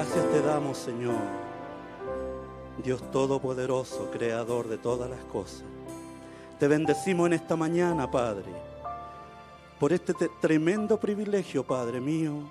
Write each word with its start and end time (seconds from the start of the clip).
Gracias 0.00 0.30
te 0.30 0.40
damos, 0.42 0.78
Señor, 0.78 1.16
Dios 2.84 3.02
Todopoderoso, 3.10 4.08
Creador 4.12 4.68
de 4.68 4.78
todas 4.78 5.10
las 5.10 5.24
cosas. 5.24 5.64
Te 6.60 6.68
bendecimos 6.68 7.26
en 7.26 7.32
esta 7.32 7.56
mañana, 7.56 8.08
Padre, 8.08 8.44
por 9.80 9.92
este 9.92 10.14
tremendo 10.40 11.00
privilegio, 11.00 11.66
Padre 11.66 12.00
mío, 12.00 12.48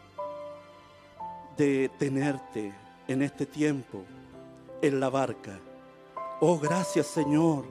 de 1.55 1.89
tenerte 1.97 2.73
en 3.07 3.21
este 3.21 3.45
tiempo 3.45 4.03
en 4.81 4.99
la 4.99 5.07
barca. 5.07 5.57
Oh, 6.41 6.59
gracias, 6.59 7.07
Señor, 7.07 7.63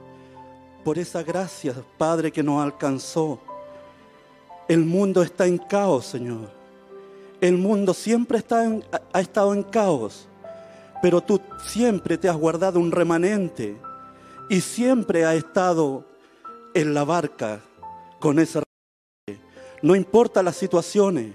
por 0.86 0.98
esa 0.98 1.22
gracia, 1.22 1.74
Padre, 1.98 2.32
que 2.32 2.42
nos 2.42 2.64
alcanzó. 2.64 3.38
El 4.68 4.86
mundo 4.86 5.20
está 5.20 5.46
en 5.46 5.58
caos, 5.58 6.06
Señor. 6.06 6.65
El 7.40 7.58
mundo 7.58 7.92
siempre 7.92 8.42
ha 9.12 9.20
estado 9.20 9.52
en 9.52 9.62
caos, 9.62 10.26
pero 11.02 11.20
tú 11.20 11.40
siempre 11.66 12.16
te 12.16 12.28
has 12.28 12.36
guardado 12.36 12.80
un 12.80 12.90
remanente 12.90 13.76
y 14.48 14.60
siempre 14.60 15.24
has 15.24 15.36
estado 15.36 16.04
en 16.74 16.94
la 16.94 17.04
barca 17.04 17.60
con 18.20 18.38
ese 18.38 18.60
remanente. 18.60 19.48
No 19.82 19.94
importa 19.94 20.42
las 20.42 20.56
situaciones, 20.56 21.34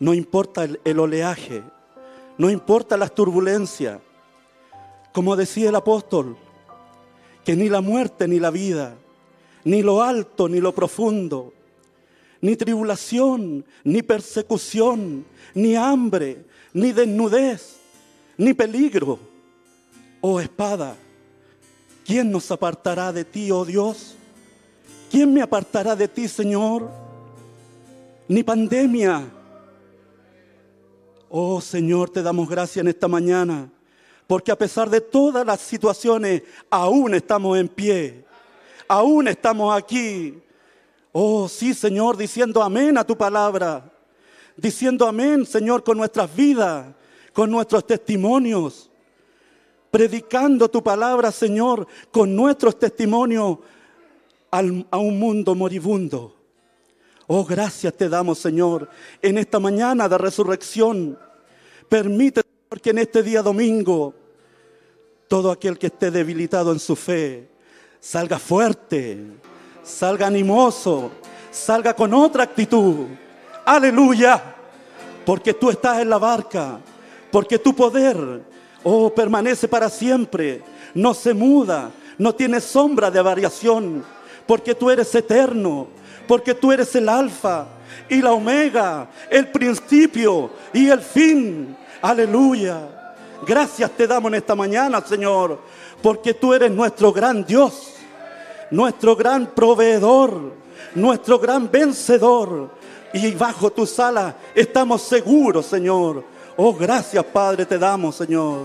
no 0.00 0.14
importa 0.14 0.64
el, 0.64 0.80
el 0.84 0.98
oleaje, 0.98 1.62
no 2.36 2.50
importa 2.50 2.96
las 2.96 3.14
turbulencias. 3.14 4.00
Como 5.12 5.36
decía 5.36 5.68
el 5.68 5.76
apóstol, 5.76 6.36
que 7.44 7.54
ni 7.54 7.68
la 7.68 7.80
muerte 7.80 8.26
ni 8.26 8.40
la 8.40 8.50
vida, 8.50 8.96
ni 9.62 9.82
lo 9.82 10.02
alto 10.02 10.48
ni 10.48 10.60
lo 10.60 10.72
profundo, 10.72 11.52
ni 12.44 12.56
tribulación, 12.56 13.64
ni 13.84 14.02
persecución, 14.02 15.24
ni 15.54 15.76
hambre, 15.76 16.44
ni 16.74 16.92
desnudez, 16.92 17.76
ni 18.36 18.52
peligro. 18.52 19.18
Oh 20.20 20.38
espada, 20.38 20.94
¿quién 22.04 22.30
nos 22.30 22.50
apartará 22.50 23.14
de 23.14 23.24
ti, 23.24 23.50
oh 23.50 23.64
Dios? 23.64 24.14
¿Quién 25.10 25.32
me 25.32 25.40
apartará 25.40 25.96
de 25.96 26.06
ti, 26.06 26.28
Señor? 26.28 26.90
Ni 28.28 28.42
pandemia. 28.42 29.26
Oh 31.30 31.62
Señor, 31.62 32.10
te 32.10 32.22
damos 32.22 32.46
gracias 32.46 32.82
en 32.82 32.88
esta 32.88 33.08
mañana, 33.08 33.72
porque 34.26 34.52
a 34.52 34.58
pesar 34.58 34.90
de 34.90 35.00
todas 35.00 35.46
las 35.46 35.62
situaciones, 35.62 36.42
aún 36.68 37.14
estamos 37.14 37.56
en 37.56 37.68
pie, 37.68 38.26
aún 38.86 39.28
estamos 39.28 39.74
aquí 39.74 40.42
Oh, 41.16 41.48
sí, 41.48 41.74
Señor, 41.74 42.16
diciendo 42.16 42.60
amén 42.60 42.98
a 42.98 43.04
tu 43.04 43.16
palabra. 43.16 43.88
Diciendo 44.56 45.06
amén, 45.06 45.46
Señor, 45.46 45.84
con 45.84 45.96
nuestras 45.96 46.34
vidas, 46.34 46.92
con 47.32 47.52
nuestros 47.52 47.86
testimonios. 47.86 48.90
Predicando 49.92 50.68
tu 50.68 50.82
palabra, 50.82 51.30
Señor, 51.30 51.86
con 52.10 52.34
nuestros 52.34 52.76
testimonios 52.80 53.58
a 54.50 54.98
un 54.98 55.18
mundo 55.20 55.54
moribundo. 55.54 56.34
Oh, 57.28 57.44
gracias 57.44 57.94
te 57.94 58.08
damos, 58.08 58.40
Señor, 58.40 58.90
en 59.22 59.38
esta 59.38 59.60
mañana 59.60 60.08
de 60.08 60.18
resurrección. 60.18 61.16
Permite, 61.88 62.42
Señor, 62.42 62.80
que 62.82 62.90
en 62.90 62.98
este 62.98 63.22
día 63.22 63.40
domingo 63.40 64.14
todo 65.28 65.52
aquel 65.52 65.78
que 65.78 65.86
esté 65.86 66.10
debilitado 66.10 66.72
en 66.72 66.80
su 66.80 66.96
fe 66.96 67.50
salga 68.00 68.40
fuerte 68.40 69.38
salga 69.84 70.26
animoso, 70.26 71.10
salga 71.50 71.94
con 71.94 72.12
otra 72.14 72.44
actitud. 72.44 73.06
Aleluya, 73.64 74.42
porque 75.24 75.54
tú 75.54 75.70
estás 75.70 76.00
en 76.00 76.10
la 76.10 76.18
barca, 76.18 76.78
porque 77.30 77.58
tu 77.58 77.74
poder, 77.74 78.42
oh, 78.82 79.10
permanece 79.10 79.68
para 79.68 79.88
siempre, 79.88 80.62
no 80.94 81.14
se 81.14 81.34
muda, 81.34 81.90
no 82.18 82.34
tiene 82.34 82.60
sombra 82.60 83.10
de 83.10 83.22
variación, 83.22 84.04
porque 84.46 84.74
tú 84.74 84.90
eres 84.90 85.14
eterno, 85.14 85.88
porque 86.26 86.54
tú 86.54 86.72
eres 86.72 86.94
el 86.94 87.08
alfa 87.08 87.66
y 88.08 88.20
la 88.20 88.32
omega, 88.32 89.08
el 89.30 89.48
principio 89.48 90.50
y 90.72 90.88
el 90.88 91.00
fin. 91.00 91.76
Aleluya. 92.02 92.80
Gracias 93.46 93.90
te 93.90 94.06
damos 94.06 94.30
en 94.30 94.36
esta 94.36 94.54
mañana, 94.54 95.02
Señor, 95.02 95.60
porque 96.02 96.32
tú 96.34 96.54
eres 96.54 96.70
nuestro 96.70 97.12
gran 97.12 97.44
Dios 97.44 97.94
nuestro 98.74 99.14
gran 99.14 99.46
proveedor, 99.46 100.52
nuestro 100.96 101.38
gran 101.38 101.70
vencedor. 101.70 102.70
Y 103.12 103.30
bajo 103.30 103.70
tu 103.70 103.86
sala 103.86 104.34
estamos 104.54 105.02
seguros, 105.02 105.66
Señor. 105.66 106.24
Oh, 106.56 106.74
gracias, 106.74 107.24
Padre, 107.24 107.64
te 107.64 107.78
damos, 107.78 108.16
Señor. 108.16 108.62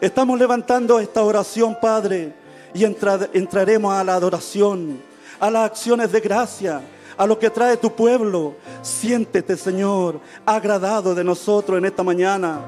Estamos 0.00 0.38
levantando 0.38 1.00
esta 1.00 1.22
oración, 1.22 1.76
Padre, 1.80 2.32
y 2.72 2.84
entraremos 2.84 3.92
a 3.92 4.04
la 4.04 4.14
adoración, 4.14 5.00
a 5.40 5.50
las 5.50 5.70
acciones 5.70 6.12
de 6.12 6.20
gracia, 6.20 6.80
a 7.16 7.26
lo 7.26 7.36
que 7.36 7.50
trae 7.50 7.76
tu 7.76 7.90
pueblo. 7.90 8.54
Siéntete, 8.82 9.56
Señor, 9.56 10.20
agradado 10.46 11.14
de 11.14 11.24
nosotros 11.24 11.78
en 11.78 11.86
esta 11.86 12.04
mañana. 12.04 12.60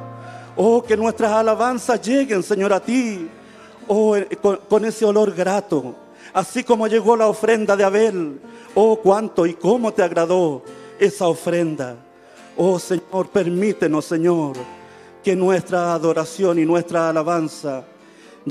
Oh, 0.57 0.83
que 0.83 0.97
nuestras 0.97 1.31
alabanzas 1.31 2.01
lleguen, 2.03 2.43
Señor, 2.43 2.73
a 2.73 2.81
ti. 2.81 3.29
Oh, 3.87 4.17
con 4.69 4.85
ese 4.85 5.05
olor 5.05 5.33
grato 5.33 6.06
así 6.37 6.63
como 6.63 6.87
llegó 6.87 7.17
la 7.17 7.29
ofrenda 7.29 7.75
de 7.77 7.85
Abel. 7.85 8.39
Oh, 8.75 9.01
cuánto 9.03 9.47
y 9.47 9.55
cómo 9.55 9.95
te 9.95 10.03
agradó 10.03 10.63
esa 10.99 11.29
ofrenda. 11.29 11.97
Oh 12.59 12.79
Señor, 12.79 13.31
permítenos, 13.33 14.05
Señor, 14.05 14.55
que 15.25 15.35
nuestra 15.35 15.95
adoración 15.95 16.59
y 16.59 16.67
nuestra 16.67 17.09
alabanza 17.09 17.85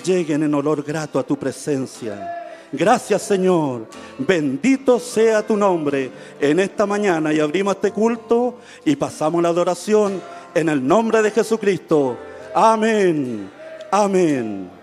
lleguen 0.03 0.41
en 0.41 0.56
olor 0.56 0.81
grato 0.81 1.19
a 1.19 1.23
tu 1.23 1.38
presencia. 1.38 2.41
Gracias 2.72 3.22
Señor, 3.22 3.85
bendito 4.17 5.00
sea 5.00 5.46
tu 5.46 5.56
nombre 5.56 6.09
en 6.40 6.59
esta 6.59 6.88
mañana 6.88 7.31
y 7.31 7.40
abrimos 7.40 7.75
este 7.75 7.91
culto 7.91 8.57
y 8.84 8.96
pasamos 8.96 9.44
la 9.44 9.50
adoración 9.50 10.19
en 10.56 10.69
el 10.69 10.85
nombre 10.85 11.22
de 11.22 11.29
Jesucristo. 11.29 12.17
Amén, 12.56 13.47
amén. 13.91 14.75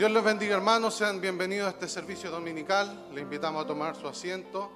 Dios 0.00 0.10
les 0.12 0.24
bendiga 0.24 0.56
hermanos, 0.56 0.94
sean 0.94 1.20
bienvenidos 1.20 1.66
a 1.66 1.70
este 1.72 1.86
servicio 1.86 2.30
dominical. 2.30 3.10
Le 3.12 3.20
invitamos 3.20 3.62
a 3.62 3.66
tomar 3.66 3.94
su 3.94 4.08
asiento. 4.08 4.70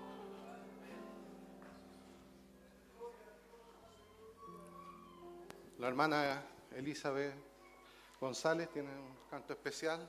La 5.79 5.89
hermana 5.89 6.45
Elizabeth 6.77 7.33
González 8.21 8.69
tiene 8.69 8.91
un 8.91 9.17
canto 9.31 9.55
especial. 9.55 10.07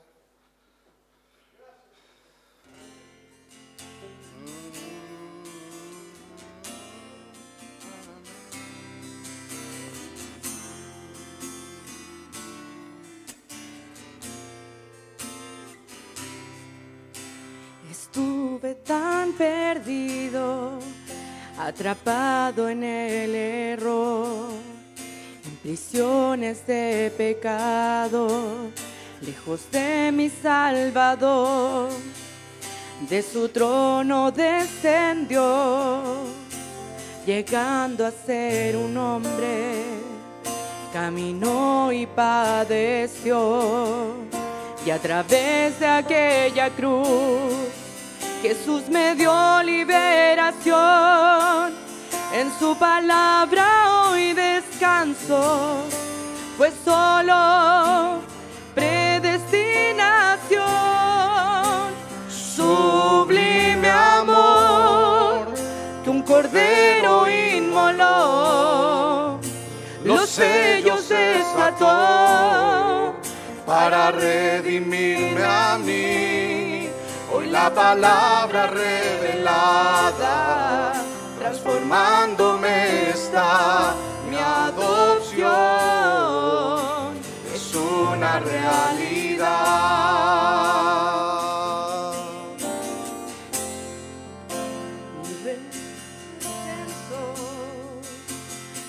Estuve 18.16 18.76
tan 18.76 19.32
perdido, 19.34 20.78
atrapado 21.58 22.66
en 22.66 22.82
el 22.82 23.34
error, 23.34 24.48
en 25.44 25.56
prisiones 25.56 26.66
de 26.66 27.12
pecado, 27.14 28.70
lejos 29.20 29.70
de 29.70 30.10
mi 30.12 30.30
Salvador. 30.30 31.90
De 33.06 33.20
su 33.22 33.50
trono 33.50 34.30
descendió, 34.30 36.02
llegando 37.26 38.06
a 38.06 38.10
ser 38.10 38.78
un 38.78 38.96
hombre, 38.96 39.84
caminó 40.90 41.92
y 41.92 42.06
padeció. 42.06 42.94
Y 44.86 44.90
a 44.90 44.98
través 44.98 45.78
de 45.78 45.86
aquella 45.86 46.70
cruz 46.70 47.85
Jesús 48.48 48.88
me 48.88 49.16
dio 49.16 49.60
liberación. 49.64 50.74
En 52.32 52.56
su 52.60 52.76
palabra 52.78 53.66
hoy 54.04 54.34
descanso, 54.34 55.82
pues 56.56 56.72
solo 56.84 58.20
predestinación. 58.72 60.62
Sublime 62.30 63.90
amor 63.90 65.48
que 66.04 66.10
un 66.10 66.22
cordero 66.22 67.28
inmoló, 67.28 67.80
los 70.04 70.30
sellos 70.30 71.08
desató 71.08 71.86
para 73.66 74.12
redimirme 74.12 75.42
a 75.42 75.78
mí 75.78 76.65
la 77.56 77.72
palabra 77.72 78.66
revelada 78.66 80.34
transformándome 81.38 83.10
está 83.10 83.94
mi 84.28 84.36
adopción, 84.36 85.46
es 87.54 87.74
una 87.74 88.40
realidad. 88.40 89.86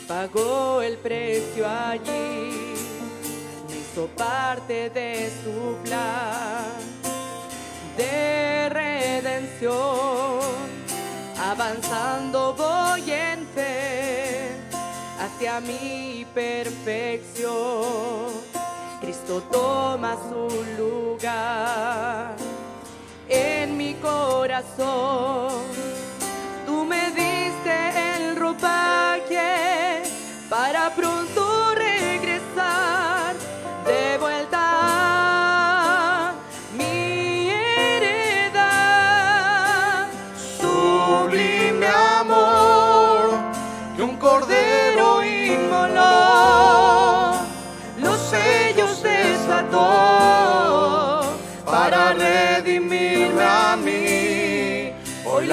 pagó 0.07 0.81
el 0.81 0.97
precio 0.97 1.67
allí, 1.67 2.73
hizo 3.69 4.07
parte 4.15 4.89
de 4.89 5.29
su 5.43 5.75
plan 5.83 6.96
de 7.97 8.69
redención. 8.69 10.39
Avanzando 11.39 12.53
voy 12.53 13.11
en 13.11 13.45
fe 13.47 14.51
hacia 15.19 15.59
mi 15.59 16.25
perfección. 16.33 17.47
Cristo 19.01 19.41
toma 19.51 20.17
su 20.29 20.47
lugar 20.77 22.35
en 23.29 23.77
mi 23.77 23.93
corazón. 23.95 25.63
Tú 26.65 26.85
me 26.85 27.11
diste 27.11 27.75
el 28.15 28.35
ropaje 28.35 30.03
para 30.49 30.89
pronto 30.95 31.36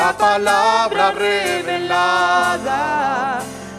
la 0.04 0.12
palabra 0.18 1.12
revelada, 1.12 2.60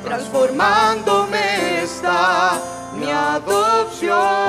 transformándome 0.03 1.83
está 1.83 2.59
mi 2.95 3.11
adopción. 3.11 4.44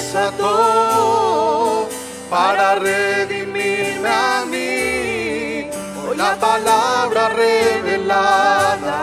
Desató 0.00 1.86
para 2.30 2.76
redimirme 2.76 4.08
a 4.08 4.44
mí. 4.46 5.68
Hoy 6.02 6.16
la 6.16 6.36
palabra 6.36 7.28
revelada, 7.28 8.98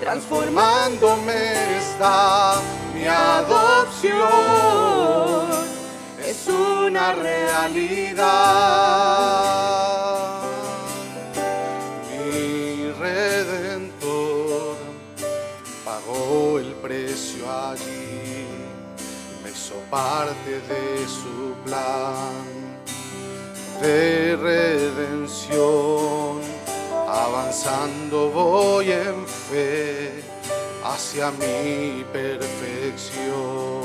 transformándome 0.00 1.78
está 1.78 2.56
mi 2.94 3.06
adopción. 3.06 4.24
Es 6.22 6.46
una 6.48 7.12
realidad. 7.12 8.24
Parte 19.94 20.54
de 20.72 21.06
su 21.06 21.54
plan 21.64 22.42
de 23.80 24.36
redención. 24.50 26.40
Avanzando 27.06 28.28
voy 28.30 28.90
en 28.90 29.24
fe 29.24 30.24
hacia 30.84 31.30
mi 31.30 32.04
perfección. 32.12 33.82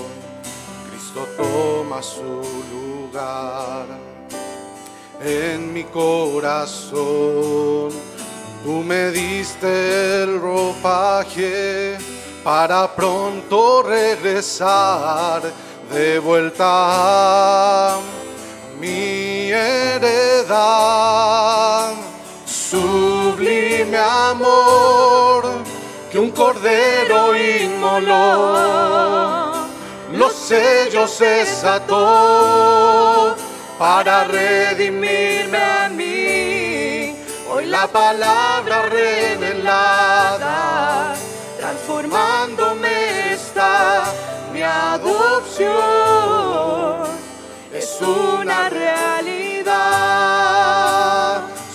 Cristo 0.88 1.28
toma 1.38 2.02
su 2.02 2.42
lugar 2.74 3.86
en 5.22 5.72
mi 5.72 5.84
corazón. 5.84 7.00
Tú 8.64 8.74
me 8.84 9.12
diste 9.12 10.24
el 10.24 10.42
ropaje 10.42 11.98
para 12.44 12.96
pronto 12.96 13.84
regresar 13.84 15.69
de 15.92 16.20
vuelta 16.20 17.98
mi 18.80 19.52
heredad. 19.52 20.60
Sublime 22.46 23.98
amor 23.98 25.46
que 26.12 26.20
un 26.20 26.32
cordero 26.32 27.36
inmoló 27.36 28.90
los 30.14 30.34
sellos 30.34 31.20
desató 31.20 31.96
para 33.78 34.24
redimirme 34.26 35.58
a 35.58 35.90
mí. 35.90 37.16
Hoy 37.52 37.66
la 37.66 37.88
palabra 37.88 38.84
revelada, 38.90 40.48
adopción. 44.94 45.70
Es 47.74 48.00
una 48.02 48.70
realidad, 48.70 49.74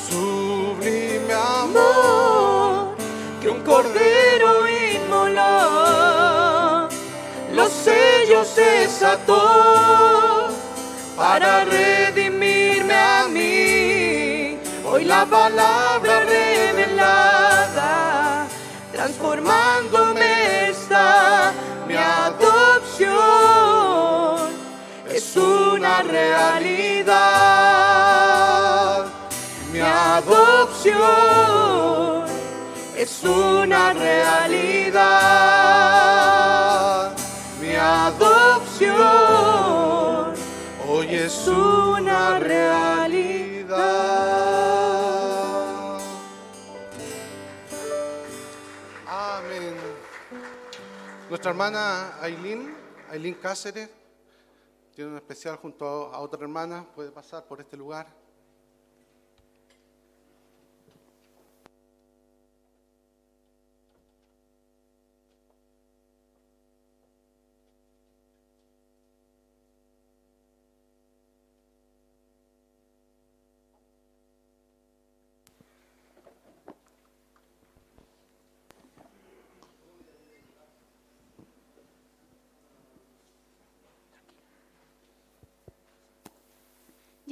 sublime 0.08 1.32
amor, 1.32 2.94
que 3.40 3.48
un 3.48 3.62
cordero 3.62 4.68
inmoló 4.68 5.94
los 7.54 7.72
sellos 7.72 8.54
desató 8.56 10.48
para 11.16 11.64
redimirme 11.64 12.94
a 12.94 13.28
mí. 13.28 14.58
Hoy 14.84 15.04
la 15.04 15.24
palabra 15.24 16.24
revelada, 16.24 18.48
transformándome 18.92 20.03
realidad, 26.04 27.14
mi 29.72 29.80
adopción 29.80 30.94
es 32.96 33.24
una 33.24 33.92
realidad. 33.92 35.04
Mi 37.60 37.74
adopción 37.74 38.94
hoy 40.88 41.14
es 41.14 41.46
una 41.48 42.38
realidad. 42.38 43.84
Amén. 49.06 49.74
Nuestra 51.28 51.50
hermana 51.50 52.12
Aileen, 52.20 52.74
Aileen 53.10 53.34
Cáceres, 53.34 53.88
tiene 54.94 55.10
un 55.10 55.16
especial 55.16 55.56
junto 55.56 55.84
a 55.86 56.20
otra 56.20 56.40
hermana. 56.42 56.86
Puede 56.94 57.10
pasar 57.10 57.46
por 57.46 57.60
este 57.60 57.76
lugar. 57.76 58.23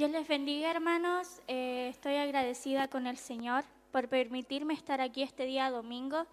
Dios 0.03 0.11
les 0.11 0.27
bendiga, 0.27 0.69
hermanos. 0.69 1.41
Eh, 1.47 1.87
estoy 1.89 2.15
agradecida 2.15 2.89
con 2.89 3.07
el 3.07 3.15
Señor 3.15 3.63
por 3.93 4.09
permitirme 4.09 4.73
estar 4.73 4.99
aquí 4.99 5.23
este 5.23 5.45
día 5.45 5.71
domingo, 5.71 6.27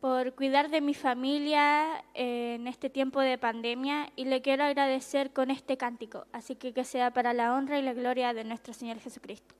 por 0.00 0.32
cuidar 0.36 0.70
de 0.70 0.80
mi 0.80 0.94
familia 0.94 2.04
eh, 2.14 2.54
en 2.54 2.68
este 2.68 2.90
tiempo 2.90 3.20
de 3.20 3.36
pandemia 3.36 4.12
y 4.14 4.26
le 4.26 4.42
quiero 4.42 4.62
agradecer 4.62 5.32
con 5.32 5.50
este 5.50 5.76
cántico. 5.76 6.26
Así 6.32 6.54
que 6.54 6.72
que 6.72 6.84
sea 6.84 7.10
para 7.10 7.32
la 7.32 7.56
honra 7.56 7.80
y 7.80 7.82
la 7.82 7.94
gloria 7.94 8.32
de 8.32 8.44
nuestro 8.44 8.72
Señor 8.72 9.00
Jesucristo. 9.00 9.56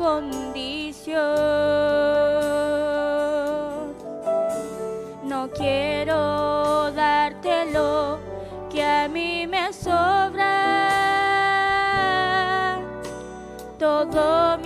condición. 0.00 1.20
No 5.24 5.50
quiero 5.50 6.90
darte 6.92 7.70
lo 7.70 8.18
que 8.70 8.82
a 8.82 9.08
mí 9.08 9.46
me 9.46 9.70
sobra. 9.74 10.46
Todo 13.78 14.56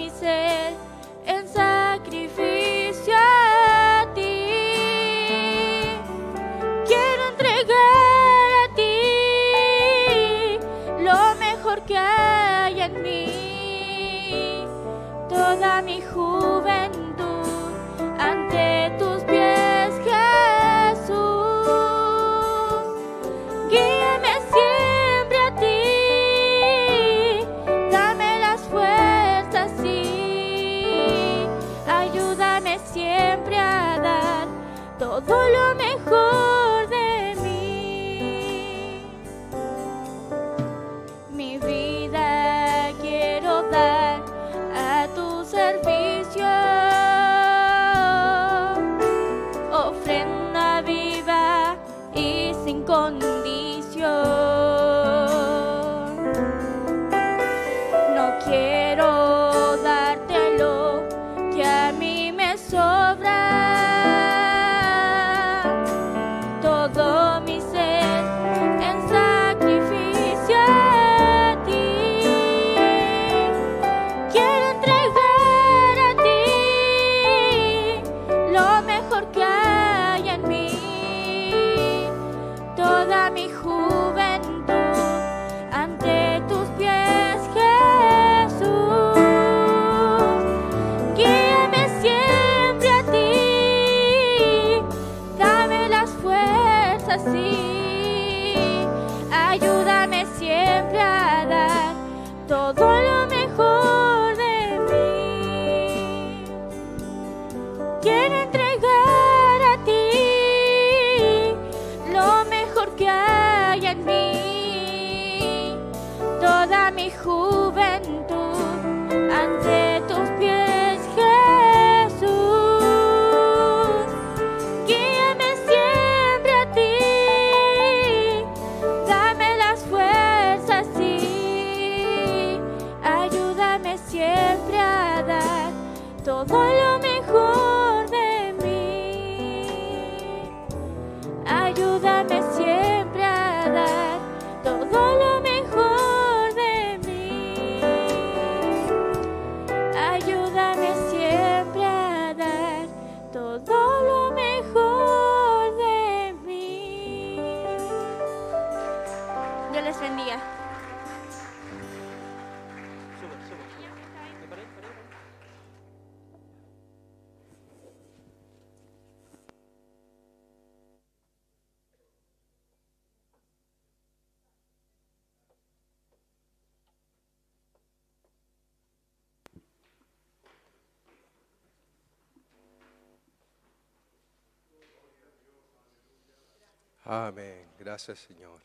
Señor. 188.12 188.60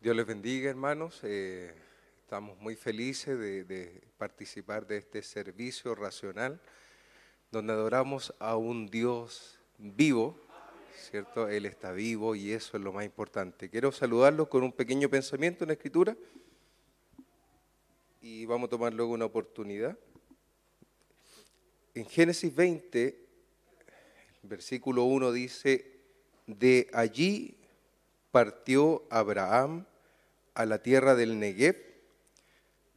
Dios 0.00 0.16
les 0.16 0.26
bendiga, 0.26 0.68
hermanos. 0.68 1.20
Eh, 1.22 1.72
estamos 2.22 2.58
muy 2.58 2.74
felices 2.74 3.38
de, 3.38 3.62
de, 3.62 4.02
participar 4.18 4.84
de 4.84 4.96
este 4.96 5.22
servicio 5.22 5.94
racional, 5.94 6.60
donde 7.52 7.72
adoramos 7.72 8.34
a 8.40 8.56
un 8.56 8.88
Dios 8.88 9.60
vivo, 9.78 10.36
¿cierto? 10.92 11.48
Él 11.48 11.66
está 11.66 11.92
vivo 11.92 12.34
y 12.34 12.50
eso 12.50 12.76
es 12.76 12.82
lo 12.82 12.92
más 12.92 13.04
importante. 13.04 13.70
Quiero 13.70 13.92
saludarlos 13.92 14.48
con 14.48 14.64
un 14.64 14.72
pequeño 14.72 15.08
pensamiento 15.08 15.62
en 15.62 15.68
la 15.68 15.74
Escritura 15.74 16.16
y 18.20 18.44
vamos 18.44 18.66
a 18.66 18.70
tomar 18.70 18.92
luego 18.92 19.12
una 19.12 19.26
oportunidad. 19.26 19.96
En 21.94 22.06
Génesis 22.06 22.52
20, 22.52 23.24
versículo 24.42 25.04
1 25.04 25.30
dice, 25.30 26.00
de 26.48 26.90
allí 26.92 27.57
partió 28.30 29.04
Abraham 29.10 29.86
a 30.54 30.66
la 30.66 30.82
tierra 30.82 31.14
del 31.14 31.38
Negev 31.38 31.76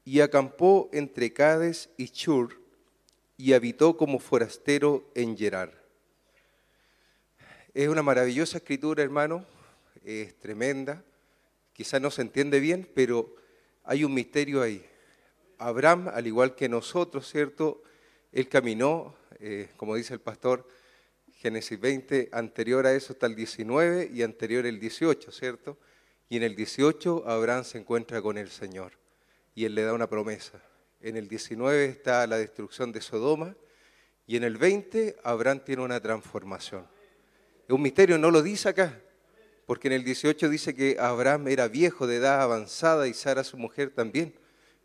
y 0.04 0.22
acampó 0.22 0.90
entre 0.94 1.34
Cades 1.34 1.90
y 1.98 2.10
Chur 2.10 2.60
y 3.38 3.54
habitó 3.54 3.98
como 3.98 4.20
forastero 4.20 5.10
en 5.16 5.38
Gerar. 5.38 5.82
Es 7.74 7.88
una 7.88 8.04
maravillosa 8.04 8.58
escritura, 8.58 9.04
hermano, 9.04 9.46
es 10.04 10.38
tremenda, 10.40 11.04
quizás 11.74 12.02
no 12.02 12.12
se 12.12 12.22
entiende 12.22 12.60
bien, 12.60 12.90
pero 12.94 13.34
hay 13.84 14.04
un 14.04 14.14
misterio 14.14 14.62
ahí. 14.62 14.86
Abraham, 15.58 16.10
al 16.14 16.28
igual 16.28 16.56
que 16.56 16.68
nosotros, 16.68 17.30
¿cierto? 17.30 17.82
Él 18.32 18.50
caminó, 18.50 19.16
eh, 19.40 19.70
como 19.78 19.96
dice 19.96 20.14
el 20.14 20.20
pastor, 20.20 20.68
Génesis 21.42 21.80
20, 21.80 22.30
anterior 22.34 22.86
a 22.86 22.94
eso 22.94 23.14
está 23.14 23.26
el 23.26 23.36
19 23.36 24.12
y 24.14 24.22
anterior 24.22 24.64
el 24.68 24.80
18, 24.80 25.32
¿cierto? 25.32 25.76
Y 26.30 26.38
en 26.38 26.44
el 26.44 26.56
18 26.56 27.24
Abraham 27.28 27.64
se 27.64 27.80
encuentra 27.80 28.22
con 28.22 28.38
el 28.38 28.52
Señor 28.52 28.92
y 29.56 29.66
él 29.66 29.74
le 29.74 29.82
da 29.82 29.94
una 29.94 30.08
promesa. 30.08 30.62
En 31.02 31.18
el 31.18 31.28
19 31.28 31.86
está 31.86 32.28
la 32.28 32.38
destrucción 32.38 32.92
de 32.92 33.02
Sodoma 33.02 33.56
y 34.28 34.38
en 34.38 34.44
el 34.44 34.58
20 34.58 35.16
Abraham 35.24 35.62
tiene 35.66 35.82
una 35.82 36.00
transformación. 36.00 36.86
Es 37.68 37.74
un 37.74 37.82
misterio, 37.82 38.20
no 38.20 38.30
lo 38.30 38.44
dice 38.44 38.70
acá, 38.70 39.02
porque 39.66 39.88
en 39.88 39.96
el 39.96 40.04
18 40.04 40.48
dice 40.48 40.76
que 40.76 40.98
Abraham 41.00 41.48
era 41.48 41.68
viejo 41.68 42.06
de 42.06 42.18
edad 42.18 42.44
avanzada 42.44 43.08
y 43.08 43.16
Sara 43.16 43.44
su 43.44 43.58
mujer 43.58 43.90
también. 43.90 44.36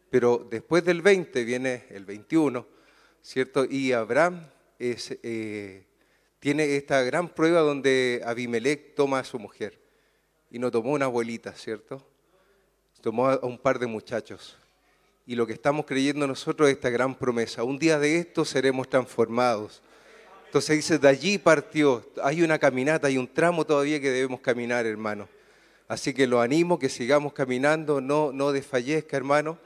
Pero 0.09 0.39
después 0.51 0.83
del 0.87 1.03
20 1.03 1.45
viene 1.45 1.85
el 1.91 2.07
21, 2.07 2.67
¿cierto? 3.21 3.67
Y 3.67 3.93
Abraham 3.93 4.49
es, 4.79 5.19
eh, 5.23 5.85
tiene 6.39 6.77
esta 6.77 7.03
gran 7.03 7.29
prueba 7.29 7.61
donde 7.61 8.23
Abimelech 8.25 8.95
toma 8.95 9.21
a 9.21 9.25
su 9.25 9.39
mujer 9.39 9.79
y 10.51 10.59
no 10.59 10.71
tomó 10.71 10.93
una 10.93 11.07
abuelita, 11.07 11.53
¿cierto? 11.53 12.07
Tomó 13.01 13.29
a 13.29 13.39
un 13.47 13.59
par 13.59 13.79
de 13.79 13.87
muchachos. 13.87 14.57
Y 15.27 15.35
lo 15.35 15.47
que 15.47 15.55
estamos 15.55 15.87
creyendo 15.87 16.27
nosotros 16.27 16.69
es 16.69 16.77
esta 16.77 16.91
gran 16.91 17.15
promesa. 17.15 17.65
Un 17.65 17.79
día 17.79 17.99
de 17.99 18.19
esto 18.19 18.45
seremos 18.45 18.89
transformados. 18.89 19.83
Entonces 20.47 20.77
dice, 20.77 20.99
de 20.99 21.09
allí 21.09 21.39
partió. 21.39 22.09
Hay 22.23 22.43
una 22.43 22.59
caminata, 22.59 23.09
hay 23.09 23.19
un 23.19 23.27
tramo 23.27 23.65
todavía 23.65 24.01
que 24.01 24.11
debemos 24.11 24.41
caminar, 24.41 24.87
hermano. 24.87 25.29
Así 25.89 26.15
que 26.15 26.27
lo 26.27 26.41
animo 26.41 26.79
que 26.79 26.89
sigamos 26.89 27.33
caminando, 27.33 28.01
no, 28.01 28.33
no 28.33 28.53
desfallezca, 28.53 29.17
hermano. 29.17 29.59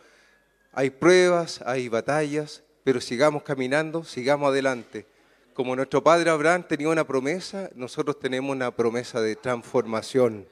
Hay 0.72 0.90
pruebas, 0.90 1.62
hay 1.66 1.88
batallas, 1.88 2.62
pero 2.84 3.00
sigamos 3.00 3.42
caminando, 3.42 4.04
sigamos 4.04 4.50
adelante 4.50 5.06
como 5.54 5.76
nuestro 5.76 6.02
padre 6.02 6.30
Abraham 6.30 6.64
tenía 6.66 6.88
una 6.88 7.06
promesa, 7.06 7.70
nosotros 7.74 8.18
tenemos 8.18 8.54
una 8.54 8.74
promesa 8.74 9.20
de 9.20 9.36
transformación. 9.36 10.46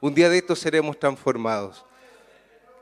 Un 0.00 0.14
día 0.14 0.28
de 0.28 0.38
estos 0.38 0.58
seremos 0.58 0.98
transformados. 0.98 1.84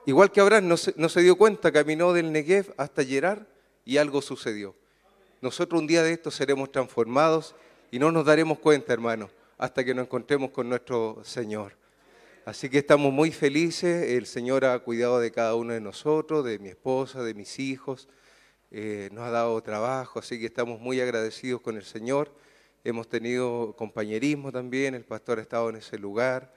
Igual 0.07 0.31
que 0.31 0.41
Abraham 0.41 0.69
no 0.69 0.77
se, 0.77 1.23
dio 1.23 1.37
cuenta, 1.37 1.73
caminó 1.73 2.13
del 2.13 2.31
Negev 2.31 2.75
hasta 2.77 3.05
Gerar 3.05 3.47
y 3.85 3.97
algo 3.97 4.21
sucedió. 4.21 4.75
Nosotros 5.41 5.81
un 5.81 5.87
día 5.87 6.03
de 6.03 6.13
estos 6.13 6.35
seremos 6.35 6.71
transformados 6.71 7.55
y 7.91 7.99
no 7.99 8.13
nos 8.13 8.25
daremos 8.25 8.59
cuenta, 8.59 8.93
hermano, 8.93 9.31
hasta 9.57 9.85
que 9.85 9.95
nos 9.95 10.05
encontremos 10.05 10.51
con 10.51 10.69
nuestro 10.69 11.21
Señor. 11.25 11.77
Así 12.45 12.69
que 12.69 12.79
estamos 12.79 13.11
muy 13.13 13.33
felices, 13.33 14.11
el 14.11 14.27
Señor 14.27 14.67
ha 14.67 14.79
cuidado 14.81 15.19
de 15.19 15.31
cada 15.31 15.55
uno 15.55 15.73
de 15.73 15.81
nosotros, 15.81 16.45
de 16.45 16.59
mi 16.59 16.69
esposa, 16.69 17.23
de 17.23 17.33
mis 17.33 17.59
hijos. 17.59 18.09
Eh, 18.71 19.09
nos 19.13 19.25
ha 19.25 19.31
dado 19.31 19.63
trabajo, 19.63 20.19
así 20.19 20.39
que 20.39 20.47
estamos 20.47 20.81
muy 20.81 21.01
agradecidos 21.01 21.61
con 21.61 21.77
el 21.77 21.85
Señor. 21.85 22.33
Hemos 22.83 23.09
tenido 23.09 23.75
compañerismo 23.77 24.53
también, 24.53 24.95
el 24.95 25.05
pastor 25.05 25.39
ha 25.39 25.43
estado 25.43 25.71
en 25.71 25.77
ese 25.77 25.99
lugar. 25.99 26.53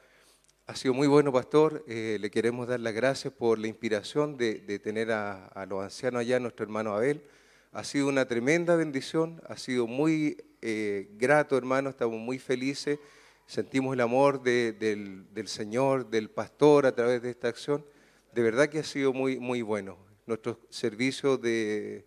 Ha 0.66 0.76
sido 0.76 0.94
muy 0.94 1.08
bueno, 1.08 1.32
pastor. 1.32 1.86
Eh, 1.88 2.18
le 2.20 2.30
queremos 2.30 2.68
dar 2.68 2.80
las 2.80 2.94
gracias 2.94 3.34
por 3.34 3.58
la 3.60 3.68
inspiración 3.68 4.36
de, 4.36 4.80
tener 4.80 5.12
a, 5.12 5.66
los 5.70 5.84
ancianos 5.84 6.22
allá, 6.22 6.40
nuestro 6.40 6.66
hermano 6.66 6.94
Abel. 6.94 7.24
Ha 7.72 7.84
sido 7.84 8.10
una 8.10 8.28
tremenda 8.28 8.76
bendición, 8.76 9.42
ha 9.48 9.56
sido 9.56 9.88
muy 9.88 10.44
eh, 10.62 11.10
grato, 11.14 11.58
hermano, 11.58 11.90
estamos 11.90 12.20
muy 12.20 12.40
felices. 12.40 13.00
Sentimos 13.46 13.94
el 13.94 14.02
amor 14.02 14.42
del, 14.42 15.26
del 15.34 15.48
Señor, 15.48 16.10
del 16.10 16.30
pastor 16.30 16.86
a 16.86 16.94
través 16.94 17.22
de 17.22 17.30
esta 17.30 17.48
acción. 17.48 17.86
De 18.34 18.42
verdad 18.42 18.68
que 18.68 18.80
ha 18.80 18.84
sido 18.84 19.14
muy, 19.14 19.40
muy 19.40 19.62
bueno. 19.62 20.07
Nuestros 20.28 20.58
servicios 20.70 21.42
de, 21.42 22.06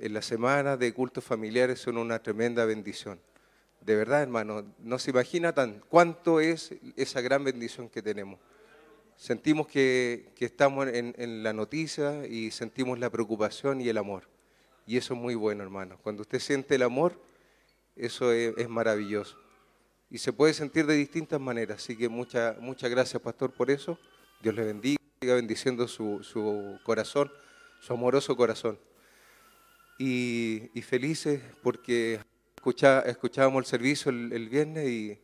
en 0.00 0.12
la 0.12 0.22
semana 0.22 0.76
de 0.76 0.92
cultos 0.92 1.22
familiares 1.22 1.78
son 1.78 1.98
una 1.98 2.20
tremenda 2.20 2.64
bendición. 2.64 3.20
De 3.80 3.94
verdad, 3.94 4.22
hermano, 4.22 4.74
no 4.80 4.98
se 4.98 5.12
imagina 5.12 5.52
tan 5.52 5.80
cuánto 5.88 6.40
es 6.40 6.74
esa 6.96 7.20
gran 7.20 7.44
bendición 7.44 7.88
que 7.88 8.02
tenemos. 8.02 8.40
Sentimos 9.16 9.68
que, 9.68 10.32
estamos 10.40 10.88
en, 10.88 11.42
la 11.44 11.52
noticia 11.52 12.26
y 12.26 12.50
sentimos 12.50 12.98
la 12.98 13.08
preocupación 13.08 13.80
y 13.80 13.88
el 13.88 13.98
amor. 13.98 14.28
Y 14.84 14.96
eso 14.96 15.14
es 15.14 15.20
muy 15.20 15.36
bueno, 15.36 15.62
hermano. 15.62 15.96
Cuando 16.02 16.22
usted 16.22 16.40
siente 16.40 16.74
el 16.74 16.82
amor, 16.82 17.20
eso 17.94 18.32
es, 18.32 18.68
maravilloso. 18.68 19.38
Y 20.10 20.18
se 20.18 20.32
puede 20.32 20.54
sentir 20.54 20.86
de 20.86 20.94
distintas 20.94 21.40
maneras. 21.40 21.76
Así 21.76 21.96
que 21.96 22.08
muchas 22.08 22.58
muchas 22.58 22.90
gracias, 22.90 23.22
pastor, 23.22 23.52
por 23.52 23.70
eso. 23.70 23.96
Dios 24.42 24.56
le 24.56 24.64
bendiga, 24.64 24.98
siga 25.20 25.36
bendiciendo 25.36 25.86
su, 25.86 26.24
su 26.24 26.80
corazón 26.82 27.30
su 27.84 27.92
amoroso 27.92 28.34
corazón. 28.34 28.78
Y, 29.98 30.70
felices 30.82 31.40
porque 31.62 32.18
escuchábamos 33.06 33.60
el 33.60 33.66
servicio 33.66 34.10
el, 34.10 34.48
viernes 34.48 34.88
y 34.88 35.18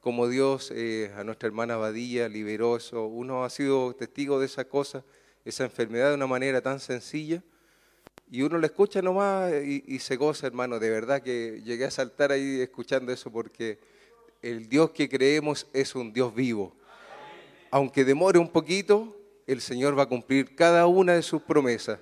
como 0.00 0.26
Dios 0.26 0.72
eh, 0.74 1.12
a 1.14 1.24
nuestra 1.24 1.46
hermana 1.46 1.76
Badilla 1.76 2.28
liberó 2.28 2.76
eso. 2.76 3.04
Uno 3.04 3.44
ha 3.44 3.50
sido 3.50 3.94
testigo 3.94 4.40
de 4.40 4.46
esa 4.46 4.64
cosa, 4.64 5.04
esa 5.44 5.64
enfermedad 5.64 6.08
de 6.08 6.14
una 6.14 6.26
manera 6.26 6.62
tan 6.62 6.80
sencilla. 6.80 7.42
Y 8.30 8.42
uno 8.42 8.56
lo 8.56 8.66
escucha 8.66 9.02
nomás 9.02 9.52
y, 9.52 9.84
y 9.86 9.98
se 9.98 10.16
goza, 10.16 10.46
hermano. 10.46 10.78
De 10.78 10.88
verdad 10.88 11.22
que 11.22 11.60
llegué 11.64 11.84
a 11.84 11.90
saltar 11.90 12.32
ahí 12.32 12.60
escuchando 12.62 13.12
eso 13.12 13.30
porque 13.30 13.78
el 14.40 14.68
Dios 14.68 14.90
que 14.90 15.08
creemos 15.08 15.66
es 15.74 15.94
un 15.94 16.14
Dios 16.14 16.34
vivo. 16.34 16.74
Aunque 17.70 18.04
demore 18.04 18.38
un 18.38 18.48
poquito, 18.48 19.15
el 19.46 19.60
Señor 19.60 19.98
va 19.98 20.04
a 20.04 20.08
cumplir 20.08 20.54
cada 20.54 20.86
una 20.86 21.14
de 21.14 21.22
sus 21.22 21.40
promesas. 21.42 22.00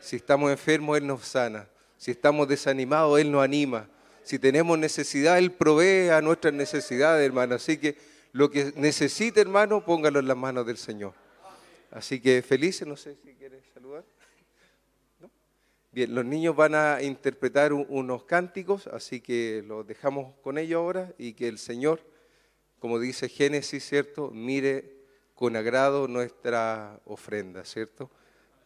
Si 0.00 0.16
estamos 0.16 0.50
enfermos, 0.50 0.96
Él 0.96 1.06
nos 1.06 1.26
sana. 1.26 1.68
Si 1.98 2.10
estamos 2.10 2.48
desanimados, 2.48 3.20
Él 3.20 3.30
nos 3.30 3.44
anima. 3.44 3.88
Si 4.22 4.38
tenemos 4.38 4.78
necesidad, 4.78 5.38
Él 5.38 5.52
provee 5.52 6.08
a 6.08 6.20
nuestras 6.20 6.54
necesidades, 6.54 7.24
hermano. 7.24 7.54
Así 7.54 7.78
que 7.78 7.96
lo 8.32 8.50
que 8.50 8.72
necesite, 8.76 9.40
hermano, 9.40 9.84
póngalo 9.84 10.20
en 10.20 10.28
las 10.28 10.36
manos 10.36 10.66
del 10.66 10.78
Señor. 10.78 11.12
Así 11.90 12.20
que 12.20 12.42
felices, 12.42 12.86
no 12.86 12.96
sé 12.96 13.16
si 13.22 13.34
quieres 13.34 13.62
saludar. 13.72 14.04
Bien, 15.92 16.14
los 16.14 16.26
niños 16.26 16.54
van 16.54 16.74
a 16.74 17.00
interpretar 17.02 17.72
unos 17.72 18.24
cánticos, 18.24 18.86
así 18.88 19.20
que 19.20 19.64
los 19.66 19.86
dejamos 19.86 20.34
con 20.42 20.58
ellos 20.58 20.78
ahora 20.78 21.14
y 21.16 21.32
que 21.32 21.48
el 21.48 21.58
Señor, 21.58 22.00
como 22.78 22.98
dice 22.98 23.30
Génesis, 23.30 23.82
¿cierto? 23.88 24.30
Mire 24.30 24.95
con 25.36 25.54
agrado 25.54 26.08
nuestra 26.08 26.98
ofrenda, 27.04 27.64
¿cierto? 27.64 28.10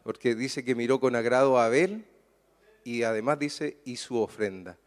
Porque 0.04 0.34
dice 0.34 0.64
que 0.64 0.74
miró 0.74 1.00
con 1.00 1.16
agrado 1.16 1.58
a 1.58 1.66
Abel 1.66 2.06
y 2.84 3.02
además 3.02 3.38
dice 3.38 3.76
y 3.84 3.96
su 3.96 4.16
ofrenda. 4.18 4.78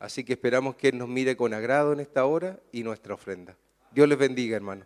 Así 0.00 0.24
que 0.24 0.32
esperamos 0.34 0.74
que 0.74 0.88
Él 0.88 0.98
nos 0.98 1.08
mire 1.08 1.36
con 1.36 1.54
agrado 1.54 1.92
en 1.92 2.00
esta 2.00 2.24
hora 2.26 2.58
y 2.72 2.82
nuestra 2.82 3.14
ofrenda. 3.14 3.56
Dios 3.92 4.08
les 4.08 4.18
bendiga, 4.18 4.56
hermano. 4.56 4.84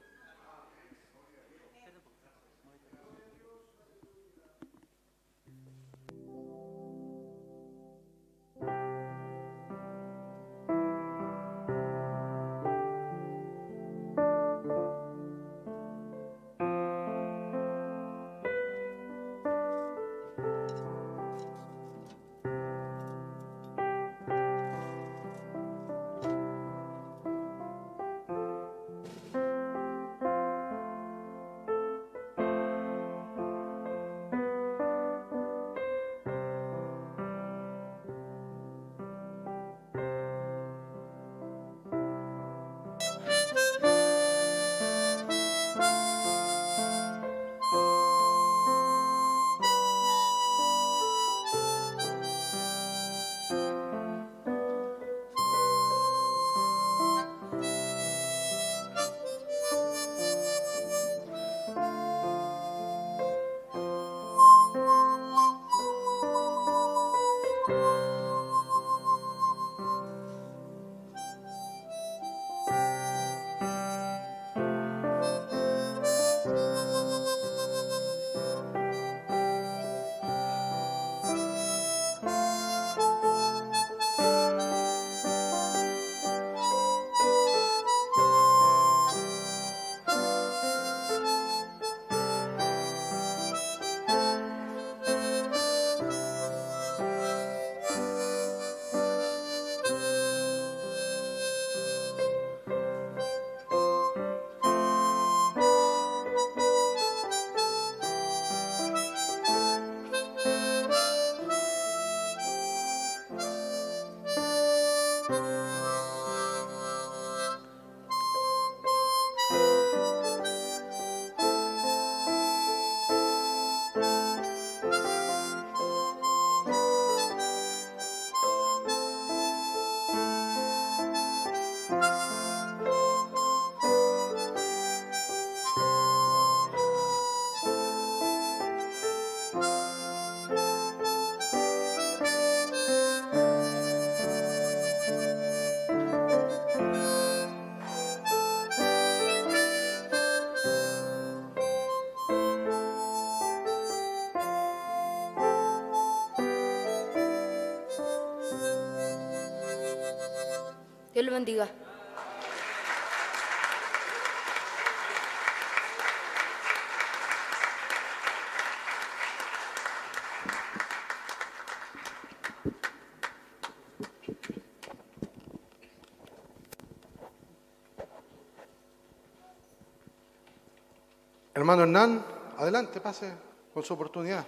Hermano 181.57 181.83
Hernán, 181.83 182.25
adelante, 182.59 183.01
pase 183.01 183.33
con 183.73 183.83
su 183.83 183.95
oportunidad. 183.95 184.47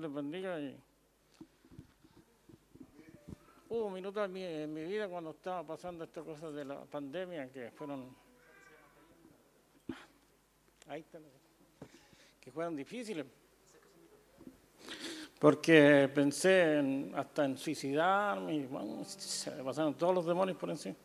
Dios 0.00 0.10
les 0.10 0.12
bendiga. 0.14 0.58
Y... 0.58 0.76
Hubo 3.68 3.90
minutos 3.90 4.24
en 4.24 4.32
mi, 4.32 4.42
en 4.42 4.72
mi 4.72 4.84
vida 4.84 5.08
cuando 5.08 5.30
estaba 5.30 5.62
pasando 5.62 6.04
estas 6.04 6.24
cosas 6.24 6.54
de 6.54 6.64
la 6.64 6.84
pandemia 6.86 7.52
que 7.52 7.70
fueron. 7.70 8.16
Que 12.40 12.50
fueron 12.50 12.74
difíciles 12.74 13.26
porque 15.38 16.10
pensé 16.14 16.78
en- 16.78 17.12
hasta 17.14 17.46
en 17.46 17.56
suicidarme 17.56 18.56
y 18.56 18.68
se 19.06 19.50
pasaron 19.52 19.94
todos 19.94 20.14
los 20.14 20.26
demonios 20.26 20.58
por 20.58 20.68
encima. 20.68 20.96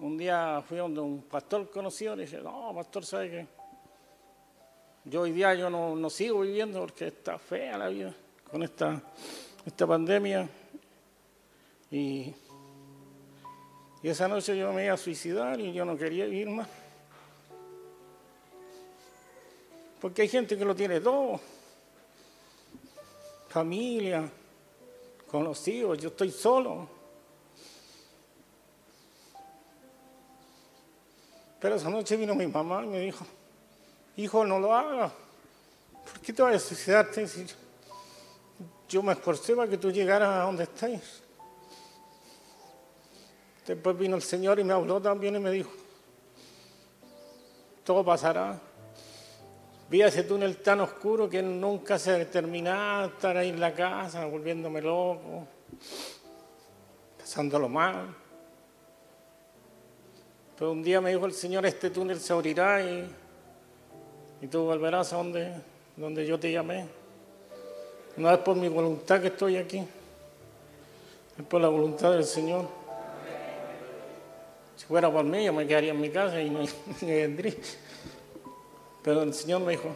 Un 0.00 0.18
día 0.18 0.62
fui 0.66 0.76
donde 0.76 1.00
un 1.00 1.22
pastor 1.22 1.70
conocido 1.70 2.12
y 2.12 2.16
le 2.18 2.22
dije, 2.24 2.42
no, 2.42 2.74
pastor, 2.74 3.06
¿sabe 3.06 3.30
qué? 3.30 3.46
Yo 5.06 5.22
hoy 5.22 5.32
día 5.32 5.54
yo 5.54 5.70
no, 5.70 5.94
no 5.94 6.10
sigo 6.10 6.40
viviendo 6.40 6.80
porque 6.80 7.06
está 7.06 7.38
fea 7.38 7.78
la 7.78 7.88
vida 7.88 8.14
con 8.50 8.62
esta, 8.62 9.00
esta 9.64 9.86
pandemia. 9.86 10.48
Y, 11.90 12.34
y 14.02 14.08
esa 14.08 14.28
noche 14.28 14.58
yo 14.58 14.72
me 14.72 14.84
iba 14.84 14.94
a 14.94 14.98
suicidar 14.98 15.60
y 15.60 15.72
yo 15.72 15.84
no 15.84 15.96
quería 15.96 16.26
vivir 16.26 16.50
más. 16.50 16.68
Porque 20.00 20.22
hay 20.22 20.28
gente 20.28 20.58
que 20.58 20.64
lo 20.64 20.74
tiene 20.74 21.00
todo 21.00 21.40
familia, 23.56 24.30
conocidos, 25.30 25.96
yo 25.96 26.08
estoy 26.10 26.30
solo. 26.30 26.86
Pero 31.58 31.76
esa 31.76 31.88
noche 31.88 32.18
vino 32.18 32.34
mi 32.34 32.46
mamá 32.46 32.84
y 32.84 32.88
me 32.88 33.00
dijo, 33.00 33.26
hijo, 34.16 34.44
no 34.44 34.58
lo 34.58 34.74
hagas. 34.74 35.12
¿Por 36.04 36.20
qué 36.20 36.32
te 36.32 36.42
vas 36.42 36.54
a 36.54 36.58
suicidarte? 36.58 37.26
Si 37.26 37.46
yo 38.88 39.02
me 39.02 39.12
esforcé 39.12 39.54
para 39.54 39.68
que 39.68 39.78
tú 39.78 39.90
llegaras 39.90 40.28
a 40.28 40.42
donde 40.42 40.64
estás. 40.64 41.22
Después 43.66 43.98
vino 43.98 44.14
el 44.16 44.22
Señor 44.22 44.60
y 44.60 44.64
me 44.64 44.72
habló 44.72 45.00
también 45.00 45.34
y 45.34 45.40
me 45.40 45.50
dijo, 45.50 45.70
todo 47.82 48.04
pasará. 48.04 48.60
Vi 49.88 50.02
ese 50.02 50.22
túnel 50.22 50.56
tan 50.58 50.80
oscuro 50.80 51.28
que 51.28 51.42
nunca 51.42 51.98
se 51.98 52.26
terminaba, 52.26 53.06
estar 53.06 53.36
ahí 53.36 53.48
en 53.48 53.60
la 53.60 53.72
casa, 53.72 54.24
volviéndome 54.24 54.80
loco, 54.80 55.46
pasándolo 57.18 57.68
mal. 57.68 58.14
Pero 60.56 60.72
un 60.72 60.82
día 60.82 61.00
me 61.00 61.10
dijo 61.10 61.26
el 61.26 61.34
Señor, 61.34 61.66
este 61.66 61.90
túnel 61.90 62.20
se 62.20 62.32
abrirá 62.32 62.80
y, 62.82 63.08
y 64.40 64.46
tú 64.46 64.64
volverás 64.64 65.12
a 65.12 65.16
donde, 65.16 65.52
donde 65.96 66.26
yo 66.26 66.38
te 66.38 66.52
llamé. 66.52 66.86
No 68.16 68.30
es 68.30 68.38
por 68.38 68.56
mi 68.56 68.68
voluntad 68.68 69.20
que 69.20 69.28
estoy 69.28 69.56
aquí, 69.56 69.86
es 71.38 71.44
por 71.44 71.60
la 71.60 71.68
voluntad 71.68 72.12
del 72.12 72.24
Señor. 72.24 72.66
Si 74.76 74.86
fuera 74.86 75.10
por 75.10 75.24
mí, 75.24 75.44
yo 75.44 75.52
me 75.52 75.66
quedaría 75.66 75.92
en 75.92 76.00
mi 76.00 76.10
casa 76.10 76.40
y 76.40 76.50
no 76.50 76.60
vendría. 77.02 77.54
Pero 79.02 79.22
el 79.22 79.32
Señor 79.32 79.60
me 79.60 79.72
dijo, 79.72 79.94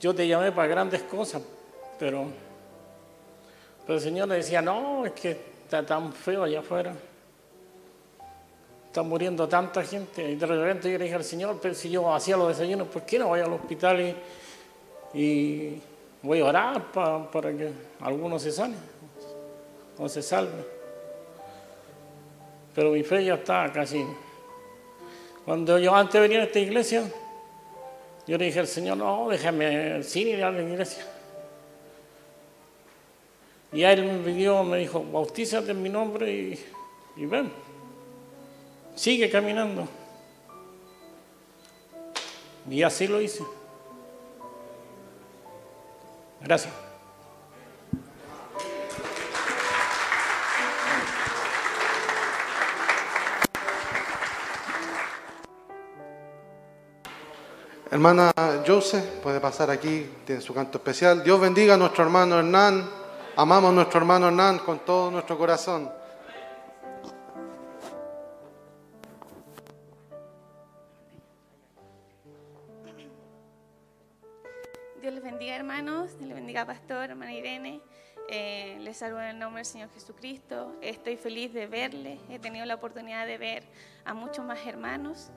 yo 0.00 0.14
te 0.14 0.26
llamé 0.26 0.52
para 0.52 0.68
grandes 0.68 1.02
cosas, 1.02 1.42
pero, 1.98 2.26
pero 3.86 3.98
el 3.98 4.04
Señor 4.04 4.28
le 4.28 4.36
decía, 4.36 4.62
no, 4.62 5.04
es 5.06 5.12
que 5.12 5.30
está 5.64 5.84
tan 5.84 6.12
feo 6.12 6.42
allá 6.42 6.60
afuera. 6.60 6.94
Está 8.94 9.02
muriendo 9.02 9.48
tanta 9.48 9.82
gente. 9.82 10.22
Y 10.30 10.36
de 10.36 10.46
repente 10.46 10.88
yo 10.88 10.96
le 10.96 11.02
dije 11.06 11.16
al 11.16 11.24
Señor, 11.24 11.58
pero 11.60 11.74
si 11.74 11.90
yo 11.90 12.14
hacía 12.14 12.36
los 12.36 12.46
desayunos, 12.46 12.86
¿por 12.86 13.02
qué 13.02 13.18
no 13.18 13.26
voy 13.26 13.40
al 13.40 13.52
hospital 13.52 14.14
y, 15.12 15.80
voy 16.22 16.38
a 16.38 16.44
orar 16.44 16.92
pa- 16.92 17.28
para 17.28 17.50
que 17.50 17.72
algunos 17.98 18.40
se 18.40 18.52
sane 18.52 18.76
o 19.98 20.08
se 20.08 20.22
salve? 20.22 20.64
Pero 22.72 22.92
mi 22.92 23.02
fe 23.02 23.24
ya 23.24 23.34
está 23.34 23.68
casi. 23.72 24.06
Cuando 25.44 25.76
yo 25.80 25.92
antes 25.92 26.20
venía 26.20 26.42
a 26.42 26.44
esta 26.44 26.60
iglesia, 26.60 27.02
yo 28.28 28.38
le 28.38 28.44
dije 28.44 28.60
al 28.60 28.68
Señor, 28.68 28.96
no, 28.96 29.28
déjame 29.28 30.04
sin 30.04 30.28
ir 30.28 30.44
a 30.44 30.52
la 30.52 30.62
iglesia. 30.62 31.04
Y 33.72 33.82
a 33.82 33.92
él 33.92 34.04
me 34.04 34.18
pidió, 34.18 34.62
me 34.62 34.78
dijo, 34.78 35.02
bautízate 35.02 35.72
en 35.72 35.82
mi 35.82 35.88
nombre 35.88 36.30
y 37.16 37.26
ven. 37.26 37.63
Sigue 38.94 39.30
caminando. 39.30 39.88
Y 42.70 42.82
así 42.82 43.06
lo 43.06 43.20
hice. 43.20 43.44
Gracias. 46.40 46.72
Hermana 57.90 58.32
Jose, 58.66 59.00
puede 59.22 59.38
pasar 59.38 59.70
aquí, 59.70 60.10
tiene 60.26 60.40
su 60.40 60.52
canto 60.52 60.78
especial. 60.78 61.22
Dios 61.22 61.40
bendiga 61.40 61.74
a 61.74 61.76
nuestro 61.76 62.02
hermano 62.02 62.38
Hernán. 62.38 62.90
Amamos 63.36 63.70
a 63.70 63.74
nuestro 63.74 64.00
hermano 64.00 64.26
Hernán 64.26 64.58
con 64.58 64.80
todo 64.80 65.10
nuestro 65.10 65.38
corazón. 65.38 66.03
Señor 79.64 79.88
Jesucristo. 79.94 80.76
Estoy 80.82 81.16
feliz 81.16 81.54
de 81.54 81.66
verles. 81.66 82.20
He 82.28 82.38
tenido 82.38 82.66
la 82.66 82.74
oportunidad 82.74 83.26
de 83.26 83.38
ver 83.38 83.64
a 84.04 84.12
muchos 84.12 84.44
más 84.44 84.64
hermanos. 84.66 85.30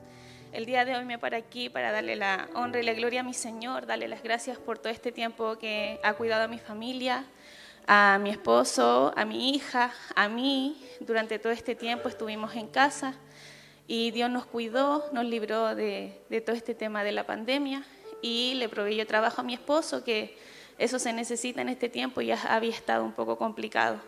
El 0.52 0.66
día 0.66 0.84
de 0.84 0.94
hoy 0.94 1.04
me 1.06 1.18
paro 1.18 1.36
aquí 1.36 1.70
para 1.70 1.92
darle 1.92 2.14
la 2.14 2.48
honra 2.54 2.80
y 2.80 2.82
la 2.82 2.92
gloria 2.92 3.20
a 3.20 3.22
mi 3.22 3.32
Señor, 3.32 3.86
darle 3.86 4.06
las 4.06 4.22
gracias 4.22 4.58
por 4.58 4.78
todo 4.78 4.92
este 4.92 5.12
tiempo 5.12 5.56
que 5.56 5.98
ha 6.02 6.12
cuidado 6.12 6.44
a 6.44 6.48
mi 6.48 6.58
familia, 6.58 7.24
a 7.86 8.18
mi 8.20 8.28
esposo, 8.28 9.14
a 9.16 9.24
mi 9.24 9.54
hija, 9.54 9.92
a 10.14 10.28
mí. 10.28 10.76
Durante 11.00 11.38
todo 11.38 11.52
este 11.52 11.74
tiempo 11.74 12.10
estuvimos 12.10 12.54
en 12.54 12.68
casa 12.68 13.14
y 13.86 14.10
Dios 14.10 14.28
nos 14.30 14.44
cuidó, 14.44 15.08
nos 15.12 15.24
libró 15.24 15.74
de, 15.74 16.20
de 16.28 16.40
todo 16.42 16.54
este 16.54 16.74
tema 16.74 17.02
de 17.02 17.12
la 17.12 17.24
pandemia 17.24 17.82
y 18.20 18.54
le 18.56 18.68
proveyó 18.68 19.06
trabajo 19.06 19.40
a 19.40 19.44
mi 19.44 19.54
esposo, 19.54 20.04
que 20.04 20.36
eso 20.76 20.98
se 20.98 21.14
necesita 21.14 21.62
en 21.62 21.70
este 21.70 21.88
tiempo 21.88 22.20
y 22.20 22.26
ya 22.26 22.42
había 22.54 22.70
estado 22.70 23.04
un 23.04 23.12
poco 23.12 23.38
complicado. 23.38 24.00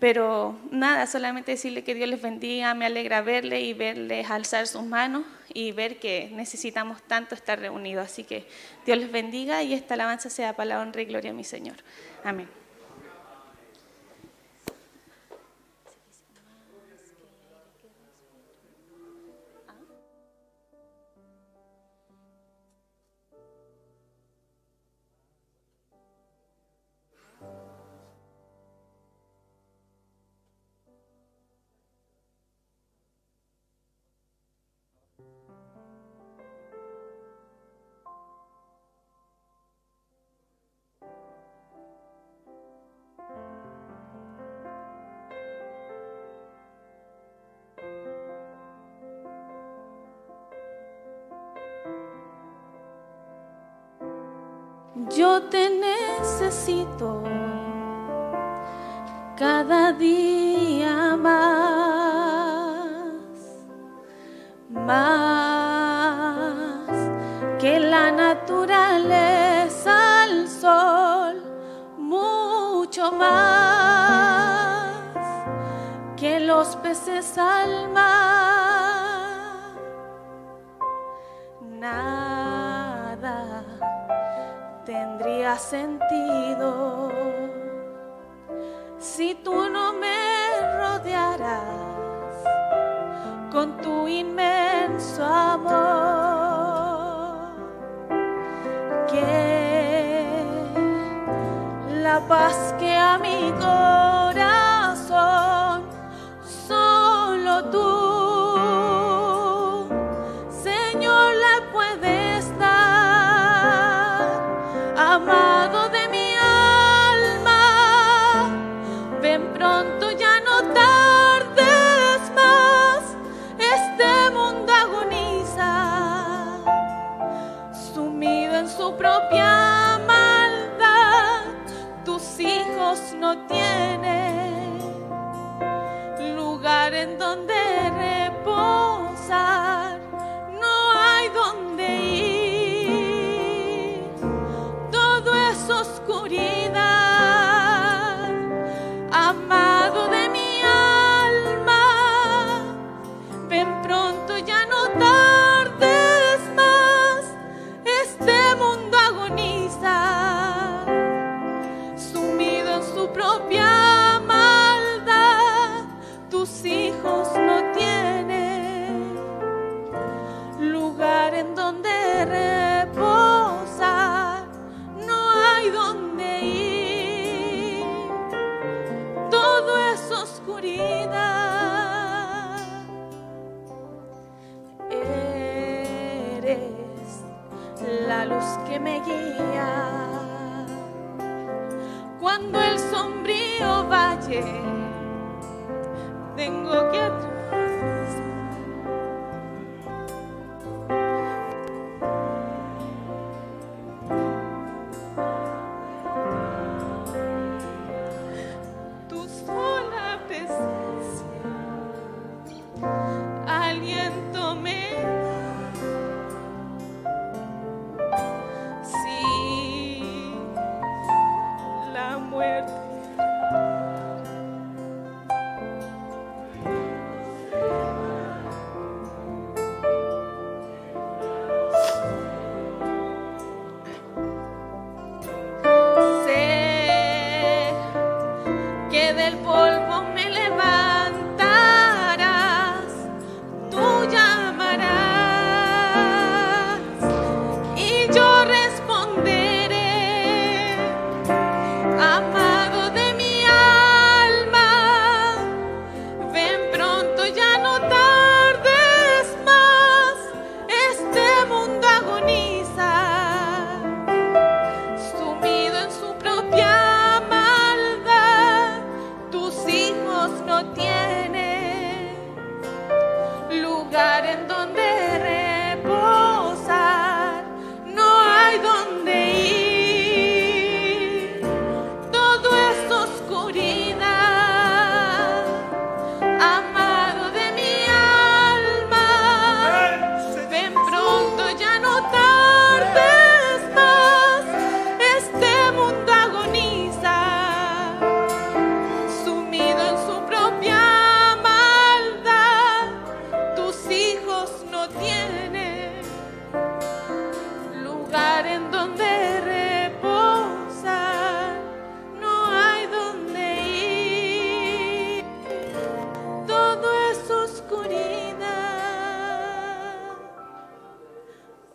Pero 0.00 0.58
nada, 0.70 1.06
solamente 1.06 1.52
decirle 1.52 1.84
que 1.84 1.94
Dios 1.94 2.08
les 2.08 2.22
bendiga, 2.22 2.72
me 2.74 2.86
alegra 2.86 3.20
verle 3.20 3.60
y 3.60 3.74
verles 3.74 4.30
alzar 4.30 4.66
sus 4.66 4.82
manos 4.82 5.24
y 5.52 5.72
ver 5.72 5.98
que 5.98 6.30
necesitamos 6.32 7.02
tanto 7.02 7.34
estar 7.34 7.60
reunidos. 7.60 8.06
Así 8.06 8.24
que 8.24 8.46
Dios 8.86 8.96
les 8.98 9.12
bendiga 9.12 9.62
y 9.62 9.74
esta 9.74 9.94
alabanza 9.94 10.30
sea 10.30 10.56
para 10.56 10.70
la 10.70 10.80
honra 10.80 11.02
y 11.02 11.04
gloria 11.04 11.32
a 11.32 11.34
mi 11.34 11.44
Señor. 11.44 11.76
Amén. 12.24 12.59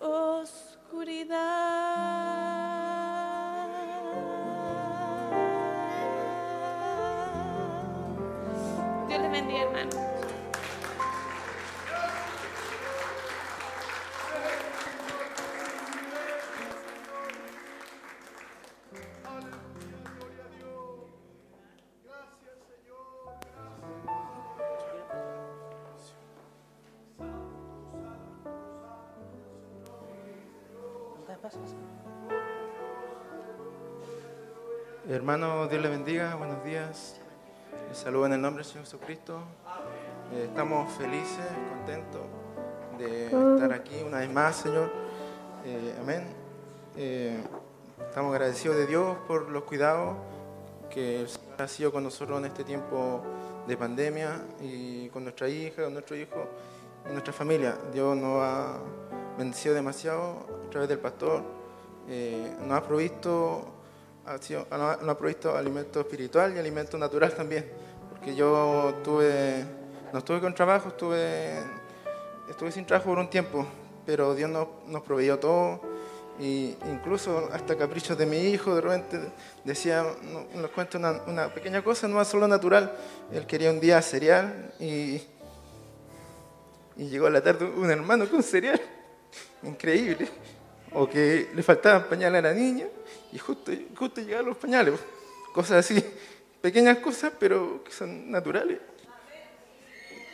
Oscuridad. 0.05 1.35
Dios 9.07 9.21
les 9.21 9.31
bendiga, 9.31 9.61
hermano. 9.61 10.14
Dios 35.69 35.81
le 35.81 35.89
bendiga, 35.89 36.35
buenos 36.35 36.63
días. 36.63 37.15
Les 37.89 37.97
saludo 37.97 38.27
en 38.27 38.33
el 38.33 38.41
nombre 38.41 38.63
del 38.63 38.71
Señor 38.71 38.85
Jesucristo. 38.85 39.39
Eh, 40.31 40.45
estamos 40.49 40.93
felices, 40.93 41.45
contentos 41.69 42.21
de 42.99 43.25
estar 43.25 43.73
aquí 43.73 43.95
una 44.05 44.19
vez 44.19 44.31
más, 44.31 44.57
Señor. 44.57 44.91
Eh, 45.65 45.95
amén. 45.99 46.23
Eh, 46.95 47.41
estamos 47.99 48.31
agradecidos 48.31 48.77
de 48.77 48.85
Dios 48.85 49.17
por 49.27 49.49
los 49.49 49.63
cuidados 49.63 50.17
que 50.91 51.21
el 51.21 51.29
Señor 51.29 51.61
ha 51.61 51.67
sido 51.67 51.91
con 51.91 52.03
nosotros 52.03 52.37
en 52.37 52.45
este 52.45 52.63
tiempo 52.63 53.23
de 53.65 53.75
pandemia 53.75 54.43
y 54.61 55.09
con 55.09 55.23
nuestra 55.23 55.49
hija, 55.49 55.85
con 55.85 55.93
nuestro 55.93 56.15
hijo 56.15 56.45
y 57.09 57.11
nuestra 57.11 57.33
familia. 57.33 57.75
Dios 57.91 58.15
nos 58.15 58.43
ha 58.43 58.77
bendecido 59.35 59.73
demasiado 59.73 60.45
a 60.67 60.69
través 60.69 60.89
del 60.89 60.99
pastor. 60.99 61.41
nos 62.67 62.77
ha 62.77 62.83
provisto 62.83 63.74
ha 64.25 64.37
sido, 64.39 64.65
nos 64.71 65.09
ha 65.09 65.17
provisto 65.17 65.55
alimento 65.55 65.99
espiritual 65.99 66.55
y 66.55 66.59
alimento 66.59 66.97
natural 66.97 67.33
también, 67.33 67.65
porque 68.09 68.35
yo 68.35 68.95
tuve, 69.03 69.63
no 70.11 70.19
estuve 70.19 70.41
con 70.41 70.53
trabajo, 70.55 70.89
estuve, 70.89 71.59
estuve 72.49 72.71
sin 72.71 72.85
trabajo 72.85 73.09
por 73.09 73.19
un 73.19 73.29
tiempo, 73.29 73.65
pero 74.05 74.33
Dios 74.33 74.49
nos, 74.49 74.67
nos 74.87 75.03
proveyó 75.03 75.37
todo, 75.37 75.79
y 76.39 76.75
incluso 76.91 77.49
hasta 77.53 77.77
caprichos 77.77 78.17
de 78.17 78.25
mi 78.25 78.37
hijo, 78.37 78.75
de 78.75 78.81
repente 78.81 79.19
decía, 79.63 80.03
nos 80.55 80.71
cuenta 80.71 80.97
una, 80.97 81.21
una, 81.27 81.53
pequeña 81.53 81.83
cosa, 81.83 82.07
no 82.07 82.21
es 82.21 82.27
solo 82.27 82.47
natural, 82.47 82.93
él 83.31 83.45
quería 83.45 83.69
un 83.69 83.79
día 83.79 84.01
cereal 84.01 84.73
y, 84.79 85.21
y 86.97 87.09
llegó 87.09 87.27
a 87.27 87.29
la 87.29 87.41
tarde 87.41 87.65
un 87.65 87.89
hermano 87.89 88.27
con 88.27 88.43
cereal, 88.43 88.81
increíble, 89.63 90.27
o 90.95 91.09
que 91.09 91.49
le 91.53 91.61
faltaban 91.61 92.05
pañales 92.05 92.39
a 92.39 92.47
la 92.47 92.53
niña, 92.53 92.85
y 93.31 93.37
justo, 93.37 93.71
justo 93.95 94.21
llegaron 94.21 94.47
los 94.47 94.57
pañales. 94.57 94.97
Cosas 95.53 95.85
así, 95.85 96.03
pequeñas 96.61 96.97
cosas, 96.99 97.33
pero 97.37 97.83
que 97.83 97.91
son 97.91 98.31
naturales. 98.31 98.79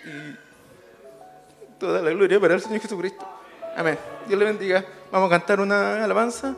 Y 0.05 1.79
toda 1.79 2.01
la 2.01 2.11
gloria 2.11 2.39
para 2.39 2.53
el 2.53 2.61
Señor 2.61 2.79
Jesucristo. 2.79 3.27
Amén. 3.75 3.97
Dios 4.27 4.39
le 4.39 4.45
bendiga. 4.45 4.85
Vamos 5.11 5.27
a 5.27 5.37
cantar 5.37 5.59
una 5.59 6.03
alabanza 6.03 6.55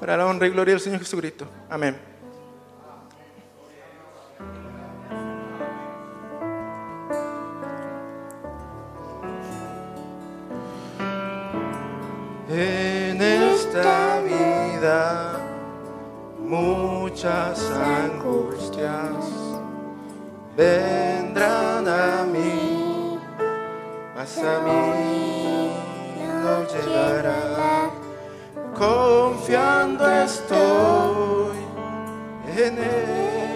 para 0.00 0.16
la 0.16 0.26
honra 0.26 0.46
y 0.46 0.50
gloria 0.50 0.74
del 0.74 0.80
Señor 0.80 1.00
Jesucristo. 1.00 1.46
Amén. 1.68 2.12
En 12.48 12.58
esta 12.58 12.91
muchas 16.40 17.70
angustias 17.70 19.24
vendrán 20.56 21.86
a 21.86 22.24
mí, 22.24 23.18
mas 24.16 24.38
a 24.38 24.58
mí 24.60 25.70
no 26.42 26.66
llegará. 26.66 27.90
Confiando 28.76 30.10
estoy 30.10 31.58
en 32.56 32.78
Él. 32.78 33.51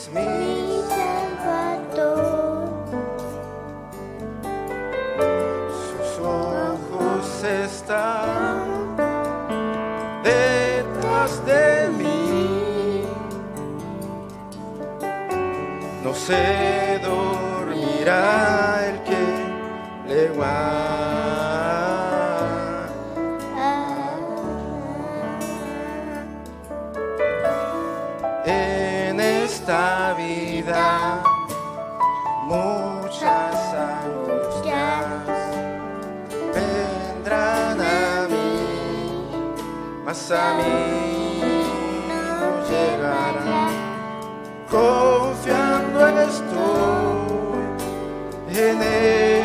Es 0.00 0.08
mi 0.12 0.80
Salvador. 0.88 2.70
Sus 5.86 6.24
ojos 6.24 7.44
están 7.44 8.96
detrás 10.22 11.44
de 11.44 11.88
mí. 11.98 13.04
No 16.02 16.14
se 16.14 16.79
mas 40.30 40.38
a 40.38 40.54
mí 40.54 41.40
no 42.08 42.62
llegarán. 42.68 43.70
Confiando 44.70 45.98
estoy 46.20 47.26
en 48.56 48.82
él. 48.82 49.39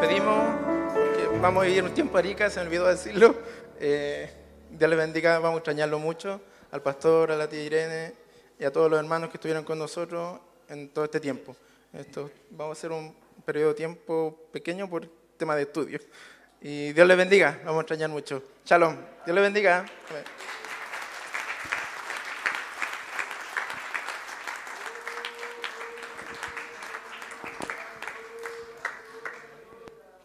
Despedimos. 0.00 0.54
vamos 1.42 1.64
a 1.64 1.66
vivir 1.66 1.82
un 1.82 1.92
tiempo 1.92 2.18
Arica, 2.18 2.48
se 2.48 2.60
me 2.60 2.66
olvidó 2.66 2.86
decirlo. 2.86 3.34
Eh, 3.80 4.30
Dios 4.70 4.88
le 4.88 4.94
bendiga, 4.94 5.40
vamos 5.40 5.56
a 5.56 5.58
extrañarlo 5.58 5.98
mucho. 5.98 6.40
Al 6.70 6.82
pastor, 6.82 7.32
a 7.32 7.36
la 7.36 7.48
tía 7.48 7.64
Irene 7.64 8.14
y 8.60 8.64
a 8.64 8.72
todos 8.72 8.88
los 8.88 9.00
hermanos 9.00 9.28
que 9.30 9.38
estuvieron 9.38 9.64
con 9.64 9.76
nosotros 9.76 10.38
en 10.68 10.90
todo 10.90 11.04
este 11.04 11.18
tiempo. 11.18 11.56
Esto, 11.92 12.30
vamos 12.50 12.76
a 12.76 12.78
hacer 12.78 12.92
un 12.92 13.12
periodo 13.44 13.70
de 13.70 13.74
tiempo 13.74 14.38
pequeño 14.52 14.88
por 14.88 15.08
tema 15.36 15.56
de 15.56 15.62
estudio. 15.62 15.98
Y 16.60 16.92
Dios 16.92 17.08
le 17.08 17.16
bendiga, 17.16 17.58
vamos 17.64 17.78
a 17.78 17.80
extrañar 17.80 18.10
mucho. 18.10 18.42
Shalom, 18.64 18.96
Dios 19.24 19.34
le 19.34 19.40
bendiga. 19.40 19.84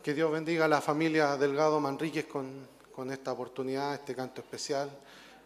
Que 0.03 0.13
Dios 0.13 0.29
bendiga 0.33 0.65
a 0.65 0.67
la 0.67 0.81
familia 0.81 1.37
Delgado 1.37 1.79
Manríquez 1.79 2.25
con, 2.25 2.67
con 2.93 3.09
esta 3.09 3.31
oportunidad, 3.31 3.93
este 3.93 4.13
canto 4.13 4.41
especial 4.41 4.91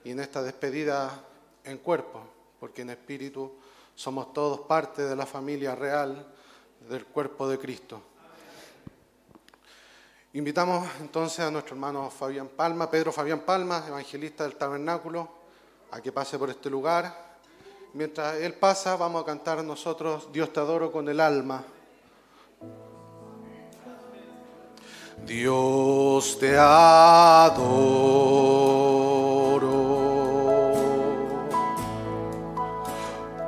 y 0.04 0.10
en 0.10 0.20
esta 0.20 0.42
despedida 0.42 1.24
en 1.64 1.78
cuerpo, 1.78 2.24
porque 2.60 2.82
en 2.82 2.90
espíritu 2.90 3.54
somos 3.94 4.34
todos 4.34 4.62
parte 4.62 5.04
de 5.04 5.16
la 5.16 5.28
familia 5.28 5.76
real 5.76 6.26
del 6.90 7.06
cuerpo 7.06 7.48
de 7.48 7.60
Cristo. 7.60 8.02
Invitamos 10.34 10.90
entonces 11.02 11.42
a 11.42 11.52
nuestro 11.52 11.76
hermano 11.76 12.10
Fabián 12.10 12.48
Palma, 12.48 12.90
Pedro 12.90 13.12
Fabián 13.12 13.42
Palma, 13.42 13.84
evangelista 13.88 14.44
del 14.44 14.56
tabernáculo, 14.56 15.30
a 15.92 16.02
que 16.02 16.12
pase 16.12 16.40
por 16.40 16.50
este 16.50 16.72
lugar. 16.72 17.38
Mientras 17.94 18.38
él 18.38 18.56
pasa, 18.56 18.96
vamos 18.96 19.22
a 19.22 19.26
cantar 19.28 19.64
nosotros 19.64 20.32
Dios 20.34 20.52
te 20.52 20.60
adoro 20.60 20.92
con 20.92 21.08
el 21.10 21.20
alma. 21.20 21.64
Dios 25.26 26.38
te 26.40 26.58
adoro 26.58 27.58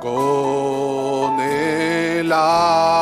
con 0.00 1.40
el 1.40 2.32
alma. 2.32 2.99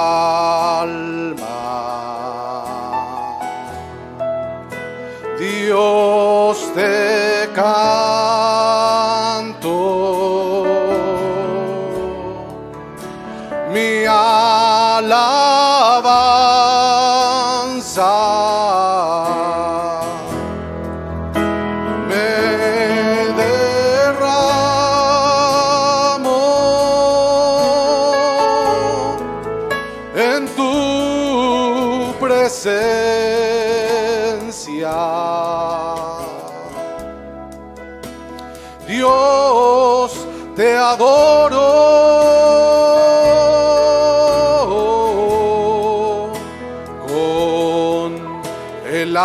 El 49.09 49.16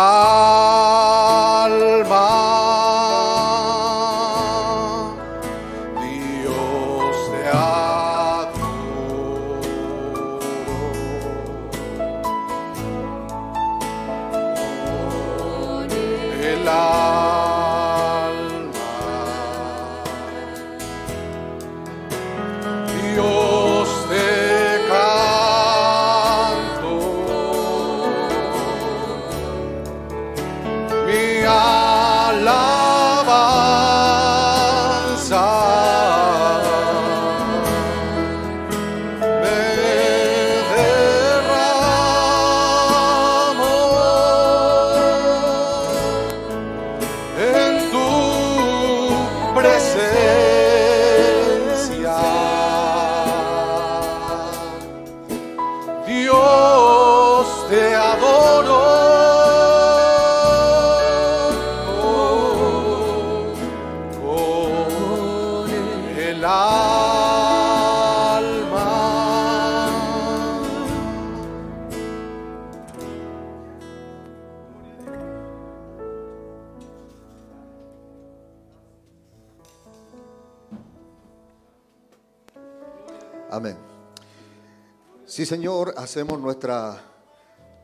hacemos 86.04 86.38
nuestra 86.38 87.02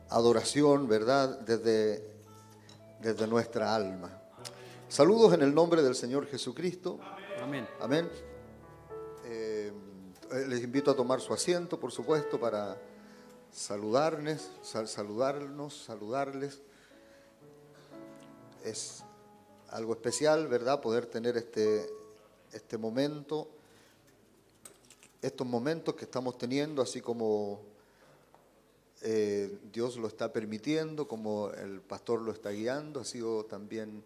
adoración, 0.09 0.87
¿verdad? 0.87 1.39
Desde, 1.39 2.07
desde 3.01 3.25
nuestra 3.25 3.73
alma. 3.73 4.15
Saludos 4.89 5.33
en 5.33 5.41
el 5.41 5.55
nombre 5.55 5.81
del 5.81 5.95
Señor 5.95 6.27
Jesucristo. 6.27 6.99
Amén. 7.41 7.67
Amén. 7.79 8.07
Eh, 9.25 9.73
les 10.47 10.61
invito 10.63 10.91
a 10.91 10.95
tomar 10.95 11.19
su 11.19 11.33
asiento, 11.33 11.79
por 11.79 11.91
supuesto, 11.91 12.39
para 12.39 12.77
saludarles, 13.51 14.51
sal- 14.61 14.87
saludarnos, 14.87 15.83
saludarles. 15.83 16.61
Es 18.63 19.03
algo 19.69 19.93
especial, 19.93 20.47
¿verdad? 20.47 20.79
Poder 20.79 21.07
tener 21.07 21.37
este, 21.37 21.89
este 22.53 22.77
momento, 22.77 23.47
estos 25.23 25.47
momentos 25.47 25.95
que 25.95 26.05
estamos 26.05 26.37
teniendo, 26.37 26.83
así 26.83 27.01
como 27.01 27.70
eh, 29.01 29.57
Dios 29.71 29.97
lo 29.97 30.07
está 30.07 30.31
permitiendo, 30.31 31.07
como 31.07 31.49
el 31.51 31.81
pastor 31.81 32.21
lo 32.21 32.31
está 32.31 32.51
guiando, 32.51 32.99
ha 33.01 33.05
sido 33.05 33.45
también 33.45 34.03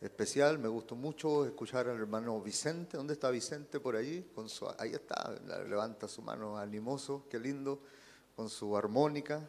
especial. 0.00 0.58
Me 0.58 0.68
gustó 0.68 0.96
mucho 0.96 1.44
escuchar 1.44 1.88
al 1.88 1.98
hermano 1.98 2.40
Vicente. 2.40 2.96
¿Dónde 2.96 3.14
está 3.14 3.30
Vicente 3.30 3.80
por 3.80 3.96
allí? 3.96 4.24
Con 4.34 4.48
su, 4.48 4.66
ahí 4.78 4.92
está, 4.92 5.34
levanta 5.68 6.08
su 6.08 6.22
mano 6.22 6.58
animoso, 6.58 7.24
qué 7.30 7.38
lindo, 7.38 7.80
con 8.36 8.48
su 8.48 8.76
armónica. 8.76 9.48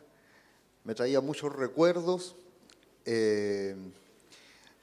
Me 0.83 0.93
traía 0.93 1.21
muchos 1.21 1.53
recuerdos. 1.53 2.35
Eh, 3.05 3.75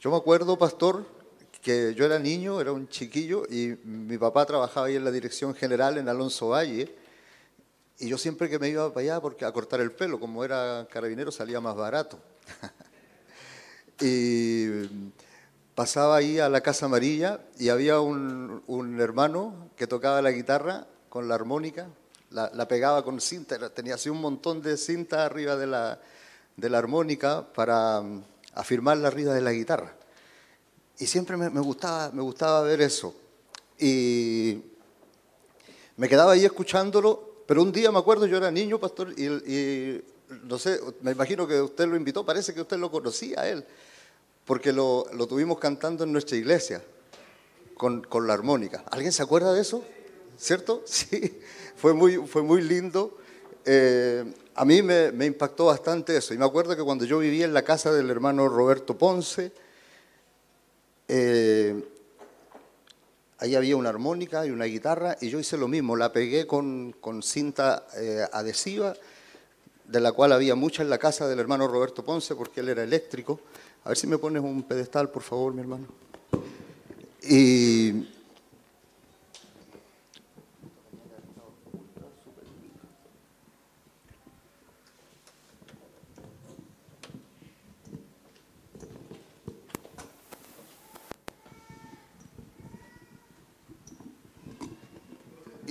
yo 0.01 0.11
me 0.11 0.17
acuerdo, 0.17 0.59
pastor, 0.59 1.05
que 1.61 1.95
yo 1.95 2.05
era 2.05 2.19
niño, 2.19 2.61
era 2.61 2.73
un 2.73 2.89
chiquillo, 2.89 3.45
y 3.49 3.79
mi 3.85 4.19
papá 4.19 4.45
trabajaba 4.47 4.87
ahí 4.87 4.97
en 4.97 5.05
la 5.05 5.13
dirección 5.13 5.55
general 5.55 5.97
en 5.99 6.09
Alonso 6.09 6.49
Valle. 6.49 7.02
Y 8.03 8.09
yo 8.09 8.19
siempre 8.19 8.51
que 8.51 8.59
me 8.59 8.69
iba 8.69 8.93
para 8.93 9.05
allá, 9.05 9.21
porque 9.21 9.45
a 9.45 9.53
cortar 9.53 9.81
el 9.81 9.93
pelo, 9.93 10.19
como 10.19 10.43
era 10.45 10.89
carabinero, 10.91 11.31
salía 11.31 11.61
más 11.61 11.77
barato. 11.77 12.19
y 14.01 14.89
pasaba 15.77 16.17
ahí 16.17 16.41
a 16.41 16.49
la 16.49 16.63
Casa 16.63 16.87
Amarilla 16.87 17.39
y 17.61 17.69
había 17.69 18.01
un, 18.01 18.61
un 18.67 19.01
hermano 19.01 19.71
que 19.77 19.87
tocaba 19.87 20.21
la 20.21 20.33
guitarra 20.33 20.89
con 21.09 21.29
la 21.29 21.37
armónica, 21.37 21.87
la, 22.31 22.67
pegaba 22.67 23.05
con 23.05 23.21
cinta, 23.21 23.71
tenía 23.71 23.95
así 23.95 24.09
un 24.09 24.21
montón 24.21 24.63
de 24.63 24.77
cinta 24.79 25.25
arriba 25.25 25.55
de 25.55 25.69
la, 25.69 26.01
de 26.57 26.71
la 26.71 26.79
armónica 26.79 27.53
para 27.53 28.01
mm, 28.01 28.25
afirmarla 28.55 29.07
arriba 29.07 29.33
de 29.33 29.43
la 29.43 29.53
guitarra. 29.53 29.95
Y 30.99 31.07
siempre 31.07 31.37
me, 31.37 31.51
me 31.51 31.61
gustaba, 31.61 32.11
me 32.11 32.23
gustaba 32.23 32.63
ver 32.63 32.81
eso. 32.81 33.15
Y 33.79 34.61
me 35.97 36.09
quedaba 36.09 36.33
ahí 36.33 36.45
escuchándolo, 36.45 37.32
pero 37.47 37.63
un 37.63 37.73
día 37.73 37.91
me 37.91 37.99
acuerdo, 37.99 38.27
yo 38.27 38.37
era 38.37 38.51
niño, 38.51 38.79
pastor, 38.79 39.13
y, 39.19 40.03
no 40.45 40.59
sé, 40.59 40.81
me 41.03 41.13
imagino 41.13 41.47
que 41.47 41.61
usted 41.61 41.87
lo 41.87 41.97
invitó, 41.97 42.25
parece 42.25 42.55
que 42.55 42.61
usted 42.61 42.79
lo 42.79 42.91
conocía 42.91 43.41
a 43.41 43.49
él, 43.49 43.65
porque 44.45 44.73
lo, 44.73 45.07
lo 45.13 45.27
tuvimos 45.27 45.59
cantando 45.59 46.05
en 46.05 46.13
nuestra 46.13 46.37
iglesia 46.37 46.83
con, 47.75 48.03
con 48.03 48.27
la 48.27 48.35
armónica. 48.35 48.85
¿Alguien 48.91 49.13
se 49.13 49.23
acuerda 49.23 49.53
de 49.53 49.61
eso? 49.61 49.85
¿Cierto? 50.37 50.83
Sí, 50.87 51.41
fue 51.77 51.95
muy, 51.95 52.17
fue 52.17 52.43
muy 52.43 52.63
lindo. 52.63 53.19
Eh, 53.65 54.25
a 54.55 54.65
mí 54.65 54.83
me, 54.83 55.13
me 55.13 55.27
impactó 55.27 55.67
bastante 55.67 56.17
eso. 56.17 56.35
Y 56.35 56.39
me 56.39 56.45
acuerdo 56.45 56.77
que 56.77 56.83
cuando 56.83 57.05
yo 57.05 57.19
vivía 57.19 57.45
en 57.45 57.55
la 57.55 57.63
casa 57.63 57.93
del 57.93 58.11
hermano 58.11 58.49
Roberto 58.49 58.97
Ponce, 58.97 59.53
eh, 61.09 61.83
ahí 63.43 63.57
había 63.57 63.77
una 63.77 63.89
armónica 63.89 64.47
y 64.47 64.51
una 64.51 64.67
guitarra, 64.67 65.17
y 65.21 65.29
yo 65.29 65.41
hice 65.41 65.57
lo 65.57 65.67
mismo, 65.67 65.97
la 65.97 66.13
pegué 66.13 66.47
con, 66.47 66.95
con 67.01 67.25
cinta 67.25 67.89
eh, 67.97 68.25
adhesiva, 68.33 68.95
de 69.85 70.01
la 70.01 70.13
cual 70.13 70.31
había 70.31 70.55
mucha 70.55 70.85
en 70.85 70.89
la 70.89 70.99
casa 70.99 71.27
del 71.27 71.41
hermano 71.41 71.67
Roberto 71.67 72.05
Ponce, 72.05 72.37
porque 72.37 72.61
él 72.61 72.69
era 72.69 72.85
eléctrico. 72.85 73.41
A 73.85 73.89
ver 73.89 73.99
si 73.99 74.07
me 74.07 74.17
pones 74.17 74.43
un 74.43 74.63
pedestal, 74.63 75.11
por 75.11 75.23
favor, 75.23 75.53
mi 75.53 75.61
hermano. 75.61 75.87
Y 77.25 78.07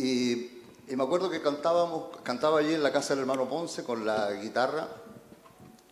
Y, 0.01 0.57
me 0.95 1.03
acuerdo 1.03 1.29
que 1.29 1.41
cantábamos, 1.41 2.17
cantaba 2.23 2.59
allí 2.59 2.73
en 2.73 2.81
la 2.81 2.91
casa 2.91 3.13
del 3.13 3.19
hermano 3.19 3.47
Ponce 3.47 3.83
con 3.83 4.03
la 4.03 4.31
guitarra 4.33 4.89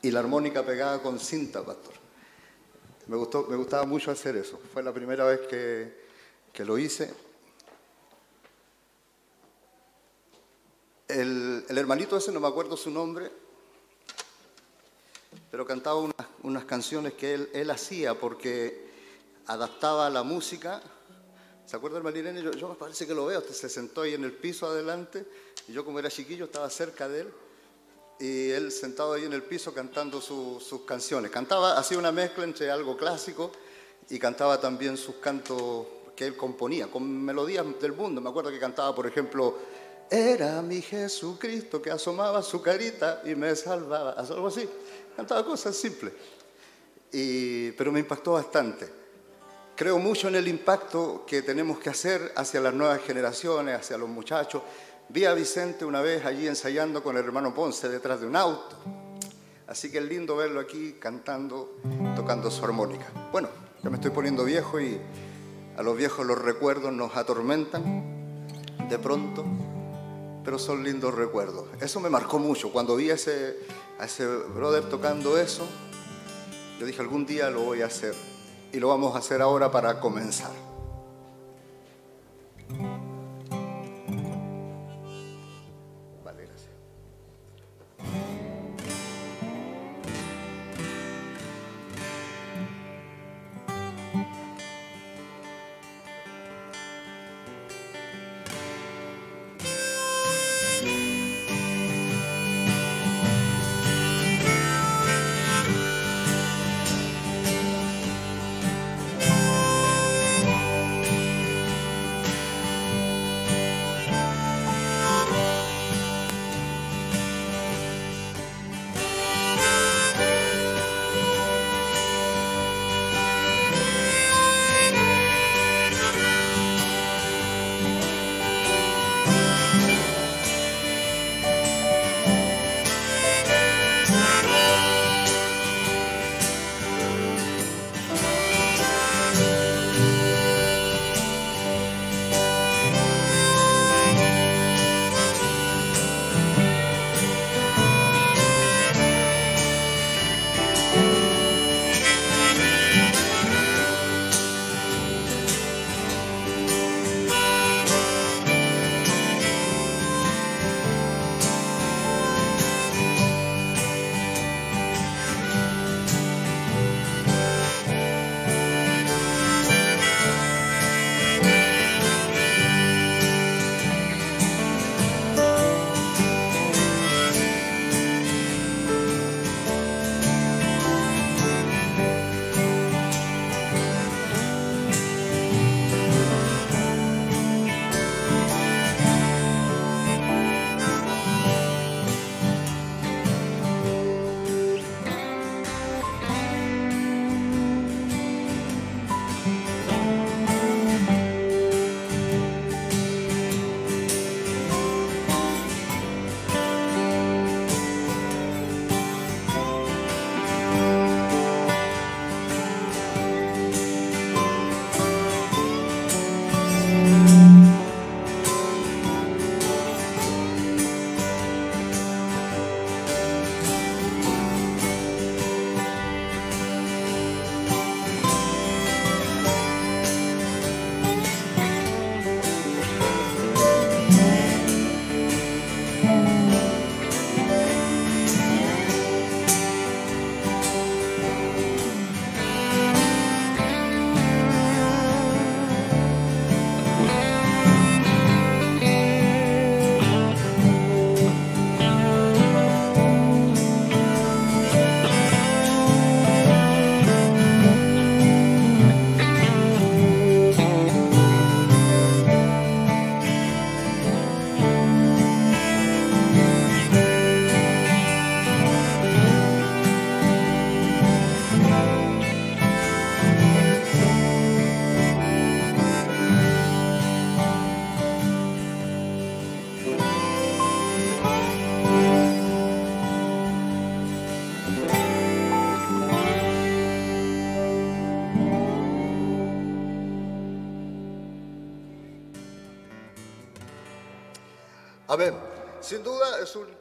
y 0.01 0.10
la 0.10 0.20
armónica 0.20 0.66
pegada 0.66 0.99
con 1.01 1.20
cinta, 1.20 1.64
pastor. 1.64 1.93
Me, 3.05 3.16
gustó, 3.16 3.45
me 3.47 3.55
gustaba 3.55 3.86
mucho 3.86 4.10
hacer 4.10 4.36
eso. 4.36 4.60
Fue 4.74 4.82
la 4.82 4.91
primera 4.91 5.26
vez 5.26 5.41
que, 5.41 6.07
que 6.51 6.66
lo 6.66 6.80
hice. 6.80 7.14
El, 11.07 11.66
el, 11.70 11.78
hermanito 11.78 12.18
ese, 12.18 12.32
no 12.32 12.39
me 12.39 12.47
acuerdo 12.47 12.76
su 12.76 12.89
nombre, 12.89 13.32
pero 15.51 15.68
cantaba 15.68 15.99
unas, 15.99 16.28
unas 16.41 16.66
canciones 16.66 17.14
que 17.14 17.36
él, 17.36 17.49
él, 17.53 17.70
hacía 17.70 18.20
porque 18.20 18.89
adaptaba 19.45 20.10
la 20.10 20.24
música. 20.24 20.82
¿Se 21.70 21.76
acuerda 21.76 21.99
el 21.99 22.03
Marilene? 22.03 22.41
Yo, 22.41 22.49
yo 22.53 22.74
parece 22.74 23.05
que 23.05 23.13
lo 23.13 23.28
veo, 23.28 23.41
se 23.41 23.70
sentó 23.70 24.01
ahí 24.01 24.15
en 24.15 24.24
el 24.24 24.32
piso 24.32 24.65
adelante 24.65 25.24
y 25.67 25.72
yo 25.72 25.86
como 25.86 25.99
era 25.99 26.09
chiquillo 26.09 26.45
estaba 26.45 26.67
cerca 26.67 27.07
de 27.07 27.22
él 27.22 27.28
y 28.20 28.49
él 28.49 28.72
sentado 28.72 29.13
ahí 29.13 29.26
en 29.26 29.34
el 29.34 29.43
piso 29.43 29.72
cantando 29.72 30.20
su, 30.20 30.59
sus 30.59 30.82
canciones. 30.82 31.30
Cantaba, 31.30 31.78
hacía 31.78 31.99
una 31.99 32.11
mezcla 32.11 32.43
entre 32.43 32.72
algo 32.72 32.97
clásico 32.97 33.51
y 34.09 34.17
cantaba 34.17 34.59
también 34.59 34.97
sus 34.97 35.17
cantos 35.17 35.86
que 36.15 36.26
él 36.26 36.36
componía, 36.36 36.88
con 36.88 37.24
melodías 37.24 37.63
del 37.80 37.93
mundo. 37.93 38.20
Me 38.20 38.32
acuerdo 38.32 38.49
que 38.49 38.57
cantaba, 38.57 38.95
por 38.95 39.05
ejemplo, 39.05 39.59
era 40.09 40.63
mi 40.63 40.82
Jesucristo 40.82 41.80
que 41.80 41.91
asomaba 41.91 42.41
su 42.41 42.63
carita 42.63 43.22
y 43.24 43.36
me 43.36 43.55
salvaba, 43.55 44.13
algo 44.13 44.47
así. 44.47 44.67
Cantaba 45.15 45.45
cosas 45.45 45.76
simples, 45.76 46.13
y, 47.11 47.74
pero 47.74 47.91
me 47.91 47.99
impactó 47.99 48.32
bastante. 48.32 48.99
Creo 49.80 49.97
mucho 49.97 50.27
en 50.27 50.36
el 50.36 50.49
impacto 50.49 51.23
que 51.25 51.41
tenemos 51.41 51.80
que 51.80 51.89
hacer 51.89 52.34
hacia 52.36 52.59
las 52.59 52.73
nuevas 52.73 52.99
generaciones, 53.01 53.80
hacia 53.80 53.97
los 53.97 54.09
muchachos. 54.09 54.61
Vi 55.07 55.23
a 55.23 55.34
Vicente 55.34 55.86
una 55.86 56.01
vez 56.01 56.25
allí 56.25 56.49
ensayando 56.49 57.01
con 57.01 57.15
el 57.15 57.23
hermano 57.23 57.55
Ponce 57.55 57.88
detrás 57.88 58.19
de 58.19 58.27
un 58.27 58.36
auto. 58.36 58.75
Así 59.67 59.89
que 59.89 59.99
es 59.99 60.03
lindo 60.03 60.36
verlo 60.36 60.59
aquí 60.59 60.97
cantando, 60.99 61.77
tocando 62.13 62.51
su 62.51 62.65
armónica. 62.65 63.05
Bueno, 63.32 63.47
ya 63.82 63.89
me 63.89 63.95
estoy 63.95 64.11
poniendo 64.11 64.43
viejo 64.43 64.82
y 64.82 64.99
a 65.77 65.82
los 65.82 65.95
viejos 65.95 66.25
los 66.25 66.38
recuerdos 66.38 66.91
nos 66.91 67.15
atormentan 67.15 68.36
de 68.89 68.99
pronto, 68.99 69.45
pero 70.43 70.59
son 70.59 70.84
lindos 70.84 71.13
recuerdos. 71.13 71.67
Eso 71.80 72.01
me 72.01 72.09
marcó 72.09 72.38
mucho. 72.38 72.73
Cuando 72.73 72.97
vi 72.97 73.11
a 73.11 73.13
ese, 73.13 73.55
a 73.97 74.03
ese 74.03 74.27
brother 74.27 74.89
tocando 74.89 75.38
eso, 75.38 75.65
yo 76.82 76.86
dije, 76.86 77.01
algún 77.01 77.25
día 77.25 77.49
lo 77.49 77.61
voy 77.61 77.82
a 77.82 77.86
hacer. 77.86 78.13
Y 78.72 78.80
lo 78.80 78.89
vamos 78.89 79.15
a 79.15 79.20
hacer 79.20 79.41
ahora 79.41 79.72
para 79.72 79.99
comenzar. 79.99 80.68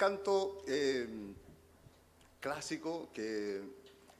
Canto 0.08 0.62
eh, 0.66 1.06
clásico 2.40 3.10
que 3.12 3.60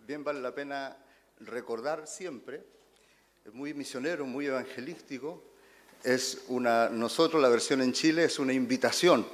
bien 0.07 0.23
vale 0.23 0.39
la 0.39 0.55
pena 0.55 0.95
recordar 1.41 2.07
siempre. 2.07 2.63
Es 3.43 3.55
muy 3.55 3.73
misionero, 3.73 4.27
muy 4.27 4.45
evangelístico. 4.45 5.43
Es 6.05 6.43
una, 6.49 6.91
nosotros 6.91 7.41
la 7.41 7.49
versión 7.49 7.81
en 7.81 7.95
Chile 7.95 8.25
es 8.25 8.39
una 8.39 8.53
invitación 8.53 9.27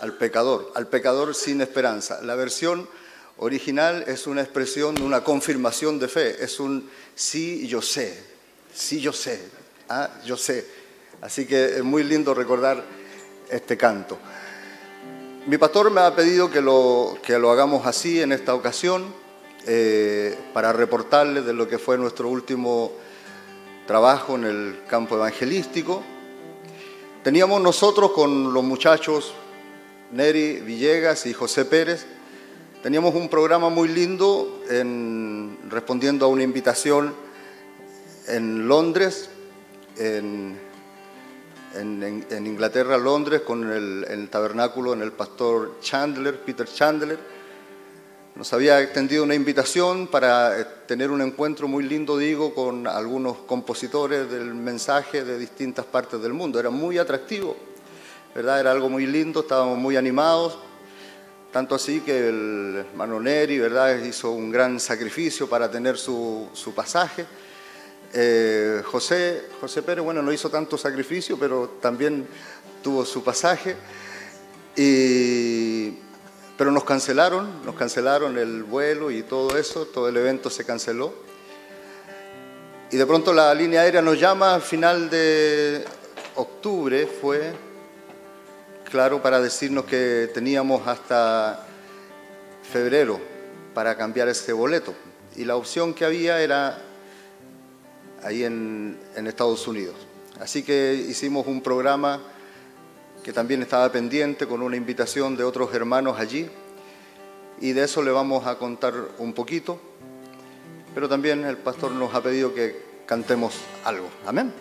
al 0.00 0.18
pecador, 0.18 0.70
al 0.74 0.86
pecador 0.86 1.34
sin 1.34 1.62
esperanza. 1.62 2.20
La 2.20 2.34
versión 2.34 2.86
original 3.38 4.04
es 4.06 4.26
una 4.26 4.42
expresión 4.42 4.96
de 4.96 5.02
una 5.02 5.24
confirmación 5.24 5.98
de 5.98 6.08
fe, 6.08 6.44
es 6.44 6.60
un 6.60 6.90
sí, 7.14 7.66
yo 7.66 7.80
sé, 7.80 8.22
sí, 8.74 9.00
yo 9.00 9.14
sé, 9.14 9.40
ah, 9.88 10.10
yo 10.26 10.36
sé. 10.36 10.66
Así 11.22 11.46
que 11.46 11.76
es 11.76 11.82
muy 11.82 12.04
lindo 12.04 12.34
recordar 12.34 12.84
este 13.48 13.78
canto. 13.78 14.18
Mi 15.46 15.58
pastor 15.58 15.92
me 15.92 16.00
ha 16.00 16.12
pedido 16.16 16.50
que 16.50 16.60
lo, 16.60 17.18
que 17.22 17.38
lo 17.38 17.52
hagamos 17.52 17.86
así 17.86 18.20
en 18.20 18.32
esta 18.32 18.52
ocasión, 18.52 19.14
eh, 19.64 20.36
para 20.52 20.72
reportarles 20.72 21.46
de 21.46 21.52
lo 21.52 21.68
que 21.68 21.78
fue 21.78 21.96
nuestro 21.96 22.28
último 22.28 22.90
trabajo 23.86 24.34
en 24.34 24.42
el 24.42 24.80
campo 24.88 25.14
evangelístico. 25.14 26.02
Teníamos 27.22 27.62
nosotros 27.62 28.10
con 28.10 28.52
los 28.52 28.64
muchachos 28.64 29.34
Neri 30.10 30.54
Villegas 30.62 31.26
y 31.26 31.32
José 31.32 31.64
Pérez, 31.64 32.06
teníamos 32.82 33.14
un 33.14 33.28
programa 33.28 33.68
muy 33.68 33.86
lindo 33.86 34.64
en, 34.68 35.58
respondiendo 35.70 36.26
a 36.26 36.28
una 36.28 36.42
invitación 36.42 37.14
en 38.26 38.66
Londres, 38.66 39.30
en, 39.96 40.65
en, 41.80 42.46
Inglaterra, 42.46 42.98
Londres, 42.98 43.42
con 43.42 43.70
el, 43.70 44.06
el, 44.08 44.28
tabernáculo 44.28 44.92
en 44.92 45.02
el 45.02 45.12
pastor 45.12 45.78
Chandler, 45.80 46.40
Peter 46.40 46.66
Chandler. 46.66 47.18
Nos 48.34 48.52
había 48.52 48.80
extendido 48.82 49.24
una 49.24 49.34
invitación 49.34 50.08
para 50.08 50.60
eh, 50.60 50.66
tener 50.86 51.10
un 51.10 51.22
encuentro 51.22 51.68
muy 51.68 51.84
lindo, 51.84 52.18
digo, 52.18 52.54
con 52.54 52.86
algunos 52.86 53.38
compositores 53.38 54.30
del 54.30 54.54
mensaje 54.54 55.24
de 55.24 55.38
distintas 55.38 55.84
partes 55.86 56.20
del 56.20 56.32
mundo. 56.32 56.60
Era 56.60 56.70
muy 56.70 56.98
atractivo. 56.98 57.56
¿verdad? 58.36 58.60
Era 58.60 58.72
algo 58.72 58.90
muy 58.90 59.06
lindo, 59.06 59.40
estábamos 59.40 59.78
muy 59.78 59.96
animados, 59.96 60.58
tanto 61.50 61.74
así 61.74 62.00
que 62.00 62.28
el 62.28 62.84
hermano 62.90 63.18
Neri, 63.18 63.58
¿verdad? 63.58 63.96
Hizo 64.04 64.30
un 64.32 64.50
gran 64.50 64.78
sacrificio 64.78 65.48
para 65.48 65.70
tener 65.70 65.96
su, 65.96 66.50
pasaje. 66.76 67.24
Eh, 68.12 68.82
José, 68.84 69.44
José 69.60 69.82
Pérez, 69.82 70.04
bueno, 70.04 70.22
no 70.22 70.32
hizo 70.32 70.48
tanto 70.50 70.78
sacrificio, 70.78 71.38
pero 71.38 71.78
también 71.80 72.26
tuvo 72.82 73.04
su 73.04 73.22
pasaje. 73.22 73.76
pero 76.56 76.70
nos 76.70 76.84
cancelaron, 76.84 77.64
nos 77.64 77.74
cancelaron 77.74 78.38
el 78.38 78.62
vuelo 78.62 79.10
y 79.10 79.22
todo 79.22 79.56
eso, 79.58 79.86
todo 79.86 80.08
el 80.08 80.16
evento 80.16 80.50
se 80.50 80.64
canceló. 80.64 81.12
Y 82.90 82.96
de 82.96 83.06
pronto 83.06 83.32
la 83.32 83.52
línea 83.52 83.80
aérea 83.80 84.00
nos 84.00 84.18
llama 84.18 84.54
a 84.54 84.60
final 84.60 85.10
de 85.10 85.84
octubre, 86.36 87.06
fue 87.06 87.52
claro 88.90 89.20
para 89.20 89.40
decirnos 89.40 89.84
que 89.86 90.30
teníamos 90.32 90.86
hasta 90.86 91.66
febrero 92.72 93.20
para 93.74 93.96
cambiar 93.96 94.28
ese 94.28 94.52
boleto. 94.52 94.94
Y 95.34 95.44
la 95.44 95.56
opción 95.56 95.92
que 95.94 96.04
había 96.04 96.40
era 96.40 96.78
ahí 98.26 98.44
en, 98.44 98.98
Estados 99.14 99.66
Unidos. 99.68 99.94
Así 100.40 100.62
que 100.62 100.94
hicimos 100.94 101.46
un 101.46 101.62
programa 101.62 102.20
que 103.22 103.32
también 103.32 103.62
estaba 103.62 103.90
pendiente 103.90 104.46
con 104.46 104.62
una 104.62 104.76
invitación 104.76 105.36
de 105.36 105.44
otros 105.44 105.72
hermanos 105.74 106.18
allí. 106.18 106.48
Y 107.60 107.72
de 107.72 107.84
eso 107.84 108.02
le 108.02 108.10
vamos 108.10 108.46
a 108.46 108.58
contar 108.58 108.94
un 109.18 109.32
poquito. 109.32 109.80
Pero 110.94 111.08
también 111.08 111.44
el 111.44 111.56
pastor 111.56 111.92
nos 111.92 112.14
ha 112.14 112.22
pedido 112.22 112.54
que 112.54 112.76
cantemos 113.06 113.54
algo. 113.84 114.08
Amén. 114.26 114.52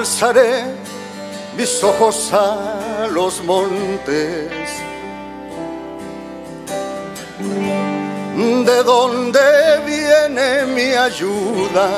Alzaré 0.00 0.64
mis 1.56 1.84
ojos 1.84 2.32
a 2.32 3.06
los 3.12 3.44
montes. 3.44 4.50
¿De 8.70 8.82
dónde 8.82 9.40
viene 9.84 10.64
mi 10.74 10.88
ayuda? 11.08 11.88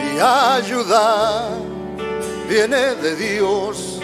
Mi 0.00 0.18
ayuda 0.18 1.50
viene 2.48 2.94
de 3.04 3.16
Dios, 3.16 4.00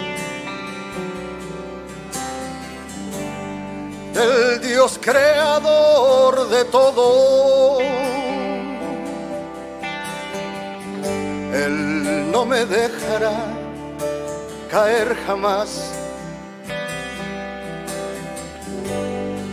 del 4.13 4.61
Dios 4.61 4.99
creador 5.01 6.51
de 6.51 6.65
todo 6.67 8.14
Él 11.55 12.31
no 12.33 12.45
me 12.45 12.67
dejará 12.67 13.45
caer 14.69 15.17
jamás. 15.25 15.93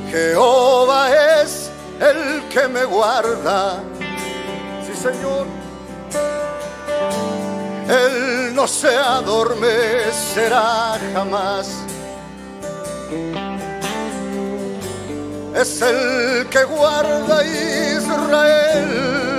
Jehová 0.10 1.12
es 1.42 1.70
el 2.00 2.42
que 2.50 2.68
me 2.68 2.86
guarda. 2.86 3.84
Sí, 4.84 4.96
Señor. 4.96 5.46
Él 7.88 8.56
no 8.56 8.68
se 8.68 8.96
adormecerá 8.96 10.98
jamás. 11.14 11.70
Es 15.56 15.80
el 15.84 16.48
que 16.50 16.64
guarda 16.64 17.46
Israel 17.46 19.31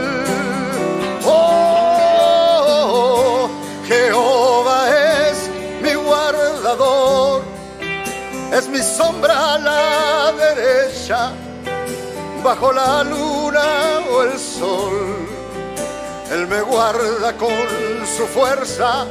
bajo 12.42 12.72
la 12.72 13.04
luna 13.04 14.00
o 14.10 14.22
el 14.22 14.38
sol. 14.38 15.26
Él 16.30 16.46
me 16.46 16.60
guarda 16.62 17.36
con 17.36 17.50
su 18.16 18.26
fuerza, 18.26 19.06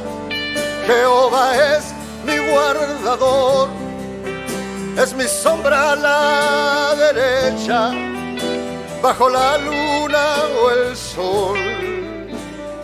Jehová 0.86 1.76
es 1.76 1.94
mi 2.26 2.36
guardador, 2.50 3.68
es 4.98 5.14
mi 5.14 5.24
sombra 5.24 5.92
a 5.92 5.96
la 5.96 6.94
derecha, 6.96 7.92
bajo 9.00 9.28
la 9.28 9.58
luna 9.58 10.24
o 10.60 10.70
el 10.70 10.96
sol. 10.96 11.58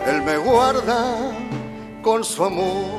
Él 0.05 0.21
me 0.23 0.37
guarda 0.37 1.15
con 2.01 2.23
su 2.23 2.43
amor. 2.45 2.98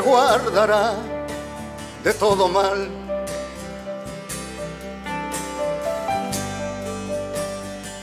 guardará 0.00 0.94
de 2.04 2.12
todo 2.14 2.48
mal. 2.48 2.88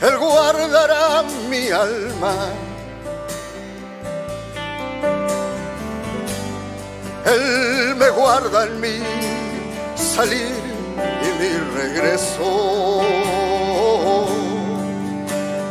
Él 0.00 0.18
guardará 0.18 1.22
mi 1.48 1.70
alma. 1.70 2.34
Él 7.24 7.94
me 7.96 8.08
guarda 8.10 8.64
en 8.66 8.80
mí 8.80 8.98
salir 9.96 10.60
y 11.22 11.42
mi 11.42 11.52
regreso. 11.78 13.02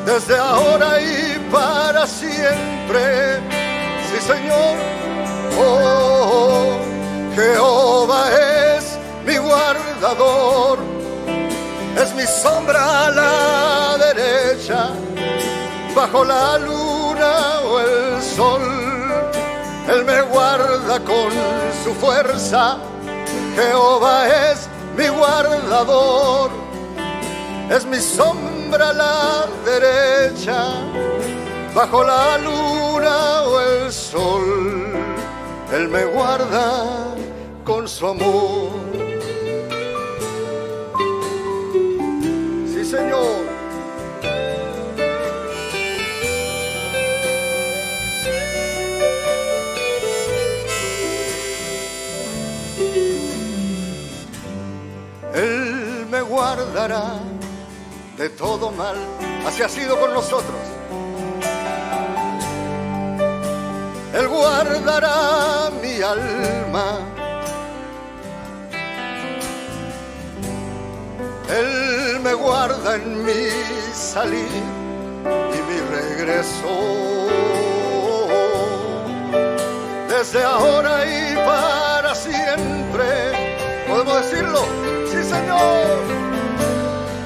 Desde 0.05 0.37
ahora 0.37 1.01
y 1.01 1.47
para 1.51 2.05
siempre, 2.07 3.39
sí 4.09 4.21
Señor 4.27 5.04
oh, 5.57 6.77
Jehová 7.35 8.29
es 8.77 8.97
mi 9.25 9.37
guardador, 9.37 10.79
es 12.01 12.13
mi 12.15 12.23
sombra 12.23 13.07
a 13.07 13.11
la 13.11 13.97
derecha, 13.97 14.89
bajo 15.95 16.23
la 16.23 16.57
luna 16.57 17.59
o 17.65 17.79
el 17.79 18.21
sol, 18.21 18.61
Él 19.89 20.05
me 20.05 20.21
guarda 20.21 20.99
con 20.99 21.31
su 21.83 21.93
fuerza, 21.95 22.77
Jehová 23.55 24.27
es 24.51 24.69
mi 24.97 25.07
guardador, 25.07 26.51
es 27.69 27.85
mi 27.85 27.99
sombra 27.99 28.89
a 28.89 28.93
la 28.93 29.45
derecha, 29.65 30.73
bajo 31.73 32.03
la 32.03 32.37
luna 32.37 33.41
o 33.43 33.59
el 33.61 33.91
sol, 33.91 34.74
Él 35.73 35.89
me 35.89 36.05
guarda 36.05 37.15
con 37.63 37.87
su 37.87 38.07
amor. 38.07 38.69
Sí, 42.71 42.85
Señor. 42.85 43.45
Él 55.33 56.07
me 56.09 56.21
guardará 56.21 57.19
de 58.17 58.29
todo 58.29 58.71
mal. 58.71 58.95
Así 59.45 59.61
ha 59.61 59.69
sido 59.69 59.99
con 59.99 60.13
nosotros. 60.13 60.64
Él 64.17 64.27
guardará 64.29 65.69
mi 65.81 66.01
alma. 66.01 66.99
Él 71.49 72.19
me 72.21 72.33
guarda 72.33 72.95
en 72.95 73.25
mi 73.25 73.49
salir 73.93 74.63
y 75.25 75.59
mi 75.69 75.79
regreso. 75.97 76.71
Desde 80.09 80.43
ahora 80.43 81.05
y 81.05 81.35
para 81.35 82.15
siempre, 82.15 83.07
podemos 83.87 84.15
decirlo, 84.23 84.61
sí 85.11 85.23
Señor. 85.23 85.99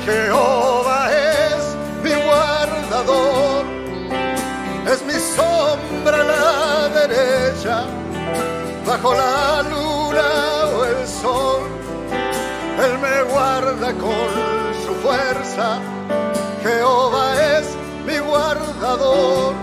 Jehová 0.05 1.11
es 1.13 1.61
mi 2.03 2.13
guardador, 2.25 3.48
derecha, 7.07 7.85
bajo 8.85 9.13
la 9.13 9.63
luna 9.63 10.29
o 10.75 10.85
el 10.85 11.07
sol. 11.07 11.61
Él 12.85 12.97
me 12.99 13.23
guarda 13.31 13.93
con 13.93 14.29
su 14.83 14.93
fuerza, 15.03 15.79
Jehová 16.63 17.27
es 17.57 17.67
mi 18.05 18.17
guardador, 18.19 19.53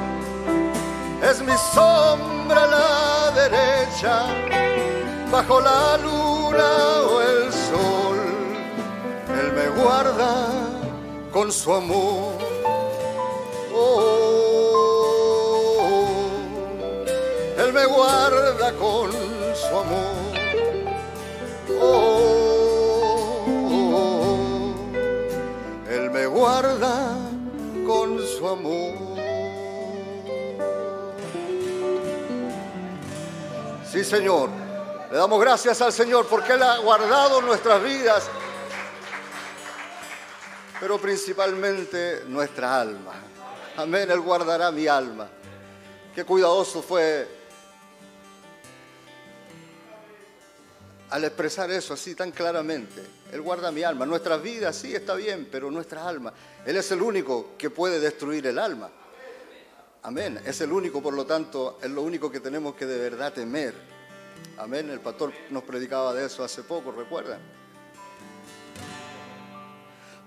es 1.23 1.41
mi 1.41 1.57
sombra 1.75 2.63
a 2.63 2.67
la 2.67 3.31
derecha, 3.43 4.27
bajo 5.31 5.61
la 5.61 5.97
luna 5.99 6.71
o 7.11 7.21
el 7.23 7.53
sol. 7.53 8.19
Él 9.41 9.53
me 9.53 9.83
guarda 9.83 10.49
con 11.33 11.51
su 11.53 11.73
amor. 11.73 12.35
Oh, 13.75 14.26
me 17.77 17.85
guarda 17.85 18.73
con 18.73 19.13
su 19.13 19.77
amor. 19.77 20.17
Oh, 21.79 23.45
Él 25.91 26.11
me 26.11 26.25
guarda 26.27 27.19
con 27.87 28.19
su 28.27 28.49
amor. 28.49 28.95
Sí, 33.85 34.03
Señor. 34.03 34.49
Le 35.11 35.19
damos 35.19 35.39
gracias 35.41 35.83
al 35.83 35.93
Señor 35.93 36.27
porque 36.27 36.55
Él 36.55 36.63
ha 36.63 36.79
guardado 36.79 37.43
nuestras 37.43 37.83
vidas 37.83 38.31
pero 40.79 40.99
principalmente 40.99 42.25
nuestra 42.27 42.81
alma. 42.81 43.13
Amén, 43.79 44.11
Él 44.11 44.21
guardará 44.21 44.71
mi 44.71 44.87
alma. 44.87 45.27
Qué 46.15 46.23
cuidadoso 46.25 46.83
fue 46.83 47.36
al 51.11 51.25
expresar 51.25 51.71
eso 51.71 51.95
así 51.95 52.15
tan 52.15 52.33
claramente. 52.33 53.03
Él 53.33 53.41
guarda 53.41 53.71
mi 53.71 53.83
alma. 53.83 54.07
Nuestra 54.07 54.37
vida 54.37 54.73
sí 54.73 54.95
está 54.95 55.15
bien, 55.15 55.49
pero 55.51 55.71
nuestra 55.71 56.07
alma. 56.07 56.33
Él 56.65 56.77
es 56.77 56.91
el 56.91 57.03
único 57.03 57.55
que 57.57 57.71
puede 57.71 58.01
destruir 58.01 58.47
el 58.47 58.59
alma. 58.59 58.91
Amén. 60.03 60.41
Es 60.45 60.61
el 60.61 60.73
único, 60.73 61.03
por 61.03 61.15
lo 61.15 61.27
tanto, 61.27 61.79
es 61.83 61.91
lo 61.91 62.03
único 62.03 62.31
que 62.31 62.41
tenemos 62.41 62.75
que 62.75 62.87
de 62.87 62.99
verdad 62.99 63.33
temer. 63.33 63.75
Amén. 64.59 64.91
El 64.91 65.01
pastor 65.01 65.33
nos 65.51 65.63
predicaba 65.65 66.15
de 66.15 66.27
eso 66.27 66.45
hace 66.45 66.63
poco, 66.63 66.93
¿recuerdan? 66.93 67.41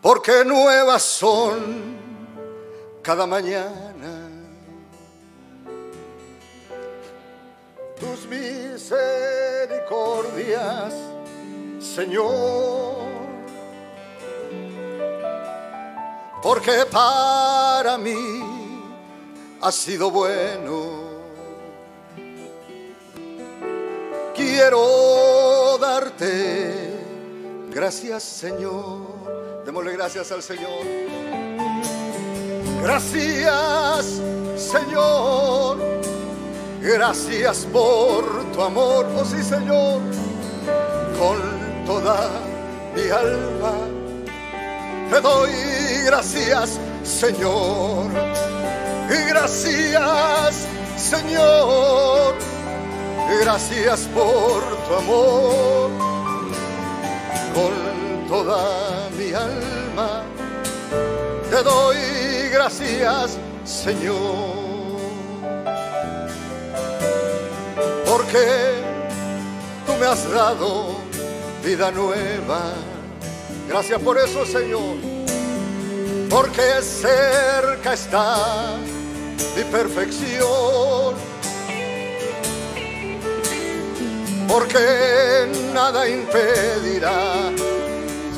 porque 0.01 0.45
nuevas 0.45 1.03
son 1.03 1.97
cada 3.01 3.25
mañana. 3.25 4.28
Tus 8.00 8.26
misericordias, 8.28 10.93
Señor, 11.80 13.10
porque 16.41 16.86
para 16.89 17.97
mí 17.97 18.16
has 19.62 19.76
sido 19.76 20.10
bueno. 20.10 21.10
Quiero 24.34 25.78
darte 25.78 26.89
gracias, 27.70 28.24
Señor. 28.24 29.64
Démosle 29.66 29.91
gracias 29.93 30.32
al 30.32 30.41
Señor. 30.41 30.86
Gracias, 32.82 34.22
Señor. 34.56 35.78
Gracias 36.82 37.67
por 37.71 38.51
tu 38.51 38.61
amor. 38.61 39.05
Oh 39.17 39.25
sí, 39.25 39.43
Señor. 39.43 40.01
Con 41.17 41.86
toda 41.86 42.30
mi 42.95 43.09
alma 43.09 43.99
te 45.09 45.21
doy 45.21 45.51
gracias, 46.05 46.80
Señor. 47.03 48.11
Gracias, 49.27 50.67
Señor. 50.97 52.36
Gracias 53.41 54.01
por 54.13 54.61
tu 54.88 54.95
amor. 54.95 55.89
Con 57.55 58.27
toda 58.27 59.09
mi 59.17 59.34
alma. 59.34 60.23
Te 61.49 61.63
doy 61.63 61.97
gracias, 62.51 63.38
Señor. 63.65 64.68
Porque 68.10 68.74
tú 69.86 69.93
me 69.99 70.07
has 70.07 70.28
dado 70.32 70.95
vida 71.64 71.91
nueva. 71.91 72.74
Gracias 73.68 74.01
por 74.01 74.18
eso, 74.18 74.47
Señor. 74.47 74.97
Porque 76.28 76.82
cerca 76.82 77.93
está 77.93 78.78
mi 79.55 79.64
perfección. 79.66 81.14
Porque 84.47 85.47
nada 85.72 86.10
impedirá 86.10 87.51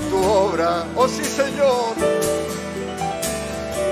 tu 0.09 0.21
obra, 0.21 0.85
oh 0.97 1.07
sí 1.07 1.23
Señor, 1.23 1.95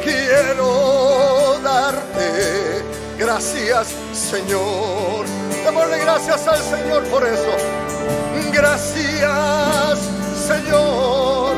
quiero 0.04 1.58
darte 1.64 2.84
gracias 3.20 3.96
Señor. 4.14 5.26
Démosle 5.64 6.00
gracias 6.00 6.48
al 6.48 6.58
Señor 6.58 7.04
por 7.06 7.24
eso. 7.24 7.54
Gracias 8.52 10.00
Señor, 10.48 11.54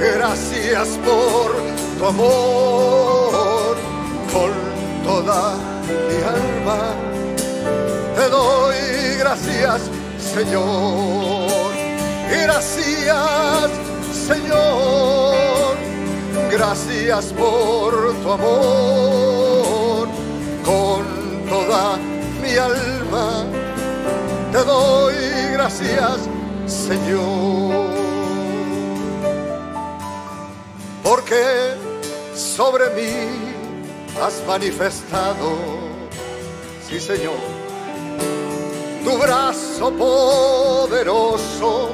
gracias 0.00 0.88
por 1.04 1.52
tu 1.98 2.06
amor 2.06 3.76
con 4.32 4.52
toda 5.04 5.56
mi 6.08 6.16
alma. 6.22 6.94
Te 8.16 8.28
doy 8.30 8.70
gracias, 9.18 9.82
Señor. 10.18 11.72
Gracias, 12.30 13.70
Señor. 14.26 15.76
Gracias 16.50 17.24
por 17.32 18.14
tu 18.22 18.32
amor. 18.32 19.39
Con 20.64 21.04
toda 21.48 21.96
mi 22.42 22.56
alma 22.56 23.44
te 24.52 24.58
doy 24.64 25.14
gracias, 25.52 26.28
Señor. 26.66 27.90
Porque 31.02 31.74
sobre 32.34 32.90
mí 32.90 33.12
has 34.22 34.42
manifestado, 34.46 35.56
sí 36.86 37.00
Señor, 37.00 37.38
tu 39.04 39.18
brazo 39.18 39.90
poderoso, 39.92 41.90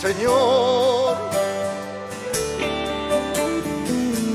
Señor. 0.00 1.16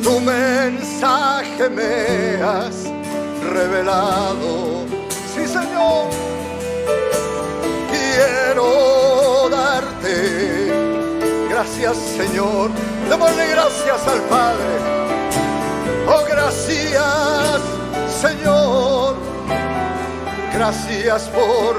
Tu 0.04 0.20
mensaje 0.20 1.70
me 1.70 2.42
has 2.42 2.79
revelado, 3.50 4.86
sí 5.34 5.48
Señor. 5.48 6.08
Quiero 7.92 9.50
darte 9.50 10.72
gracias 11.50 11.98
Señor, 11.98 12.70
démosle 13.10 13.48
gracias 13.48 14.08
al 14.08 14.22
Padre. 14.30 15.00
Oh, 16.08 16.24
gracias, 16.28 17.62
Señor. 18.22 19.16
Gracias 20.54 21.30
por 21.30 21.76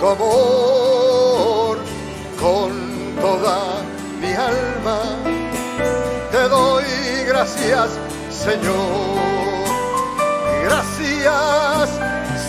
tu 0.00 0.06
amor. 0.06 1.78
Con 2.38 2.70
toda 3.20 3.82
mi 4.20 4.32
alma 4.32 5.00
te 6.30 6.48
doy 6.48 6.84
gracias, 7.26 7.88
Señor. 8.30 9.49
Gracias, 11.22 11.90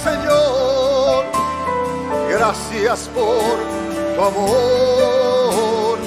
Señor. 0.04 1.26
Gracias 2.30 3.10
por 3.14 3.58
tu 4.16 4.22
amor. 4.22 5.98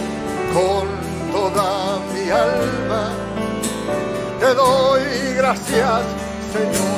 Con 0.54 0.88
toda 1.32 1.98
mi 2.14 2.30
alma 2.30 3.10
te 4.40 4.54
doy 4.54 5.34
gracias, 5.36 6.02
Señor. 6.52 6.93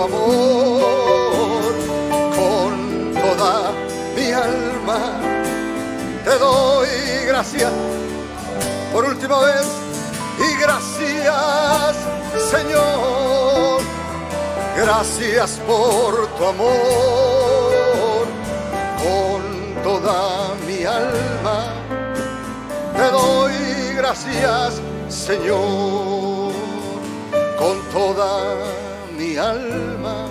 Tu 0.00 0.04
amor. 0.04 1.74
Con 2.36 3.12
toda 3.14 3.72
mi 4.16 4.32
alma 4.32 5.20
te 6.24 6.38
doy 6.38 6.88
gracias. 7.26 7.72
Por 8.92 9.04
última 9.04 9.40
vez. 9.40 9.66
Y 10.38 10.60
gracias, 10.60 11.96
Señor. 12.50 13.82
Gracias 14.76 15.60
por 15.66 16.28
tu 16.38 16.44
amor. 16.46 18.26
Con 19.04 19.82
toda 19.82 20.54
mi 20.66 20.84
alma 20.84 21.74
te 22.96 23.10
doy 23.10 23.94
gracias, 23.94 24.80
Señor, 25.08 26.52
con 27.58 27.80
toda 27.92 28.79
alma. 29.36 30.26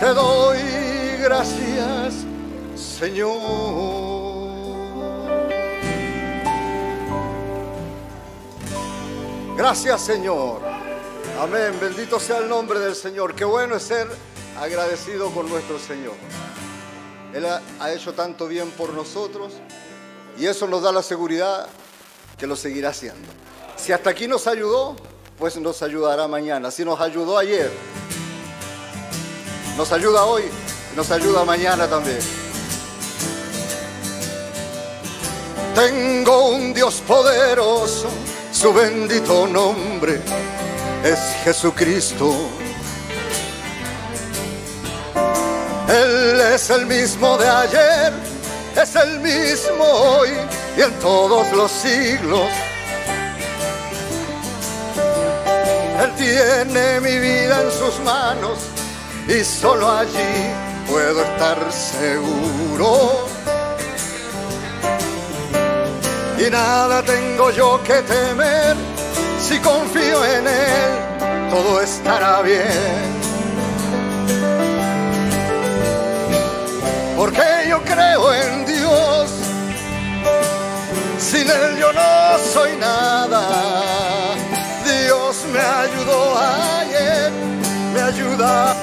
Te 0.00 0.06
doy 0.06 0.58
gracias, 1.22 2.24
Señor. 2.74 3.40
Gracias, 9.56 10.00
Señor. 10.02 10.60
Amén. 11.40 11.78
Bendito 11.80 12.18
sea 12.18 12.38
el 12.38 12.48
nombre 12.48 12.80
del 12.80 12.94
Señor. 12.94 13.34
Qué 13.34 13.44
bueno 13.44 13.76
es 13.76 13.84
ser 13.84 14.08
agradecido 14.58 15.30
con 15.30 15.48
nuestro 15.48 15.78
Señor. 15.78 16.14
Él 17.32 17.46
ha, 17.46 17.62
ha 17.80 17.92
hecho 17.92 18.12
tanto 18.12 18.48
bien 18.48 18.70
por 18.72 18.92
nosotros 18.92 19.52
y 20.38 20.46
eso 20.46 20.66
nos 20.66 20.82
da 20.82 20.92
la 20.92 21.02
seguridad 21.02 21.68
que 22.36 22.46
lo 22.46 22.56
seguirá 22.56 22.90
haciendo. 22.90 23.28
Si 23.76 23.92
hasta 23.92 24.10
aquí 24.10 24.26
nos 24.26 24.46
ayudó, 24.46 24.96
pues 25.38 25.56
nos 25.56 25.82
ayudará 25.82 26.28
mañana. 26.28 26.70
Si 26.70 26.84
nos 26.84 27.00
ayudó 27.00 27.38
ayer, 27.38 27.70
nos 29.76 29.90
ayuda 29.92 30.24
hoy 30.24 30.44
y 30.92 30.96
nos 30.96 31.10
ayuda 31.10 31.44
mañana 31.44 31.88
también. 31.88 32.18
Tengo 35.74 36.48
un 36.48 36.74
Dios 36.74 37.02
poderoso, 37.06 38.08
su 38.52 38.72
bendito 38.74 39.46
nombre 39.46 40.20
es 41.02 41.18
Jesucristo. 41.44 42.34
Él 45.88 46.40
es 46.54 46.70
el 46.70 46.86
mismo 46.86 47.36
de 47.38 47.48
ayer, 47.48 48.12
es 48.80 48.94
el 48.96 49.20
mismo 49.20 49.84
hoy 49.84 50.30
y 50.76 50.82
en 50.82 50.92
todos 51.00 51.50
los 51.52 51.70
siglos. 51.70 52.48
Él 56.04 56.12
tiene 56.16 57.00
mi 57.00 57.18
vida 57.18 57.62
en 57.62 57.70
sus 57.70 58.00
manos 58.00 58.58
y 59.28 59.44
solo 59.44 59.90
allí 59.90 60.52
puedo 60.88 61.22
estar 61.22 61.58
seguro. 61.72 63.26
Y 66.38 66.50
nada 66.50 67.02
tengo 67.02 67.50
yo 67.50 67.82
que 67.84 68.02
temer 68.02 68.76
si 69.40 69.58
confío 69.58 70.24
en 70.24 70.46
Él, 70.46 71.50
todo 71.50 71.80
estará 71.80 72.42
bien. 72.42 73.22
porque 77.22 77.68
yo 77.68 77.80
creo 77.84 78.34
en 78.34 78.66
Dios. 78.66 79.30
Sin 81.18 81.48
Él 81.48 81.78
yo 81.78 81.92
no 81.92 82.38
soy 82.52 82.76
nada. 82.78 84.21
Me 85.52 85.60
ayudó 85.60 86.38
ayer, 86.38 87.30
me 87.92 88.00
ayuda 88.00 88.74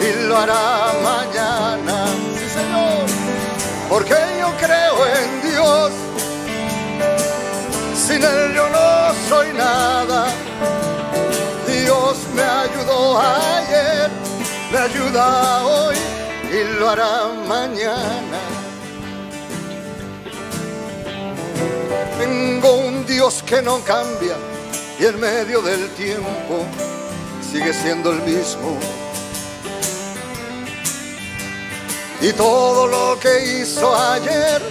y 0.00 0.26
lo 0.26 0.38
hará 0.38 0.94
mañana. 1.02 2.06
Sí, 2.38 2.48
Señor, 2.48 3.04
porque 3.90 4.16
yo 4.40 4.50
creo 4.58 5.06
en 5.18 5.50
Dios. 5.50 5.92
Sin 7.94 8.22
Él 8.24 8.54
yo 8.54 8.66
no 8.70 9.14
soy 9.28 9.52
nada. 9.52 10.28
Dios 11.66 12.16
me 12.34 12.42
ayudó 12.42 13.20
ayer, 13.20 14.10
me 14.72 14.78
ayuda 14.78 15.64
hoy 15.66 15.96
y 16.50 16.78
lo 16.78 16.88
hará 16.88 17.28
mañana. 17.46 18.40
Tengo 22.18 22.72
un 22.76 23.04
Dios 23.04 23.42
que 23.46 23.60
no 23.60 23.80
cambia 23.80 24.34
y 24.98 25.06
en 25.06 25.20
medio 25.20 25.62
del 25.62 25.88
tiempo 25.90 26.64
sigue 27.52 27.72
siendo 27.72 28.12
el 28.12 28.22
mismo. 28.22 28.78
Y 32.20 32.32
todo 32.32 32.86
lo 32.86 33.18
que 33.20 33.60
hizo 33.60 33.94
ayer 33.94 34.62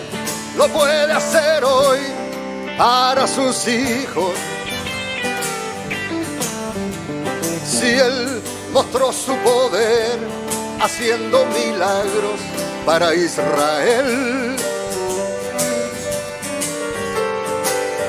lo 0.58 0.68
puede 0.70 1.12
hacer 1.14 1.64
hoy 1.64 2.00
para 2.78 3.28
sus 3.28 3.68
hijos. 3.68 4.34
Si 7.66 7.88
Él 7.88 8.42
mostró 8.72 9.12
su 9.12 9.36
poder 9.38 10.20
haciendo 10.82 11.46
milagros 11.46 12.40
para 12.86 13.14
Israel. 13.14 14.73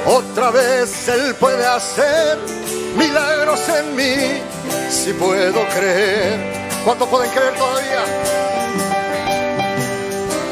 Otra 0.07 0.51
vez 0.51 1.09
Él 1.09 1.35
puede 1.37 1.67
hacer 1.67 2.39
milagros 2.97 3.61
en 3.71 3.97
mí, 3.97 4.43
si 4.91 5.15
puedo 5.15 5.67
creer. 5.69 6.69
¿Cuántos 6.85 7.09
pueden 7.09 7.31
creer 7.31 7.55
todavía? 7.55 8.05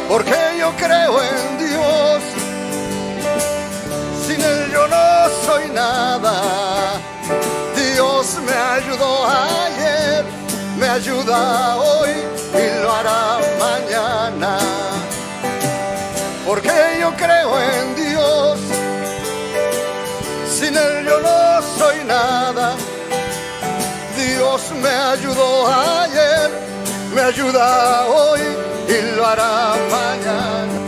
Porque 0.09 0.35
yo 0.59 0.73
creo 0.77 1.23
en 1.23 1.59
Dios, 1.59 2.23
sin 4.27 4.41
Él 4.41 4.71
yo 4.73 4.89
no 4.89 5.29
soy 5.45 5.69
nada. 5.71 7.01
Dios 7.77 8.39
me 8.47 8.53
ayudó 8.53 9.27
ayer, 9.27 10.25
me 10.79 10.89
ayuda 10.89 11.77
hoy 11.77 12.11
y 12.55 12.83
lo 12.83 12.91
hará 12.91 13.52
Dios 24.17 24.71
me 24.83 24.89
ayudó 24.89 25.67
ayer, 25.67 26.51
me 27.15 27.21
ayuda 27.23 28.07
hoy 28.07 28.41
y 28.89 29.17
lo 29.17 29.27
hará 29.27 29.75
mañana. 29.91 30.83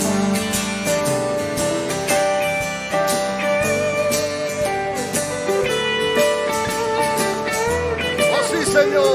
Oh 8.33 8.73
Señor. 8.73 9.14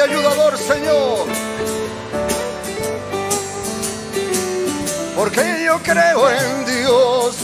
Ayudador, 0.00 0.56
Señor. 0.58 1.26
Porque 5.16 5.64
yo 5.64 5.78
creo 5.82 6.30
en 6.30 6.66
Dios. 6.66 7.36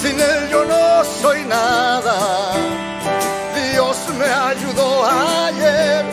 Sin 0.00 0.18
Él 0.18 0.48
yo 0.50 0.64
no 0.64 1.04
soy 1.20 1.44
nada. 1.44 2.54
Dios 3.72 3.96
me 4.18 4.24
ayudó 4.24 5.04
ayer, 5.06 6.04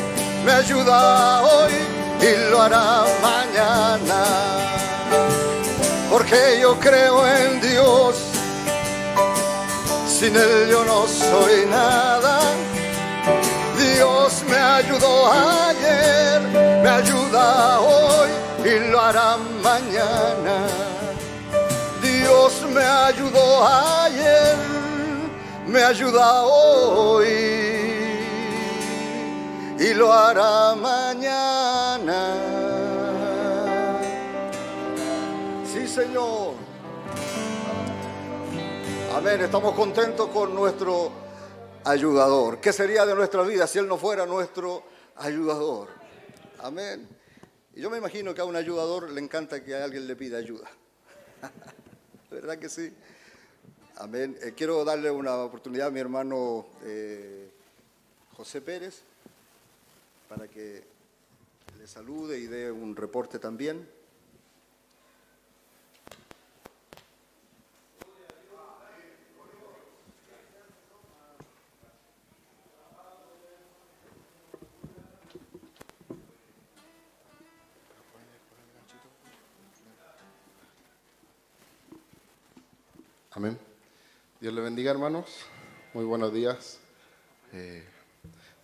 me 0.46 0.52
ayuda 0.52 1.42
hoy 1.42 1.74
y 2.22 2.52
lo 2.52 2.62
hará 2.62 3.06
mañana. 3.22 4.24
Porque 6.12 6.60
yo 6.62 6.80
creo 6.80 7.26
en 7.28 7.62
Dios. 7.62 8.16
Sin 10.08 10.36
Él 10.36 10.68
yo 10.70 10.84
no 10.84 11.08
soy 11.08 11.66
nada. 11.68 12.40
Dios 14.00 14.46
me 14.50 14.56
ayudó 14.56 15.30
ayer, 15.30 16.40
me 16.82 16.88
ayuda 16.88 17.82
hoy 17.82 18.30
y 18.64 18.90
lo 18.90 18.98
hará 18.98 19.36
mañana. 19.62 20.68
Dios 22.02 22.66
me 22.74 22.82
ayudó 22.82 23.68
ayer, 23.68 24.56
me 25.68 25.84
ayuda 25.84 26.44
hoy 26.44 27.28
y 29.78 29.94
lo 29.94 30.14
hará 30.14 30.76
mañana. 30.76 32.36
Sí, 35.74 35.86
Señor. 35.86 36.54
Amén, 39.14 39.42
estamos 39.42 39.74
contentos 39.74 40.30
con 40.30 40.56
nuestro 40.56 41.12
ayudador. 41.90 42.62
¿Qué 42.62 42.72
sería 42.72 43.06
de 43.06 43.16
nuestra 43.16 43.42
vida 43.44 43.66
si 43.66 43.80
Él 43.80 43.88
no 43.88 43.98
fuera 43.98 44.26
nuestro 44.26 44.84
ayudador? 45.16 45.90
Amén. 46.60 47.08
Y 47.74 47.82
yo 47.82 47.90
me 47.90 47.98
imagino 47.98 48.34
que 48.34 48.42
a 48.42 48.46
un 48.46 48.56
ayudador 48.56 49.10
le 49.10 49.20
encanta 49.20 49.64
que 49.64 49.76
a 49.76 49.84
alguien 49.84 50.06
le 50.06 50.16
pida 50.16 50.38
ayuda. 50.38 50.70
¿Verdad 52.32 52.60
que 52.60 52.70
sí? 52.70 52.94
Amén. 53.96 54.38
Eh, 54.42 54.54
quiero 54.56 54.86
darle 54.86 55.10
una 55.10 55.36
oportunidad 55.38 55.88
a 55.88 55.92
mi 55.92 56.00
hermano 56.00 56.68
eh, 56.84 57.50
José 58.38 58.62
Pérez 58.62 59.02
para 60.28 60.48
que 60.48 60.84
le 61.80 61.88
salude 61.88 62.38
y 62.38 62.46
dé 62.46 62.72
un 62.72 62.96
reporte 62.96 63.40
también. 63.40 63.90
Dios 84.50 84.56
le 84.56 84.64
bendiga, 84.64 84.90
hermanos. 84.90 85.46
Muy 85.94 86.06
buenos 86.06 86.34
días. 86.34 86.80
Eh, 87.54 87.84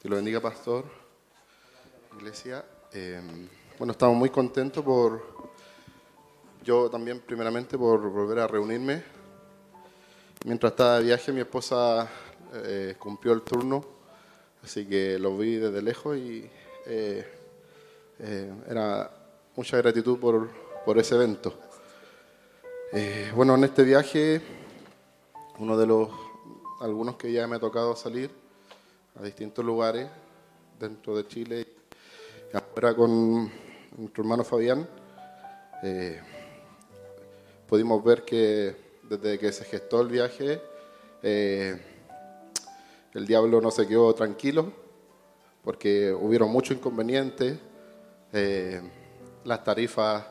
Dios 0.01 0.09
le 0.09 0.15
bendiga, 0.15 0.41
pastor, 0.41 0.83
iglesia. 2.17 2.65
Eh, 2.91 3.21
bueno, 3.77 3.91
estamos 3.91 4.17
muy 4.17 4.31
contentos 4.31 4.83
por, 4.83 5.21
yo 6.63 6.89
también 6.89 7.19
primeramente 7.19 7.77
por 7.77 8.01
volver 8.09 8.39
a 8.39 8.47
reunirme. 8.47 9.03
Mientras 10.43 10.71
estaba 10.71 10.97
de 10.97 11.03
viaje, 11.03 11.31
mi 11.31 11.41
esposa 11.41 12.09
eh, 12.51 12.95
cumplió 12.97 13.33
el 13.33 13.43
turno, 13.43 13.85
así 14.63 14.87
que 14.87 15.19
lo 15.19 15.37
vi 15.37 15.57
desde 15.57 15.83
lejos 15.83 16.17
y 16.17 16.49
eh, 16.87 17.31
eh, 18.17 18.53
era 18.67 19.11
mucha 19.55 19.77
gratitud 19.77 20.17
por, 20.17 20.49
por 20.83 20.97
ese 20.97 21.13
evento. 21.13 21.53
Bueno, 23.35 23.53
en 23.53 23.65
este 23.65 23.83
viaje, 23.83 24.41
uno 25.57 25.77
de 25.77 25.87
los, 25.87 26.09
algunos 26.81 27.15
que 27.15 27.31
ya 27.31 27.47
me 27.47 27.55
ha 27.55 27.59
tocado 27.59 27.95
salir 27.95 28.29
a 29.17 29.23
distintos 29.23 29.63
lugares 29.63 30.09
dentro 30.77 31.15
de 31.15 31.27
Chile, 31.27 31.67
y 32.53 32.57
ahora 32.57 32.93
con 32.93 33.49
nuestro 33.97 34.23
hermano 34.23 34.43
Fabián, 34.43 34.87
eh, 35.83 36.21
pudimos 37.67 38.03
ver 38.03 38.23
que 38.23 38.75
desde 39.03 39.39
que 39.39 39.51
se 39.53 39.63
gestó 39.63 40.01
el 40.01 40.09
viaje, 40.09 40.61
eh, 41.23 41.81
el 43.13 43.25
diablo 43.25 43.61
no 43.61 43.71
se 43.71 43.87
quedó 43.87 44.13
tranquilo, 44.13 44.73
porque 45.63 46.11
hubieron 46.11 46.49
muchos 46.49 46.75
inconvenientes, 46.75 47.57
eh, 48.33 48.81
las 49.45 49.63
tarifas 49.63 50.25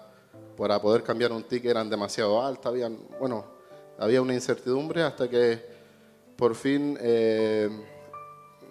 para 0.58 0.80
poder 0.82 1.02
cambiar 1.02 1.32
un 1.32 1.44
ticket 1.44 1.70
eran 1.70 1.88
demasiado 1.88 2.44
altas, 2.44 2.66
habían, 2.66 2.98
bueno, 3.18 3.53
había 3.98 4.20
una 4.20 4.34
incertidumbre 4.34 5.02
hasta 5.02 5.28
que 5.28 5.62
por 6.36 6.54
fin 6.54 6.98
eh, 7.00 7.68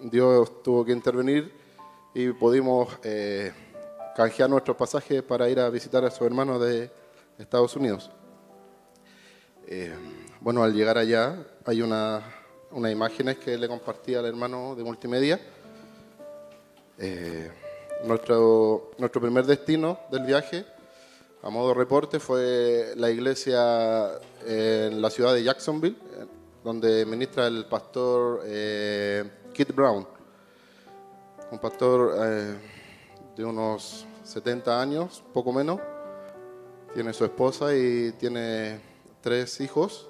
Dios 0.02 0.62
tuvo 0.62 0.84
que 0.84 0.92
intervenir 0.92 1.52
y 2.14 2.30
pudimos 2.32 2.88
eh, 3.02 3.52
canjear 4.14 4.50
nuestros 4.50 4.76
pasajes 4.76 5.22
para 5.22 5.48
ir 5.48 5.58
a 5.58 5.70
visitar 5.70 6.04
a 6.04 6.10
sus 6.10 6.26
hermanos 6.26 6.60
de 6.60 6.90
Estados 7.38 7.74
Unidos. 7.76 8.10
Eh, 9.66 9.94
bueno, 10.40 10.62
al 10.62 10.74
llegar 10.74 10.98
allá 10.98 11.36
hay 11.64 11.80
una, 11.80 12.22
unas 12.70 12.92
imágenes 12.92 13.38
que 13.38 13.56
le 13.56 13.66
compartí 13.66 14.14
al 14.14 14.26
hermano 14.26 14.74
de 14.74 14.84
multimedia. 14.84 15.40
Nuestro, 18.04 18.92
nuestro 18.98 19.20
primer 19.20 19.46
destino 19.46 19.98
del 20.10 20.24
viaje 20.24 20.64
a 21.44 21.50
modo 21.50 21.74
reporte 21.74 22.18
fue 22.20 22.94
la 22.96 23.10
iglesia 23.10 24.18
en 24.46 25.02
la 25.02 25.10
ciudad 25.10 25.34
de 25.34 25.44
Jacksonville, 25.44 25.94
donde 26.64 27.04
ministra 27.04 27.46
el 27.46 27.66
pastor 27.66 28.40
eh, 28.46 29.30
Kit 29.52 29.74
Brown, 29.74 30.06
un 31.50 31.58
pastor 31.58 32.14
eh, 32.18 32.54
de 33.36 33.44
unos 33.44 34.06
70 34.24 34.80
años, 34.80 35.22
poco 35.34 35.52
menos. 35.52 35.80
Tiene 36.94 37.12
su 37.12 37.26
esposa 37.26 37.76
y 37.76 38.12
tiene 38.12 38.80
tres 39.20 39.60
hijos. 39.60 40.08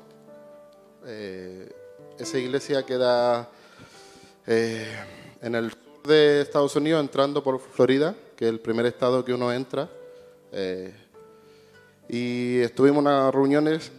Eh, 1.05 1.69
esa 2.17 2.39
iglesia 2.39 2.87
queda 2.87 3.49
eh, 4.47 4.87
en 5.43 5.57
el 5.57 5.71
sur 5.73 6.03
de 6.05 6.43
Estados 6.43 6.77
Unidos, 6.77 7.01
entrando 7.01 7.43
por 7.43 7.59
Florida, 7.59 8.15
que 8.37 8.45
es 8.45 8.51
el 8.53 8.61
primer 8.61 8.87
estado 8.87 9.25
que 9.25 9.35
uno 9.35 9.53
entra. 9.53 9.91
Y 12.09 12.59
estuvimos 12.59 13.05
en 13.05 13.07
unas 13.07 13.35
reuniones 13.35 13.91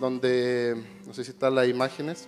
donde, 0.00 0.82
no 1.06 1.14
sé 1.14 1.24
si 1.24 1.30
están 1.30 1.54
las 1.54 1.68
imágenes, 1.68 2.26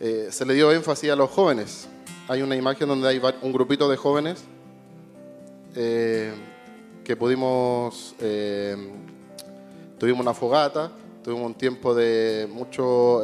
eh, 0.00 0.28
se 0.30 0.44
le 0.46 0.54
dio 0.54 0.72
énfasis 0.72 1.10
a 1.10 1.16
los 1.16 1.30
jóvenes. 1.30 1.88
Hay 2.28 2.42
una 2.42 2.56
imagen 2.56 2.88
donde 2.88 3.08
hay 3.08 3.20
un 3.42 3.52
grupito 3.52 3.88
de 3.88 3.96
jóvenes 3.96 4.44
eh, 5.74 6.32
que 7.04 7.16
pudimos, 7.16 8.14
eh, 8.20 8.76
tuvimos 9.98 10.20
una 10.20 10.34
fogata, 10.34 10.90
tuvimos 11.22 11.46
un 11.46 11.54
tiempo 11.54 11.94
de 11.94 12.48
mucho 12.50 13.22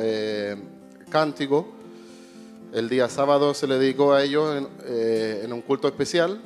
cántico. 1.11 1.66
El 2.72 2.88
día 2.88 3.09
sábado 3.09 3.53
se 3.55 3.66
le 3.66 3.78
dedicó 3.78 4.12
a 4.12 4.22
ellos 4.22 4.66
en, 4.86 5.53
un 5.53 5.61
culto 5.62 5.88
especial 5.88 6.40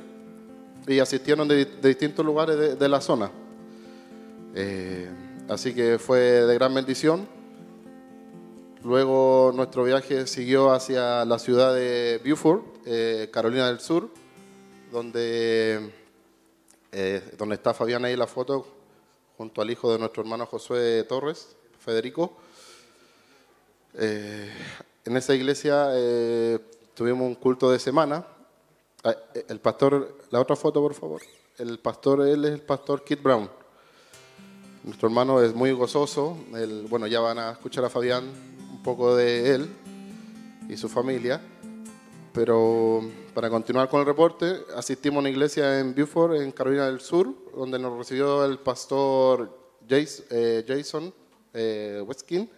y 0.87 0.99
asistieron 0.99 1.47
de, 1.47 1.65
distintos 1.81 2.25
lugares 2.25 2.77
de 2.77 2.89
la 2.89 2.99
zona. 2.99 3.31
Eh, 4.59 5.07
así 5.49 5.75
que 5.75 5.99
fue 5.99 6.19
de 6.19 6.55
gran 6.55 6.73
bendición. 6.73 7.27
Luego 8.83 9.51
nuestro 9.53 9.83
viaje 9.83 10.25
siguió 10.25 10.71
hacia 10.71 11.23
la 11.25 11.37
ciudad 11.37 11.75
de 11.75 12.19
Beaufort, 12.23 12.65
eh, 12.87 13.29
Carolina 13.31 13.67
del 13.67 13.79
Sur, 13.79 14.09
donde 14.91 15.93
eh, 16.91 17.35
donde 17.37 17.53
está 17.53 17.75
Fabián 17.75 18.03
ahí 18.03 18.15
la 18.15 18.25
foto, 18.25 18.65
junto 19.37 19.61
al 19.61 19.69
hijo 19.69 19.91
de 19.91 19.99
nuestro 19.99 20.23
hermano 20.23 20.47
Josué 20.47 21.03
Torres, 21.03 21.55
Federico. 21.77 22.35
En 23.93 25.17
esa 25.17 25.35
iglesia 25.35 25.91
tuvimos 26.95 27.27
un 27.27 27.35
culto 27.35 27.69
de 27.69 27.77
semana. 27.77 28.25
Ah, 29.03 29.15
El 29.47 29.59
pastor, 29.59 30.17
la 30.31 30.41
otra 30.41 30.55
foto 30.55 30.81
por 30.81 30.95
favor. 30.95 31.21
El 31.59 31.77
pastor, 31.77 32.27
él 32.27 32.43
es 32.45 32.53
el 32.53 32.61
pastor 32.61 33.03
Kit 33.03 33.21
Brown. 33.21 33.47
Nuestro 34.87 35.09
hermano 35.09 35.41
es 35.41 35.53
muy 35.53 35.73
gozoso. 35.73 36.37
Él- 36.55 36.85
bueno, 36.89 37.07
ya 37.07 37.19
van 37.19 37.37
a 37.39 37.51
escuchar 37.51 37.83
a 37.83 37.89
Fabián 37.89 38.23
un 38.71 38.81
poco 38.83 39.17
de 39.17 39.53
él 39.53 39.69
y 40.69 40.77
su 40.77 40.87
familia. 40.87 41.41
Pero 42.31 43.01
para 43.33 43.49
continuar 43.49 43.89
con 43.89 43.99
el 43.99 44.05
reporte, 44.05 44.59
asistimos 44.77 45.17
a 45.17 45.19
una 45.19 45.29
iglesia 45.29 45.81
en 45.81 45.93
Beaufort, 45.93 46.35
en 46.35 46.53
Carolina 46.53 46.85
del 46.85 47.01
Sur, 47.01 47.33
donde 47.53 47.77
nos 47.77 47.97
recibió 47.97 48.45
el 48.45 48.59
pastor 48.59 49.51
Jas- 49.89 50.23
eh, 50.29 50.63
Jason 50.65 51.13
eh, 51.53 52.01
Westkin. 52.07 52.49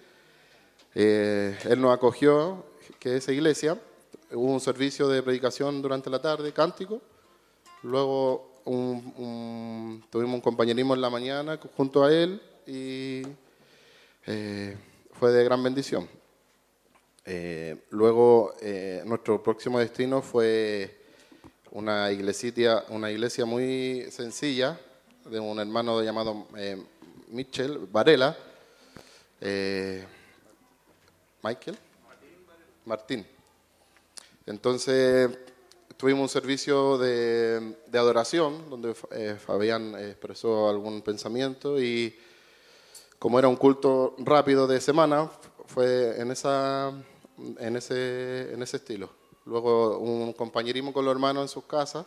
Eh, 0.93 1.57
él 1.67 1.81
nos 1.81 1.91
acogió, 1.95 2.63
que 2.99 3.15
esa 3.17 3.31
iglesia. 3.31 3.75
Hubo 4.31 4.51
un 4.53 4.59
servicio 4.59 5.07
de 5.07 5.23
predicación 5.23 5.81
durante 5.81 6.11
la 6.11 6.21
tarde, 6.21 6.53
cántico. 6.53 7.01
Luego 7.81 8.48
tuvimos 8.63 10.35
un 10.35 10.41
compañerismo 10.41 10.93
en 10.93 11.01
la 11.01 11.09
mañana 11.09 11.59
junto 11.75 12.03
a 12.03 12.13
él 12.13 12.41
y 12.65 13.23
eh, 14.25 14.77
fue 15.13 15.31
de 15.31 15.43
gran 15.43 15.63
bendición. 15.63 16.07
Eh, 17.25 17.77
luego 17.89 18.53
eh, 18.61 19.03
nuestro 19.05 19.41
próximo 19.41 19.79
destino 19.79 20.21
fue 20.21 20.97
una 21.71 22.11
iglesia, 22.11 22.83
una 22.89 23.11
iglesia 23.11 23.45
muy 23.45 24.05
sencilla 24.11 24.79
de 25.25 25.39
un 25.39 25.59
hermano 25.59 26.03
llamado 26.03 26.47
Mitchell 27.29 27.87
Varela. 27.91 28.37
Michael 31.41 31.77
Martín. 32.85 33.25
Entonces 34.45 35.29
tuvimos 35.99 36.21
un 36.21 36.29
servicio 36.29 36.97
de, 36.97 37.75
de 37.87 37.99
adoración 37.99 38.69
donde 38.69 38.95
eh, 39.11 39.35
Fabián 39.37 39.95
expresó 39.99 40.69
algún 40.69 41.01
pensamiento 41.01 41.77
y 41.77 42.17
como 43.19 43.37
era 43.37 43.49
un 43.49 43.57
culto 43.57 44.15
rápido 44.19 44.65
de 44.65 44.79
semana, 44.79 45.29
fue 45.65 46.17
en, 46.17 46.31
esa, 46.31 46.93
en, 47.57 47.75
ese, 47.75 48.53
en 48.53 48.63
ese 48.63 48.77
estilo. 48.77 49.09
Luego 49.43 49.99
un 49.99 50.31
compañerismo 50.31 50.93
con 50.93 51.03
los 51.03 51.11
hermanos 51.11 51.41
en 51.41 51.49
sus 51.49 51.65
casas 51.65 52.05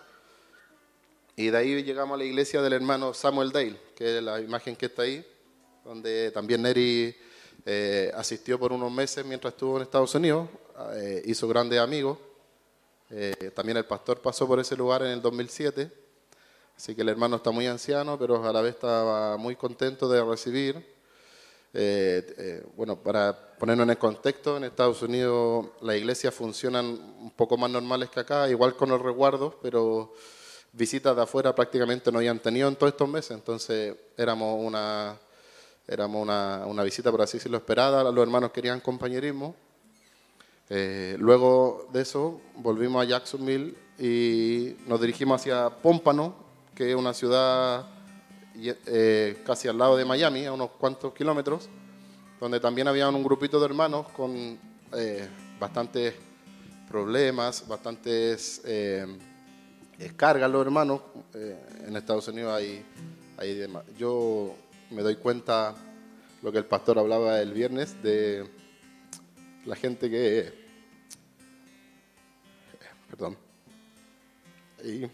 y 1.37 1.51
de 1.51 1.59
ahí 1.59 1.83
llegamos 1.83 2.15
a 2.15 2.19
la 2.19 2.25
iglesia 2.25 2.63
del 2.63 2.73
hermano 2.73 3.13
Samuel 3.13 3.53
Dale, 3.53 3.79
que 3.95 4.17
es 4.17 4.23
la 4.23 4.41
imagen 4.41 4.75
que 4.75 4.87
está 4.87 5.03
ahí, 5.03 5.23
donde 5.85 6.31
también 6.31 6.63
Neri 6.63 7.15
eh, 7.67 8.11
asistió 8.15 8.59
por 8.59 8.73
unos 8.73 8.91
meses 8.91 9.23
mientras 9.27 9.53
estuvo 9.53 9.77
en 9.77 9.83
Estados 9.83 10.15
Unidos, 10.15 10.49
eh, 10.95 11.23
hizo 11.27 11.47
grandes 11.47 11.79
amigos. 11.79 12.17
Eh, 13.15 13.53
también 13.55 13.77
el 13.77 13.85
pastor 13.85 14.23
pasó 14.23 14.49
por 14.49 14.59
ese 14.59 14.75
lugar 14.75 15.03
en 15.03 15.09
el 15.09 15.21
2007, 15.21 15.93
así 16.75 16.95
que 16.95 17.03
el 17.03 17.11
hermano 17.11 17.37
está 17.37 17.51
muy 17.51 17.67
anciano, 17.67 18.19
pero 18.19 18.43
a 18.43 18.51
la 18.51 18.63
vez 18.63 18.75
estaba 18.75 19.37
muy 19.37 19.55
contento 19.55 20.09
de 20.09 20.25
recibir. 20.25 20.77
Eh, 21.75 22.35
eh, 22.39 22.67
bueno, 22.75 22.97
para 22.97 23.55
ponernos 23.59 23.85
en 23.85 23.91
el 23.91 23.99
contexto, 23.99 24.57
en 24.57 24.65
Estados 24.65 25.03
Unidos 25.03 25.67
las 25.83 25.97
iglesias 25.97 26.35
funcionan 26.35 26.87
un 26.87 27.31
poco 27.37 27.59
más 27.59 27.71
normales 27.71 28.09
que 28.09 28.21
acá, 28.21 28.49
igual 28.49 28.77
con 28.77 28.89
los 28.89 29.03
resguardos, 29.03 29.57
pero 29.61 30.15
visitas 30.73 31.15
de 31.15 31.21
afuera 31.21 31.55
prácticamente 31.55 32.11
no 32.11 32.19
habían 32.19 32.41
tenido 32.41 32.67
en 32.67 32.77
todos 32.77 32.93
estos 32.95 33.11
meses, 33.11 33.33
entonces 33.33 33.95
éramos 34.17 34.59
una, 34.59 35.19
éramos 35.87 36.23
una, 36.23 36.65
una 36.67 36.83
visita, 36.83 37.11
por 37.11 37.21
así 37.21 37.37
decirlo, 37.37 37.59
esperada, 37.59 38.05
los 38.05 38.23
hermanos 38.23 38.53
querían 38.53 38.81
compañerismo. 38.81 39.55
Eh, 40.75 41.17
luego 41.19 41.87
de 41.93 42.01
eso 42.01 42.41
volvimos 42.57 43.03
a 43.03 43.07
Jacksonville 43.07 43.75
y 43.99 44.75
nos 44.87 45.03
dirigimos 45.03 45.39
hacia 45.39 45.69
Pómpano, 45.69 46.35
que 46.75 46.93
es 46.93 46.97
una 46.97 47.13
ciudad 47.13 47.85
eh, 48.57 49.43
casi 49.45 49.69
al 49.69 49.77
lado 49.77 49.99
de 49.99 50.07
Miami, 50.07 50.47
a 50.47 50.53
unos 50.55 50.71
cuantos 50.71 51.13
kilómetros, 51.13 51.69
donde 52.41 52.59
también 52.59 52.89
había 52.89 53.07
un 53.07 53.23
grupito 53.23 53.61
de 53.61 53.67
hermanos 53.67 54.07
con 54.17 54.59
eh, 54.95 55.29
bastantes 55.61 56.15
problemas, 56.89 57.69
bastantes 57.69 58.63
cargas 60.17 60.51
los 60.51 60.65
hermanos. 60.65 61.03
En 61.87 61.95
Estados 61.95 62.29
Unidos 62.29 62.51
hay, 62.55 62.83
hay 63.37 63.55
demás. 63.57 63.85
Yo 63.99 64.55
me 64.91 65.03
doy 65.03 65.17
cuenta 65.17 65.75
lo 66.41 66.51
que 66.51 66.57
el 66.57 66.65
pastor 66.65 66.99
hablaba 66.99 67.43
el 67.43 67.53
viernes 67.53 68.03
de 68.03 68.49
la 69.67 69.77
gente 69.77 70.09
que 70.09 70.62
perdón. 73.13 73.37
Hay, 74.83 75.11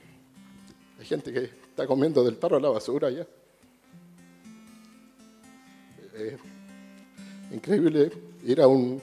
hay 1.00 1.04
gente 1.04 1.32
que 1.32 1.44
está 1.44 1.84
comiendo 1.84 2.22
del 2.22 2.38
tarro 2.38 2.56
a 2.56 2.60
la 2.60 2.68
basura 2.68 3.10
ya. 3.10 3.26
Eh, 6.14 6.38
increíble 7.50 8.12
ir 8.44 8.60
a 8.60 8.68
un 8.68 9.02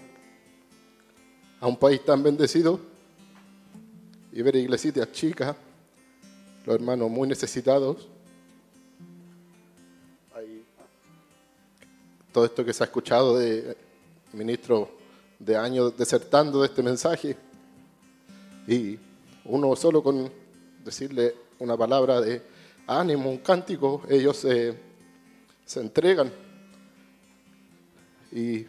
a 1.59 1.67
un 1.67 1.77
país 1.77 2.03
tan 2.05 2.23
bendecido 2.23 2.79
y 4.31 4.41
ver 4.41 4.55
iglesitas 4.55 5.11
chicas 5.11 5.55
los 6.65 6.75
hermanos 6.75 7.09
muy 7.09 7.27
necesitados. 7.27 8.07
Todo 12.31 12.45
esto 12.45 12.65
que 12.65 12.73
se 12.73 12.83
ha 12.83 12.85
escuchado 12.85 13.37
de 13.37 13.77
ministro 14.33 14.89
de 15.39 15.55
años 15.55 15.97
desertando 15.97 16.61
de 16.61 16.67
este 16.67 16.83
mensaje 16.83 17.37
y 18.67 18.97
uno 19.45 19.75
solo 19.75 20.01
con 20.01 20.31
decirle 20.83 21.35
una 21.59 21.77
palabra 21.77 22.19
de 22.21 22.41
ánimo, 22.87 23.29
un 23.29 23.37
cántico, 23.39 24.01
ellos 24.09 24.37
se, 24.37 24.75
entregan. 25.75 26.31
Y 28.31 28.65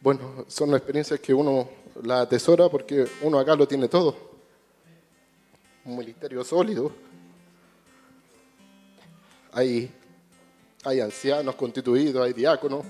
bueno, 0.00 0.44
son 0.48 0.74
experiencias 0.74 1.20
que 1.20 1.34
uno 1.34 1.68
la 2.02 2.22
atesora 2.22 2.68
porque 2.68 3.06
uno 3.22 3.38
acá 3.38 3.54
lo 3.54 3.66
tiene 3.66 3.88
todo. 3.88 4.16
Un 5.84 5.96
ministerio 5.96 6.44
sólido. 6.44 6.90
Hay, 9.52 9.90
hay 10.84 11.00
ancianos 11.00 11.54
constituidos, 11.54 12.22
hay 12.22 12.32
diáconos, 12.34 12.84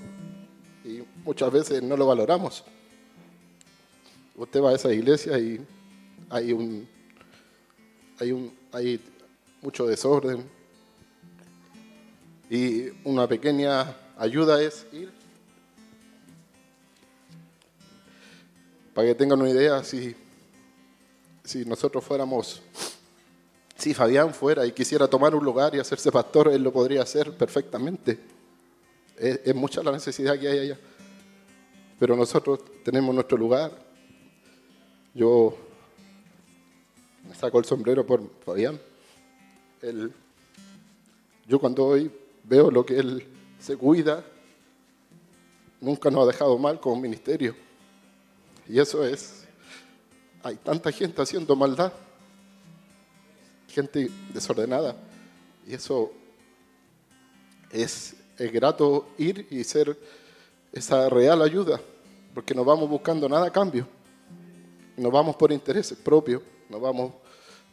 y 0.85 1.03
muchas 1.25 1.53
veces 1.53 1.83
no 1.83 1.97
lo 1.97 2.07
valoramos. 2.07 2.65
Usted 4.37 4.61
va 4.61 4.71
a 4.71 4.75
esa 4.75 4.93
iglesia 4.93 5.39
y 5.39 5.65
hay 6.29 6.53
un 6.53 6.87
hay 8.21 8.33
un 8.33 8.53
hay 8.71 9.01
mucho 9.63 9.87
desorden. 9.87 10.45
Y 12.51 12.89
una 13.03 13.27
pequeña 13.27 13.97
ayuda 14.19 14.63
es 14.63 14.87
ir. 14.93 15.11
Para 18.93 19.09
que 19.09 19.15
tengan 19.15 19.41
una 19.41 19.51
idea 19.51 19.83
si 19.83 20.15
si 21.43 21.65
nosotros 21.65 22.05
fuéramos 22.05 22.61
si 23.79 23.95
Fabián 23.95 24.35
fuera 24.35 24.67
y 24.67 24.73
quisiera 24.73 25.09
tomar 25.09 25.35
un 25.35 25.45
lugar 25.45 25.75
y 25.75 25.79
hacerse 25.79 26.13
pastor 26.13 26.49
él 26.49 26.63
lo 26.63 26.73
podría 26.73 27.03
hacer 27.03 27.33
perfectamente. 27.33 28.19
Es, 29.17 29.41
es 29.45 29.55
mucha 29.55 29.83
la 29.83 29.93
necesidad 29.93 30.39
que 30.39 30.49
hay 30.49 30.59
allá. 30.59 30.79
Pero 31.99 32.15
nosotros 32.15 32.61
tenemos 32.85 33.15
nuestro 33.15 33.39
lugar 33.39 33.86
yo 35.17 35.57
me 37.27 37.35
saco 37.35 37.59
el 37.59 37.65
sombrero 37.65 38.05
por 38.05 38.31
Fabián. 38.45 38.79
Yo 41.47 41.59
cuando 41.59 41.87
hoy 41.87 42.11
veo 42.45 42.71
lo 42.71 42.85
que 42.85 42.99
él 42.99 43.27
se 43.59 43.79
cuida, 43.79 44.23
nunca 45.81 46.11
nos 46.11 46.25
ha 46.25 46.27
dejado 46.33 46.59
mal 46.59 46.79
como 46.79 47.01
ministerio. 47.01 47.57
Y 48.69 48.79
eso 48.79 49.07
es, 49.07 49.47
hay 50.43 50.57
tanta 50.57 50.93
gente 50.93 51.23
haciendo 51.23 51.57
maldad, 51.57 51.93
gente 53.69 54.11
desordenada, 54.35 54.97
y 55.67 55.75
eso 55.75 56.13
es, 57.71 58.17
es 58.37 58.53
grato 58.53 59.09
ir 59.17 59.47
y 59.51 59.65
ser 59.65 59.99
esa 60.73 61.09
real 61.09 61.41
ayuda, 61.41 61.81
porque 62.35 62.55
no 62.55 62.67
vamos 62.67 62.89
buscando 62.91 63.29
nada 63.31 63.47
a 63.47 63.53
cambio. 63.53 63.96
No 64.97 65.11
vamos 65.11 65.37
por 65.37 65.53
intereses 65.53 65.99
propios, 65.99 66.43
no 66.71 66.81
vamos 66.81 67.13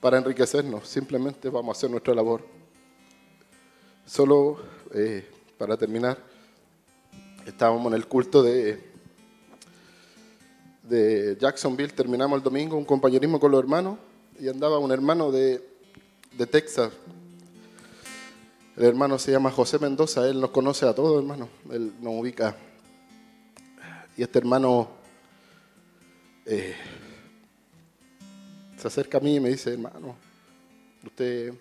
para 0.01 0.17
enriquecernos, 0.17 0.87
simplemente 0.87 1.49
vamos 1.49 1.75
a 1.75 1.77
hacer 1.77 1.89
nuestra 1.89 2.13
labor. 2.13 2.45
Solo 4.05 4.59
eh, 4.93 5.25
para 5.57 5.77
terminar, 5.77 6.17
estábamos 7.45 7.87
en 7.87 7.93
el 7.93 8.07
culto 8.07 8.43
de, 8.43 8.83
de 10.83 11.37
Jacksonville, 11.39 11.93
terminamos 11.93 12.37
el 12.37 12.43
domingo 12.43 12.75
un 12.75 12.83
compañerismo 12.83 13.39
con 13.39 13.51
los 13.51 13.61
hermanos 13.61 13.97
y 14.37 14.49
andaba 14.49 14.77
un 14.77 14.91
hermano 14.91 15.31
de, 15.31 15.65
de 16.37 16.47
Texas 16.47 16.91
El 18.75 18.83
hermano 18.83 19.17
se 19.17 19.31
llama 19.31 19.51
José 19.51 19.79
Mendoza, 19.79 20.27
él 20.27 20.41
nos 20.41 20.49
conoce 20.49 20.85
a 20.85 20.93
todos, 20.93 21.21
hermano, 21.21 21.47
él 21.71 21.93
nos 22.01 22.13
ubica. 22.19 22.57
Y 24.17 24.23
este 24.23 24.39
hermano 24.39 24.89
eh, 26.45 26.75
se 28.83 28.89
acerca 28.89 29.17
a 29.17 29.21
mí 29.21 29.37
y 29.37 29.39
me 29.39 29.47
dice, 29.47 29.71
hermano, 29.71 30.13
usted, 31.05 31.53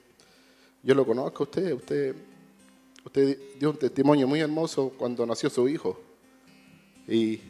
yo 0.82 0.92
lo 0.92 1.06
conozco 1.06 1.44
usted, 1.44 1.72
usted, 1.72 2.16
usted 3.04 3.38
dio 3.60 3.70
un 3.70 3.76
testimonio 3.76 4.26
muy 4.26 4.40
hermoso 4.40 4.92
cuando 4.98 5.24
nació 5.24 5.48
su 5.48 5.68
hijo. 5.68 6.00
Y, 7.06 7.40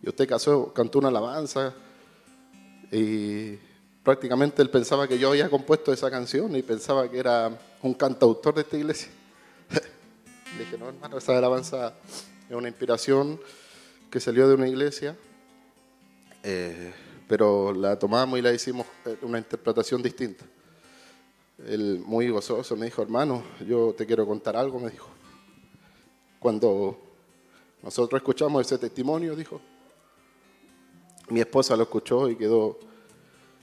y 0.00 0.08
usted 0.08 0.28
casó, 0.28 0.72
cantó 0.72 1.00
una 1.00 1.08
alabanza 1.08 1.74
y 2.92 3.58
prácticamente 4.04 4.62
él 4.62 4.70
pensaba 4.70 5.08
que 5.08 5.18
yo 5.18 5.30
había 5.30 5.50
compuesto 5.50 5.92
esa 5.92 6.08
canción 6.08 6.54
y 6.54 6.62
pensaba 6.62 7.10
que 7.10 7.18
era 7.18 7.58
un 7.82 7.94
cantautor 7.94 8.54
de 8.54 8.60
esta 8.60 8.76
iglesia. 8.76 9.10
Le 10.56 10.58
dije, 10.66 10.78
no, 10.78 10.88
hermano, 10.88 11.18
esa 11.18 11.36
alabanza 11.36 11.94
es 12.48 12.54
una 12.54 12.68
inspiración 12.68 13.40
que 14.08 14.20
salió 14.20 14.46
de 14.46 14.54
una 14.54 14.68
iglesia, 14.68 15.16
eh, 16.44 16.92
pero 17.28 17.72
la 17.72 17.98
tomamos 17.98 18.38
y 18.38 18.42
la 18.42 18.52
hicimos 18.52 18.86
una 19.22 19.38
interpretación 19.38 20.02
distinta. 20.02 20.44
Él, 21.66 22.02
muy 22.04 22.28
gozoso, 22.28 22.76
me 22.76 22.86
dijo, 22.86 23.02
hermano, 23.02 23.42
yo 23.66 23.94
te 23.96 24.06
quiero 24.06 24.26
contar 24.26 24.56
algo, 24.56 24.80
me 24.80 24.90
dijo. 24.90 25.08
Cuando 26.38 26.98
nosotros 27.82 28.20
escuchamos 28.20 28.66
ese 28.66 28.78
testimonio, 28.78 29.36
dijo, 29.36 29.60
mi 31.28 31.40
esposa 31.40 31.76
lo 31.76 31.84
escuchó 31.84 32.28
y 32.28 32.36
quedó 32.36 32.78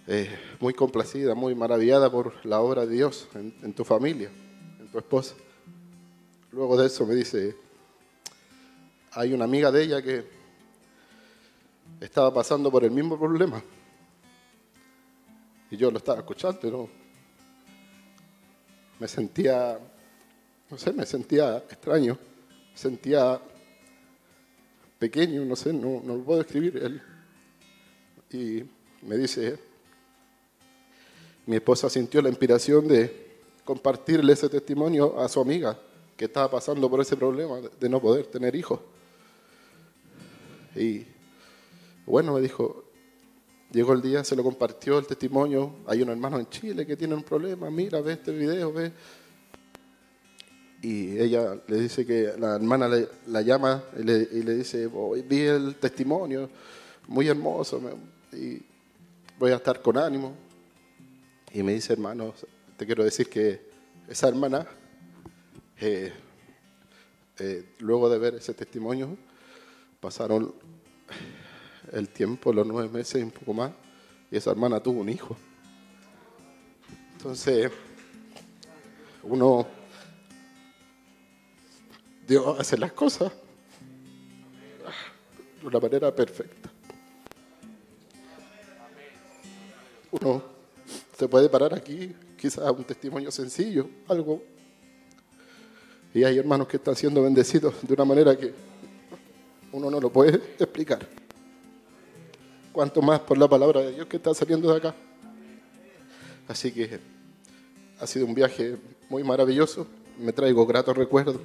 eh, 0.08 0.30
muy 0.60 0.74
complacida, 0.74 1.36
muy 1.36 1.54
maravillada 1.54 2.10
por 2.12 2.34
la 2.46 2.62
obra 2.62 2.86
de 2.86 2.96
Dios 2.96 3.28
en, 3.36 3.74
tu 3.74 3.84
familia, 3.84 4.32
en 4.80 4.88
tu 4.92 4.98
esposa. 4.98 5.36
Luego 6.52 6.78
de 6.78 6.88
eso 6.88 7.06
me 7.06 7.14
dice, 7.14 7.56
hay 9.12 9.34
una 9.34 9.46
amiga 9.46 9.72
de 9.72 9.84
ella 9.84 10.02
que 10.02 10.39
estaba 12.00 12.34
pasando 12.34 12.72
por 12.72 12.84
el 12.84 12.92
mismo 12.92 13.18
problema. 13.18 13.62
Y 15.72 15.78
yo 15.78 15.92
lo 15.92 15.98
estaba 15.98 16.20
escuchando, 16.20 16.60
pero 16.62 16.90
me 19.00 19.08
sentía, 19.08 19.80
no 20.70 20.78
sé, 20.78 20.92
me 20.94 21.06
sentía 21.06 21.58
extraño, 21.58 22.18
sentía 22.74 23.40
pequeño, 24.98 25.46
no 25.46 25.56
sé, 25.56 25.72
no, 25.72 26.02
no 26.04 26.16
lo 26.18 26.24
puedo 26.24 26.40
describir. 26.40 26.78
Él. 26.78 27.02
Y 28.32 28.64
me 29.06 29.18
dice, 29.18 29.60
mi 31.46 31.56
esposa 31.56 31.90
sintió 31.90 32.22
la 32.22 32.30
inspiración 32.30 32.88
de 32.88 33.30
compartirle 33.64 34.34
ese 34.34 34.50
testimonio 34.50 35.20
a 35.20 35.30
su 35.30 35.40
amiga 35.40 35.78
que 36.18 36.26
estaba 36.26 36.52
pasando 36.52 36.90
por 36.90 37.00
ese 37.00 37.16
problema 37.16 37.60
de 37.80 37.90
no 37.90 38.02
poder 38.02 38.26
tener 38.26 38.56
hijos. 38.56 38.80
Y 40.76 41.06
bueno, 42.10 42.34
me 42.34 42.42
dijo, 42.42 42.86
llegó 43.72 43.94
el 43.94 44.02
día, 44.02 44.24
se 44.24 44.36
lo 44.36 44.44
compartió 44.44 44.98
el 44.98 45.06
testimonio, 45.06 45.76
hay 45.86 46.02
un 46.02 46.10
hermano 46.10 46.40
en 46.40 46.50
Chile 46.50 46.86
que 46.86 46.98
tiene 46.98 47.14
un 47.14 47.22
problema, 47.22 47.70
mira, 47.70 48.02
ve 48.02 48.14
este 48.14 48.32
video, 48.32 48.74
ve. 48.74 48.92
Y 50.82 51.20
ella 51.20 51.62
le 51.68 51.80
dice 51.80 52.06
que 52.06 52.34
la 52.40 52.56
hermana 52.56 52.90
la 53.28 53.42
llama 53.42 53.84
y 53.98 54.04
le, 54.04 54.56
dice, 54.56 54.90
vi 55.28 55.42
el 55.42 55.76
testimonio, 55.76 56.50
muy 57.08 57.28
hermoso, 57.28 57.80
y 58.32 58.60
voy 59.38 59.52
a 59.52 59.58
estar 59.58 59.80
con 59.82 59.98
ánimo. 59.98 60.34
Y 61.54 61.62
me 61.62 61.74
dice, 61.74 61.94
hermano, 61.94 62.34
te 62.76 62.86
quiero 62.88 63.04
decir 63.04 63.30
que 63.30 63.70
esa 64.08 64.30
hermana, 64.30 64.66
eh, 65.80 66.12
eh, 67.38 67.66
luego 67.80 68.10
de 68.10 68.18
ver 68.18 68.36
ese 68.36 68.54
testimonio, 68.56 69.16
pasaron 70.00 70.56
el 71.92 72.10
tiempo, 72.10 72.54
los 72.54 72.66
nueve 72.66 72.90
meses 72.90 73.22
y 73.22 73.24
un 73.24 73.32
poco 73.32 73.54
más, 73.54 73.72
y 74.32 74.38
esa 74.38 74.52
hermana 74.52 74.80
tuvo 74.80 75.02
un 75.02 75.10
hijo. 75.10 75.36
Entonces, 77.14 77.72
uno, 79.24 79.68
Dios 82.28 82.60
hace 82.60 82.78
las 82.78 82.94
cosas 82.94 83.32
de 85.62 85.68
una 85.68 85.80
manera 85.80 86.16
perfecta. 86.16 86.70
Uno 90.12 90.42
se 91.18 91.28
puede 91.28 91.50
parar 91.50 91.74
aquí, 91.74 92.16
quizás 92.38 92.72
un 92.72 92.84
testimonio 92.84 93.32
sencillo, 93.32 93.90
algo. 94.08 94.42
Y 96.14 96.24
hay 96.24 96.38
hermanos 96.38 96.68
que 96.68 96.78
están 96.78 96.96
siendo 96.96 97.22
bendecidos 97.22 97.76
de 97.82 97.94
una 97.94 98.06
manera 98.06 98.36
que 98.38 98.54
uno 99.72 99.92
no 99.92 100.00
lo 100.00 100.10
puede 100.12 100.36
explicar. 100.60 101.06
Cuanto 102.72 103.02
más 103.02 103.20
por 103.22 103.38
la 103.38 103.48
palabra 103.48 103.82
de 103.82 103.94
Dios 103.94 104.08
que 104.08 104.18
está 104.18 104.34
saliendo 104.34 104.72
de 104.72 104.78
acá. 104.78 104.96
Así 106.48 106.72
que 106.72 107.00
ha 108.00 108.08
sido 108.08 108.26
un 108.26 108.34
viaje 108.34 108.78
muy 109.10 109.24
maravilloso. 109.24 109.88
Me 110.18 110.34
traigo 110.34 110.66
gratos 110.66 110.96
recuerdos 110.96 111.38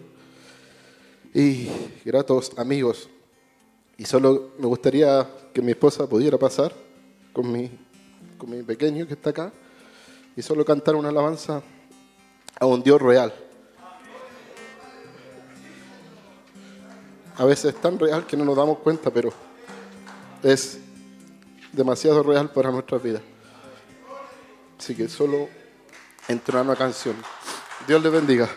y 1.32 1.68
gratos 2.04 2.52
amigos. 2.56 3.08
Y 3.96 4.04
solo 4.04 4.52
me 4.58 4.66
gustaría 4.66 5.28
que 5.52 5.62
mi 5.62 5.72
esposa 5.72 6.06
pudiera 6.08 6.38
pasar 6.38 6.72
con 7.32 7.50
mi, 7.50 7.70
con 8.38 8.50
mi 8.50 8.62
pequeño 8.62 9.06
que 9.06 9.14
está 9.14 9.30
acá 9.30 9.52
y 10.36 10.42
solo 10.42 10.64
cantar 10.64 10.96
una 10.96 11.08
alabanza 11.08 11.62
a 12.58 12.66
un 12.66 12.82
Dios 12.82 13.00
real. 13.00 13.32
A 17.36 17.44
veces 17.44 17.74
es 17.74 17.80
tan 17.80 17.98
real 17.98 18.26
que 18.26 18.36
no 18.36 18.44
nos 18.44 18.56
damos 18.56 18.78
cuenta, 18.78 19.10
pero 19.10 19.32
es 20.42 20.78
demasiado 21.74 22.22
real 22.22 22.50
para 22.50 22.70
nuestras 22.70 23.02
vidas. 23.02 23.22
Así 24.78 24.94
que 24.94 25.08
solo 25.08 25.48
entra 26.28 26.62
una 26.62 26.76
canción. 26.76 27.16
Dios 27.86 28.02
le 28.02 28.10
bendiga. 28.10 28.48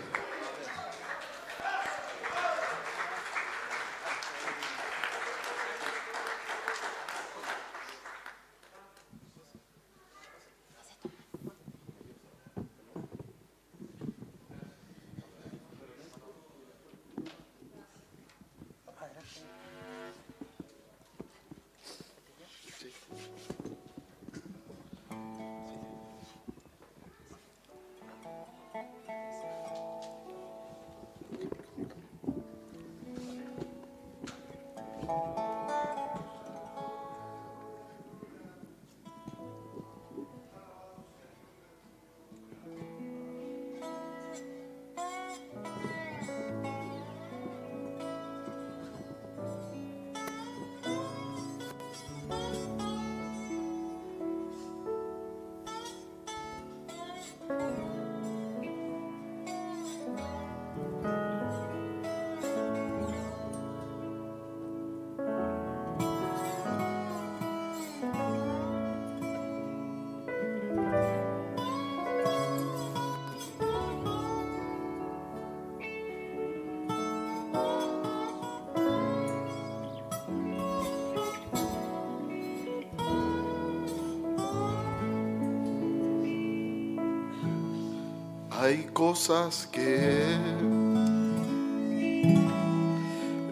Hay 88.60 88.90
cosas 88.92 89.68
que 89.72 90.20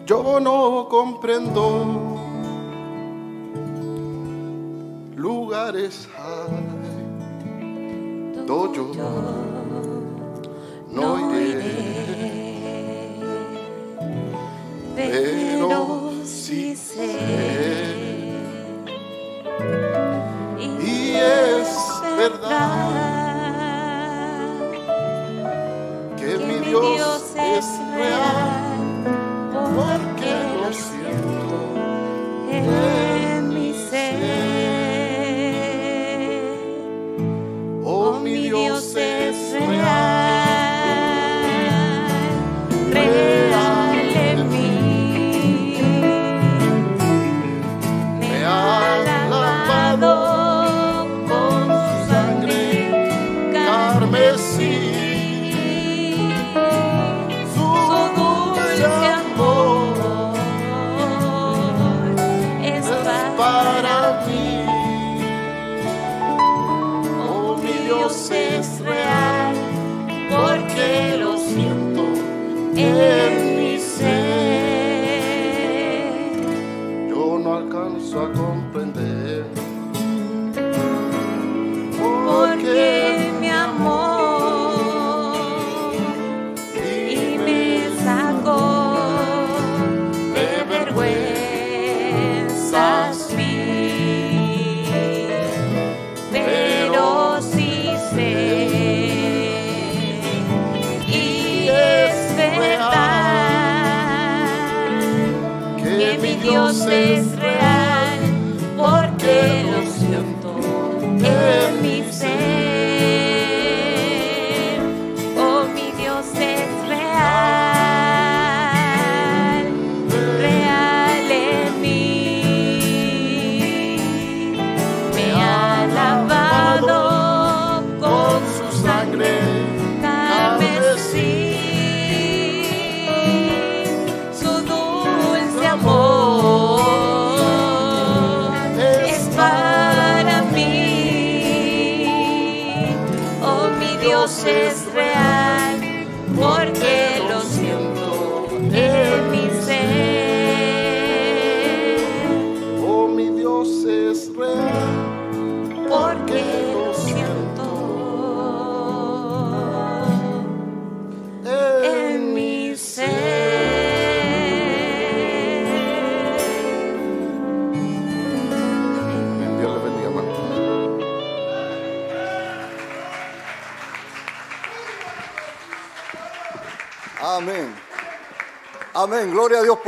yo 0.04 0.40
no 0.40 0.88
comprendo. 0.90 2.16
Lugares 5.14 6.08
hay, 6.18 6.56
yo 8.74 8.92
no 10.90 11.40
iré. 11.40 11.62
Pero 14.96 16.10
sí 16.24 16.74
sé, 16.74 18.34
y 20.58 21.14
es 21.14 21.76
verdad 22.16 23.15
Dios 26.80 27.15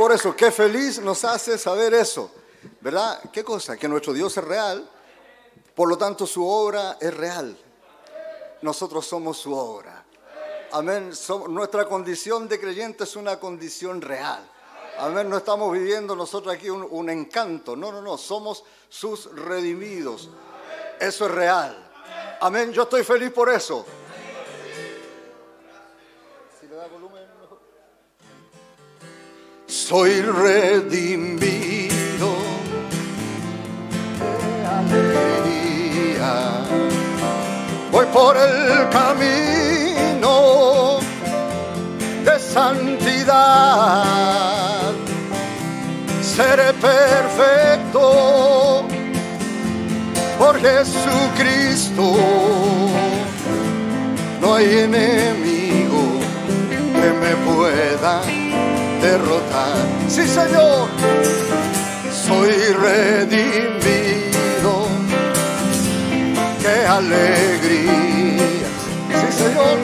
por 0.09 0.15
eso. 0.15 0.35
Qué 0.35 0.49
feliz 0.49 0.99
nos 0.99 1.23
hace 1.23 1.55
saber 1.55 1.93
eso. 1.93 2.31
¿Verdad? 2.81 3.29
¿Qué 3.31 3.43
cosa? 3.43 3.77
Que 3.77 3.87
nuestro 3.87 4.11
Dios 4.11 4.35
es 4.35 4.43
real. 4.43 4.89
Por 5.75 5.87
lo 5.87 5.99
tanto, 5.99 6.25
su 6.25 6.47
obra 6.47 6.97
es 6.99 7.15
real. 7.15 7.55
Nosotros 8.63 9.05
somos 9.05 9.37
su 9.37 9.53
obra. 9.53 10.03
Amén. 10.71 11.11
Nuestra 11.49 11.85
condición 11.85 12.47
de 12.47 12.59
creyente 12.59 13.03
es 13.03 13.15
una 13.15 13.39
condición 13.39 14.01
real. 14.01 14.49
Amén. 14.97 15.29
No 15.29 15.37
estamos 15.37 15.71
viviendo 15.71 16.15
nosotros 16.15 16.55
aquí 16.55 16.71
un, 16.71 16.87
un 16.89 17.11
encanto. 17.11 17.75
No, 17.75 17.91
no, 17.91 18.01
no. 18.01 18.17
Somos 18.17 18.63
sus 18.89 19.31
redimidos. 19.35 20.31
Eso 20.99 21.27
es 21.27 21.31
real. 21.31 21.91
Amén. 22.41 22.73
Yo 22.73 22.81
estoy 22.81 23.03
feliz 23.03 23.31
por 23.31 23.51
eso. 23.51 23.85
Soy 29.89 30.21
redimido 30.21 31.89
de 34.19 34.27
alegría. 34.77 36.33
Voy 37.91 38.05
por 38.13 38.37
el 38.37 38.87
camino 38.89 40.99
de 42.23 42.39
santidad. 42.39 43.33
Seré 46.21 46.71
perfecto 46.73 48.85
por 50.37 50.61
Jesucristo. 50.61 52.15
No 54.39 54.53
hay 54.53 54.81
enemigo 54.81 56.19
que 56.69 57.11
me 57.11 57.35
pueda 57.51 58.21
derrotar. 59.01 59.75
Sí, 60.07 60.27
Señor, 60.27 60.87
soy 62.27 62.51
redimido. 62.73 63.89
Qué 66.61 66.85
alegría. 66.87 68.67
Sí, 69.09 69.27
Señor, 69.43 69.77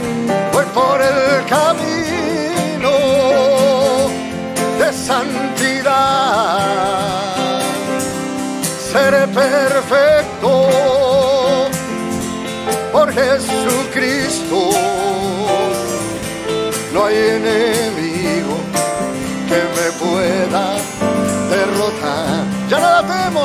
voy 0.53 0.65
por 0.73 1.01
el 1.01 1.45
camino 1.45 2.95
de 4.79 4.93
santidad. 4.93 6.65
Seré 8.91 9.27
perfecto 9.27 10.51
por 12.91 13.07
Jesucristo. 13.13 14.59
No 16.93 17.05
hay 17.05 17.15
enemigo 17.15 18.04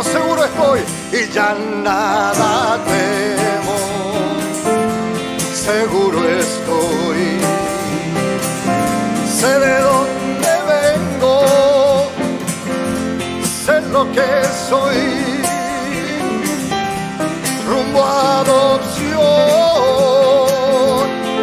seguro 0.03 0.45
estoy, 0.45 0.81
y 1.13 1.33
ya 1.33 1.55
nada 1.55 2.79
temo, 2.85 3.79
seguro 5.53 6.19
estoy. 6.29 7.41
Sé 9.29 9.59
de 9.59 9.79
dónde 9.81 10.53
vengo, 10.73 11.35
sé 13.65 13.81
lo 13.93 14.11
que 14.13 14.45
soy, 14.69 15.43
rumbo 17.69 18.05
a 18.05 18.41
adopción, 18.41 19.21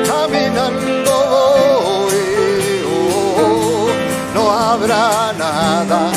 caminando 0.07 1.13
voy. 1.31 2.83
oh, 2.85 3.89
no 4.33 4.51
habrá 4.51 5.33
nada 5.37 6.16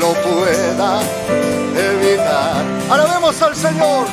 lo 0.00 0.12
pueda 0.14 1.02
evitar. 1.76 2.64
Alabemos 2.90 3.40
al 3.42 3.54
Señor. 3.56 4.06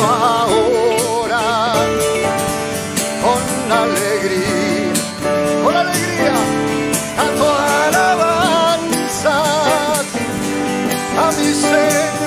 Ahora, 0.00 1.74
con 3.22 3.42
alegría, 3.72 4.92
con 5.62 5.76
alegría, 5.76 6.34
canto 7.16 7.46
alabanzas 7.84 9.26
a 11.18 11.32
mi 11.38 11.52
Señor 11.54 12.21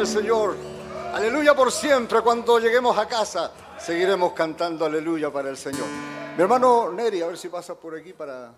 al 0.00 0.06
Señor. 0.06 0.56
Aleluya 1.12 1.54
por 1.54 1.70
siempre. 1.70 2.22
Cuando 2.22 2.58
lleguemos 2.58 2.96
a 2.96 3.06
casa, 3.06 3.52
seguiremos 3.78 4.32
cantando 4.32 4.86
aleluya 4.86 5.30
para 5.30 5.50
el 5.50 5.58
Señor. 5.58 5.86
Mi 6.36 6.42
hermano 6.42 6.90
Neri, 6.90 7.20
a 7.20 7.26
ver 7.26 7.36
si 7.36 7.50
pasas 7.50 7.76
por 7.76 7.94
aquí 7.94 8.14
para, 8.14 8.50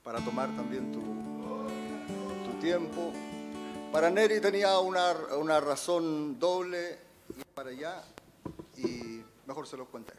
para 0.00 0.20
tomar 0.20 0.48
también 0.54 0.92
tu, 0.92 1.00
tu 2.48 2.56
tiempo. 2.60 3.12
Para 3.90 4.10
Neri 4.10 4.40
tenía 4.40 4.78
una, 4.78 5.12
una 5.36 5.58
razón 5.58 6.38
doble 6.38 6.98
para 7.52 7.70
allá 7.70 8.04
y 8.76 9.20
mejor 9.44 9.66
se 9.66 9.76
lo 9.76 9.86
cuenta. 9.86 10.12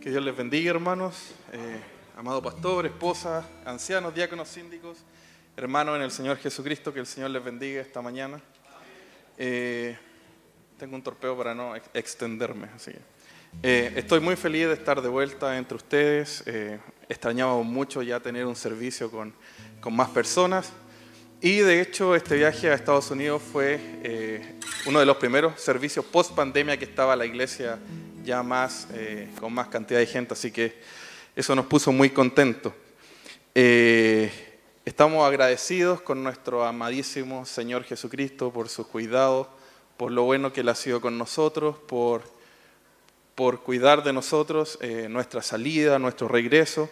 Que 0.00 0.10
Dios 0.10 0.24
les 0.24 0.34
bendiga, 0.34 0.70
hermanos, 0.70 1.14
eh, 1.52 1.78
amado 2.16 2.40
pastor, 2.42 2.86
esposa, 2.86 3.46
ancianos, 3.66 4.14
diáconos, 4.14 4.48
síndicos, 4.48 4.96
hermanos 5.56 5.96
en 5.96 6.02
el 6.02 6.10
Señor 6.10 6.38
Jesucristo, 6.38 6.92
que 6.94 7.00
el 7.00 7.06
Señor 7.06 7.30
les 7.30 7.44
bendiga 7.44 7.82
esta 7.82 8.00
mañana. 8.00 8.40
Eh, 9.36 9.96
tengo 10.78 10.96
un 10.96 11.02
torpeo 11.02 11.36
para 11.36 11.54
no 11.54 11.76
ex- 11.76 11.90
extenderme, 11.92 12.68
así 12.74 12.92
que, 12.92 12.98
eh, 13.62 13.92
estoy 13.96 14.20
muy 14.20 14.36
feliz 14.36 14.68
de 14.68 14.72
estar 14.72 15.02
de 15.02 15.08
vuelta 15.08 15.58
entre 15.58 15.76
ustedes. 15.76 16.44
Eh, 16.46 16.78
extrañábamos 17.10 17.66
mucho 17.66 18.00
ya 18.00 18.20
tener 18.20 18.46
un 18.46 18.56
servicio 18.56 19.10
con, 19.10 19.34
con 19.82 19.94
más 19.94 20.08
personas. 20.08 20.72
Y 21.42 21.58
de 21.58 21.80
hecho, 21.82 22.14
este 22.14 22.36
viaje 22.36 22.70
a 22.70 22.74
Estados 22.74 23.10
Unidos 23.10 23.42
fue 23.42 24.58
uno 24.86 25.00
de 25.00 25.06
los 25.06 25.16
primeros 25.16 25.58
servicios 25.60 26.04
post 26.04 26.34
pandemia 26.34 26.78
que 26.78 26.84
estaba 26.84 27.16
la 27.16 27.24
iglesia 27.24 27.78
ya 28.24 28.42
más, 28.42 28.88
eh, 28.94 29.28
con 29.38 29.52
más 29.52 29.68
cantidad 29.68 29.98
de 29.98 30.06
gente, 30.06 30.34
así 30.34 30.50
que 30.50 30.74
eso 31.34 31.54
nos 31.54 31.66
puso 31.66 31.92
muy 31.92 32.10
contentos. 32.10 32.72
Eh, 33.54 34.30
estamos 34.84 35.26
agradecidos 35.26 36.00
con 36.00 36.22
nuestro 36.22 36.64
amadísimo 36.64 37.46
Señor 37.46 37.84
Jesucristo 37.84 38.52
por 38.52 38.68
sus 38.68 38.86
cuidados, 38.86 39.46
por 39.96 40.12
lo 40.12 40.24
bueno 40.24 40.52
que 40.52 40.60
Él 40.60 40.68
ha 40.68 40.74
sido 40.74 41.00
con 41.00 41.18
nosotros, 41.18 41.76
por, 41.86 42.22
por 43.34 43.62
cuidar 43.62 44.02
de 44.02 44.12
nosotros, 44.12 44.78
eh, 44.80 45.06
nuestra 45.08 45.42
salida, 45.42 45.98
nuestro 45.98 46.28
regreso. 46.28 46.88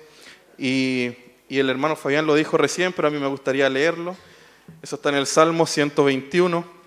Y, 0.57 1.15
y 1.49 1.59
el 1.59 1.71
hermano 1.71 1.97
Fabián 1.97 2.27
lo 2.27 2.35
dijo 2.35 2.57
recién, 2.57 2.93
pero 2.93 3.09
a 3.09 3.11
mí 3.11 3.19
me 3.19 3.29
gustaría 3.29 3.69
leerlo. 3.69 4.17
Eso 4.83 4.97
está 4.97 5.09
en 5.09 5.17
el 5.17 5.27
Salmo 5.27 5.67
121, 5.67 6.79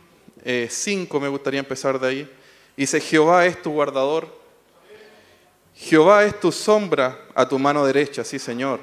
5 0.69 1.19
me 1.19 1.27
gustaría 1.27 1.59
empezar 1.59 1.99
de 1.99 2.07
ahí. 2.07 2.31
Dice, 2.75 2.99
Jehová 2.99 3.45
es 3.45 3.61
tu 3.61 3.71
guardador, 3.71 4.27
Jehová 5.75 6.25
es 6.25 6.39
tu 6.39 6.51
sombra 6.51 7.19
a 7.33 7.47
tu 7.47 7.57
mano 7.57 7.85
derecha, 7.85 8.23
sí 8.23 8.39
Señor. 8.39 8.79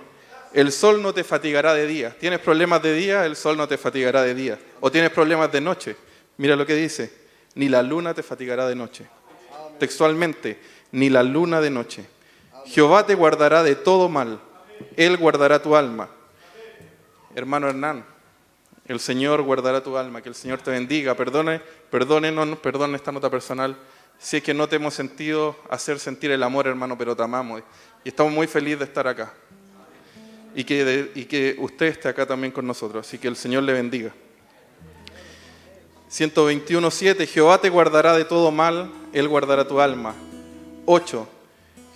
El 0.52 0.73
sol 0.73 1.02
no 1.02 1.12
te 1.12 1.24
fatigará 1.24 1.74
de 1.74 1.86
día. 1.86 2.16
¿Tienes 2.19 2.40
problemas 2.40 2.82
de 2.82 2.94
día? 2.94 3.24
El 3.27 3.36
sol 3.36 3.56
no 3.56 3.69
te 3.69 3.77
fatigará 3.77 4.23
de 4.23 4.35
día. 4.35 4.59
¿O 4.81 4.90
tienes 4.90 5.10
problemas 5.10 5.52
de 5.52 5.60
noche? 5.60 5.97
Mira 6.39 6.56
lo 6.56 6.65
que 6.66 6.74
dice, 6.74 7.12
ni 7.55 7.69
la 7.69 7.82
luna 7.82 8.15
te 8.15 8.23
fatigará 8.23 8.66
de 8.66 8.74
noche. 8.74 9.06
Textualmente, 9.78 10.59
ni 10.93 11.10
la 11.10 11.23
luna 11.23 11.60
de 11.60 11.70
noche. 11.70 12.06
Jehová 12.66 13.06
te 13.06 13.15
guardará 13.15 13.62
de 13.62 13.74
todo 13.74 14.09
mal. 14.09 14.40
Él 14.97 15.16
guardará 15.16 15.60
tu 15.62 15.77
alma. 15.77 16.09
Hermano 17.35 17.69
Hernán, 17.69 18.05
el 18.89 19.01
Señor 19.01 19.43
guardará 19.43 19.82
tu 19.82 19.98
alma, 19.98 20.23
que 20.23 20.31
el 20.31 20.35
Señor 20.35 20.60
te 20.60 20.70
bendiga. 20.70 21.15
Perdone, 21.15 21.60
perdónenos, 21.90 22.59
perdone 22.59 22.97
esta 22.97 23.12
nota 23.12 23.28
personal. 23.28 23.77
Si 24.19 24.39
es 24.39 24.43
que 24.43 24.55
no 24.55 24.66
te 24.66 24.77
hemos 24.77 24.94
sentido 24.94 25.56
hacer 25.69 25.98
sentir 26.01 26.31
el 26.31 26.43
amor, 26.43 26.66
hermano, 26.66 26.97
pero 26.97 27.15
te 27.15 27.23
amamos. 27.23 27.62
Y 28.02 28.09
estamos 28.09 28.32
muy 28.32 28.47
felices 28.47 28.78
de 28.81 28.85
estar 28.86 29.06
acá. 29.06 29.35
Y 30.55 30.65
que, 30.65 31.12
y 31.15 31.27
que 31.27 31.55
usted 31.59 31.86
esté 31.86 32.09
acá 32.09 32.24
también 32.24 32.51
con 32.51 32.66
nosotros. 32.66 33.06
Así 33.06 33.19
que 33.19 33.28
el 33.28 33.36
Señor 33.36 33.62
le 33.62 33.74
bendiga. 33.74 34.12
121.7 36.10 37.27
Jehová 37.27 37.60
te 37.60 37.69
guardará 37.69 38.16
de 38.16 38.24
todo 38.24 38.51
mal, 38.51 38.90
Él 39.12 39.28
guardará 39.28 39.69
tu 39.69 39.78
alma. 39.78 40.15
8. 40.86 41.28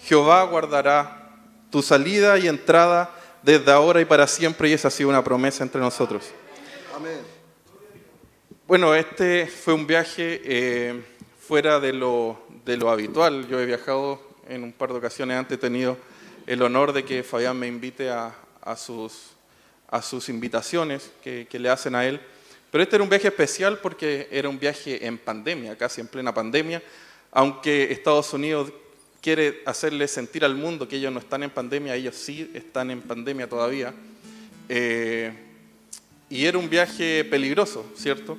Jehová 0.05 0.43
guardará 0.45 1.31
tu 1.71 1.81
salida 1.81 2.39
y 2.39 2.49
entrada 2.49 3.11
desde 3.43 3.73
ahora 3.73 4.03
y 4.03 4.05
para 4.05 4.27
siempre, 4.27 4.69
y 4.69 4.75
esa 4.75 4.89
ha 4.89 4.91
sido 4.91 5.09
una 5.09 5.25
promesa 5.25 5.65
entre 5.65 5.81
nosotros. 5.81 6.31
Bueno, 8.67 8.95
este 8.95 9.47
fue 9.47 9.73
un 9.73 9.87
viaje 9.87 10.43
eh, 10.45 11.03
fuera 11.41 11.81
de 11.81 11.93
lo, 11.93 12.39
de 12.67 12.77
lo 12.77 12.91
habitual. 12.91 13.49
Yo 13.49 13.59
he 13.61 13.67
viajado 13.67 14.21
en 14.47 14.63
un 14.63 14.73
par 14.73 14.91
de 14.91 14.99
ocasiones 14.99 15.39
antes, 15.39 15.57
he 15.57 15.61
tenido 15.61 15.97
el 16.47 16.61
honor 16.61 16.93
de 16.93 17.05
que 17.05 17.23
Fabián 17.23 17.59
me 17.59 17.67
invite 17.67 18.11
a, 18.11 18.35
sus, 18.77 19.31
a 19.89 20.03
sus 20.03 20.29
invitaciones 20.29 21.11
que, 21.23 21.47
que 21.49 21.59
le 21.59 21.71
hacen 21.71 21.95
a 21.95 22.05
él. 22.05 22.21
Pero 22.71 22.85
este 22.85 22.97
era 22.97 23.03
un 23.03 23.11
viaje 23.11 23.29
especial 23.29 23.79
porque 23.79 24.29
era 24.31 24.49
un 24.49 24.59
viaje 24.59 25.07
en 25.07 25.17
pandemia, 25.17 25.77
casi 25.79 26.01
en 26.03 26.09
plena 26.09 26.35
pandemia, 26.35 26.83
aunque 27.31 27.91
Estados 27.91 28.33
Unidos 28.35 28.71
quiere 29.23 29.63
hacerle 29.65 30.09
sentir 30.09 30.45
al 30.45 30.57
mundo 30.57 30.87
que 30.87 30.97
ellos 30.97 31.13
no 31.13 31.21
están 31.21 31.43
en 31.43 31.51
pandemia, 31.51 31.95
ellos 31.95 32.17
sí 32.17 32.51
están 32.55 32.91
en 32.91 33.01
pandemia 33.01 33.49
todavía. 33.49 33.95
Eh, 34.69 35.52
y 36.33 36.47
era 36.47 36.57
un 36.57 36.71
viaje 36.71 37.27
peligroso, 37.27 37.85
¿cierto? 37.95 38.39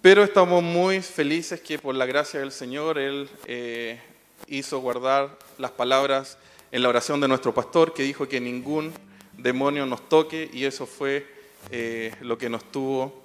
Pero 0.00 0.22
estamos 0.22 0.62
muy 0.62 1.02
felices 1.02 1.60
que 1.60 1.80
por 1.80 1.96
la 1.96 2.06
gracia 2.06 2.38
del 2.38 2.52
Señor 2.52 2.96
Él 2.96 3.28
eh, 3.46 3.98
hizo 4.46 4.78
guardar 4.78 5.36
las 5.58 5.72
palabras 5.72 6.38
en 6.70 6.84
la 6.84 6.88
oración 6.88 7.20
de 7.20 7.26
nuestro 7.26 7.52
pastor 7.52 7.92
que 7.92 8.04
dijo 8.04 8.28
que 8.28 8.40
ningún 8.40 8.92
demonio 9.36 9.84
nos 9.84 10.08
toque 10.08 10.48
y 10.52 10.62
eso 10.62 10.86
fue 10.86 11.26
eh, 11.72 12.14
lo 12.20 12.38
que 12.38 12.48
nos 12.48 12.62
tuvo, 12.70 13.20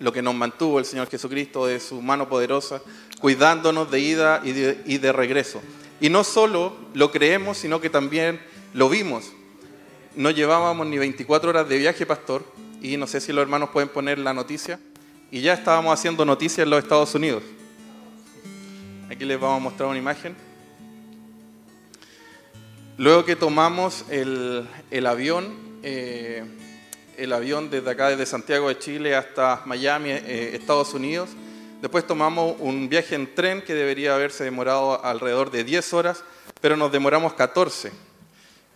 lo 0.00 0.12
que 0.12 0.20
nos 0.20 0.34
mantuvo 0.34 0.80
el 0.80 0.86
Señor 0.86 1.08
Jesucristo 1.08 1.66
de 1.66 1.78
su 1.78 2.02
mano 2.02 2.28
poderosa, 2.28 2.82
cuidándonos 3.20 3.92
de 3.92 4.00
ida 4.00 4.40
y 4.42 4.50
de, 4.50 4.82
y 4.86 4.98
de 4.98 5.12
regreso. 5.12 5.62
Y 6.00 6.08
no 6.08 6.24
solo 6.24 6.76
lo 6.94 7.12
creemos, 7.12 7.58
sino 7.58 7.80
que 7.80 7.90
también 7.90 8.40
lo 8.74 8.88
vimos. 8.88 9.30
No 10.16 10.30
llevábamos 10.30 10.86
ni 10.88 10.98
24 10.98 11.50
horas 11.50 11.68
de 11.68 11.78
viaje, 11.78 12.06
pastor, 12.06 12.55
y 12.82 12.96
no 12.96 13.06
sé 13.06 13.20
si 13.20 13.32
los 13.32 13.42
hermanos 13.42 13.70
pueden 13.70 13.88
poner 13.88 14.18
la 14.18 14.32
noticia. 14.32 14.78
Y 15.30 15.40
ya 15.40 15.54
estábamos 15.54 15.92
haciendo 15.92 16.24
noticias 16.24 16.60
en 16.64 16.70
los 16.70 16.82
Estados 16.82 17.14
Unidos. 17.14 17.42
Aquí 19.10 19.24
les 19.24 19.38
vamos 19.38 19.56
a 19.56 19.62
mostrar 19.62 19.88
una 19.88 19.98
imagen. 19.98 20.34
Luego 22.98 23.24
que 23.24 23.36
tomamos 23.36 24.04
el, 24.10 24.66
el 24.90 25.06
avión, 25.06 25.54
eh, 25.82 26.44
el 27.16 27.32
avión 27.32 27.70
desde 27.70 27.90
acá, 27.90 28.08
desde 28.08 28.24
Santiago 28.24 28.68
de 28.68 28.78
Chile 28.78 29.14
hasta 29.14 29.62
Miami, 29.66 30.10
eh, 30.10 30.52
Estados 30.54 30.94
Unidos, 30.94 31.28
después 31.82 32.06
tomamos 32.06 32.56
un 32.58 32.88
viaje 32.88 33.14
en 33.14 33.34
tren 33.34 33.62
que 33.62 33.74
debería 33.74 34.14
haberse 34.14 34.44
demorado 34.44 35.04
alrededor 35.04 35.50
de 35.50 35.64
10 35.64 35.92
horas, 35.92 36.24
pero 36.60 36.76
nos 36.76 36.90
demoramos 36.90 37.34
14. 37.34 37.92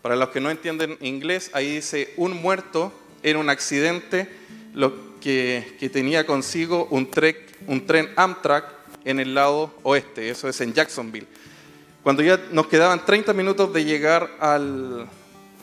Para 0.03 0.17
los 0.17 0.29
que 0.31 0.41
no 0.41 0.51
entienden 0.51 0.97
inglés, 1.01 1.51
ahí 1.55 1.77
dice 1.77 2.13
un 2.17 2.41
muerto 2.41 2.93
en 3.23 3.37
un 3.37 3.51
accidente 3.51 4.29
lo 4.75 5.19
que, 5.21 5.77
que 5.79 5.91
tenía 5.91 6.27
consigo 6.27 6.87
un, 6.91 7.11
trek, 7.11 7.59
un 7.67 7.87
tren 7.87 8.11
Amtrak 8.17 8.65
en 9.05 9.21
el 9.21 9.35
lado 9.35 9.73
oeste, 9.83 10.31
eso 10.31 10.49
es 10.49 10.61
en 10.61 10.73
Jacksonville. 10.73 11.27
Cuando 12.03 12.23
ya 12.23 12.41
nos 12.53 12.67
quedaban 12.67 13.05
30 13.05 13.33
minutos 13.35 13.73
de 13.73 13.85
llegar 13.85 14.31
al, 14.41 15.07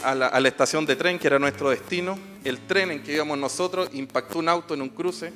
a, 0.04 0.16
la, 0.16 0.28
a 0.28 0.40
la 0.40 0.48
estación 0.48 0.86
de 0.86 0.96
tren, 0.96 1.18
que 1.18 1.28
era 1.28 1.40
nuestro 1.40 1.70
destino, 1.70 2.18
el 2.44 2.60
tren 2.60 2.92
en 2.92 3.04
que 3.04 3.14
íbamos 3.14 3.38
nosotros 3.38 3.90
impactó 3.94 4.40
un 4.40 4.50
auto 4.50 4.74
en 4.74 4.82
un 4.82 4.90
cruce 4.90 5.34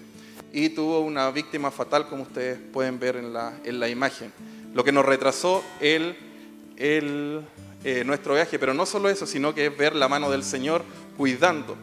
y 0.54 0.70
tuvo 0.70 1.00
una 1.00 1.32
víctima 1.32 1.72
fatal, 1.72 2.08
como 2.08 2.24
ustedes 2.24 2.60
pueden 2.72 3.00
ver 3.00 3.16
en 3.16 3.34
la, 3.34 3.54
en 3.64 3.80
la 3.80 3.90
imagen. 3.90 4.32
Lo 4.74 4.84
que 4.84 4.92
nos 4.92 5.06
retrasó 5.06 5.64
el, 5.80 6.16
el, 6.78 7.42
eh, 7.84 8.04
nuestro 8.06 8.36
viaje, 8.36 8.60
pero 8.60 8.74
no 8.74 8.86
solo 8.86 9.10
eso, 9.10 9.26
sino 9.26 9.56
que 9.56 9.68
es 9.68 9.78
ver 9.78 9.96
la 9.96 10.08
mano 10.08 10.30
del 10.30 10.44
Señor 10.44 10.84
cuidando. 11.18 11.78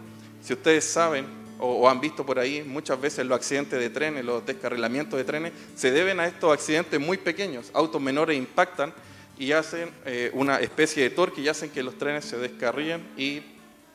Si 0.48 0.54
ustedes 0.54 0.82
saben 0.82 1.26
o, 1.58 1.66
o 1.66 1.90
han 1.90 2.00
visto 2.00 2.24
por 2.24 2.38
ahí, 2.38 2.62
muchas 2.66 2.98
veces 2.98 3.26
los 3.26 3.36
accidentes 3.36 3.78
de 3.78 3.90
trenes, 3.90 4.24
los 4.24 4.46
descarrilamientos 4.46 5.18
de 5.18 5.24
trenes, 5.24 5.52
se 5.76 5.90
deben 5.90 6.20
a 6.20 6.26
estos 6.26 6.50
accidentes 6.50 6.98
muy 6.98 7.18
pequeños. 7.18 7.70
Autos 7.74 8.00
menores 8.00 8.38
impactan 8.38 8.94
y 9.38 9.52
hacen 9.52 9.90
eh, 10.06 10.30
una 10.32 10.58
especie 10.60 11.02
de 11.02 11.10
torque 11.10 11.42
y 11.42 11.48
hacen 11.48 11.68
que 11.68 11.82
los 11.82 11.98
trenes 11.98 12.24
se 12.24 12.38
descarríen 12.38 13.06
y 13.18 13.42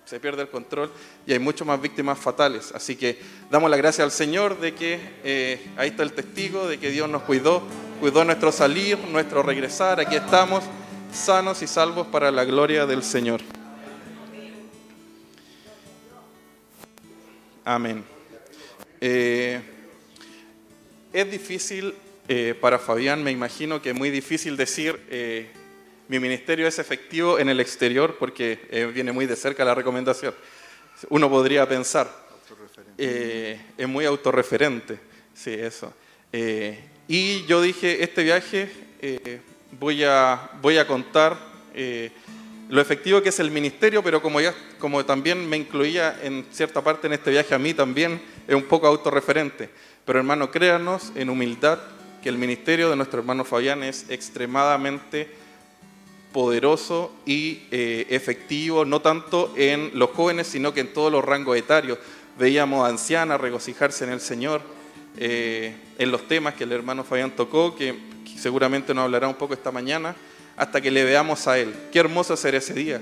se 0.05 0.19
pierde 0.19 0.43
el 0.43 0.49
control 0.49 0.91
y 1.25 1.33
hay 1.33 1.39
mucho 1.39 1.65
más 1.65 1.81
víctimas 1.81 2.19
fatales. 2.19 2.71
Así 2.75 2.95
que 2.95 3.19
damos 3.49 3.71
la 3.71 3.77
gracia 3.77 4.03
al 4.03 4.11
Señor 4.11 4.59
de 4.59 4.75
que 4.75 4.99
eh, 5.23 5.71
ahí 5.75 5.89
está 5.89 6.03
el 6.03 6.13
testigo 6.13 6.67
de 6.67 6.77
que 6.77 6.91
Dios 6.91 7.09
nos 7.09 7.23
cuidó, 7.23 7.63
cuidó 7.99 8.23
nuestro 8.25 8.51
salir, 8.51 8.99
nuestro 8.99 9.41
regresar. 9.41 9.99
Aquí 9.99 10.17
estamos 10.17 10.63
sanos 11.11 11.63
y 11.63 11.67
salvos 11.67 12.05
para 12.05 12.29
la 12.29 12.45
gloria 12.45 12.85
del 12.85 13.01
Señor. 13.01 13.41
Amén. 17.65 18.03
Eh, 18.99 19.61
es 21.13 21.31
difícil 21.31 21.93
eh, 22.27 22.55
para 22.59 22.77
Fabián, 22.77 23.23
me 23.23 23.31
imagino 23.31 23.81
que 23.81 23.91
es 23.91 23.95
muy 23.95 24.09
difícil 24.09 24.57
decir 24.57 24.99
eh, 25.09 25.49
mi 26.09 26.19
ministerio 26.19 26.67
es 26.67 26.77
efectivo 26.77 27.39
en 27.39 27.47
el 27.47 27.61
exterior 27.61 28.17
porque 28.19 28.67
eh, 28.69 28.91
viene 28.93 29.13
muy 29.13 29.27
de 29.27 29.37
cerca 29.37 29.63
la 29.63 29.75
recomendación. 29.75 30.35
Uno 31.07 31.29
podría 31.29 31.65
pensar, 31.65 32.11
eh, 32.97 33.61
es 33.77 33.87
muy 33.87 34.03
autorreferente, 34.03 34.99
sí, 35.33 35.53
eso. 35.53 35.93
Y 37.07 37.45
yo 37.45 37.61
dije, 37.61 38.03
este 38.03 38.23
viaje 38.23 38.69
voy, 39.79 40.03
a, 40.03 40.51
voy 40.61 40.77
a 40.77 40.85
contar 40.85 41.37
lo 42.73 42.81
efectivo 42.81 43.21
que 43.21 43.29
es 43.29 43.39
el 43.39 43.51
ministerio, 43.51 44.01
pero 44.01 44.19
como, 44.19 44.41
ya, 44.41 44.51
como 44.79 45.05
también 45.05 45.47
me 45.47 45.57
incluía 45.57 46.19
en 46.23 46.43
cierta 46.51 46.83
parte 46.83 47.05
en 47.05 47.13
este 47.13 47.29
viaje 47.29 47.53
a 47.53 47.59
mí 47.59 47.75
también, 47.75 48.19
es 48.47 48.55
un 48.55 48.63
poco 48.63 48.87
autorreferente. 48.87 49.69
Pero 50.03 50.17
hermano, 50.17 50.49
créanos 50.49 51.11
en 51.13 51.29
humildad 51.29 51.77
que 52.23 52.29
el 52.29 52.39
ministerio 52.39 52.89
de 52.89 52.95
nuestro 52.95 53.19
hermano 53.19 53.45
Fabián 53.45 53.83
es 53.83 54.09
extremadamente 54.09 55.29
poderoso 56.31 57.13
y 57.27 57.61
eh, 57.69 58.07
efectivo, 58.09 58.85
no 58.85 59.01
tanto 59.01 59.53
en 59.55 59.91
los 59.93 60.09
jóvenes, 60.09 60.47
sino 60.47 60.73
que 60.73 60.79
en 60.79 60.93
todos 60.93 61.11
los 61.11 61.23
rangos 61.23 61.55
etarios. 61.55 61.99
Veíamos 62.39 62.83
a 62.83 62.89
ancianas 62.89 63.39
regocijarse 63.39 64.03
en 64.05 64.09
el 64.09 64.19
Señor, 64.19 64.63
eh, 65.17 65.75
en 65.99 66.09
los 66.09 66.27
temas 66.27 66.55
que 66.55 66.63
el 66.63 66.71
hermano 66.71 67.03
Fabián 67.03 67.35
tocó, 67.35 67.75
que 67.75 67.93
seguramente 68.35 68.95
nos 68.95 69.03
hablará 69.03 69.27
un 69.27 69.35
poco 69.35 69.53
esta 69.53 69.71
mañana, 69.71 70.15
hasta 70.57 70.81
que 70.81 70.91
le 70.91 71.03
veamos 71.03 71.47
a 71.47 71.57
Él. 71.59 71.73
Qué 71.91 71.99
hermoso 71.99 72.35
ser 72.37 72.55
ese 72.55 72.73
día. 72.73 73.01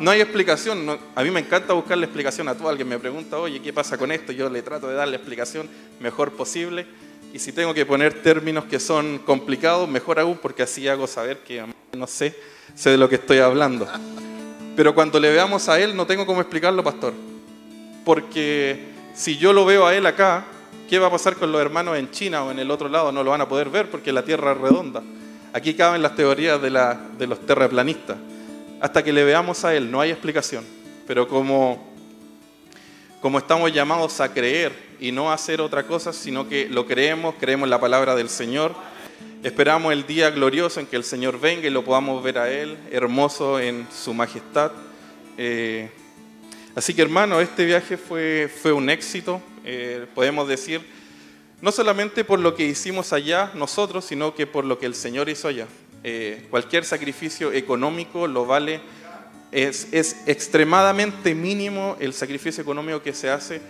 No 0.00 0.10
hay 0.10 0.20
explicación, 0.20 0.86
no- 0.86 0.98
a 1.14 1.22
mí 1.22 1.30
me 1.30 1.40
encanta 1.40 1.74
buscarle 1.74 2.06
explicación 2.06 2.48
a 2.48 2.54
todo. 2.54 2.68
Alguien 2.70 2.88
me 2.88 2.98
pregunta, 2.98 3.38
oye, 3.38 3.60
¿qué 3.60 3.72
pasa 3.72 3.98
con 3.98 4.10
esto? 4.10 4.32
Yo 4.32 4.48
le 4.48 4.62
trato 4.62 4.88
de 4.88 4.94
dar 4.94 5.06
la 5.08 5.16
explicación 5.16 5.68
mejor 6.00 6.32
posible. 6.32 6.86
Y 7.34 7.38
si 7.38 7.52
tengo 7.52 7.74
que 7.74 7.84
poner 7.86 8.14
términos 8.22 8.64
que 8.64 8.80
son 8.80 9.18
complicados, 9.18 9.88
mejor 9.88 10.18
aún, 10.18 10.38
porque 10.40 10.62
así 10.62 10.88
hago 10.88 11.06
saber 11.06 11.38
que 11.40 11.64
no 11.96 12.06
sé, 12.06 12.34
sé 12.74 12.90
de 12.90 12.96
lo 12.96 13.08
que 13.08 13.16
estoy 13.16 13.38
hablando. 13.38 13.86
Pero 14.74 14.94
cuando 14.94 15.20
le 15.20 15.30
veamos 15.30 15.68
a 15.68 15.78
Él, 15.78 15.94
no 15.94 16.06
tengo 16.06 16.24
cómo 16.26 16.40
explicarlo, 16.40 16.82
pastor. 16.82 17.12
Porque 18.04 18.86
si 19.14 19.36
yo 19.36 19.52
lo 19.52 19.64
veo 19.64 19.86
a 19.86 19.94
Él 19.94 20.06
acá, 20.06 20.44
¿qué 20.88 20.98
va 20.98 21.08
a 21.08 21.10
pasar 21.10 21.36
con 21.36 21.52
los 21.52 21.60
hermanos 21.60 21.98
en 21.98 22.10
China 22.10 22.44
o 22.44 22.50
en 22.50 22.58
el 22.58 22.70
otro 22.70 22.88
lado? 22.88 23.12
No 23.12 23.22
lo 23.22 23.30
van 23.30 23.42
a 23.42 23.48
poder 23.48 23.68
ver 23.68 23.90
porque 23.90 24.12
la 24.12 24.24
Tierra 24.24 24.52
es 24.52 24.58
redonda. 24.58 25.02
Aquí 25.52 25.74
caben 25.74 26.02
las 26.02 26.14
teorías 26.14 26.60
de, 26.62 26.70
la- 26.70 27.00
de 27.18 27.26
los 27.26 27.44
terraplanistas. 27.44 28.16
Hasta 28.80 29.02
que 29.02 29.12
le 29.12 29.24
veamos 29.24 29.64
a 29.64 29.74
Él, 29.74 29.90
no 29.90 30.00
hay 30.00 30.10
explicación. 30.10 30.64
Pero 31.06 31.26
como, 31.28 31.92
como 33.20 33.38
estamos 33.38 33.72
llamados 33.72 34.20
a 34.20 34.32
creer 34.32 34.72
y 35.00 35.12
no 35.12 35.30
a 35.30 35.34
hacer 35.34 35.60
otra 35.60 35.86
cosa, 35.86 36.12
sino 36.12 36.48
que 36.48 36.68
lo 36.68 36.86
creemos, 36.86 37.34
creemos 37.40 37.68
la 37.68 37.80
palabra 37.80 38.14
del 38.14 38.28
Señor, 38.28 38.74
esperamos 39.42 39.92
el 39.92 40.06
día 40.06 40.30
glorioso 40.30 40.78
en 40.80 40.86
que 40.86 40.96
el 40.96 41.04
Señor 41.04 41.40
venga 41.40 41.66
y 41.66 41.70
lo 41.70 41.84
podamos 41.84 42.22
ver 42.22 42.38
a 42.38 42.50
Él, 42.50 42.76
hermoso 42.92 43.58
en 43.58 43.86
su 43.92 44.14
majestad. 44.14 44.70
Eh, 45.36 45.90
así 46.76 46.94
que 46.94 47.02
hermano, 47.02 47.40
este 47.40 47.64
viaje 47.64 47.96
fue, 47.96 48.48
fue 48.62 48.72
un 48.72 48.88
éxito, 48.88 49.42
eh, 49.64 50.06
podemos 50.14 50.46
decir, 50.46 50.80
no 51.62 51.72
solamente 51.72 52.24
por 52.24 52.38
lo 52.38 52.54
que 52.54 52.64
hicimos 52.64 53.12
allá 53.12 53.50
nosotros, 53.54 54.04
sino 54.04 54.34
que 54.34 54.46
por 54.46 54.64
lo 54.64 54.78
que 54.78 54.86
el 54.86 54.94
Señor 54.94 55.28
hizo 55.28 55.48
allá. 55.48 55.66
Eh, 56.02 56.46
cualquier 56.48 56.84
sacrificio 56.84 57.52
económico 57.52 58.26
lo 58.26 58.46
vale, 58.46 58.80
es, 59.52 59.88
extremadamente 60.26 61.34
mínimo 61.34 61.96
el 62.00 62.14
sacrificio 62.14 62.62
económico 62.62 63.02
que 63.02 63.12
se 63.12 63.28
hace 63.28 63.60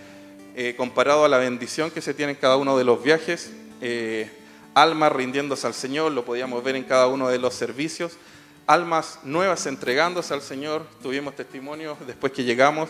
eh, 0.55 0.75
comparado 0.77 1.25
a 1.25 1.29
la 1.29 1.37
bendición 1.37 1.91
que 1.91 2.01
se 2.01 2.13
tiene 2.13 2.33
en 2.33 2.37
cada 2.37 2.55
uno 2.55 2.77
de 2.77 2.83
los 2.85 3.03
viajes. 3.03 3.51
Eh, 3.81 4.29
almas 4.73 5.11
rindiéndose 5.11 5.67
al 5.67 5.73
Señor, 5.73 6.13
lo 6.13 6.23
podíamos 6.23 6.63
ver 6.63 6.77
en 6.77 6.83
cada 6.83 7.07
uno 7.07 7.27
de 7.27 7.39
los 7.39 7.53
servicios. 7.53 8.13
Almas 8.67 9.19
nuevas 9.23 9.65
entregándose 9.65 10.33
al 10.33 10.41
Señor. 10.41 10.85
Tuvimos 11.01 11.35
testimonios 11.35 11.97
después 12.07 12.31
que 12.31 12.43
llegamos 12.45 12.89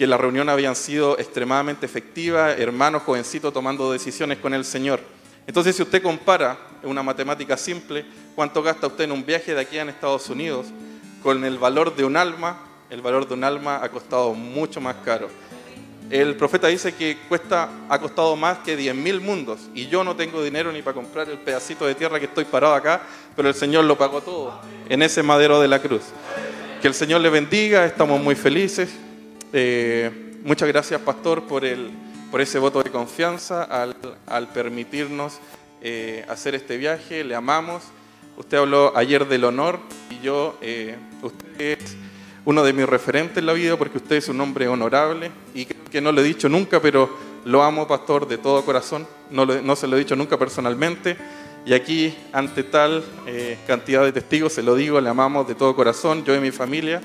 que 0.00 0.06
la 0.06 0.16
reunión 0.16 0.48
habían 0.48 0.74
sido 0.76 1.18
extremadamente 1.18 1.84
efectiva, 1.84 2.52
hermanos 2.52 3.02
jovencitos 3.02 3.52
tomando 3.52 3.92
decisiones 3.92 4.38
con 4.38 4.54
el 4.54 4.64
Señor. 4.64 4.98
Entonces, 5.46 5.76
si 5.76 5.82
usted 5.82 6.02
compara 6.02 6.56
una 6.84 7.02
matemática 7.02 7.54
simple, 7.58 8.06
cuánto 8.34 8.62
gasta 8.62 8.86
usted 8.86 9.04
en 9.04 9.12
un 9.12 9.26
viaje 9.26 9.54
de 9.54 9.60
aquí 9.60 9.76
a 9.76 9.82
Estados 9.82 10.30
Unidos, 10.30 10.68
con 11.22 11.44
el 11.44 11.58
valor 11.58 11.94
de 11.94 12.04
un 12.04 12.16
alma, 12.16 12.60
el 12.88 13.02
valor 13.02 13.28
de 13.28 13.34
un 13.34 13.44
alma 13.44 13.80
ha 13.82 13.90
costado 13.90 14.32
mucho 14.32 14.80
más 14.80 14.96
caro. 15.04 15.28
El 16.08 16.34
profeta 16.34 16.68
dice 16.68 16.94
que 16.94 17.18
cuesta, 17.28 17.68
ha 17.90 17.98
costado 17.98 18.34
más 18.36 18.60
que 18.60 18.78
10.000 18.78 19.20
mundos 19.20 19.68
y 19.74 19.88
yo 19.88 20.02
no 20.02 20.16
tengo 20.16 20.42
dinero 20.42 20.72
ni 20.72 20.80
para 20.80 20.94
comprar 20.94 21.28
el 21.28 21.36
pedacito 21.36 21.84
de 21.84 21.94
tierra 21.94 22.18
que 22.18 22.24
estoy 22.24 22.46
parado 22.46 22.72
acá, 22.72 23.02
pero 23.36 23.48
el 23.48 23.54
Señor 23.54 23.84
lo 23.84 23.98
pagó 23.98 24.22
todo 24.22 24.62
en 24.88 25.02
ese 25.02 25.22
madero 25.22 25.60
de 25.60 25.68
la 25.68 25.78
cruz. 25.78 26.04
Que 26.80 26.88
el 26.88 26.94
Señor 26.94 27.20
le 27.20 27.28
bendiga, 27.28 27.84
estamos 27.84 28.18
muy 28.18 28.34
felices. 28.34 28.88
Eh, 29.52 30.10
muchas 30.44 30.68
gracias, 30.68 31.00
pastor, 31.00 31.44
por, 31.44 31.64
el, 31.64 31.90
por 32.30 32.40
ese 32.40 32.58
voto 32.58 32.82
de 32.82 32.90
confianza 32.90 33.64
al, 33.64 33.96
al 34.26 34.48
permitirnos 34.48 35.38
eh, 35.82 36.24
hacer 36.28 36.54
este 36.54 36.76
viaje. 36.76 37.24
Le 37.24 37.34
amamos. 37.34 37.82
Usted 38.36 38.58
habló 38.58 38.96
ayer 38.96 39.26
del 39.28 39.44
honor 39.44 39.78
y 40.10 40.20
yo, 40.24 40.56
eh, 40.62 40.96
usted 41.22 41.60
es 41.60 41.96
uno 42.44 42.62
de 42.64 42.72
mis 42.72 42.86
referentes 42.88 43.36
en 43.38 43.46
la 43.46 43.52
vida 43.52 43.76
porque 43.76 43.98
usted 43.98 44.16
es 44.16 44.28
un 44.28 44.40
hombre 44.40 44.66
honorable 44.66 45.30
y 45.54 45.66
creo 45.66 45.84
que 45.90 46.00
no 46.00 46.10
lo 46.10 46.22
he 46.22 46.24
dicho 46.24 46.48
nunca, 46.48 46.80
pero 46.80 47.10
lo 47.44 47.62
amo, 47.62 47.86
pastor, 47.86 48.26
de 48.26 48.38
todo 48.38 48.64
corazón. 48.64 49.06
No, 49.30 49.44
lo- 49.44 49.60
no 49.60 49.76
se 49.76 49.86
lo 49.86 49.96
he 49.96 49.98
dicho 49.98 50.16
nunca 50.16 50.38
personalmente. 50.38 51.16
Y 51.66 51.74
aquí, 51.74 52.14
ante 52.32 52.62
tal 52.62 53.04
cantidad 53.66 54.02
de 54.04 54.12
testigos, 54.12 54.54
se 54.54 54.62
lo 54.62 54.74
digo, 54.74 54.98
le 55.00 55.10
amamos 55.10 55.46
de 55.46 55.54
todo 55.54 55.76
corazón, 55.76 56.24
yo 56.24 56.34
y 56.34 56.40
mi 56.40 56.50
familia. 56.50 57.02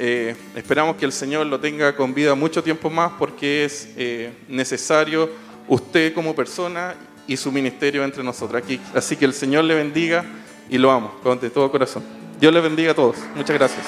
Eh, 0.00 0.36
esperamos 0.54 0.94
que 0.94 1.04
el 1.04 1.12
Señor 1.12 1.46
lo 1.46 1.58
tenga 1.58 1.96
con 1.96 2.14
vida 2.14 2.36
mucho 2.36 2.62
tiempo 2.62 2.88
más 2.88 3.12
porque 3.18 3.64
es 3.64 3.88
eh, 3.96 4.32
necesario 4.46 5.28
usted 5.66 6.14
como 6.14 6.36
persona 6.36 6.94
y 7.26 7.36
su 7.36 7.50
ministerio 7.50 8.04
entre 8.04 8.22
nosotros. 8.22 8.62
Aquí, 8.62 8.80
así 8.94 9.16
que 9.16 9.24
el 9.24 9.34
Señor 9.34 9.64
le 9.64 9.74
bendiga 9.74 10.24
y 10.70 10.78
lo 10.78 10.92
amo 10.92 11.18
con 11.22 11.40
de 11.40 11.50
todo 11.50 11.70
corazón. 11.70 12.04
Dios 12.38 12.52
le 12.52 12.60
bendiga 12.60 12.92
a 12.92 12.94
todos. 12.94 13.16
Muchas 13.34 13.58
gracias. 13.58 13.84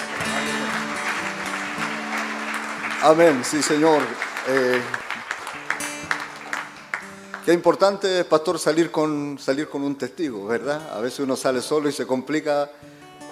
Amén, 3.02 3.42
sí, 3.44 3.62
Señor. 3.62 4.02
Eh, 4.48 4.80
qué 7.44 7.52
importante, 7.52 8.24
pastor, 8.24 8.58
salir 8.58 8.90
con, 8.90 9.38
salir 9.38 9.68
con 9.68 9.84
un 9.84 9.96
testigo, 9.96 10.46
¿verdad? 10.46 10.92
A 10.92 11.00
veces 11.00 11.20
uno 11.20 11.36
sale 11.36 11.62
solo 11.62 11.88
y 11.88 11.92
se 11.92 12.04
complica. 12.04 12.68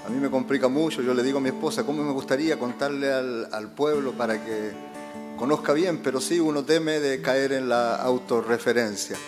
A 0.09 0.10
mí 0.10 0.20
me 0.20 0.30
complica 0.30 0.68
mucho. 0.68 1.02
Yo 1.02 1.12
le 1.12 1.22
digo 1.22 1.36
a 1.36 1.40
mi 1.43 1.51
esposa, 1.51 1.85
¿cómo 1.85 2.02
me 2.02 2.12
gustaría 2.12 2.59
contarle 2.59 3.12
al, 3.12 3.70
pueblo 3.76 4.12
para 4.12 4.43
que 4.43 4.72
conozca 5.36 5.74
bien? 5.74 5.98
Pero 6.02 6.18
sí, 6.18 6.40
uno 6.40 6.64
teme 6.64 6.98
de 6.98 7.20
caer 7.20 7.52
en 7.52 7.68
la 7.68 7.97
autorreferencia. 7.97 9.18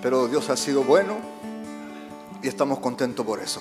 Pero 0.00 0.26
Dios 0.26 0.48
ha 0.48 0.56
sido 0.56 0.82
bueno 0.82 1.18
y 2.42 2.48
estamos 2.48 2.78
contentos 2.78 3.26
por 3.26 3.38
eso. 3.40 3.60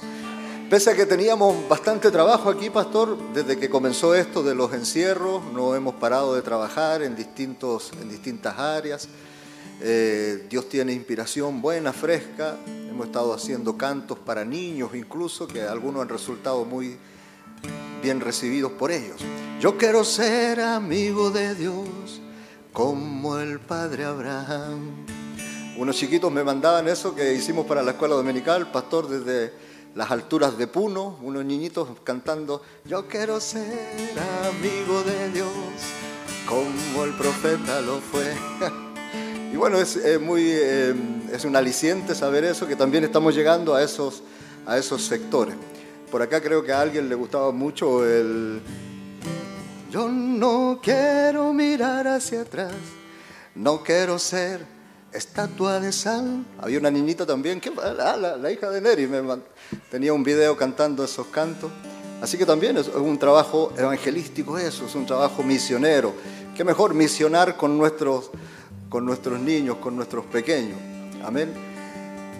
Pese 0.69 0.91
a 0.91 0.95
que 0.95 1.05
teníamos 1.05 1.67
bastante 1.67 2.11
trabajo 2.11 2.49
aquí, 2.49 2.69
pastor, 2.69 3.17
desde 3.33 3.57
que 3.57 3.69
comenzó 3.69 4.15
esto 4.15 4.41
de 4.41 4.55
los 4.55 4.71
encierros, 4.73 5.43
no 5.51 5.75
hemos 5.75 5.95
parado 5.95 6.33
de 6.33 6.43
trabajar 6.43 7.01
en, 7.01 7.17
distintos, 7.17 7.91
en 8.01 8.07
distintas 8.07 8.57
áreas. 8.57 9.09
Eh, 9.79 10.47
Dios 10.49 10.69
tiene 10.69 10.93
inspiración 10.93 11.61
buena, 11.61 11.93
fresca. 11.93 12.57
Hemos 12.89 13.07
estado 13.07 13.33
haciendo 13.33 13.77
cantos 13.77 14.17
para 14.17 14.43
niños 14.43 14.95
incluso, 14.95 15.47
que 15.47 15.61
algunos 15.61 16.01
han 16.01 16.09
resultado 16.09 16.65
muy 16.65 16.97
bien 18.01 18.19
recibidos 18.19 18.71
por 18.71 18.91
ellos. 18.91 19.21
Yo 19.59 19.77
quiero 19.77 20.03
ser 20.03 20.59
amigo 20.61 21.31
de 21.31 21.55
Dios 21.55 22.21
como 22.73 23.39
el 23.39 23.59
Padre 23.59 24.05
Abraham. 24.05 25.05
Unos 25.77 25.95
chiquitos 25.95 26.31
me 26.31 26.43
mandaban 26.43 26.87
eso 26.87 27.13
que 27.13 27.33
hicimos 27.33 27.65
para 27.67 27.83
la 27.83 27.91
escuela 27.91 28.15
dominical, 28.15 28.71
pastor, 28.71 29.07
desde 29.07 29.53
las 29.93 30.09
alturas 30.11 30.57
de 30.57 30.67
Puno, 30.67 31.17
unos 31.21 31.45
niñitos 31.45 31.89
cantando, 32.03 32.61
yo 32.85 33.07
quiero 33.07 33.39
ser 33.39 34.13
amigo 34.47 35.03
de 35.03 35.31
Dios, 35.31 35.49
como 36.47 37.03
el 37.03 37.13
profeta 37.13 37.81
lo 37.81 37.99
fue. 37.99 38.33
y 39.51 39.55
bueno, 39.55 39.79
es, 39.79 39.97
muy, 40.19 40.49
eh, 40.51 40.93
es 41.31 41.45
un 41.45 41.55
aliciente 41.55 42.13
saber 42.15 42.43
eso, 42.43 42.67
que 42.67 42.75
también 42.75 43.03
estamos 43.03 43.35
llegando 43.35 43.75
a 43.75 43.83
esos, 43.83 44.23
a 44.65 44.77
esos 44.77 45.05
sectores. 45.05 45.55
Por 46.11 46.21
acá 46.21 46.41
creo 46.41 46.63
que 46.63 46.71
a 46.71 46.81
alguien 46.81 47.09
le 47.09 47.15
gustaba 47.15 47.51
mucho 47.51 48.05
el... 48.05 48.61
Yo 49.91 50.09
no 50.09 50.79
quiero 50.83 51.53
mirar 51.53 52.07
hacia 52.07 52.41
atrás, 52.41 52.73
no 53.55 53.83
quiero 53.83 54.19
ser 54.19 54.77
estatua 55.11 55.79
de 55.79 55.91
sal. 55.91 56.45
Había 56.59 56.79
una 56.79 56.91
niñita 56.91 57.25
también, 57.25 57.59
que, 57.59 57.71
ah, 57.81 58.37
la, 58.39 58.51
hija 58.51 58.69
de 58.69 58.81
Neri, 58.81 59.07
me, 59.07 59.21
tenía 59.89 60.13
un 60.13 60.23
video 60.23 60.55
cantando 60.55 61.03
esos 61.03 61.27
cantos. 61.27 61.71
Así 62.21 62.37
que 62.37 62.45
también 62.45 62.77
es 62.77 62.87
un 62.87 63.17
trabajo 63.17 63.73
evangelístico 63.77 64.57
eso, 64.57 64.85
es 64.85 64.95
un 64.95 65.05
trabajo 65.05 65.43
misionero. 65.43 66.13
Qué 66.55 66.63
mejor 66.63 66.93
misionar 66.93 67.57
con 67.57 67.77
nuestros, 67.77 68.31
con 68.89 69.05
nuestros 69.05 69.39
niños, 69.39 69.77
con 69.77 69.95
nuestros 69.95 70.25
pequeños. 70.25 70.77
Amén. 71.23 71.53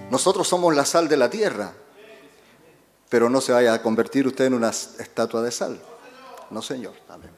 Nosotros 0.10 0.48
somos 0.48 0.76
la 0.76 0.86
sal 0.86 1.08
de 1.08 1.18
la 1.18 1.30
tierra, 1.30 1.74
pero 3.10 3.30
no 3.30 3.42
se 3.42 3.52
vaya 3.52 3.74
a 3.74 3.82
convertir 3.82 4.28
usted 4.28 4.46
en 4.46 4.54
una 4.54 4.70
estatua 4.70 5.42
de 5.42 5.52
sal. 5.52 5.80
No, 6.50 6.62
Señor. 6.62 6.94
Amén. 7.10 7.30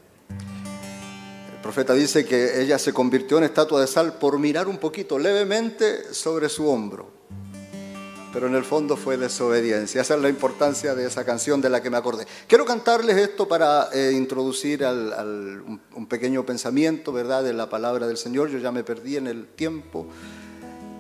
El 1.53 1.61
profeta 1.61 1.94
dice 1.94 2.26
que 2.26 2.61
ella 2.61 2.80
se 2.80 2.94
convirtió 2.94 3.38
en 3.38 3.44
estatua 3.45 3.81
de 3.81 3.88
sal 3.88 4.14
por 4.14 4.40
mirar 4.40 4.68
un 4.68 4.77
poquito 4.77 5.19
levemente 5.19 6.14
sobre 6.14 6.48
su 6.48 6.69
hombro. 6.69 7.18
Pero 8.31 8.47
en 8.47 8.56
el 8.56 8.64
fondo 8.64 8.95
fue 8.95 9.18
desobediencia. 9.18 10.01
Esa 10.01 10.15
es 10.15 10.22
la 10.22 10.30
importancia 10.30 10.93
de 10.93 11.07
esa 11.07 11.26
canción 11.26 11.61
de 11.61 11.69
la 11.69 11.81
que 11.81 11.89
me 11.89 11.97
acordé. 11.97 12.27
Quiero 12.47 12.64
cantarles 12.64 13.18
esto 13.18 13.47
para 13.47 13.89
eh, 13.91 14.11
introducir 14.14 14.85
un, 14.85 16.06
pequeño 16.07 16.45
pensamiento, 16.45 17.11
¿verdad?, 17.11 17.43
de 17.43 17.53
la 17.53 17.69
palabra 17.69 18.07
del 18.07 18.18
Señor. 18.18 18.49
Yo 18.49 18.60
ya 18.60 18.72
me 18.72 18.84
perdí 18.84 19.18
en 19.18 19.27
el 19.27 19.47
tiempo, 19.47 20.06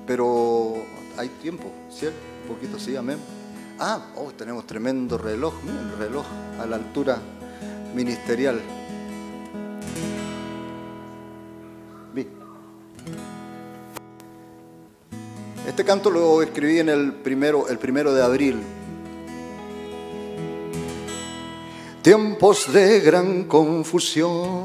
pero 0.07 0.73
hay 1.17 1.29
tiempo, 1.41 1.71
¿cierto? 1.91 2.17
Un 2.43 2.55
poquito, 2.55 2.79
sí, 2.79 2.95
amén. 2.95 3.19
Ah, 3.79 4.07
oh, 4.15 4.31
tenemos 4.31 4.65
tremendo 4.65 5.17
reloj, 5.17 5.53
miren, 5.63 5.99
reloj 5.99 6.25
a 6.59 6.65
la 6.65 6.77
altura 6.77 7.19
ministerial. 7.93 8.59
Este 15.69 15.85
canto 15.85 16.09
lo 16.09 16.41
escribí 16.41 16.79
en 16.79 16.89
el 16.89 17.13
primero, 17.13 17.67
el 17.69 17.77
primero 17.77 18.11
de 18.11 18.23
abril. 18.23 18.59
Tiempos 22.01 22.73
de 22.73 22.99
gran 23.01 23.43
confusión 23.43 24.63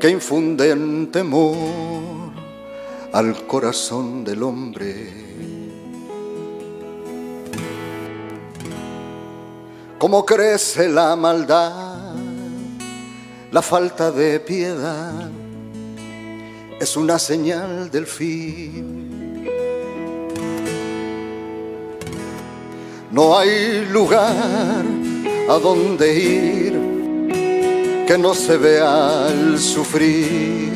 que 0.00 0.08
infunden 0.08 1.10
temor 1.12 2.32
al 3.12 3.46
corazón 3.46 4.24
del 4.24 4.42
hombre. 4.42 5.12
Cómo 9.98 10.24
crece 10.24 10.88
la 10.88 11.14
maldad, 11.14 12.14
la 13.50 13.60
falta 13.60 14.10
de 14.10 14.40
piedad, 14.40 15.28
es 16.80 16.96
una 16.96 17.18
señal 17.18 17.90
del 17.90 18.06
fin 18.06 19.05
No 23.10 23.38
hay 23.38 23.86
lugar 23.92 24.84
a 25.48 25.58
donde 25.58 26.12
ir 26.12 26.72
que 28.06 28.18
no 28.18 28.34
se 28.34 28.56
vea 28.56 29.28
el 29.28 29.58
sufrir 29.60 30.72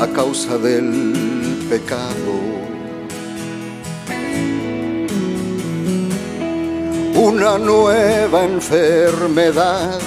a 0.00 0.06
causa 0.06 0.56
del 0.56 1.66
pecado. 1.68 2.34
Una 7.14 7.58
nueva 7.58 8.44
enfermedad, 8.44 9.98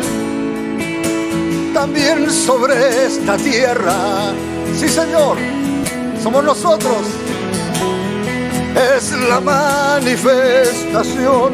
también 1.73 2.31
sobre 2.31 3.05
esta 3.05 3.35
tierra. 3.37 4.33
Sí, 4.77 4.87
Señor, 4.87 5.37
somos 6.23 6.43
nosotros. 6.43 7.01
Es 8.95 9.11
la 9.11 9.41
manifestación 9.41 11.53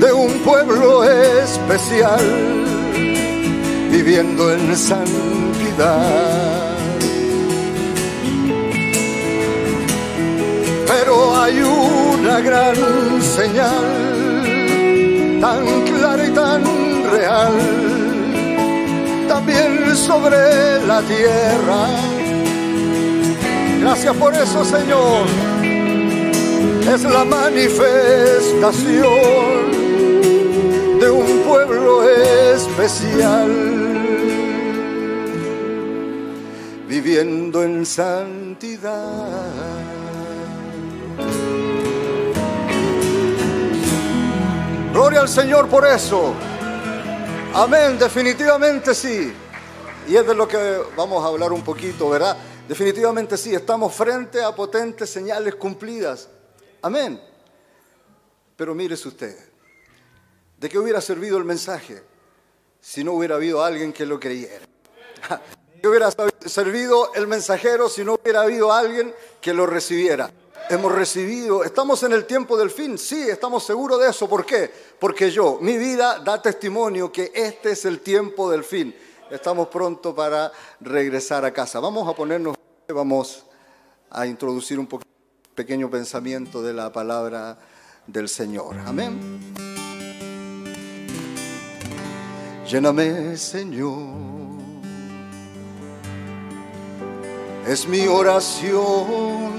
de 0.00 0.12
un 0.12 0.32
pueblo 0.40 1.02
especial, 1.04 2.20
viviendo 3.90 4.52
en 4.52 4.76
santidad 4.76 6.69
Pero 10.92 11.36
hay 11.36 11.62
una 11.62 12.40
gran 12.40 12.74
señal, 13.22 15.38
tan 15.40 15.84
clara 15.84 16.26
y 16.26 16.30
tan 16.30 16.64
real, 17.12 17.52
también 19.28 19.96
sobre 19.96 20.84
la 20.88 21.00
tierra. 21.02 21.86
Gracias 23.80 24.16
por 24.16 24.34
eso, 24.34 24.64
Señor. 24.64 25.28
Es 26.92 27.04
la 27.04 27.24
manifestación 27.24 29.70
de 31.00 31.08
un 31.08 31.42
pueblo 31.46 32.02
especial, 32.52 33.48
viviendo 36.88 37.62
en 37.62 37.86
santidad. 37.86 39.79
Gloria 45.10 45.22
al 45.22 45.28
Señor 45.28 45.68
por 45.68 45.84
eso. 45.84 46.32
Amén, 47.52 47.98
definitivamente 47.98 48.94
sí. 48.94 49.32
Y 50.06 50.14
es 50.14 50.24
de 50.24 50.36
lo 50.36 50.46
que 50.46 50.78
vamos 50.96 51.24
a 51.24 51.26
hablar 51.26 51.52
un 51.52 51.64
poquito, 51.64 52.10
¿verdad? 52.10 52.36
Definitivamente 52.68 53.36
sí, 53.36 53.52
estamos 53.52 53.92
frente 53.92 54.40
a 54.40 54.54
potentes 54.54 55.10
señales 55.10 55.56
cumplidas. 55.56 56.28
Amén. 56.80 57.20
Pero 58.54 58.72
mírese 58.72 59.08
usted, 59.08 59.36
¿de 60.56 60.68
qué 60.68 60.78
hubiera 60.78 61.00
servido 61.00 61.38
el 61.38 61.44
mensaje 61.44 62.04
si 62.80 63.02
no 63.02 63.14
hubiera 63.14 63.34
habido 63.34 63.64
alguien 63.64 63.92
que 63.92 64.06
lo 64.06 64.20
creyera? 64.20 64.64
¿De 65.74 65.80
qué 65.82 65.88
hubiera 65.88 66.12
servido 66.46 67.12
el 67.14 67.26
mensajero 67.26 67.88
si 67.88 68.04
no 68.04 68.14
hubiera 68.14 68.42
habido 68.42 68.72
alguien 68.72 69.12
que 69.40 69.54
lo 69.54 69.66
recibiera? 69.66 70.30
Hemos 70.68 70.92
recibido, 70.92 71.64
estamos 71.64 72.02
en 72.04 72.12
el 72.12 72.26
tiempo 72.26 72.56
del 72.56 72.70
fin, 72.70 72.96
sí, 72.96 73.28
estamos 73.28 73.64
seguros 73.64 74.00
de 74.00 74.10
eso. 74.10 74.28
¿Por 74.28 74.46
qué? 74.46 74.70
Porque 74.98 75.30
yo, 75.30 75.58
mi 75.60 75.76
vida 75.76 76.20
da 76.20 76.40
testimonio 76.40 77.10
que 77.10 77.32
este 77.34 77.72
es 77.72 77.84
el 77.84 78.00
tiempo 78.00 78.50
del 78.50 78.62
fin. 78.62 78.94
Estamos 79.30 79.68
pronto 79.68 80.14
para 80.14 80.52
regresar 80.80 81.44
a 81.44 81.52
casa. 81.52 81.80
Vamos 81.80 82.08
a 82.08 82.14
ponernos, 82.14 82.56
vamos 82.88 83.44
a 84.10 84.26
introducir 84.26 84.78
un 84.78 84.88
pequeño 85.54 85.90
pensamiento 85.90 86.62
de 86.62 86.72
la 86.72 86.92
palabra 86.92 87.58
del 88.06 88.28
Señor. 88.28 88.76
Amén. 88.86 89.54
Lléname, 92.66 93.36
Señor. 93.36 94.30
Es 97.66 97.86
mi 97.86 98.06
oración 98.06 99.50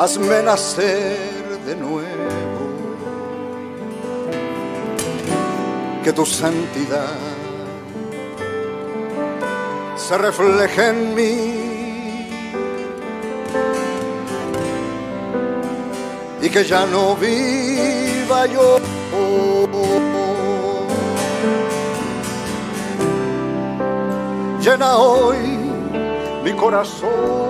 hazme 0.00 0.42
nacer 0.42 1.58
de 1.66 1.76
nuevo, 1.76 2.62
que 6.02 6.10
tu 6.14 6.24
santidad 6.24 7.18
se 9.96 10.16
refleje 10.16 10.88
en 10.88 11.14
mí. 11.14 11.34
Y 16.42 16.48
que 16.48 16.64
ya 16.64 16.86
no 16.86 17.14
viva 17.16 18.46
yo. 18.46 18.78
Llena 24.62 24.96
hoy 24.96 25.36
mi 26.44 26.52
corazón 26.52 27.49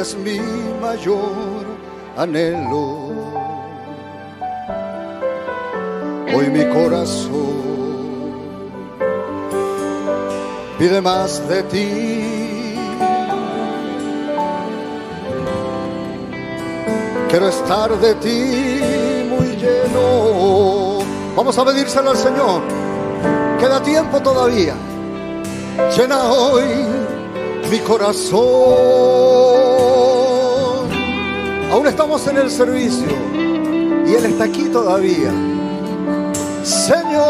eres 0.00 0.16
mi 0.16 0.40
mayor 0.80 1.66
anhelo. 2.16 3.10
Hoy 6.34 6.48
mi 6.48 6.64
corazón 6.72 7.50
pide 10.78 11.00
más 11.02 11.46
de 11.48 11.62
ti. 11.64 12.76
Quiero 17.28 17.48
estar 17.48 17.90
de 17.98 18.14
ti 18.14 18.40
muy 19.28 19.48
lleno. 19.56 21.00
Vamos 21.36 21.58
a 21.58 21.64
pedírselo 21.66 22.10
al 22.10 22.16
Señor. 22.16 22.62
Queda 23.58 23.82
tiempo 23.82 24.18
todavía. 24.20 24.74
Llena 25.94 26.32
hoy 26.32 26.64
mi 27.70 27.78
corazón. 27.80 29.49
Aún 31.70 31.86
estamos 31.86 32.26
en 32.26 32.36
el 32.36 32.50
servicio 32.50 33.06
y 34.06 34.14
Él 34.14 34.26
está 34.26 34.44
aquí 34.44 34.64
todavía. 34.64 35.32
Señor, 36.64 37.20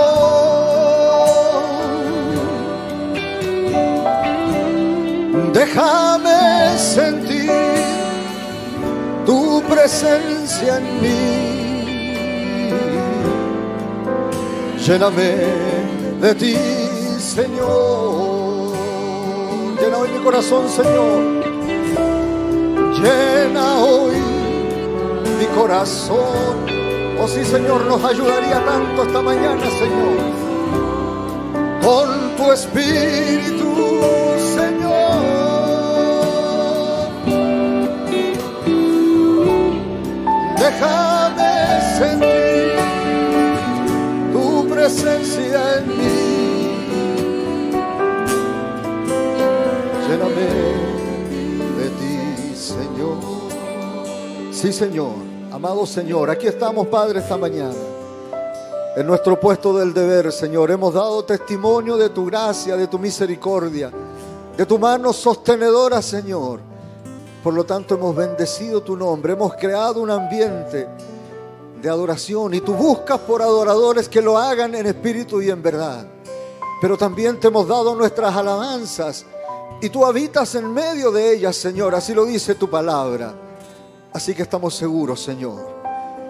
déjame 5.53 6.79
sentir 6.79 7.51
tu 9.27 9.63
presencia 9.69 10.79
en 10.79 11.03
mí. 11.03 11.51
Lléname 14.87 15.37
de 16.23 16.35
ti, 16.35 16.57
Señor. 17.19 18.73
Llena 19.81 19.99
hoy 19.99 20.09
mi 20.09 20.19
corazón, 20.25 20.69
Señor. 20.69 21.41
Llena 23.03 23.85
hoy 23.85 24.10
corazón. 25.55 26.67
Oh 27.21 27.29
sí, 27.29 27.45
Señor, 27.45 27.85
nos 27.85 28.03
ayudaría 28.05 28.65
tanto 28.65 29.03
esta 29.03 29.21
mañana, 29.21 29.63
Señor. 29.79 30.17
Con 31.83 32.37
tu 32.37 32.53
espíritu, 32.53 34.01
Señor. 34.57 35.51
Déjame 40.59 41.81
sentir 41.99 42.73
tu 44.33 44.69
presencia 44.69 45.79
en 45.79 45.89
mí. 45.89 46.41
Lléname 50.09 50.49
de 51.79 51.91
ti, 51.99 52.55
Señor. 52.57 53.19
Sí, 54.53 54.73
Señor. 54.73 55.20
Amado 55.61 55.85
Señor, 55.85 56.31
aquí 56.31 56.47
estamos, 56.47 56.87
Padre, 56.87 57.19
esta 57.19 57.37
mañana. 57.37 57.75
En 58.97 59.07
nuestro 59.07 59.39
puesto 59.39 59.77
del 59.77 59.93
deber, 59.93 60.33
Señor, 60.33 60.71
hemos 60.71 60.95
dado 60.95 61.23
testimonio 61.23 61.99
de 61.99 62.09
tu 62.09 62.25
gracia, 62.25 62.79
de 62.79 62.87
tu 62.87 62.99
misericordia, 62.99 63.93
de 64.57 64.65
tu 64.65 64.79
mano 64.79 65.13
sostenedora, 65.13 66.01
Señor. 66.01 66.61
Por 67.45 67.53
lo 67.53 67.65
tanto, 67.65 67.95
hemos 67.95 68.17
bendecido 68.17 68.81
tu 68.81 68.97
nombre, 68.97 69.35
hemos 69.35 69.53
creado 69.57 70.01
un 70.01 70.11
ambiente 70.11 70.89
de 71.83 71.89
adoración 71.91 72.55
y 72.55 72.63
tú 72.63 72.73
buscas 72.73 73.19
por 73.19 73.43
adoradores 73.43 74.09
que 74.09 74.23
lo 74.23 74.39
hagan 74.39 74.75
en 74.75 74.87
espíritu 74.87 75.43
y 75.43 75.51
en 75.51 75.63
verdad. 75.63 76.07
Pero 76.81 76.97
también 76.97 77.39
te 77.39 77.49
hemos 77.49 77.69
dado 77.69 77.95
nuestras 77.95 78.35
alabanzas 78.35 79.27
y 79.83 79.91
tú 79.91 80.07
habitas 80.07 80.55
en 80.55 80.73
medio 80.73 81.13
de 81.13 81.35
ellas, 81.35 81.55
Señor, 81.55 81.95
así 81.95 82.15
lo 82.15 82.25
dice 82.25 82.55
tu 82.55 82.71
palabra. 82.71 83.50
Así 84.13 84.35
que 84.35 84.43
estamos 84.43 84.75
seguros, 84.75 85.23
Señor, 85.23 85.83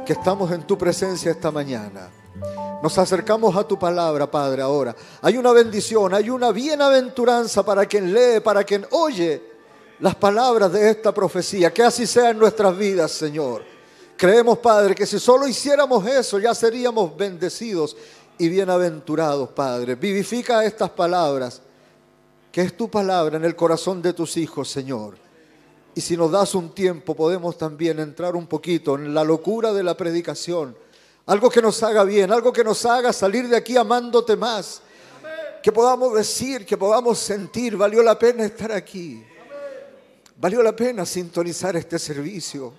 que 0.05 0.12
estamos 0.12 0.51
en 0.52 0.62
tu 0.66 0.77
presencia 0.77 1.31
esta 1.31 1.51
mañana. 1.51 2.11
Nos 2.82 2.97
acercamos 2.98 3.57
a 3.57 3.65
tu 3.65 3.78
palabra, 3.78 4.31
Padre, 4.31 4.62
ahora. 4.62 4.94
Hay 5.23 5.36
una 5.36 5.52
bendición, 5.52 6.15
hay 6.15 6.28
una 6.28 6.52
bienaventuranza 6.52 7.62
para 7.65 7.86
quien 7.86 8.12
lee, 8.12 8.40
para 8.40 8.65
quien 8.65 8.86
oye 8.90 9.43
las 9.98 10.15
palabras 10.15 10.73
de 10.73 10.90
esta 10.90 11.12
profecía. 11.12 11.73
Que 11.73 11.82
así 11.82 12.07
sea 12.07 12.31
en 12.31 12.39
nuestras 12.39 12.77
vidas, 12.77 13.12
Señor. 13.12 13.62
Creemos, 14.16 14.59
Padre, 14.59 14.94
que 14.94 15.07
si 15.07 15.19
solo 15.19 15.48
hiciéramos 15.48 16.07
eso 16.07 16.39
ya 16.39 16.55
seríamos 16.55 17.16
bendecidos 17.16 17.97
y 18.36 18.48
bienaventurados, 18.48 19.48
Padre. 19.51 19.94
Vivifica 19.94 20.65
estas 20.65 20.90
palabras, 20.90 21.62
que 22.52 22.61
es 22.61 22.77
tu 22.77 22.90
palabra 22.90 23.39
en 23.39 23.44
el 23.44 23.57
corazón 23.57 24.02
de 24.02 24.12
tus 24.12 24.36
hijos, 24.36 24.70
Señor. 24.70 25.30
Y 26.01 26.02
si 26.02 26.16
nos 26.16 26.32
das 26.32 26.55
un 26.55 26.70
tiempo, 26.70 27.14
podemos 27.14 27.59
también 27.59 27.98
entrar 27.98 28.35
un 28.35 28.47
poquito 28.47 28.94
en 28.94 29.12
la 29.12 29.22
locura 29.22 29.70
de 29.70 29.82
la 29.82 29.94
predicación. 29.94 30.74
Algo 31.27 31.51
que 31.51 31.60
nos 31.60 31.82
haga 31.82 32.05
bien, 32.05 32.32
algo 32.32 32.55
que 32.55 32.64
nos 32.64 32.86
haga 32.86 33.12
salir 33.12 33.47
de 33.51 33.55
aquí 33.59 33.77
amándote 33.77 34.35
más. 34.35 34.81
Que 35.62 35.70
podamos 35.70 36.14
decir, 36.14 36.64
que 36.64 36.78
podamos 36.78 37.18
sentir, 37.18 37.77
valió 37.77 38.02
la 38.02 38.18
pena 38.18 38.47
estar 38.47 38.72
aquí. 38.72 39.22
Valió 40.39 40.62
la 40.62 40.74
pena 40.74 41.05
sintonizar 41.05 41.77
este 41.77 41.98
servicio. 41.98 42.72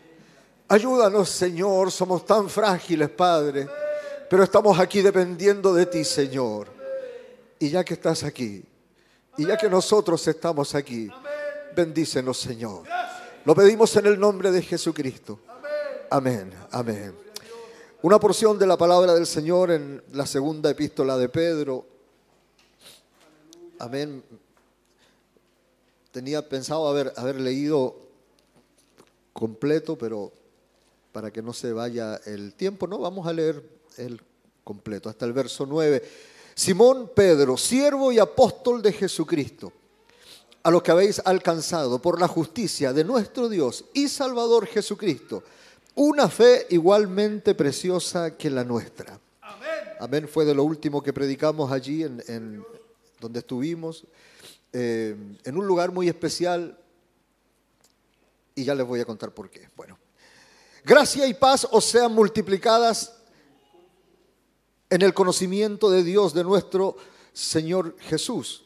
Ayúdanos, 0.67 1.29
Señor, 1.29 1.91
somos 1.91 2.25
tan 2.25 2.49
frágiles, 2.49 3.11
Padre, 3.11 3.67
pero 4.31 4.41
estamos 4.41 4.79
aquí 4.79 5.03
dependiendo 5.03 5.75
de 5.75 5.85
ti, 5.85 6.03
Señor. 6.03 6.69
Y 7.59 7.69
ya 7.69 7.83
que 7.83 7.93
estás 7.93 8.23
aquí, 8.23 8.63
y 9.37 9.45
ya 9.45 9.57
que 9.57 9.69
nosotros 9.69 10.27
estamos 10.27 10.73
aquí, 10.73 11.07
bendícenos, 11.75 12.37
Señor. 12.39 12.83
Lo 13.45 13.55
pedimos 13.55 13.95
en 13.95 14.05
el 14.05 14.19
nombre 14.19 14.51
de 14.51 14.61
Jesucristo. 14.61 15.39
Amén, 16.09 16.53
amén. 16.71 17.15
Una 18.01 18.19
porción 18.19 18.57
de 18.59 18.67
la 18.67 18.77
palabra 18.77 19.13
del 19.13 19.25
Señor 19.25 19.71
en 19.71 20.03
la 20.13 20.25
segunda 20.25 20.69
epístola 20.69 21.17
de 21.17 21.29
Pedro. 21.29 21.85
Amén. 23.79 24.23
Tenía 26.11 26.47
pensado 26.47 26.87
haber, 26.87 27.13
haber 27.15 27.39
leído 27.39 27.95
completo, 29.33 29.97
pero 29.97 30.31
para 31.11 31.31
que 31.31 31.41
no 31.41 31.53
se 31.53 31.73
vaya 31.73 32.19
el 32.25 32.53
tiempo, 32.53 32.87
no, 32.87 32.99
vamos 32.99 33.25
a 33.27 33.33
leer 33.33 33.63
el 33.97 34.21
completo, 34.63 35.09
hasta 35.09 35.25
el 35.25 35.33
verso 35.33 35.65
9. 35.65 36.03
Simón 36.53 37.11
Pedro, 37.15 37.57
siervo 37.57 38.11
y 38.11 38.19
apóstol 38.19 38.81
de 38.81 38.91
Jesucristo 38.93 39.71
a 40.63 40.71
los 40.71 40.83
que 40.83 40.91
habéis 40.91 41.21
alcanzado 41.25 42.01
por 42.01 42.19
la 42.19 42.27
justicia 42.27 42.93
de 42.93 43.03
nuestro 43.03 43.49
Dios 43.49 43.85
y 43.93 44.07
Salvador 44.07 44.67
Jesucristo, 44.67 45.43
una 45.95 46.29
fe 46.29 46.67
igualmente 46.69 47.55
preciosa 47.55 48.37
que 48.37 48.49
la 48.49 48.63
nuestra. 48.63 49.19
Amén. 49.99 50.27
Fue 50.27 50.45
de 50.45 50.55
lo 50.55 50.63
último 50.63 51.01
que 51.01 51.13
predicamos 51.13 51.71
allí 51.71 52.03
en, 52.03 52.63
donde 53.19 53.39
estuvimos, 53.39 54.05
eh, 54.73 55.15
en 55.43 55.57
un 55.57 55.67
lugar 55.67 55.91
muy 55.91 56.07
especial, 56.07 56.77
y 58.55 58.63
ya 58.63 58.75
les 58.75 58.85
voy 58.85 58.99
a 58.99 59.05
contar 59.05 59.31
por 59.31 59.49
qué. 59.49 59.69
Bueno, 59.75 59.97
gracia 60.83 61.27
y 61.27 61.33
paz 61.33 61.67
os 61.71 61.85
sean 61.85 62.13
multiplicadas 62.13 63.13
en 64.89 65.01
el 65.01 65.13
conocimiento 65.13 65.89
de 65.89 66.03
Dios, 66.03 66.33
de 66.33 66.43
nuestro 66.43 66.97
Señor 67.33 67.95
Jesús 67.99 68.65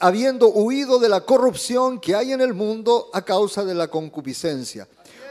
habiendo 0.00 0.48
huido 0.48 0.98
de 0.98 1.08
la 1.08 1.22
corrupción 1.22 1.98
que 1.98 2.14
hay 2.14 2.32
en 2.32 2.40
el 2.40 2.52
mundo 2.52 3.10
a 3.12 3.24
causa 3.24 3.64
de 3.64 3.74
la 3.74 3.88
concupiscencia. 3.88 4.86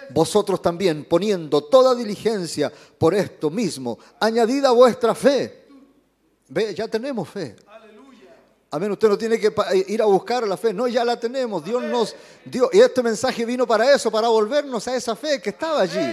Vosotros 0.10 0.61
también, 0.61 1.05
poniendo 1.05 1.64
toda 1.64 1.95
diligencia 1.95 2.72
por 2.97 3.14
esto 3.14 3.49
mismo, 3.49 3.97
añadida 4.19 4.72
vuestra 4.72 5.15
fe. 5.15 5.65
Ve, 6.49 6.73
ya 6.73 6.88
tenemos 6.88 7.30
fe. 7.30 7.55
Amén, 8.72 8.91
usted 8.91 9.07
no 9.07 9.18
tiene 9.18 9.39
que 9.39 9.53
ir 9.88 10.01
a 10.01 10.05
buscar 10.05 10.47
la 10.47 10.57
fe, 10.57 10.73
no, 10.73 10.88
ya 10.88 11.05
la 11.05 11.19
tenemos. 11.19 11.64
Dios 11.64 11.84
nos 11.84 12.15
dio, 12.43 12.72
y 12.73 12.80
este 12.80 13.03
mensaje 13.03 13.45
vino 13.45 13.68
para 13.68 13.93
eso, 13.93 14.10
para 14.10 14.27
volvernos 14.30 14.88
a 14.88 14.95
esa 14.95 15.15
fe 15.15 15.39
que 15.39 15.51
estaba 15.51 15.81
allí. 15.81 16.11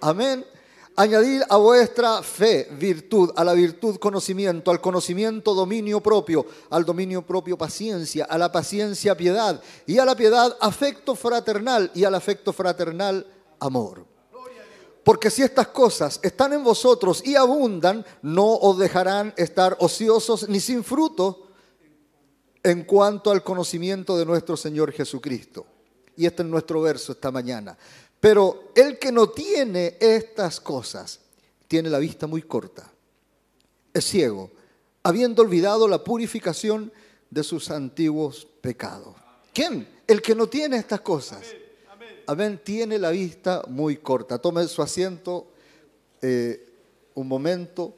Amén. 0.00 0.46
Añadir 0.96 1.42
a 1.48 1.56
vuestra 1.56 2.22
fe 2.22 2.68
virtud, 2.78 3.32
a 3.34 3.42
la 3.42 3.52
virtud 3.52 3.96
conocimiento, 3.96 4.70
al 4.70 4.80
conocimiento 4.80 5.52
dominio 5.52 6.00
propio, 6.00 6.46
al 6.70 6.84
dominio 6.84 7.22
propio 7.22 7.58
paciencia, 7.58 8.26
a 8.26 8.38
la 8.38 8.52
paciencia 8.52 9.16
piedad 9.16 9.60
y 9.86 9.98
a 9.98 10.04
la 10.04 10.14
piedad 10.14 10.56
afecto 10.60 11.16
fraternal 11.16 11.90
y 11.94 12.04
al 12.04 12.14
afecto 12.14 12.52
fraternal 12.52 13.26
amor. 13.58 14.06
Porque 15.02 15.30
si 15.30 15.42
estas 15.42 15.68
cosas 15.68 16.20
están 16.22 16.52
en 16.52 16.62
vosotros 16.62 17.22
y 17.26 17.34
abundan, 17.34 18.06
no 18.22 18.54
os 18.54 18.78
dejarán 18.78 19.34
estar 19.36 19.76
ociosos 19.80 20.48
ni 20.48 20.60
sin 20.60 20.82
fruto 20.82 21.48
en 22.62 22.84
cuanto 22.84 23.30
al 23.30 23.42
conocimiento 23.42 24.16
de 24.16 24.24
nuestro 24.24 24.56
Señor 24.56 24.92
Jesucristo. 24.92 25.66
Y 26.16 26.26
este 26.26 26.42
es 26.42 26.48
nuestro 26.48 26.80
verso 26.80 27.12
esta 27.12 27.30
mañana. 27.30 27.76
Pero 28.24 28.70
el 28.74 28.98
que 28.98 29.12
no 29.12 29.28
tiene 29.28 29.98
estas 30.00 30.58
cosas 30.58 31.20
tiene 31.68 31.90
la 31.90 31.98
vista 31.98 32.26
muy 32.26 32.40
corta, 32.40 32.90
es 33.92 34.02
ciego, 34.02 34.50
habiendo 35.02 35.42
olvidado 35.42 35.86
la 35.86 36.02
purificación 36.02 36.90
de 37.28 37.44
sus 37.44 37.70
antiguos 37.70 38.46
pecados. 38.62 39.14
¿Quién? 39.52 39.86
El 40.06 40.22
que 40.22 40.34
no 40.34 40.46
tiene 40.46 40.78
estas 40.78 41.02
cosas. 41.02 41.42
Amén, 42.26 42.58
tiene 42.64 42.98
la 42.98 43.10
vista 43.10 43.62
muy 43.68 43.98
corta. 43.98 44.38
Tome 44.38 44.66
su 44.68 44.80
asiento 44.80 45.48
eh, 46.22 46.66
un 47.12 47.28
momento. 47.28 47.94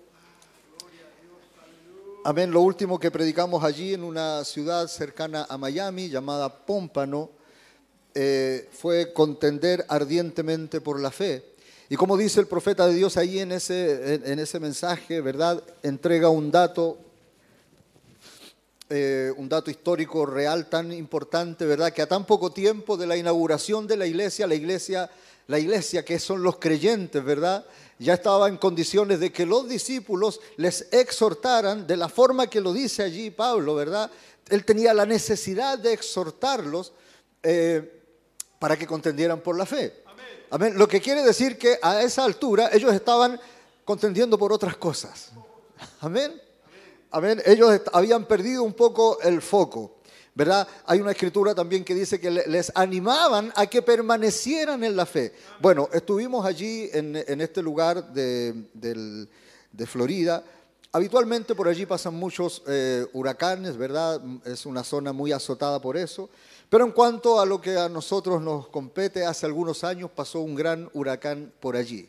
Amén, 2.24 2.50
lo 2.50 2.62
último 2.62 2.98
que 2.98 3.12
predicamos 3.12 3.62
allí 3.62 3.94
en 3.94 4.02
una 4.02 4.42
ciudad 4.42 4.88
cercana 4.88 5.46
a 5.48 5.56
Miami 5.56 6.08
llamada 6.08 6.66
Pómpano 6.66 7.30
eh, 8.18 8.66
fue 8.72 9.12
contender 9.12 9.84
ardientemente 9.90 10.80
por 10.80 10.98
la 10.98 11.10
fe. 11.10 11.44
Y 11.90 11.96
como 11.96 12.16
dice 12.16 12.40
el 12.40 12.46
profeta 12.46 12.86
de 12.86 12.94
Dios 12.94 13.18
ahí 13.18 13.40
en 13.40 13.52
ese, 13.52 14.14
en, 14.14 14.38
ese 14.38 14.58
mensaje, 14.58 15.20
¿verdad? 15.20 15.62
Entrega 15.82 16.30
un 16.30 16.50
dato, 16.50 16.96
eh, 18.88 19.30
un 19.36 19.50
dato 19.50 19.70
histórico 19.70 20.24
real 20.24 20.70
tan 20.70 20.94
importante, 20.94 21.66
¿verdad? 21.66 21.92
Que 21.92 22.00
a 22.00 22.08
tan 22.08 22.24
poco 22.24 22.50
tiempo 22.50 22.96
de 22.96 23.06
la 23.06 23.18
inauguración 23.18 23.86
de 23.86 23.98
la 23.98 24.06
iglesia, 24.06 24.46
la 24.46 24.54
iglesia, 24.54 25.10
la 25.46 25.58
iglesia 25.58 26.02
que 26.02 26.18
son 26.18 26.42
los 26.42 26.56
creyentes, 26.56 27.22
¿verdad? 27.22 27.66
Ya 27.98 28.14
estaba 28.14 28.48
en 28.48 28.56
condiciones 28.56 29.20
de 29.20 29.30
que 29.30 29.44
los 29.44 29.68
discípulos 29.68 30.40
les 30.56 30.90
exhortaran 30.90 31.86
de 31.86 31.98
la 31.98 32.08
forma 32.08 32.46
que 32.46 32.62
lo 32.62 32.72
dice 32.72 33.02
allí 33.02 33.30
Pablo, 33.30 33.74
¿verdad? 33.74 34.10
Él 34.48 34.64
tenía 34.64 34.94
la 34.94 35.04
necesidad 35.04 35.78
de 35.78 35.92
exhortarlos. 35.92 36.94
Eh, 37.42 37.92
para 38.58 38.76
que 38.76 38.86
contendieran 38.86 39.40
por 39.40 39.56
la 39.56 39.66
fe. 39.66 40.02
Amén. 40.50 40.78
Lo 40.78 40.86
que 40.86 41.00
quiere 41.00 41.22
decir 41.22 41.58
que 41.58 41.78
a 41.82 42.02
esa 42.02 42.24
altura 42.24 42.70
ellos 42.72 42.92
estaban 42.94 43.38
contendiendo 43.84 44.38
por 44.38 44.52
otras 44.52 44.76
cosas. 44.76 45.32
Amén. 46.00 46.40
Amén. 47.10 47.42
Ellos 47.44 47.80
habían 47.92 48.24
perdido 48.26 48.62
un 48.62 48.74
poco 48.74 49.20
el 49.22 49.42
foco. 49.42 49.96
¿Verdad? 50.34 50.68
Hay 50.84 51.00
una 51.00 51.12
escritura 51.12 51.54
también 51.54 51.82
que 51.82 51.94
dice 51.94 52.20
que 52.20 52.30
les 52.30 52.70
animaban 52.74 53.50
a 53.56 53.66
que 53.66 53.80
permanecieran 53.80 54.84
en 54.84 54.94
la 54.94 55.06
fe. 55.06 55.32
Bueno, 55.62 55.88
estuvimos 55.94 56.44
allí 56.44 56.90
en, 56.92 57.40
este 57.40 57.62
lugar 57.62 58.12
de, 58.12 59.26
Florida. 59.86 60.44
Habitualmente 60.92 61.54
por 61.54 61.68
allí 61.68 61.86
pasan 61.86 62.16
muchos 62.16 62.62
eh, 62.66 63.06
huracanes, 63.14 63.78
¿verdad? 63.78 64.20
Es 64.44 64.66
una 64.66 64.84
zona 64.84 65.14
muy 65.14 65.32
azotada 65.32 65.80
por 65.80 65.96
eso. 65.96 66.28
Pero 66.68 66.84
en 66.84 66.90
cuanto 66.90 67.38
a 67.40 67.46
lo 67.46 67.60
que 67.60 67.76
a 67.76 67.88
nosotros 67.88 68.42
nos 68.42 68.68
compete, 68.68 69.24
hace 69.24 69.46
algunos 69.46 69.84
años 69.84 70.10
pasó 70.10 70.40
un 70.40 70.56
gran 70.56 70.90
huracán 70.94 71.52
por 71.60 71.76
allí. 71.76 72.08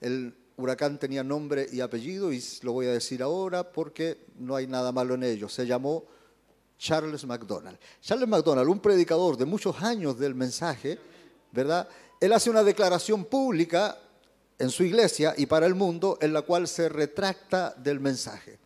El 0.00 0.34
huracán 0.56 0.98
tenía 0.98 1.22
nombre 1.22 1.66
y 1.70 1.80
apellido 1.80 2.32
y 2.32 2.42
lo 2.62 2.72
voy 2.72 2.86
a 2.86 2.92
decir 2.92 3.22
ahora 3.22 3.70
porque 3.70 4.24
no 4.38 4.56
hay 4.56 4.66
nada 4.66 4.92
malo 4.92 5.14
en 5.14 5.24
ello. 5.24 5.48
Se 5.48 5.66
llamó 5.66 6.04
Charles 6.78 7.26
McDonald. 7.26 7.78
Charles 8.00 8.28
McDonald, 8.28 8.68
un 8.70 8.80
predicador 8.80 9.36
de 9.36 9.44
muchos 9.44 9.82
años 9.82 10.18
del 10.18 10.34
mensaje, 10.34 10.98
¿verdad? 11.52 11.86
Él 12.18 12.32
hace 12.32 12.48
una 12.48 12.64
declaración 12.64 13.26
pública 13.26 13.98
en 14.58 14.70
su 14.70 14.84
iglesia 14.84 15.34
y 15.36 15.44
para 15.44 15.66
el 15.66 15.74
mundo 15.74 16.16
en 16.22 16.32
la 16.32 16.42
cual 16.42 16.66
se 16.66 16.88
retracta 16.88 17.74
del 17.76 18.00
mensaje. 18.00 18.58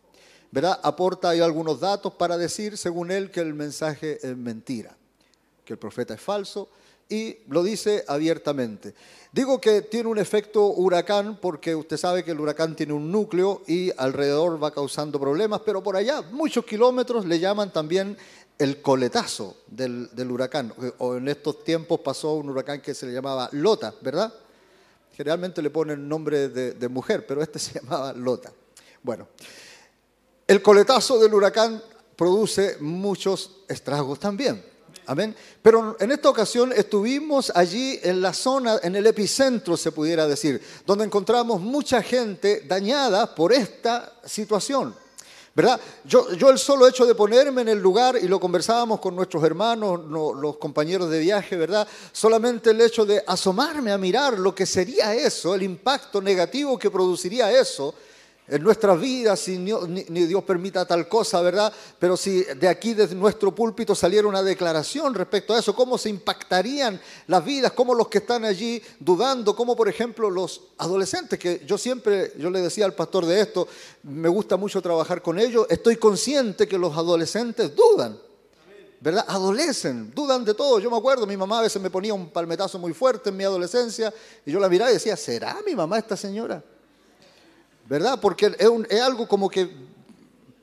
¿Verdad? 0.51 0.79
Aporta 0.83 1.29
ahí 1.29 1.41
algunos 1.41 1.81
datos 1.81 2.13
para 2.13 2.37
decir, 2.37 2.77
según 2.77 3.11
él, 3.11 3.29
que 3.29 3.41
el 3.41 3.55
mensaje 3.55 4.19
es 4.25 4.37
mentira 4.37 4.95
que 5.63 5.73
el 5.73 5.79
profeta 5.79 6.13
es 6.13 6.21
falso, 6.21 6.69
y 7.09 7.37
lo 7.49 7.63
dice 7.63 8.03
abiertamente. 8.07 8.93
Digo 9.31 9.59
que 9.59 9.81
tiene 9.81 10.09
un 10.09 10.17
efecto 10.17 10.67
huracán 10.67 11.37
porque 11.41 11.75
usted 11.75 11.97
sabe 11.97 12.23
que 12.23 12.31
el 12.31 12.39
huracán 12.39 12.75
tiene 12.75 12.93
un 12.93 13.11
núcleo 13.11 13.61
y 13.67 13.91
alrededor 13.97 14.61
va 14.61 14.71
causando 14.71 15.19
problemas, 15.19 15.61
pero 15.65 15.83
por 15.83 15.95
allá, 15.95 16.21
muchos 16.21 16.65
kilómetros, 16.65 17.25
le 17.25 17.39
llaman 17.39 17.71
también 17.71 18.17
el 18.57 18.81
coletazo 18.81 19.57
del, 19.67 20.09
huracán. 20.29 20.73
O 20.99 21.15
en 21.15 21.27
estos 21.27 21.63
tiempos 21.63 21.99
pasó 21.99 22.33
un 22.33 22.49
huracán 22.49 22.81
que 22.81 22.93
se 22.93 23.05
le 23.05 23.13
llamaba 23.13 23.49
Lota, 23.51 23.93
¿verdad? 24.01 24.33
Generalmente 25.15 25.61
le 25.61 25.69
ponen 25.69 26.07
nombre 26.07 26.49
de 26.49 26.87
mujer, 26.89 27.25
pero 27.27 27.41
este 27.41 27.59
se 27.59 27.79
llamaba 27.79 28.13
Lota. 28.13 28.51
Bueno, 29.01 29.27
el 30.47 30.61
coletazo 30.61 31.19
del 31.19 31.33
huracán 31.33 31.81
produce 32.15 32.77
muchos 32.79 33.63
estragos 33.67 34.19
también. 34.19 34.72
Amén. 35.05 35.35
Pero 35.61 35.97
en 35.99 36.11
esta 36.11 36.29
ocasión 36.29 36.71
estuvimos 36.73 37.51
allí 37.55 37.99
en 38.03 38.21
la 38.21 38.33
zona, 38.33 38.79
en 38.83 38.95
el 38.95 39.05
epicentro, 39.07 39.75
se 39.75 39.91
pudiera 39.91 40.27
decir, 40.27 40.61
donde 40.85 41.05
encontramos 41.05 41.59
mucha 41.59 42.01
gente 42.01 42.61
dañada 42.67 43.33
por 43.35 43.51
esta 43.53 44.13
situación. 44.25 44.95
¿Verdad? 45.55 45.79
Yo, 46.03 46.33
yo 46.33 46.49
el 46.49 46.57
solo 46.57 46.87
hecho 46.87 47.05
de 47.05 47.13
ponerme 47.13 47.61
en 47.61 47.69
el 47.69 47.77
lugar, 47.79 48.17
y 48.19 48.27
lo 48.27 48.39
conversábamos 48.39 48.99
con 48.99 49.15
nuestros 49.15 49.43
hermanos, 49.43 50.03
no- 50.03 50.33
los 50.33 50.57
compañeros 50.57 51.11
de 51.11 51.19
viaje, 51.19 51.55
¿verdad? 51.55 51.87
Solamente 52.11 52.71
el 52.71 52.81
hecho 52.81 53.05
de 53.05 53.23
asomarme 53.27 53.91
a 53.91 53.99
mirar 53.99 54.39
lo 54.39 54.55
que 54.55 54.65
sería 54.65 55.13
eso, 55.13 55.53
el 55.53 55.61
impacto 55.61 56.23
negativo 56.23 56.79
que 56.79 56.89
produciría 56.89 57.51
eso 57.51 57.93
en 58.47 58.61
nuestras 58.61 58.99
vidas, 58.99 59.39
si 59.39 59.57
ni, 59.57 60.25
Dios 60.25 60.43
permita 60.43 60.85
tal 60.85 61.07
cosa, 61.07 61.41
¿verdad? 61.41 61.71
Pero 61.97 62.17
si 62.17 62.43
de 62.43 62.67
aquí, 62.67 62.93
desde 62.93 63.15
nuestro 63.15 63.55
púlpito, 63.55 63.95
saliera 63.95 64.27
una 64.27 64.43
declaración 64.43 65.13
respecto 65.13 65.53
a 65.53 65.59
eso, 65.59 65.73
cómo 65.73 65.97
se 65.97 66.09
impactarían 66.09 66.99
las 67.27 67.45
vidas, 67.45 67.71
cómo 67.71 67.95
los 67.95 68.09
que 68.09 68.17
están 68.17 68.43
allí 68.43 68.81
dudando, 68.99 69.55
como 69.55 69.75
por 69.75 69.87
ejemplo 69.87 70.29
los 70.29 70.61
adolescentes, 70.77 71.39
que 71.39 71.63
yo 71.65 71.77
siempre, 71.77 72.33
yo 72.37 72.49
le 72.49 72.61
decía 72.61 72.85
al 72.85 72.93
pastor 72.93 73.25
de 73.25 73.39
esto, 73.39 73.67
me 74.03 74.27
gusta 74.27 74.57
mucho 74.57 74.81
trabajar 74.81 75.21
con 75.21 75.39
ellos, 75.39 75.65
estoy 75.69 75.95
consciente 75.95 76.67
que 76.67 76.77
los 76.77 76.95
adolescentes 76.97 77.73
dudan. 77.75 78.19
¿verdad? 78.99 79.25
Adolecen, 79.27 80.13
dudan 80.15 80.45
de 80.45 80.53
todo. 80.53 80.79
Yo 80.79 80.89
me 80.89 80.95
acuerdo, 80.95 81.27
mi 81.27 81.35
mamá 81.35 81.59
a 81.59 81.63
veces 81.63 81.81
me 81.81 81.89
ponía 81.89 82.13
un 82.13 82.29
palmetazo 82.29 82.79
muy 82.79 82.93
fuerte 82.93 83.31
en 83.31 83.35
mi 83.35 83.43
adolescencia 83.43 84.13
y 84.45 84.51
yo 84.53 84.61
la 84.61 84.69
miraba 84.69 84.91
y 84.91 84.93
decía, 84.93 85.17
¿será 85.17 85.57
mi 85.65 85.75
mamá 85.75 85.97
esta 85.97 86.15
señora? 86.15 86.63
¿Verdad? 87.87 88.19
Porque 88.21 88.55
es, 88.89 89.01
algo 89.01 89.27
como 89.27 89.49
que 89.49 89.61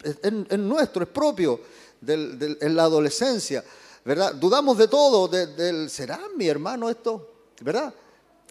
es, 0.02 0.16
es- 0.22 0.32
es 0.48 0.58
nuestro, 0.58 1.02
es 1.02 1.08
propio 1.08 1.60
del- 2.00 2.58
en 2.60 2.74
la 2.74 2.84
adolescencia, 2.84 3.62
¿verdad? 4.04 4.34
Dudamos 4.34 4.78
de 4.78 4.88
todo, 4.88 5.28
de- 5.28 5.46
del, 5.48 5.90
¿será 5.90 6.18
mi 6.36 6.46
hermano 6.48 6.88
esto? 6.88 7.30
¿Verdad? 7.60 7.92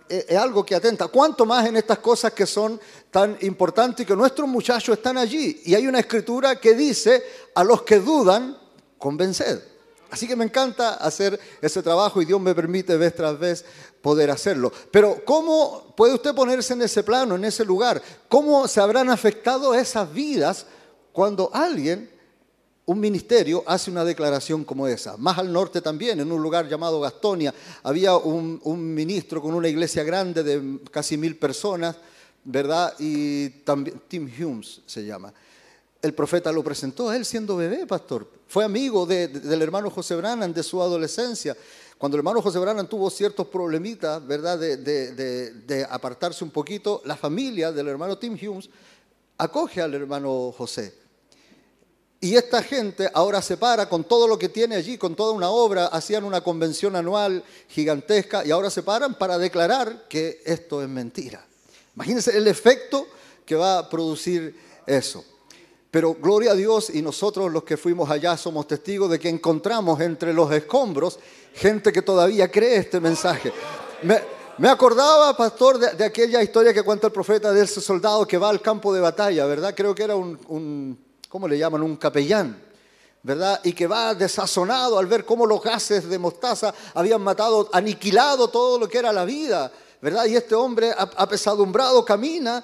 Es, 0.08 0.26
es 0.30 0.38
algo 0.38 0.64
que 0.66 0.76
atenta. 0.76 1.08
¿Cuánto 1.08 1.46
más 1.46 1.66
en 1.68 1.78
estas 1.78 1.98
cosas 2.00 2.32
que 2.34 2.46
son 2.46 2.80
tan 3.10 3.38
importantes 3.42 4.04
y 4.04 4.08
que 4.08 4.16
nuestros 4.16 4.48
muchachos 4.48 4.98
están 4.98 5.18
allí? 5.18 5.62
Y 5.66 5.74
hay 5.74 5.88
una 5.88 6.00
escritura 6.00 6.60
que 6.60 6.76
dice, 6.76 7.24
a 7.56 7.64
los 7.64 7.82
que 7.82 8.00
dudan, 8.00 8.56
convenced. 9.00 9.60
Así 10.12 10.28
que 10.28 10.36
me 10.36 10.46
encanta 10.46 10.96
hacer 10.96 11.40
ese 11.62 11.84
trabajo 11.84 12.22
y 12.22 12.26
Dios 12.26 12.42
me 12.42 12.56
permite 12.56 12.98
vez 12.98 13.16
tras 13.16 13.38
vez 13.38 13.66
poder 14.02 14.32
hacerlo. 14.32 14.72
Pero 14.92 15.24
¿cómo 15.24 15.94
puede 15.96 16.14
usted 16.14 16.34
ponerse 16.34 16.74
en 16.74 16.82
ese 16.82 17.04
plano, 17.04 17.36
en 17.36 17.46
ese 17.46 17.64
lugar? 17.64 18.02
¿Cómo 18.28 18.68
se 18.68 18.82
habrán 18.82 19.10
afectado 19.10 19.74
esas 19.76 20.12
vidas 20.12 20.66
cuando 21.12 21.52
alguien, 21.54 22.10
un 22.86 23.00
ministerio, 23.00 23.64
hace 23.68 23.92
una 23.92 24.04
declaración 24.04 24.64
como 24.64 24.88
esa? 24.88 25.16
Más 25.18 25.38
al 25.38 25.54
norte 25.54 25.82
también, 25.82 26.20
en 26.20 26.32
un 26.32 26.42
lugar 26.42 26.68
llamado 26.68 27.00
Gastonia, 27.02 27.54
había 27.84 28.16
un, 28.16 28.60
ministro 28.94 29.42
con 29.42 29.54
una 29.54 29.68
iglesia 29.68 30.04
grande 30.04 30.42
de 30.44 30.80
casi 30.90 31.18
mil 31.18 31.38
personas, 31.38 31.98
¿verdad? 32.44 32.96
Y 32.98 33.50
también 33.64 34.02
Tim 34.08 34.32
Humes 34.40 34.82
se 34.88 35.06
llama 35.06 35.32
el 36.02 36.14
profeta 36.14 36.52
lo 36.52 36.64
presentó 36.64 37.10
a 37.10 37.16
él 37.16 37.26
siendo 37.26 37.56
bebé, 37.58 37.86
pastor. 37.86 38.28
Fue 38.48 38.64
amigo 38.64 39.06
de- 39.06 39.28
de- 39.28 39.40
del 39.42 39.62
hermano 39.62 39.90
José 39.90 40.16
Brannan 40.16 40.54
de 40.54 40.64
su 40.64 40.82
adolescencia. 40.82 41.56
Cuando 41.98 42.16
el 42.16 42.20
hermano 42.20 42.42
José 42.42 42.58
Brannan 42.60 42.88
tuvo 42.88 43.10
ciertos 43.10 43.48
problemitas, 43.48 44.26
¿verdad?, 44.26 44.58
de- 44.58 44.78
de 44.78 45.84
apartarse 45.90 46.44
un 46.44 46.52
poquito, 46.52 47.02
la 47.06 47.18
familia 47.18 47.72
del 47.72 47.88
hermano 47.90 48.18
Tim 48.18 48.38
Humes 48.42 48.70
acoge 49.38 49.82
al 49.82 49.94
hermano 49.94 50.54
José. 50.58 50.94
Y 52.22 52.36
esta 52.36 52.62
gente 52.62 53.10
ahora 53.14 53.42
se 53.42 53.56
para 53.56 53.88
con 53.88 54.04
todo 54.04 54.28
lo 54.28 54.38
que 54.38 54.50
tiene 54.50 54.76
allí, 54.76 54.98
con 54.98 55.16
toda 55.16 55.32
una 55.32 55.50
obra, 55.50 55.86
hacían 55.88 56.26
una 56.26 56.42
convención 56.42 56.96
anual 56.98 57.44
gigantesca 57.70 58.46
y 58.46 58.52
ahora 58.52 58.70
se 58.70 58.84
paran 58.84 59.18
para 59.18 59.38
declarar 59.38 60.06
que 60.10 60.42
esto 60.46 60.82
es 60.84 60.90
mentira. 60.90 61.46
Imagínense 61.96 62.38
el 62.38 62.48
efecto 62.48 63.08
que 63.46 63.56
va 63.56 63.80
a 63.80 63.90
producir 63.90 64.54
eso. 64.86 65.24
Pero 65.92 66.14
gloria 66.14 66.52
a 66.52 66.56
Dios 66.56 66.92
y 66.94 67.02
nosotros 67.02 67.52
los 67.52 67.64
que 67.64 67.76
fuimos 67.76 68.10
allá 68.12 68.38
somos 68.38 68.68
testigos 68.68 69.10
de 69.10 69.20
que 69.20 69.30
encontramos 69.30 70.00
entre 70.02 70.34
los 70.34 70.52
escombros 70.52 71.20
gente 71.56 71.92
que 71.92 72.04
todavía 72.04 72.52
cree 72.52 72.78
este 72.78 73.00
mensaje. 73.00 73.52
Me, 74.58 74.70
acordaba, 74.70 75.36
pastor, 75.36 75.80
de, 75.80 76.06
aquella 76.06 76.44
historia 76.44 76.74
que 76.74 76.84
cuenta 76.84 77.08
el 77.08 77.14
profeta 77.14 77.52
de 77.52 77.64
ese 77.64 77.82
soldado 77.82 78.28
que 78.28 78.38
va 78.38 78.50
al 78.50 78.62
campo 78.62 78.94
de 78.94 79.02
batalla, 79.02 79.46
¿verdad? 79.46 79.74
Creo 79.76 79.96
que 79.96 80.04
era 80.04 80.16
un, 80.16 80.38
un 80.50 81.00
¿cómo 81.28 81.48
le 81.48 81.58
llaman? 81.58 81.82
Un 81.82 81.96
capellán. 81.96 82.70
¿verdad? 83.22 83.60
Y 83.66 83.74
que 83.74 83.86
va 83.86 84.16
desazonado 84.16 84.98
al 84.98 85.06
ver 85.06 85.26
cómo 85.26 85.46
los 85.46 85.62
gases 85.62 86.08
de 86.08 86.18
mostaza 86.18 86.74
habían 86.94 87.22
matado, 87.22 87.70
aniquilado 87.74 88.48
todo 88.48 88.80
lo 88.80 88.88
que 88.88 88.98
era 88.98 89.12
la 89.12 89.26
vida, 89.26 89.70
¿verdad? 90.02 90.26
Y 90.26 90.38
este 90.38 90.56
hombre 90.56 90.94
ap- 90.98 91.14
apesadumbrado 91.18 92.06
camina 92.06 92.64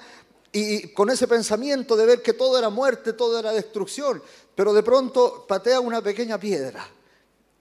y 0.52 0.88
con 0.88 1.10
ese 1.10 1.26
pensamiento 1.26 1.96
de 1.96 2.06
ver 2.06 2.22
que 2.22 2.32
todo 2.32 2.58
era 2.58 2.70
muerte, 2.70 3.12
todo 3.12 3.38
era 3.38 3.52
destrucción, 3.52 4.22
pero 4.54 4.72
de 4.72 4.82
pronto 4.82 5.44
patea 5.46 5.80
una 5.80 6.00
pequeña 6.02 6.38
piedra. 6.38 6.88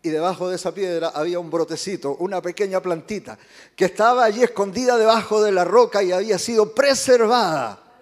Y 0.02 0.10
debajo 0.10 0.50
de 0.50 0.56
esa 0.56 0.72
piedra 0.72 1.10
había 1.10 1.40
un 1.40 1.50
brotecito, 1.50 2.16
una 2.20 2.42
pequeña 2.42 2.80
plantita, 2.80 3.38
que 3.76 3.86
estaba 3.86 4.24
allí 4.24 4.44
escondida 4.44 4.98
debajo 4.98 5.42
de 5.42 5.52
la 5.52 5.66
roca 5.66 6.04
y 6.04 6.12
había 6.12 6.38
sido 6.38 6.74
preservada. 6.74 7.98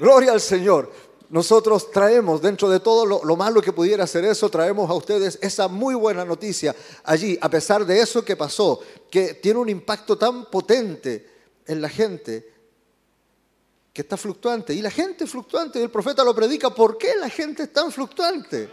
Gloria 0.00 0.32
al 0.32 0.40
Señor. 0.40 0.90
Nosotros 1.28 1.92
traemos, 1.92 2.42
dentro 2.42 2.68
de 2.68 2.80
todo 2.80 3.06
lo, 3.06 3.24
lo 3.24 3.36
malo 3.36 3.62
que 3.62 3.72
pudiera 3.72 4.04
ser 4.08 4.24
eso, 4.24 4.50
traemos 4.50 4.90
a 4.90 4.94
ustedes 4.94 5.38
esa 5.40 5.68
muy 5.68 5.94
buena 5.94 6.24
noticia 6.24 6.74
allí, 7.04 7.38
a 7.40 7.48
pesar 7.48 7.86
de 7.86 8.00
eso 8.00 8.24
que 8.24 8.34
pasó, 8.34 8.80
que 9.08 9.34
tiene 9.34 9.60
un 9.60 9.68
impacto 9.68 10.18
tan 10.18 10.46
potente 10.46 11.30
en 11.66 11.80
la 11.80 11.88
gente 11.88 12.59
está 14.00 14.16
fluctuante. 14.16 14.74
Y 14.74 14.82
la 14.82 14.90
gente 14.90 15.24
es 15.24 15.30
fluctuante, 15.30 15.78
y 15.78 15.82
el 15.82 15.90
profeta 15.90 16.24
lo 16.24 16.34
predica. 16.34 16.70
¿Por 16.70 16.98
qué 16.98 17.14
la 17.16 17.28
gente 17.28 17.64
es 17.64 17.72
tan 17.72 17.90
fluctuante? 17.90 18.68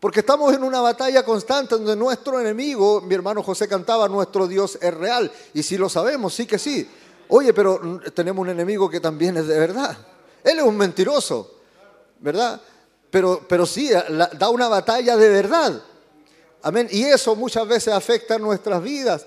Porque 0.00 0.20
estamos 0.20 0.54
en 0.54 0.62
una 0.62 0.80
batalla 0.80 1.24
constante 1.24 1.74
donde 1.74 1.96
nuestro 1.96 2.40
enemigo, 2.40 3.00
mi 3.00 3.14
hermano 3.14 3.42
José 3.42 3.66
cantaba, 3.66 4.08
nuestro 4.08 4.46
Dios 4.46 4.78
es 4.80 4.94
real. 4.94 5.30
Y 5.54 5.62
si 5.62 5.76
lo 5.76 5.88
sabemos, 5.88 6.34
sí 6.34 6.46
que 6.46 6.58
sí. 6.58 6.88
Oye, 7.28 7.52
pero 7.52 8.00
tenemos 8.14 8.42
un 8.42 8.50
enemigo 8.50 8.88
que 8.88 9.00
también 9.00 9.36
es 9.36 9.48
de 9.48 9.58
verdad. 9.58 9.98
Él 10.44 10.58
es 10.58 10.64
un 10.64 10.76
mentiroso, 10.76 11.56
¿verdad? 12.20 12.60
Pero, 13.10 13.44
pero 13.48 13.66
sí, 13.66 13.90
da 13.90 14.48
una 14.50 14.68
batalla 14.68 15.16
de 15.16 15.28
verdad. 15.28 15.82
Amén. 16.62 16.88
Y 16.90 17.04
eso 17.04 17.34
muchas 17.34 17.66
veces 17.66 17.92
afecta 17.92 18.38
nuestras 18.38 18.82
vidas. 18.82 19.26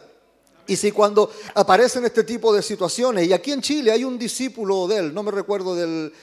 Y 0.71 0.77
si 0.77 0.93
cuando 0.93 1.29
aparecen 1.53 2.05
este 2.05 2.23
tipo 2.23 2.53
de 2.55 2.61
situaciones, 2.61 3.27
y 3.27 3.33
aquí 3.33 3.51
en 3.51 3.61
Chile 3.61 3.91
hay 3.91 4.05
un 4.05 4.17
discípulo 4.17 4.87
de 4.87 4.99
él, 4.99 5.13
no 5.13 5.21
me 5.21 5.29
recuerdo 5.29 5.75
del, 5.75 6.13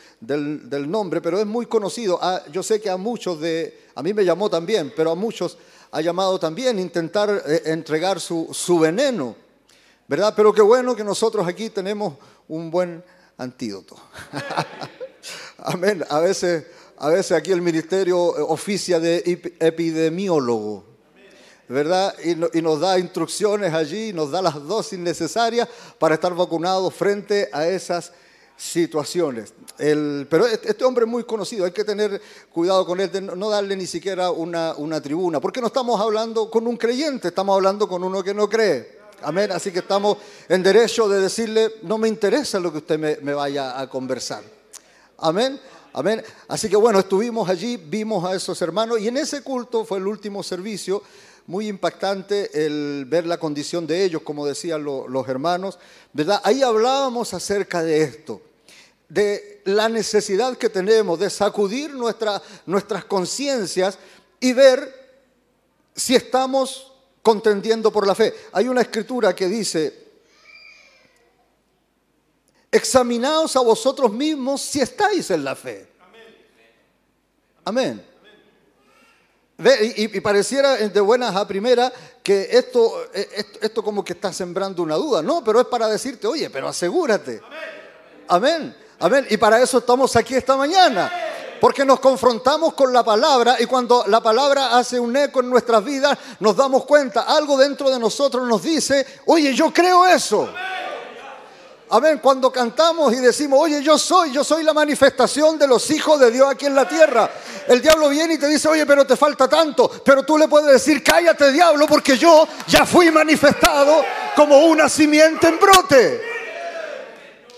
nombre, 0.90 1.20
pero 1.20 1.38
es 1.38 1.44
muy 1.44 1.66
conocido. 1.66 2.18
Ah, 2.22 2.42
yo 2.50 2.62
sé 2.62 2.80
que 2.80 2.88
a 2.88 2.96
muchos 2.96 3.38
de, 3.42 3.78
a 3.94 4.02
mí 4.02 4.14
me 4.14 4.24
llamó 4.24 4.48
también, 4.48 4.90
pero 4.96 5.10
a 5.10 5.14
muchos 5.14 5.58
ha 5.90 6.00
llamado 6.00 6.38
también 6.40 6.78
intentar 6.78 7.42
eh, 7.46 7.60
entregar 7.66 8.20
su, 8.20 8.48
su 8.50 8.78
veneno, 8.78 9.36
¿verdad? 10.06 10.32
Pero 10.34 10.54
qué 10.54 10.62
bueno 10.62 10.96
que 10.96 11.04
nosotros 11.04 11.46
aquí 11.46 11.68
tenemos 11.68 12.14
un 12.48 12.70
buen 12.70 13.04
antídoto. 13.36 13.96
Amén. 15.58 16.06
A 16.08 16.20
veces, 16.20 16.64
a 16.96 17.10
veces 17.10 17.32
aquí 17.32 17.52
el 17.52 17.60
ministerio 17.60 18.38
eh, 18.38 18.40
oficia 18.48 18.98
de 18.98 19.22
ep- 19.26 19.52
epidemiólogo. 19.60 20.87
¿Verdad? 21.68 22.14
Y, 22.24 22.34
no- 22.34 22.48
y 22.52 22.62
nos 22.62 22.80
da 22.80 22.98
instrucciones 22.98 23.74
allí, 23.74 24.12
nos 24.12 24.30
da 24.30 24.40
las 24.42 24.54
dosis 24.66 24.98
necesarias 24.98 25.68
para 25.98 26.14
estar 26.14 26.34
vacunados 26.34 26.94
frente 26.94 27.48
a 27.52 27.66
esas 27.68 28.12
situaciones. 28.56 29.52
Pero 29.76 30.46
este 30.46 30.70
este 30.70 30.84
hombre 30.84 31.04
es 31.04 31.10
muy 31.10 31.24
conocido, 31.24 31.64
hay 31.64 31.70
que 31.72 31.84
tener 31.84 32.20
cuidado 32.52 32.84
con 32.84 33.00
él, 33.00 33.10
de 33.12 33.20
no 33.20 33.48
darle 33.48 33.76
ni 33.76 33.86
siquiera 33.86 34.30
una, 34.30 34.74
una 34.74 35.00
tribuna, 35.00 35.40
porque 35.40 35.60
no 35.60 35.68
estamos 35.68 36.00
hablando 36.00 36.50
con 36.50 36.66
un 36.66 36.76
creyente, 36.76 37.28
estamos 37.28 37.54
hablando 37.54 37.88
con 37.88 38.02
uno 38.02 38.22
que 38.22 38.34
no 38.34 38.48
cree. 38.48 38.98
Amén, 39.22 39.50
así 39.52 39.72
que 39.72 39.80
estamos 39.80 40.18
en 40.48 40.62
derecho 40.62 41.08
de 41.08 41.20
decirle, 41.20 41.74
no 41.82 41.98
me 41.98 42.08
interesa 42.08 42.58
lo 42.60 42.70
que 42.72 42.78
usted 42.78 42.98
me, 42.98 43.16
me 43.22 43.34
vaya 43.34 43.78
a 43.80 43.88
conversar. 43.88 44.42
Amén. 45.18 45.60
Amén. 45.92 46.22
Así 46.46 46.68
que 46.68 46.76
bueno, 46.76 47.00
estuvimos 47.00 47.48
allí, 47.48 47.76
vimos 47.76 48.24
a 48.24 48.34
esos 48.36 48.60
hermanos 48.62 49.00
y 49.00 49.08
en 49.08 49.16
ese 49.16 49.42
culto 49.42 49.84
fue 49.84 49.98
el 49.98 50.06
último 50.06 50.42
servicio. 50.44 51.02
Muy 51.48 51.66
impactante 51.66 52.64
el 52.66 53.06
ver 53.08 53.26
la 53.26 53.38
condición 53.38 53.86
de 53.86 54.04
ellos, 54.04 54.22
como 54.22 54.46
decían 54.46 54.84
lo- 54.84 55.08
los 55.08 55.26
hermanos, 55.28 55.78
¿verdad? 56.12 56.40
Ahí 56.44 56.62
hablábamos 56.62 57.32
acerca 57.34 57.82
de 57.82 58.02
esto, 58.02 58.40
de 59.08 59.62
la 59.64 59.88
necesidad 59.88 60.56
que 60.58 60.68
tenemos 60.68 61.18
de 61.18 61.30
sacudir 61.30 61.92
nuestra- 61.94 62.40
nuestras 62.66 63.06
conciencias 63.06 63.98
y 64.38 64.52
ver 64.52 64.94
si 65.96 66.14
estamos 66.14 66.92
contendiendo 67.22 67.90
por 67.90 68.06
la 68.06 68.14
fe. 68.14 68.32
Hay 68.52 68.68
una 68.68 68.82
escritura 68.82 69.34
que 69.34 69.48
dice, 69.48 70.06
examinaos 72.70 73.56
a 73.56 73.60
vosotros 73.60 74.12
mismos 74.12 74.60
si 74.60 74.80
estáis 74.80 75.30
en 75.30 75.44
la 75.44 75.56
fe. 75.56 75.88
Amén. 77.64 78.07
Ve, 79.60 79.92
y, 79.96 80.20
pareciera 80.20 80.76
de 80.76 81.00
buenas 81.00 81.34
a 81.34 81.46
primera 81.46 81.92
que 82.22 82.48
esto, 82.52 83.06
eh, 83.12 83.28
esto, 83.34 83.58
esto 83.60 83.82
como 83.82 84.04
que 84.04 84.12
está 84.12 84.32
sembrando 84.32 84.84
una 84.84 84.94
duda. 84.94 85.20
No, 85.20 85.42
pero 85.42 85.60
es 85.60 85.66
para 85.66 85.88
decirte, 85.88 86.28
oye, 86.28 86.48
pero 86.48 86.68
asegúrate. 86.68 87.40
Amén. 88.28 88.74
Amén. 89.00 89.26
Y 89.28 89.36
para 89.36 89.60
eso 89.60 89.78
estamos 89.78 90.14
aquí 90.14 90.36
esta 90.36 90.56
mañana. 90.56 91.10
Porque 91.60 91.84
nos 91.84 91.98
confrontamos 91.98 92.74
con 92.74 92.92
la 92.92 93.02
palabra 93.02 93.56
y 93.58 93.66
cuando 93.66 94.04
la 94.06 94.20
palabra 94.20 94.78
hace 94.78 95.00
un 95.00 95.16
eco 95.16 95.40
en 95.40 95.50
nuestras 95.50 95.84
vidas, 95.84 96.16
nos 96.38 96.54
damos 96.54 96.84
cuenta, 96.84 97.22
algo 97.22 97.56
dentro 97.56 97.90
de 97.90 97.98
nosotros 97.98 98.46
nos 98.46 98.62
dice, 98.62 99.04
oye, 99.26 99.52
yo 99.54 99.72
creo 99.72 100.06
eso. 100.06 100.42
Amén. 100.42 100.87
Cuando 101.88 102.52
cantamos 102.52 103.14
y 103.14 103.16
decimos, 103.16 103.58
oye, 103.62 103.82
yo 103.82 103.98
soy, 103.98 104.30
yo 104.30 104.44
soy 104.44 104.62
la 104.62 104.74
manifestación 104.74 105.58
de 105.58 105.66
los 105.66 105.90
hijos 105.90 106.20
de 106.20 106.30
Dios 106.30 106.46
aquí 106.50 106.66
en 106.66 106.74
la 106.74 106.86
tierra. 106.86 107.30
El 107.66 107.80
diablo 107.80 108.10
viene 108.10 108.34
y 108.34 108.38
te 108.38 108.46
dice, 108.46 108.68
oye, 108.68 108.84
pero 108.84 109.06
te 109.06 109.16
falta 109.16 109.48
tanto. 109.48 109.90
Pero 110.04 110.22
tú 110.22 110.36
le 110.36 110.48
puedes 110.48 110.70
decir, 110.70 111.02
cállate, 111.02 111.50
diablo, 111.50 111.86
porque 111.86 112.18
yo 112.18 112.46
ya 112.66 112.84
fui 112.84 113.10
manifestado 113.10 114.04
como 114.36 114.66
una 114.66 114.88
simiente 114.88 115.48
en 115.48 115.58
brote. 115.58 116.22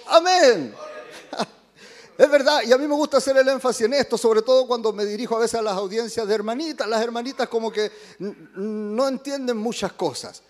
Amén. 0.06 0.74
Es 2.18 2.30
verdad, 2.30 2.60
y 2.66 2.70
a 2.70 2.76
mí 2.76 2.86
me 2.86 2.94
gusta 2.94 3.16
hacer 3.16 3.34
el 3.38 3.48
énfasis 3.48 3.86
en 3.86 3.94
esto, 3.94 4.18
sobre 4.18 4.42
todo 4.42 4.66
cuando 4.66 4.92
me 4.92 5.06
dirijo 5.06 5.36
a 5.36 5.38
veces 5.38 5.58
a 5.58 5.62
las 5.62 5.74
audiencias 5.74 6.28
de 6.28 6.34
hermanitas. 6.34 6.86
Las 6.86 7.02
hermanitas 7.02 7.48
como 7.48 7.72
que 7.72 7.90
no 8.18 9.08
entienden 9.08 9.56
muchas 9.56 9.94
cosas. 9.94 10.42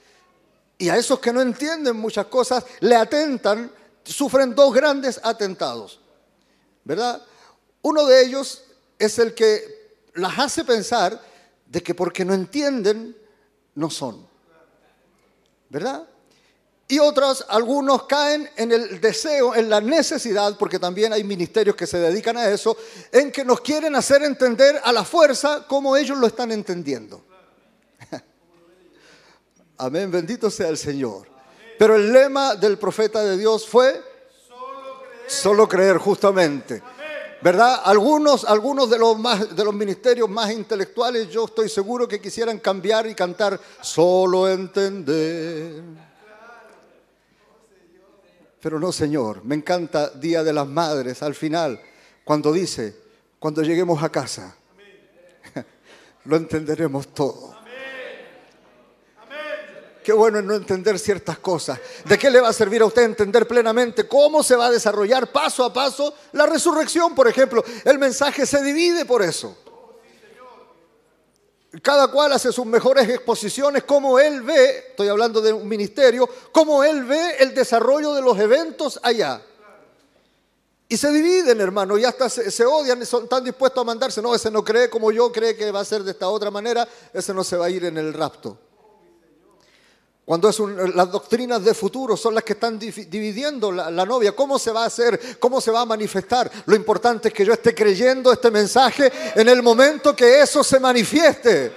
Y 0.80 0.88
a 0.88 0.96
esos 0.96 1.20
que 1.20 1.30
no 1.30 1.42
entienden 1.42 1.94
muchas 1.94 2.24
cosas 2.26 2.64
le 2.80 2.96
atentan, 2.96 3.70
sufren 4.02 4.54
dos 4.54 4.72
grandes 4.72 5.20
atentados. 5.22 6.00
¿Verdad? 6.84 7.22
Uno 7.82 8.06
de 8.06 8.24
ellos 8.24 8.64
es 8.98 9.18
el 9.18 9.34
que 9.34 9.98
las 10.14 10.38
hace 10.38 10.64
pensar 10.64 11.20
de 11.66 11.82
que 11.82 11.94
porque 11.94 12.24
no 12.24 12.32
entienden, 12.32 13.14
no 13.74 13.90
son. 13.90 14.26
¿Verdad? 15.68 16.08
Y 16.88 16.98
otros, 16.98 17.44
algunos 17.50 18.04
caen 18.04 18.48
en 18.56 18.72
el 18.72 19.02
deseo, 19.02 19.54
en 19.54 19.68
la 19.68 19.82
necesidad, 19.82 20.56
porque 20.56 20.78
también 20.78 21.12
hay 21.12 21.24
ministerios 21.24 21.76
que 21.76 21.86
se 21.86 21.98
dedican 21.98 22.38
a 22.38 22.48
eso, 22.48 22.74
en 23.12 23.30
que 23.30 23.44
nos 23.44 23.60
quieren 23.60 23.94
hacer 23.96 24.22
entender 24.22 24.80
a 24.82 24.94
la 24.94 25.04
fuerza 25.04 25.66
como 25.68 25.94
ellos 25.94 26.16
lo 26.16 26.26
están 26.26 26.50
entendiendo. 26.52 27.22
Amén, 29.80 30.10
bendito 30.10 30.50
sea 30.50 30.68
el 30.68 30.76
Señor. 30.76 31.26
Pero 31.78 31.96
el 31.96 32.12
lema 32.12 32.54
del 32.54 32.76
profeta 32.76 33.22
de 33.24 33.38
Dios 33.38 33.66
fue 33.66 33.98
solo 35.26 35.66
creer, 35.66 35.96
justamente. 35.96 36.82
¿Verdad? 37.40 37.80
Algunos, 37.84 38.44
algunos 38.44 38.90
de, 38.90 38.98
los 38.98 39.18
más, 39.18 39.56
de 39.56 39.64
los 39.64 39.72
ministerios 39.72 40.28
más 40.28 40.50
intelectuales 40.50 41.30
yo 41.30 41.46
estoy 41.46 41.70
seguro 41.70 42.06
que 42.06 42.20
quisieran 42.20 42.58
cambiar 42.58 43.06
y 43.06 43.14
cantar 43.14 43.58
solo 43.80 44.46
entender. 44.46 45.82
Pero 48.60 48.78
no, 48.78 48.92
Señor, 48.92 49.42
me 49.42 49.54
encanta 49.54 50.10
Día 50.10 50.44
de 50.44 50.52
las 50.52 50.66
Madres 50.66 51.22
al 51.22 51.34
final, 51.34 51.80
cuando 52.22 52.52
dice, 52.52 52.94
cuando 53.38 53.62
lleguemos 53.62 54.02
a 54.02 54.10
casa, 54.10 54.54
lo 56.26 56.36
entenderemos 56.36 57.08
todo. 57.14 57.59
Bueno 60.12 60.42
no 60.42 60.54
entender 60.54 60.98
ciertas 60.98 61.38
cosas. 61.38 61.78
¿De 62.04 62.18
qué 62.18 62.30
le 62.30 62.40
va 62.40 62.48
a 62.48 62.52
servir 62.52 62.82
a 62.82 62.86
usted 62.86 63.02
entender 63.02 63.46
plenamente 63.46 64.06
cómo 64.06 64.42
se 64.42 64.56
va 64.56 64.66
a 64.66 64.70
desarrollar 64.70 65.30
paso 65.32 65.64
a 65.64 65.72
paso 65.72 66.14
la 66.32 66.46
resurrección, 66.46 67.14
por 67.14 67.28
ejemplo? 67.28 67.64
El 67.84 67.98
mensaje 67.98 68.46
se 68.46 68.62
divide 68.62 69.04
por 69.04 69.22
eso. 69.22 69.56
Cada 71.82 72.08
cual 72.08 72.32
hace 72.32 72.50
sus 72.50 72.66
mejores 72.66 73.08
exposiciones, 73.08 73.84
como 73.84 74.18
él 74.18 74.42
ve, 74.42 74.88
estoy 74.90 75.08
hablando 75.08 75.40
de 75.40 75.52
un 75.52 75.68
ministerio, 75.68 76.28
cómo 76.50 76.82
él 76.82 77.04
ve 77.04 77.36
el 77.38 77.54
desarrollo 77.54 78.12
de 78.12 78.22
los 78.22 78.38
eventos 78.38 78.98
allá. 79.02 79.40
Y 80.88 80.96
se 80.96 81.12
dividen, 81.12 81.60
hermano, 81.60 81.96
y 81.96 82.04
hasta 82.04 82.28
se, 82.28 82.66
odian, 82.66 83.06
son 83.06 83.28
tan 83.28 83.44
dispuestos 83.44 83.80
a 83.80 83.84
mandarse. 83.84 84.20
No, 84.20 84.34
ese 84.34 84.50
no 84.50 84.64
cree 84.64 84.90
como 84.90 85.12
yo, 85.12 85.30
cree 85.30 85.56
que 85.56 85.70
va 85.70 85.78
a 85.78 85.84
ser 85.84 86.02
de 86.02 86.10
esta 86.10 86.28
otra 86.28 86.50
manera, 86.50 86.88
ese 87.12 87.32
no 87.32 87.44
se 87.44 87.56
va 87.56 87.66
a 87.66 87.70
ir 87.70 87.84
en 87.84 87.96
el 87.96 88.12
rapto. 88.12 88.58
Cuando 90.30 90.48
es 90.48 90.60
las 90.94 91.10
doctrinas 91.10 91.64
de 91.64 91.74
futuro 91.74 92.16
son 92.16 92.36
las 92.36 92.44
que 92.44 92.52
están 92.52 92.78
divi- 92.78 93.08
dividiendo 93.08 93.72
la, 93.72 93.90
novia, 94.06 94.30
cómo 94.30 94.60
se 94.60 94.70
va 94.70 94.84
a 94.84 94.86
hacer, 94.86 95.40
cómo 95.40 95.60
se 95.60 95.72
va 95.72 95.80
a 95.80 95.84
manifestar. 95.84 96.48
Lo 96.66 96.76
importante 96.76 97.26
es 97.26 97.34
que 97.34 97.44
yo 97.44 97.52
esté 97.52 97.74
creyendo 97.74 98.32
este 98.32 98.48
mensaje 98.48 99.10
en 99.34 99.48
el 99.48 99.60
momento 99.60 100.14
que 100.14 100.40
eso 100.40 100.62
se 100.62 100.78
manifieste. 100.78 101.72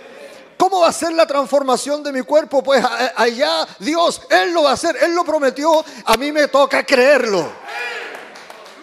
¿Cómo 0.55 0.81
va 0.81 0.89
a 0.89 0.93
ser 0.93 1.13
la 1.13 1.25
transformación 1.25 2.03
de 2.03 2.11
mi 2.11 2.21
cuerpo? 2.21 2.61
Pues 2.61 2.85
allá 3.15 3.67
Dios, 3.79 4.21
Él 4.29 4.53
lo 4.53 4.61
va 4.61 4.69
a 4.69 4.73
hacer, 4.73 4.97
Él 5.01 5.15
lo 5.15 5.23
prometió, 5.23 5.83
a 6.05 6.15
mí 6.15 6.31
me 6.31 6.47
toca 6.47 6.85
creerlo. 6.85 7.51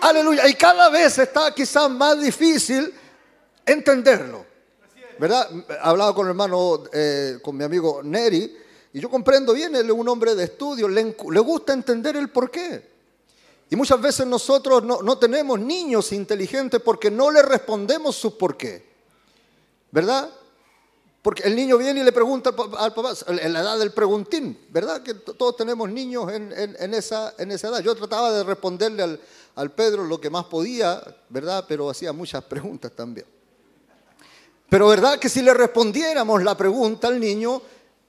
Aleluya. 0.00 0.48
Y 0.48 0.54
cada 0.54 0.88
vez 0.88 1.16
está 1.16 1.54
quizás 1.54 1.88
más 1.88 2.20
difícil 2.20 2.92
entenderlo. 3.64 4.44
¿Verdad? 5.16 5.48
Hablaba 5.80 6.12
con 6.12 6.26
el 6.26 6.30
hermano, 6.30 6.82
eh, 6.92 7.38
con 7.40 7.56
mi 7.56 7.62
amigo 7.62 8.00
Neri, 8.02 8.56
y 8.92 9.00
yo 9.00 9.08
comprendo 9.08 9.52
bien, 9.52 9.74
él 9.76 9.86
es 9.86 9.92
un 9.92 10.08
hombre 10.08 10.34
de 10.34 10.44
estudio, 10.44 10.88
le, 10.88 11.02
gusta 11.40 11.72
entender 11.72 12.16
el 12.16 12.28
porqué. 12.30 12.90
Y 13.70 13.76
muchas 13.76 14.00
veces 14.00 14.26
nosotros 14.26 14.82
no, 14.82 15.18
tenemos 15.18 15.60
niños 15.60 16.10
inteligentes 16.12 16.80
porque 16.84 17.10
no 17.10 17.30
le 17.30 17.40
respondemos 17.42 18.16
su 18.16 18.36
porqué. 18.36 18.84
¿Verdad? 19.92 20.30
Porque 21.22 21.42
el 21.44 21.54
niño 21.54 21.76
viene 21.78 22.00
y 22.00 22.02
le 22.02 22.12
pregunta 22.12 22.50
al 22.50 22.56
pa- 22.56 22.78
al 22.84 22.94
papá, 22.94 23.12
en 23.28 23.52
la 23.52 23.60
edad 23.60 23.78
del 23.78 23.92
preguntín, 23.92 24.58
¿verdad? 24.70 25.02
Que 25.02 25.14
todos 25.14 25.56
tenemos 25.56 25.88
niños 25.90 26.32
en 26.32 26.94
esa 26.94 27.34
edad. 27.38 27.80
Yo 27.80 27.94
trataba 27.94 28.32
de 28.32 28.42
responderle 28.42 29.02
al, 29.02 29.20
al 29.54 29.70
Pedro 29.70 30.04
lo 30.04 30.20
que 30.20 30.30
más 30.30 30.46
podía, 30.46 31.02
¿verdad? 31.28 31.64
Pero 31.68 31.90
hacía 31.90 32.12
muchas 32.12 32.42
preguntas 32.44 32.90
también. 32.92 33.26
Pero 34.68 34.88
verdad 34.88 35.18
que 35.18 35.28
si 35.28 35.42
le 35.42 35.52
respondiéramos 35.52 36.42
la 36.42 36.56
pregunta 36.56 37.08
al 37.08 37.18
niño, 37.20 37.60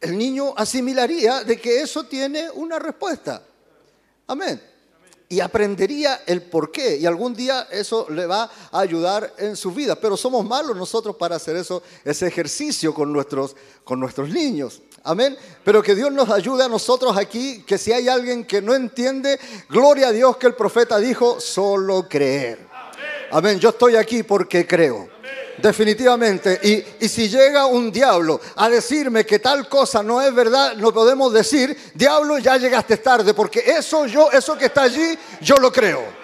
el 0.01 0.17
niño 0.17 0.53
asimilaría 0.57 1.43
de 1.43 1.61
que 1.61 1.81
eso 1.81 2.03
tiene 2.05 2.49
una 2.49 2.79
respuesta. 2.79 3.43
Amén. 4.27 4.61
Y 5.29 5.39
aprendería 5.39 6.23
el 6.25 6.41
por 6.41 6.71
qué. 6.71 6.97
Y 6.97 7.05
algún 7.05 7.33
día 7.33 7.67
eso 7.71 8.07
le 8.09 8.25
va 8.25 8.49
a 8.71 8.79
ayudar 8.79 9.33
en 9.37 9.55
su 9.55 9.71
vida. 9.71 9.95
Pero 9.95 10.17
somos 10.17 10.45
malos 10.45 10.75
nosotros 10.75 11.15
para 11.15 11.37
hacer 11.37 11.55
eso, 11.55 11.83
ese 12.03 12.27
ejercicio 12.27 12.93
con 12.93 13.13
nuestros, 13.13 13.55
con 13.83 13.99
nuestros 13.99 14.29
niños. 14.29 14.81
Amén. 15.03 15.37
Pero 15.63 15.81
que 15.81 15.95
Dios 15.95 16.11
nos 16.11 16.29
ayude 16.29 16.63
a 16.65 16.67
nosotros 16.67 17.15
aquí, 17.15 17.63
que 17.63 17.77
si 17.77 17.91
hay 17.91 18.07
alguien 18.09 18.43
que 18.45 18.61
no 18.61 18.73
entiende, 18.73 19.39
gloria 19.69 20.09
a 20.09 20.11
Dios 20.11 20.35
que 20.37 20.47
el 20.47 20.55
profeta 20.55 20.97
dijo, 20.97 21.39
solo 21.39 22.07
creer. 22.09 22.67
Amén. 23.31 23.59
Yo 23.59 23.69
estoy 23.69 23.95
aquí 23.95 24.23
porque 24.23 24.67
creo. 24.67 25.10
Definitivamente. 25.61 26.59
Y, 26.63 27.05
y 27.05 27.09
si 27.09 27.29
llega 27.29 27.65
un 27.65 27.91
diablo 27.91 28.39
a 28.55 28.69
decirme 28.69 29.25
que 29.25 29.39
tal 29.39 29.67
cosa 29.67 30.01
no 30.01 30.21
es 30.21 30.33
verdad, 30.33 30.75
no 30.75 30.93
podemos 30.93 31.31
decir, 31.31 31.91
diablo, 31.93 32.37
ya 32.39 32.57
llegaste 32.57 32.97
tarde, 32.97 33.33
porque 33.33 33.59
eso 33.59 34.05
yo, 34.05 34.31
eso 34.31 34.57
que 34.57 34.65
está 34.65 34.83
allí, 34.83 35.17
yo 35.41 35.55
lo 35.57 35.71
creo. 35.71 36.21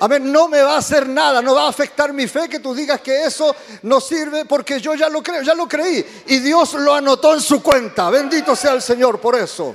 Amén, 0.00 0.30
no 0.30 0.48
me 0.48 0.62
va 0.62 0.74
a 0.74 0.78
hacer 0.78 1.08
nada, 1.08 1.42
no 1.42 1.54
va 1.54 1.64
a 1.64 1.68
afectar 1.68 2.12
mi 2.12 2.28
fe 2.28 2.48
que 2.48 2.60
tú 2.60 2.72
digas 2.72 3.00
que 3.00 3.24
eso 3.24 3.54
no 3.82 4.00
sirve 4.00 4.44
porque 4.44 4.80
yo 4.80 4.94
ya 4.94 5.08
lo 5.08 5.22
creo, 5.22 5.42
ya 5.42 5.54
lo 5.54 5.66
creí. 5.66 6.04
Y 6.26 6.38
Dios 6.38 6.74
lo 6.74 6.94
anotó 6.94 7.34
en 7.34 7.40
su 7.40 7.62
cuenta. 7.62 8.08
Bendito 8.08 8.54
sea 8.54 8.74
el 8.74 8.82
Señor 8.82 9.20
por 9.20 9.34
eso. 9.34 9.74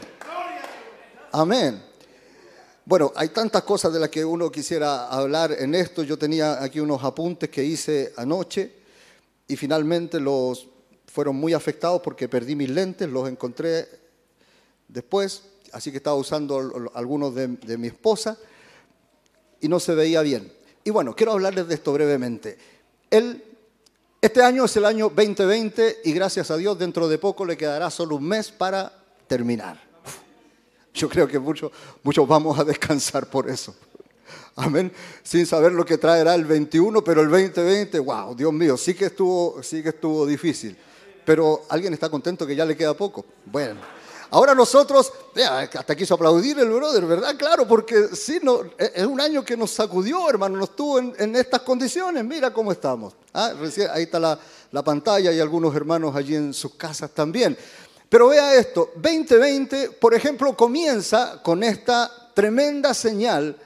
Amén. 1.32 1.93
Bueno, 2.86 3.14
hay 3.16 3.30
tantas 3.30 3.64
cosas 3.64 3.94
de 3.94 4.00
las 4.00 4.10
que 4.10 4.26
uno 4.26 4.52
quisiera 4.52 5.08
hablar 5.08 5.54
en 5.58 5.74
esto. 5.74 6.04
Yo 6.04 6.18
tenía 6.18 6.62
aquí 6.62 6.80
unos 6.82 7.02
apuntes 7.04 7.50
que 7.50 7.64
hice 7.64 8.14
anoche 8.18 8.74
y 9.48 9.56
finalmente 9.56 10.20
los 10.20 10.68
fueron 11.08 11.36
muy 11.38 11.54
afectados 11.54 12.02
porque 12.02 12.28
perdí 12.28 12.56
mis 12.56 12.70
lentes, 12.70 13.08
los 13.08 13.30
encontré 13.30 13.88
después, 14.88 15.44
así 15.72 15.92
que 15.92 15.98
estaba 15.98 16.16
usando 16.18 16.58
al- 16.58 16.90
algunos 16.96 17.34
de, 17.36 17.48
mi 17.78 17.88
esposa 17.88 18.38
y 19.62 19.68
no 19.70 19.80
se 19.80 19.96
veía 19.96 20.22
bien. 20.22 20.52
Y 20.84 20.90
bueno, 20.90 21.16
quiero 21.16 21.32
hablarles 21.34 21.68
de 21.68 21.76
esto 21.76 21.94
brevemente. 21.94 22.58
Este 24.22 24.42
año 24.42 24.66
es 24.66 24.76
el 24.76 24.86
año 24.86 25.10
2020 25.10 26.02
y 26.04 26.12
gracias 26.12 26.52
a 26.52 26.58
Dios 26.58 26.78
dentro 26.78 27.08
de 27.08 27.18
poco 27.18 27.46
le 27.46 27.56
quedará 27.56 27.90
solo 27.90 28.18
un 28.18 28.28
mes 28.28 28.52
para 28.52 28.92
terminar. 29.28 29.93
Yo 30.94 31.10
creo 31.10 31.28
que 31.28 31.40
muchos, 31.40 31.72
vamos 32.28 32.60
a 32.60 32.64
descansar 32.64 33.26
por 33.28 33.50
eso. 33.50 33.74
Amén. 34.56 34.92
Sin 35.24 35.46
saber 35.48 35.72
lo 35.72 35.84
que 35.84 35.98
traerá 35.98 36.36
el 36.36 36.46
21, 36.46 37.04
pero 37.04 37.22
el 37.22 37.30
2020, 37.30 37.98
wow, 38.00 38.36
Dios 38.36 38.54
mío, 38.54 38.78
sí 38.78 38.94
que 38.94 39.06
estuvo, 39.06 39.64
sí 39.64 39.82
que 39.82 39.90
estuvo 39.90 40.26
difícil. 40.26 40.78
Pero 41.26 41.64
alguien 41.70 41.94
está 41.94 42.10
contento 42.10 42.46
que 42.46 42.56
ya 42.56 42.66
le 42.66 42.78
queda 42.78 42.94
poco. 42.94 43.26
Bueno. 43.46 43.80
Ahora 44.30 44.56
nosotros, 44.56 45.14
hasta 45.76 45.96
quiso 45.96 46.16
aplaudir 46.16 46.58
el 46.58 46.70
brother, 46.70 47.06
¿verdad? 47.06 47.36
Claro, 47.38 47.68
porque 47.68 48.16
sí, 48.16 48.40
no, 48.42 48.62
es 48.80 49.06
un 49.06 49.22
año 49.22 49.46
que 49.46 49.56
nos 49.56 49.70
sacudió, 49.70 50.28
hermano, 50.28 50.58
nos 50.58 50.76
tuvo 50.76 50.98
en, 50.98 51.36
estas 51.36 51.62
condiciones. 51.62 52.26
Mira 52.26 52.52
cómo 52.52 52.72
estamos. 52.72 53.14
Ah, 53.32 53.54
ahí 53.94 54.04
está 54.04 54.20
la 54.20 54.84
pantalla 54.84 55.32
y 55.32 55.40
algunos 55.40 55.76
hermanos 55.76 56.16
allí 56.16 56.36
en 56.36 56.52
sus 56.52 56.74
casas 56.74 57.12
también. 57.12 57.56
Pero 58.14 58.28
vea 58.28 58.54
esto, 58.54 58.92
2020, 58.94 59.90
por 59.94 60.14
ejemplo, 60.14 60.56
comienza 60.56 61.42
con 61.42 61.64
esta 61.64 62.30
tremenda 62.36 62.94
señal 62.94 63.58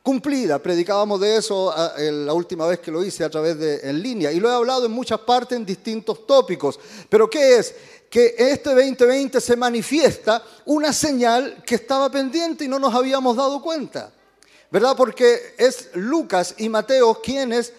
cumplida. 0.00 0.60
Predicábamos 0.60 1.20
de 1.20 1.34
eso 1.34 1.72
ah, 1.76 1.92
la 1.98 2.32
última 2.32 2.68
vez 2.68 2.78
que 2.78 2.92
lo 2.92 3.04
hice 3.04 3.24
a 3.24 3.30
través 3.30 3.58
de 3.58 3.80
en 3.82 4.00
línea 4.00 4.30
y 4.30 4.38
lo 4.38 4.48
he 4.48 4.54
hablado 4.54 4.86
en 4.86 4.92
muchas 4.92 5.18
partes 5.18 5.58
en 5.58 5.66
distintos 5.66 6.24
tópicos. 6.24 6.78
Pero 7.08 7.28
¿qué 7.28 7.56
es? 7.56 7.74
que 8.08 8.36
este 8.38 8.70
2020 8.70 9.40
se 9.40 9.56
manifiesta 9.56 10.40
una 10.66 10.92
señal 10.92 11.64
que 11.66 11.74
estaba 11.74 12.08
pendiente 12.08 12.64
y 12.64 12.68
no 12.68 12.78
nos 12.78 12.94
habíamos 12.94 13.36
dado 13.36 13.60
cuenta. 13.60 14.12
¿Verdad? 14.70 14.94
Porque 14.96 15.56
es 15.58 15.90
Lucas 15.94 16.54
y 16.58 16.68
Mateo 16.68 17.20
quienes 17.20 17.72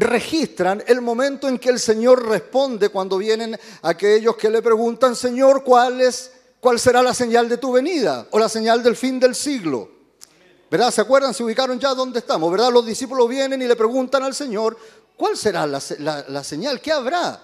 registran 0.00 0.82
el 0.86 1.00
momento 1.00 1.48
en 1.48 1.58
que 1.58 1.70
el 1.70 1.78
Señor 1.78 2.26
responde 2.26 2.88
cuando 2.88 3.18
vienen 3.18 3.58
aquellos 3.82 4.36
que 4.36 4.50
le 4.50 4.62
preguntan, 4.62 5.16
Señor, 5.16 5.64
¿cuál, 5.64 6.00
es, 6.00 6.32
cuál 6.60 6.78
será 6.78 7.02
la 7.02 7.14
señal 7.14 7.48
de 7.48 7.58
tu 7.58 7.72
venida 7.72 8.26
o 8.30 8.38
la 8.38 8.48
señal 8.48 8.82
del 8.82 8.96
fin 8.96 9.18
del 9.20 9.34
siglo? 9.34 9.90
¿Verdad? 10.70 10.90
¿Se 10.90 11.00
acuerdan? 11.00 11.32
Se 11.32 11.42
ubicaron 11.42 11.78
ya 11.78 11.94
donde 11.94 12.18
estamos, 12.18 12.50
¿verdad? 12.50 12.70
Los 12.70 12.84
discípulos 12.84 13.28
vienen 13.28 13.62
y 13.62 13.66
le 13.66 13.76
preguntan 13.76 14.22
al 14.22 14.34
Señor, 14.34 14.76
¿cuál 15.16 15.36
será 15.36 15.66
la, 15.66 15.80
la 16.28 16.44
señal? 16.44 16.80
¿Qué 16.80 16.92
habrá? 16.92 17.42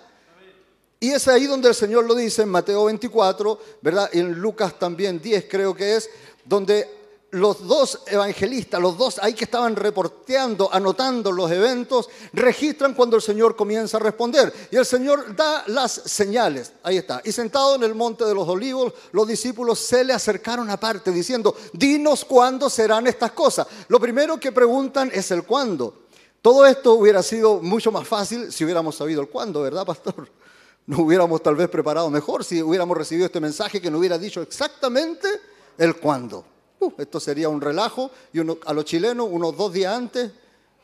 Y 1.00 1.10
es 1.10 1.28
ahí 1.28 1.46
donde 1.46 1.68
el 1.68 1.74
Señor 1.74 2.06
lo 2.06 2.14
dice 2.14 2.42
en 2.42 2.48
Mateo 2.48 2.86
24, 2.86 3.58
¿verdad? 3.82 4.08
En 4.12 4.32
Lucas 4.32 4.78
también 4.78 5.20
10 5.20 5.46
creo 5.50 5.74
que 5.74 5.96
es, 5.96 6.08
donde 6.44 7.03
los 7.34 7.66
dos 7.66 8.00
evangelistas, 8.06 8.80
los 8.80 8.96
dos 8.96 9.18
ahí 9.20 9.34
que 9.34 9.44
estaban 9.44 9.74
reporteando, 9.74 10.72
anotando 10.72 11.32
los 11.32 11.50
eventos, 11.50 12.08
registran 12.32 12.94
cuando 12.94 13.16
el 13.16 13.22
Señor 13.22 13.56
comienza 13.56 13.96
a 13.96 14.00
responder. 14.00 14.52
Y 14.70 14.76
el 14.76 14.86
Señor 14.86 15.34
da 15.34 15.64
las 15.66 15.92
señales. 15.92 16.72
Ahí 16.82 16.96
está. 16.96 17.20
Y 17.24 17.32
sentado 17.32 17.74
en 17.74 17.82
el 17.82 17.94
monte 17.94 18.24
de 18.24 18.34
los 18.34 18.48
olivos, 18.48 18.92
los 19.12 19.26
discípulos 19.26 19.80
se 19.80 20.04
le 20.04 20.12
acercaron 20.12 20.70
aparte 20.70 21.10
diciendo, 21.10 21.56
dinos 21.72 22.24
cuándo 22.24 22.70
serán 22.70 23.06
estas 23.08 23.32
cosas. 23.32 23.66
Lo 23.88 23.98
primero 23.98 24.38
que 24.38 24.52
preguntan 24.52 25.10
es 25.12 25.30
el 25.32 25.42
cuándo. 25.42 26.04
Todo 26.40 26.64
esto 26.66 26.92
hubiera 26.92 27.22
sido 27.22 27.60
mucho 27.60 27.90
más 27.90 28.06
fácil 28.06 28.52
si 28.52 28.64
hubiéramos 28.64 28.94
sabido 28.94 29.20
el 29.20 29.28
cuándo, 29.28 29.62
¿verdad, 29.62 29.84
pastor? 29.84 30.30
nos 30.86 31.00
hubiéramos 31.00 31.42
tal 31.42 31.56
vez 31.56 31.68
preparado 31.68 32.10
mejor 32.10 32.44
si 32.44 32.62
hubiéramos 32.62 32.96
recibido 32.96 33.26
este 33.26 33.40
mensaje 33.40 33.80
que 33.80 33.90
nos 33.90 33.98
hubiera 33.98 34.18
dicho 34.18 34.40
exactamente 34.40 35.28
el 35.78 35.96
cuándo. 35.96 36.53
Uh, 36.84 36.92
esto 36.98 37.18
sería 37.18 37.48
un 37.48 37.60
relajo 37.60 38.10
y 38.32 38.40
a 38.40 38.72
los 38.72 38.84
chilenos 38.84 39.28
unos 39.30 39.56
dos 39.56 39.72
días 39.72 39.96
antes 39.96 40.30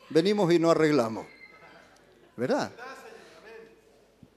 venimos 0.09 0.51
y 0.51 0.57
nos 0.57 0.71
arreglamos. 0.71 1.27
¿Verdad? 2.35 2.71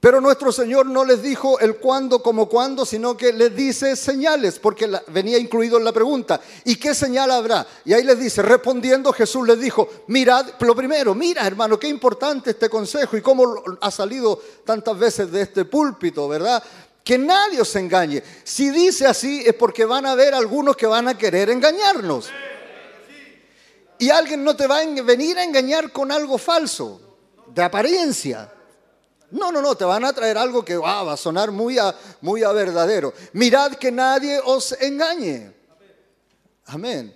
Pero 0.05 0.21
nuestro 0.21 0.51
Señor 0.51 0.85
no 0.85 1.03
les 1.03 1.23
dijo 1.23 1.59
el 1.59 1.77
cuándo 1.77 2.21
como 2.21 2.47
cuándo, 2.47 2.85
sino 2.85 3.17
que 3.17 3.33
les 3.33 3.55
dice 3.55 3.95
señales, 3.95 4.59
porque 4.59 4.87
venía 5.07 5.39
incluido 5.39 5.79
en 5.79 5.83
la 5.83 5.91
pregunta. 5.91 6.39
¿Y 6.63 6.75
qué 6.75 6.93
señal 6.93 7.31
habrá? 7.31 7.65
Y 7.83 7.93
ahí 7.93 8.03
les 8.03 8.19
dice, 8.19 8.43
respondiendo 8.43 9.11
Jesús 9.11 9.47
les 9.47 9.59
dijo, 9.59 9.89
mirad, 10.05 10.45
lo 10.59 10.75
primero, 10.75 11.15
mira 11.15 11.47
hermano, 11.47 11.79
qué 11.79 11.87
importante 11.87 12.51
este 12.51 12.69
consejo 12.69 13.17
y 13.17 13.21
cómo 13.21 13.63
ha 13.81 13.89
salido 13.89 14.39
tantas 14.63 14.95
veces 14.99 15.31
de 15.31 15.41
este 15.41 15.65
púlpito, 15.65 16.27
¿verdad? 16.27 16.63
Que 17.05 17.19
nadie 17.19 17.61
os 17.61 17.75
engañe. 17.75 18.23
Si 18.43 18.71
dice 18.71 19.05
así 19.05 19.43
es 19.45 19.53
porque 19.53 19.85
van 19.85 20.07
a 20.07 20.13
haber 20.13 20.33
algunos 20.33 20.75
que 20.75 20.87
van 20.87 21.07
a 21.07 21.15
querer 21.15 21.51
engañarnos. 21.51 22.31
Y 23.99 24.09
alguien 24.09 24.43
no 24.43 24.55
te 24.55 24.65
va 24.65 24.79
a 24.79 24.85
venir 25.03 25.37
a 25.37 25.43
engañar 25.43 25.91
con 25.91 26.11
algo 26.11 26.39
falso, 26.39 26.99
de 27.53 27.61
apariencia. 27.61 28.51
No, 29.29 29.51
no, 29.51 29.61
no, 29.61 29.75
te 29.75 29.85
van 29.85 30.03
a 30.03 30.13
traer 30.13 30.37
algo 30.37 30.65
que 30.65 30.77
va 30.77 31.13
a 31.13 31.15
sonar 31.15 31.51
muy 31.51 31.77
a, 31.77 31.95
muy 32.21 32.41
a 32.41 32.51
verdadero. 32.51 33.13
Mirad 33.33 33.73
que 33.73 33.91
nadie 33.91 34.39
os 34.43 34.71
engañe. 34.81 35.53
Amén. 36.65 37.15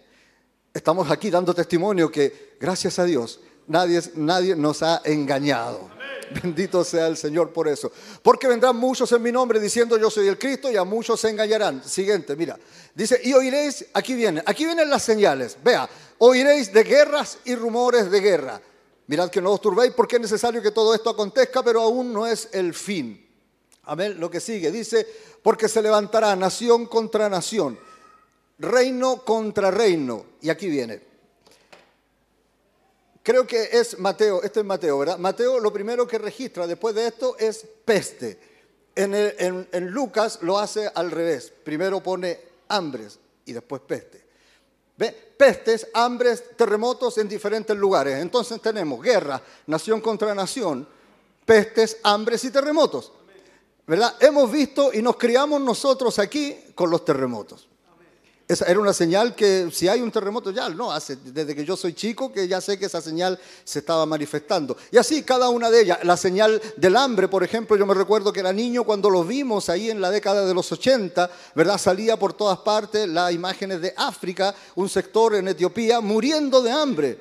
Estamos 0.71 1.09
aquí 1.09 1.31
dando 1.31 1.53
testimonio 1.55 2.11
que, 2.11 2.55
gracias 2.59 2.99
a 2.99 3.05
Dios, 3.05 3.39
nadie, 3.65 4.01
nadie 4.13 4.55
nos 4.55 4.83
ha 4.83 5.01
engañado. 5.03 5.98
Bendito 6.43 6.83
sea 6.83 7.07
el 7.07 7.17
Señor 7.17 7.51
por 7.51 7.67
eso. 7.67 7.91
Porque 8.21 8.47
vendrán 8.47 8.75
muchos 8.75 9.11
en 9.11 9.21
mi 9.21 9.31
nombre 9.31 9.59
diciendo 9.59 9.97
yo 9.97 10.09
soy 10.09 10.27
el 10.27 10.37
Cristo 10.37 10.71
y 10.71 10.77
a 10.77 10.83
muchos 10.83 11.19
se 11.19 11.29
engañarán. 11.29 11.83
Siguiente, 11.83 12.35
mira. 12.35 12.57
Dice, 12.93 13.19
y 13.23 13.33
oiréis, 13.33 13.85
aquí 13.93 14.13
vienen, 14.13 14.43
aquí 14.45 14.65
vienen 14.65 14.89
las 14.89 15.03
señales. 15.03 15.57
Vea, 15.63 15.89
oiréis 16.19 16.71
de 16.71 16.83
guerras 16.83 17.39
y 17.45 17.55
rumores 17.55 18.11
de 18.11 18.19
guerra. 18.19 18.61
Mirad 19.07 19.29
que 19.29 19.41
no 19.41 19.51
os 19.51 19.61
turbéis 19.61 19.93
porque 19.93 20.17
es 20.17 20.21
necesario 20.21 20.61
que 20.61 20.71
todo 20.71 20.93
esto 20.93 21.09
acontezca, 21.09 21.63
pero 21.63 21.81
aún 21.81 22.13
no 22.13 22.27
es 22.27 22.49
el 22.51 22.73
fin. 22.73 23.25
Amén. 23.83 24.19
Lo 24.19 24.29
que 24.29 24.39
sigue 24.39 24.71
dice, 24.71 25.07
porque 25.41 25.67
se 25.67 25.81
levantará 25.81 26.35
nación 26.35 26.85
contra 26.85 27.27
nación, 27.27 27.79
reino 28.59 29.23
contra 29.25 29.71
reino. 29.71 30.25
Y 30.41 30.49
aquí 30.49 30.69
viene. 30.69 31.08
Creo 33.29 33.45
que 33.45 33.69
es 33.73 33.99
Mateo, 33.99 34.41
esto 34.41 34.59
es 34.59 34.65
Mateo, 34.65 34.97
¿verdad? 34.97 35.19
Mateo 35.19 35.59
lo 35.59 35.71
primero 35.71 36.07
que 36.07 36.17
registra 36.17 36.65
después 36.65 36.95
de 36.95 37.05
esto 37.05 37.35
es 37.37 37.63
peste. 37.85 38.39
En, 38.95 39.13
en 39.13 39.87
Lucas 39.91 40.39
lo 40.41 40.57
hace 40.57 40.89
al 40.95 41.11
revés. 41.11 41.53
Primero 41.63 42.01
pone 42.01 42.39
hambres 42.69 43.19
y 43.45 43.53
después 43.53 43.83
peste. 43.83 44.25
Pestes, 45.37 45.89
hambres, 45.93 46.57
terremotos 46.57 47.19
en 47.19 47.29
diferentes 47.29 47.77
lugares. 47.77 48.19
Entonces 48.19 48.59
tenemos 48.63 48.99
guerra, 48.99 49.39
nación 49.67 50.01
contra 50.01 50.33
nación, 50.33 50.87
pestes, 51.45 51.97
hambres 52.01 52.43
y 52.45 52.49
terremotos. 52.49 53.11
¿Verdad? 53.85 54.15
Hemos 54.21 54.51
visto 54.51 54.91
y 54.91 55.03
nos 55.03 55.17
criamos 55.17 55.61
nosotros 55.61 56.17
aquí 56.17 56.57
con 56.73 56.89
los 56.89 57.05
terremotos. 57.05 57.68
Esa 58.49 58.65
era 58.65 58.79
una 58.79 58.93
señal 58.93 59.35
que 59.35 59.69
si 59.71 59.87
hay 59.87 60.01
un 60.01 60.09
terremoto 60.09 60.49
ya, 60.49 60.69
no, 60.69 60.91
desde 60.91 61.53
que 61.53 61.63
yo 61.63 61.77
soy 61.77 61.93
chico 61.93 62.33
que 62.33 62.47
ya 62.47 62.59
sé 62.59 62.79
que 62.79 62.87
esa 62.87 62.99
señal 62.99 63.39
se 63.63 63.77
estaba 63.77 64.07
manifestando. 64.07 64.75
Y 64.89 64.97
así 64.97 65.21
cada 65.21 65.49
una 65.49 65.69
de 65.69 65.81
ellas, 65.81 65.99
la 66.01 66.17
señal 66.17 66.59
del 66.75 66.97
hambre, 66.97 67.27
por 67.27 67.43
ejemplo, 67.43 67.77
yo 67.77 67.85
me 67.85 67.93
recuerdo 67.93 68.33
que 68.33 68.39
era 68.39 68.51
niño 68.51 68.85
cuando 68.85 69.11
lo 69.11 69.23
vimos 69.23 69.69
ahí 69.69 69.91
en 69.91 70.01
la 70.01 70.09
década 70.09 70.47
de 70.47 70.55
los 70.55 70.71
80, 70.71 71.29
¿verdad? 71.53 71.77
Salía 71.77 72.17
por 72.17 72.33
todas 72.33 72.57
partes 72.57 73.07
las 73.07 73.31
imágenes 73.31 73.81
de 73.81 73.93
África, 73.95 74.55
un 74.73 74.89
sector 74.89 75.35
en 75.35 75.49
Etiopía 75.49 76.01
muriendo 76.01 76.63
de 76.63 76.71
hambre. 76.71 77.19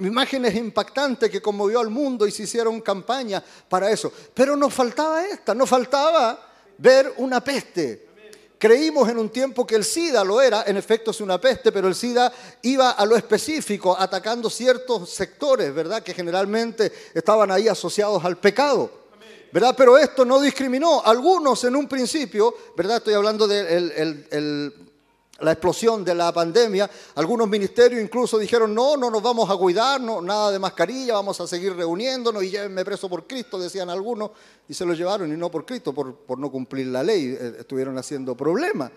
Imágenes 0.00 0.56
impactantes 0.56 1.30
que 1.30 1.40
conmovió 1.40 1.78
al 1.78 1.90
mundo 1.90 2.26
y 2.26 2.32
se 2.32 2.42
hicieron 2.42 2.80
campaña 2.80 3.40
para 3.68 3.92
eso. 3.92 4.12
Pero 4.34 4.56
nos 4.56 4.74
faltaba 4.74 5.24
esta, 5.24 5.54
nos 5.54 5.68
faltaba 5.68 6.48
ver 6.78 7.14
una 7.18 7.44
peste 7.44 8.13
Creímos 8.58 9.08
en 9.08 9.18
un 9.18 9.28
tiempo 9.28 9.66
que 9.66 9.74
el 9.74 9.84
SIDA 9.84 10.24
lo 10.24 10.40
era, 10.40 10.64
en 10.66 10.76
efecto 10.76 11.10
es 11.10 11.20
una 11.20 11.40
peste, 11.40 11.70
pero 11.72 11.88
el 11.88 11.94
SIDA 11.94 12.32
iba 12.62 12.92
a 12.92 13.04
lo 13.04 13.16
específico, 13.16 13.96
atacando 13.98 14.48
ciertos 14.48 15.10
sectores, 15.10 15.74
¿verdad? 15.74 16.02
Que 16.02 16.14
generalmente 16.14 16.92
estaban 17.12 17.50
ahí 17.50 17.68
asociados 17.68 18.24
al 18.24 18.38
pecado. 18.38 19.04
¿verdad? 19.52 19.74
Pero 19.78 19.96
esto 19.96 20.24
no 20.24 20.40
discriminó. 20.40 21.00
Algunos 21.04 21.62
en 21.62 21.76
un 21.76 21.86
principio, 21.86 22.52
¿verdad? 22.76 22.96
Estoy 22.96 23.14
hablando 23.14 23.46
del 23.46 24.93
la 25.40 25.52
explosión 25.52 26.04
de 26.04 26.14
la 26.14 26.32
pandemia, 26.32 26.88
algunos 27.16 27.48
ministerios 27.48 28.00
incluso 28.00 28.38
dijeron, 28.38 28.72
no, 28.72 28.96
no 28.96 29.10
nos 29.10 29.22
vamos 29.22 29.50
a 29.50 29.56
cuidar, 29.56 30.00
no, 30.00 30.22
nada 30.22 30.52
de 30.52 30.58
mascarilla, 30.58 31.14
vamos 31.14 31.40
a 31.40 31.46
seguir 31.46 31.74
reuniéndonos 31.74 32.42
y 32.44 32.50
llévenme 32.50 32.84
preso 32.84 33.08
por 33.08 33.26
Cristo, 33.26 33.58
decían 33.58 33.90
algunos, 33.90 34.30
y 34.68 34.74
se 34.74 34.84
lo 34.84 34.94
llevaron 34.94 35.32
y 35.32 35.36
no 35.36 35.50
por 35.50 35.66
Cristo, 35.66 35.92
por, 35.92 36.38
no 36.38 36.50
cumplir 36.50 36.86
la 36.86 37.02
ley, 37.02 37.36
eh, 37.38 37.56
estuvieron 37.60 37.98
haciendo 37.98 38.36
problemas, 38.36 38.92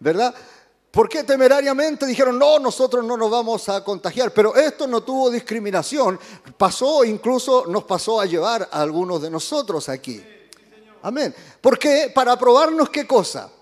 ¿verdad? 0.00 0.34
¿Por 0.90 1.08
qué 1.08 1.22
temerariamente 1.22 2.04
dijeron, 2.06 2.38
no, 2.38 2.58
nosotros 2.58 3.04
no 3.04 3.16
nos 3.16 3.30
vamos 3.30 3.68
a 3.68 3.84
contagiar? 3.84 4.32
Pero 4.32 4.56
esto 4.56 4.86
no 4.86 5.02
tuvo 5.02 5.30
discriminación, 5.30 6.18
pasó, 6.56 7.04
incluso 7.04 7.66
nos 7.66 7.84
pasó 7.84 8.20
a 8.20 8.26
llevar 8.26 8.68
a 8.72 8.80
algunos 8.80 9.22
de 9.22 9.30
nosotros 9.30 9.88
aquí. 9.88 10.22
Amén. 11.02 11.34
¿Por 11.60 11.78
qué? 11.78 12.10
Para 12.12 12.36
probarnos 12.36 12.88
qué 12.88 13.06
cosa 13.06 13.52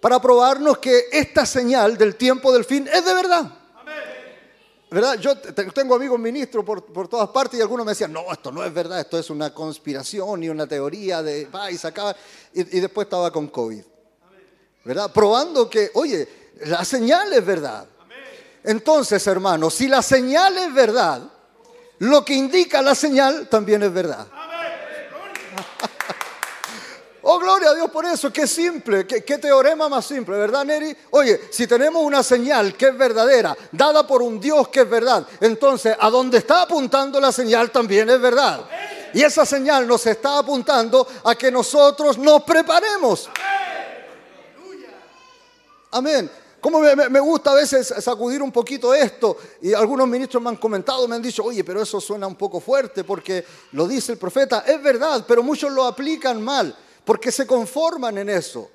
para 0.00 0.20
probarnos 0.20 0.78
que 0.78 1.04
esta 1.12 1.44
señal 1.46 1.96
del 1.98 2.16
tiempo 2.16 2.52
del 2.52 2.64
fin 2.64 2.88
es 2.92 3.04
de 3.04 3.14
verdad. 3.14 3.52
¿Verdad? 4.90 5.18
Yo 5.20 5.38
te- 5.38 5.52
tengo 5.70 5.94
amigos 5.94 6.18
ministros 6.18 6.64
por, 6.64 6.84
por 6.84 7.06
todas 7.06 7.28
partes 7.28 7.58
y 7.58 7.62
algunos 7.62 7.86
me 7.86 7.92
decían, 7.92 8.12
no, 8.12 8.32
esto 8.32 8.50
no 8.50 8.64
es 8.64 8.74
verdad, 8.74 8.98
esto 8.98 9.18
es 9.20 9.30
una 9.30 9.54
conspiración 9.54 10.42
y 10.42 10.48
una 10.48 10.66
teoría 10.66 11.22
de, 11.22 11.46
va 11.46 11.70
y 11.70 11.78
sacaba, 11.78 12.16
y, 12.52 12.60
y 12.76 12.80
después 12.80 13.06
estaba 13.06 13.30
con 13.30 13.46
COVID. 13.48 13.82
¿Verdad? 14.84 15.12
Probando 15.12 15.70
que, 15.70 15.90
oye, 15.94 16.28
la 16.66 16.84
señal 16.84 17.32
es 17.32 17.44
verdad. 17.46 17.86
Entonces, 18.64 19.24
hermanos, 19.28 19.74
si 19.74 19.86
la 19.86 20.02
señal 20.02 20.58
es 20.58 20.74
verdad, 20.74 21.22
lo 21.98 22.24
que 22.24 22.34
indica 22.34 22.82
la 22.82 22.94
señal 22.96 23.48
también 23.48 23.82
es 23.84 23.92
verdad. 23.92 24.26
Oh, 27.22 27.38
gloria 27.38 27.70
a 27.70 27.74
Dios 27.74 27.90
por 27.90 28.06
eso, 28.06 28.32
qué 28.32 28.46
simple, 28.46 29.06
qué, 29.06 29.20
teorema 29.38 29.88
más 29.90 30.06
simple, 30.06 30.38
¿verdad, 30.38 30.64
Neri? 30.64 30.96
Oye, 31.10 31.38
si 31.50 31.66
tenemos 31.66 32.02
una 32.02 32.22
señal 32.22 32.74
que 32.74 32.88
es 32.88 32.96
verdadera, 32.96 33.54
dada 33.72 34.06
por 34.06 34.22
un 34.22 34.40
Dios 34.40 34.68
que 34.68 34.80
es 34.80 34.88
verdad, 34.90 35.26
entonces 35.40 35.94
a 36.00 36.08
donde 36.08 36.38
está 36.38 36.62
apuntando 36.62 37.20
la 37.20 37.30
señal 37.30 37.70
también 37.70 38.08
es 38.08 38.20
verdad. 38.20 38.64
Y 39.12 39.22
esa 39.22 39.44
señal 39.44 39.86
nos 39.86 40.06
está 40.06 40.38
apuntando 40.38 41.06
a 41.24 41.34
que 41.34 41.50
nosotros 41.50 42.16
nos 42.16 42.42
preparemos. 42.42 43.28
Amén. 45.90 46.30
Como 46.60 46.80
me, 46.80 46.94
me- 46.94 47.08
me 47.08 47.20
gusta 47.20 47.50
a 47.50 47.54
veces 47.54 47.92
sacudir 48.00 48.42
un 48.42 48.52
poquito 48.52 48.94
esto, 48.94 49.36
y 49.62 49.72
algunos 49.72 50.06
ministros 50.06 50.42
me 50.42 50.50
han 50.50 50.56
comentado, 50.56 51.08
me 51.08 51.16
han 51.16 51.22
dicho, 51.22 51.42
oye, 51.42 51.64
pero 51.64 51.82
eso 51.82 52.00
suena 52.00 52.26
un 52.26 52.36
poco 52.36 52.60
fuerte 52.60 53.02
porque 53.02 53.44
lo 53.72 53.88
dice 53.88 54.12
el 54.12 54.18
profeta. 54.18 54.62
Es 54.66 54.80
verdad, 54.82 55.24
pero 55.26 55.42
muchos 55.42 55.72
lo 55.72 55.84
aplican 55.86 56.42
mal, 56.42 56.76
porque 57.10 57.32
se 57.32 57.44
conforman 57.44 58.18
en 58.18 58.28
eso. 58.28 58.70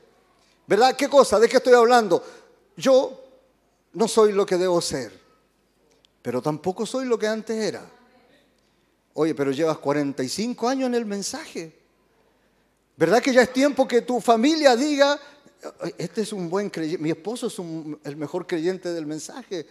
¿Verdad? 0.68 0.94
¿Qué 0.98 1.08
cosa? 1.08 1.40
¿De 1.40 1.48
qué 1.48 1.56
estoy 1.56 1.74
hablando? 1.74 2.22
Yo 2.76 3.18
no 3.94 4.10
soy 4.10 4.34
lo 4.34 4.46
que 4.46 4.58
debo 4.58 4.82
ser, 4.82 5.18
pero 6.22 6.42
tampoco 6.42 6.86
soy 6.86 7.06
lo 7.06 7.18
que 7.18 7.28
antes 7.28 7.56
era. 7.56 7.90
Oye, 9.14 9.34
pero 9.34 9.52
llevas 9.52 9.78
45 9.78 10.68
años 10.68 10.88
en 10.88 10.96
el 10.96 11.06
mensaje. 11.06 11.80
¿Verdad 12.98 13.24
que 13.24 13.32
ya 13.32 13.42
es 13.42 13.54
tiempo 13.54 13.88
que 13.88 14.02
tu 14.02 14.20
familia 14.20 14.76
diga, 14.76 15.18
este 15.98 16.24
es 16.24 16.34
un 16.34 16.50
buen 16.50 16.70
creyente, 16.70 17.02
mi 17.02 17.12
esposo 17.12 17.48
es 17.48 17.58
el 18.04 18.18
mejor 18.18 18.46
creyente 18.46 18.92
del 18.92 19.06
mensaje? 19.06 19.66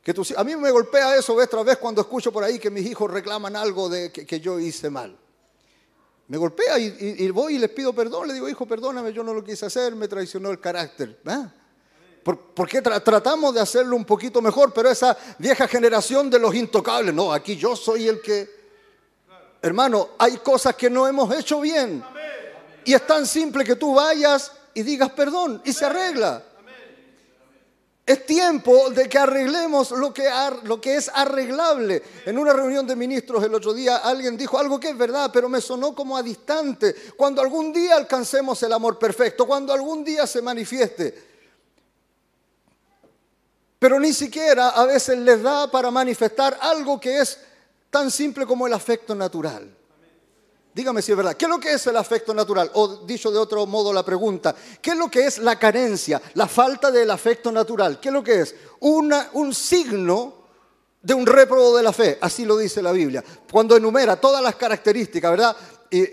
Que 0.00 0.14
a 0.36 0.44
mí 0.44 0.54
me 0.54 0.70
golpea 0.70 1.16
eso 1.16 1.34
vez 1.34 1.50
tras 1.50 1.64
vez 1.64 1.78
cuando 1.78 2.02
escucho 2.02 2.32
por 2.32 2.44
ahí 2.44 2.60
que 2.60 2.70
mis 2.70 2.86
hijos 2.86 3.10
reclaman 3.10 3.56
algo 3.56 3.88
de 3.88 4.12
que 4.12 4.38
yo 4.38 4.60
hice 4.60 4.90
mal. 4.90 5.18
Me 6.28 6.36
golpea 6.36 6.78
y, 6.78 7.30
voy 7.30 7.54
y 7.54 7.58
les 7.58 7.70
pido 7.70 7.92
perdón, 7.92 8.26
le 8.26 8.34
digo, 8.34 8.48
hijo, 8.48 8.66
perdóname, 8.66 9.12
yo 9.12 9.22
no 9.22 9.32
lo 9.32 9.44
quise 9.44 9.66
hacer, 9.66 9.94
me 9.94 10.08
traicionó 10.08 10.50
el 10.50 10.58
carácter. 10.58 11.20
¿Por, 12.24 12.38
por 12.38 12.68
qué 12.68 12.82
tra- 12.82 13.00
tratamos 13.02 13.54
de 13.54 13.60
hacerlo 13.60 13.94
un 13.94 14.04
poquito 14.04 14.42
mejor? 14.42 14.72
Pero 14.72 14.90
esa 14.90 15.16
vieja 15.38 15.68
generación 15.68 16.28
de 16.28 16.40
los 16.40 16.52
intocables, 16.54 17.14
no, 17.14 17.32
aquí 17.32 17.56
yo 17.56 17.76
soy 17.76 18.08
el 18.08 18.20
que... 18.20 18.56
Hermano, 19.62 20.10
hay 20.18 20.38
cosas 20.38 20.74
que 20.74 20.90
no 20.90 21.06
hemos 21.06 21.32
hecho 21.34 21.60
bien. 21.60 22.02
Y 22.84 22.94
es 22.94 23.06
tan 23.06 23.26
simple 23.26 23.64
que 23.64 23.76
tú 23.76 23.94
vayas 23.94 24.52
y 24.74 24.82
digas 24.82 25.10
perdón 25.10 25.62
y 25.64 25.72
se 25.72 25.84
arregla. 25.84 26.42
Es 28.06 28.24
tiempo 28.24 28.88
de 28.90 29.08
que 29.08 29.18
arreglemos 29.18 29.90
lo 29.90 30.14
que, 30.14 30.96
es 30.96 31.10
arreglable. 31.12 32.00
En 32.24 32.38
una 32.38 32.52
reunión 32.52 32.86
de 32.86 32.94
ministros 32.94 33.42
el 33.42 33.52
otro 33.52 33.74
día 33.74 33.96
alguien 33.96 34.36
dijo 34.36 34.56
algo 34.60 34.78
que 34.78 34.90
es 34.90 34.96
verdad, 34.96 35.28
pero 35.32 35.48
me 35.48 35.60
sonó 35.60 35.92
como 35.92 36.16
a 36.16 36.22
distante. 36.22 36.94
Cuando 37.16 37.42
algún 37.42 37.72
día 37.72 37.96
alcancemos 37.96 38.62
el 38.62 38.72
amor 38.72 38.96
perfecto, 38.96 39.44
cuando 39.44 39.72
algún 39.72 40.04
día 40.04 40.24
se 40.24 40.40
manifieste. 40.40 41.20
Pero 43.80 43.98
ni 43.98 44.12
siquiera 44.12 44.68
a 44.68 44.86
veces 44.86 45.18
les 45.18 45.42
da 45.42 45.68
para 45.68 45.90
manifestar 45.90 46.56
algo 46.60 47.00
que 47.00 47.18
es 47.18 47.40
tan 47.90 48.12
simple 48.12 48.46
como 48.46 48.68
el 48.68 48.72
afecto 48.72 49.16
natural. 49.16 49.68
Dígame 50.76 51.00
si 51.00 51.10
es 51.10 51.16
verdad. 51.16 51.34
¿Qué 51.38 51.46
es 51.46 51.50
lo 51.50 51.58
que 51.58 51.72
es 51.72 51.86
el 51.86 51.96
afecto 51.96 52.34
natural? 52.34 52.70
O 52.74 52.98
dicho 53.06 53.30
de 53.30 53.38
otro 53.38 53.64
modo 53.64 53.94
la 53.94 54.04
pregunta, 54.04 54.54
¿qué 54.82 54.90
es 54.90 54.96
lo 54.98 55.10
que 55.10 55.24
es 55.24 55.38
la 55.38 55.58
carencia, 55.58 56.20
la 56.34 56.46
falta 56.46 56.90
del 56.90 57.10
afecto 57.10 57.50
natural? 57.50 57.98
¿Qué 57.98 58.08
es 58.08 58.12
lo 58.12 58.22
que 58.22 58.42
es? 58.42 58.54
Un 58.80 59.54
signo 59.54 60.34
de 61.00 61.14
un 61.14 61.24
réprobo 61.24 61.78
de 61.78 61.82
la 61.82 61.94
fe, 61.94 62.18
así 62.20 62.44
lo 62.44 62.58
dice 62.58 62.82
la 62.82 62.92
Biblia. 62.92 63.24
Cuando 63.50 63.74
enumera 63.74 64.20
todas 64.20 64.42
las 64.42 64.56
características, 64.56 65.30
¿verdad? 65.30 65.56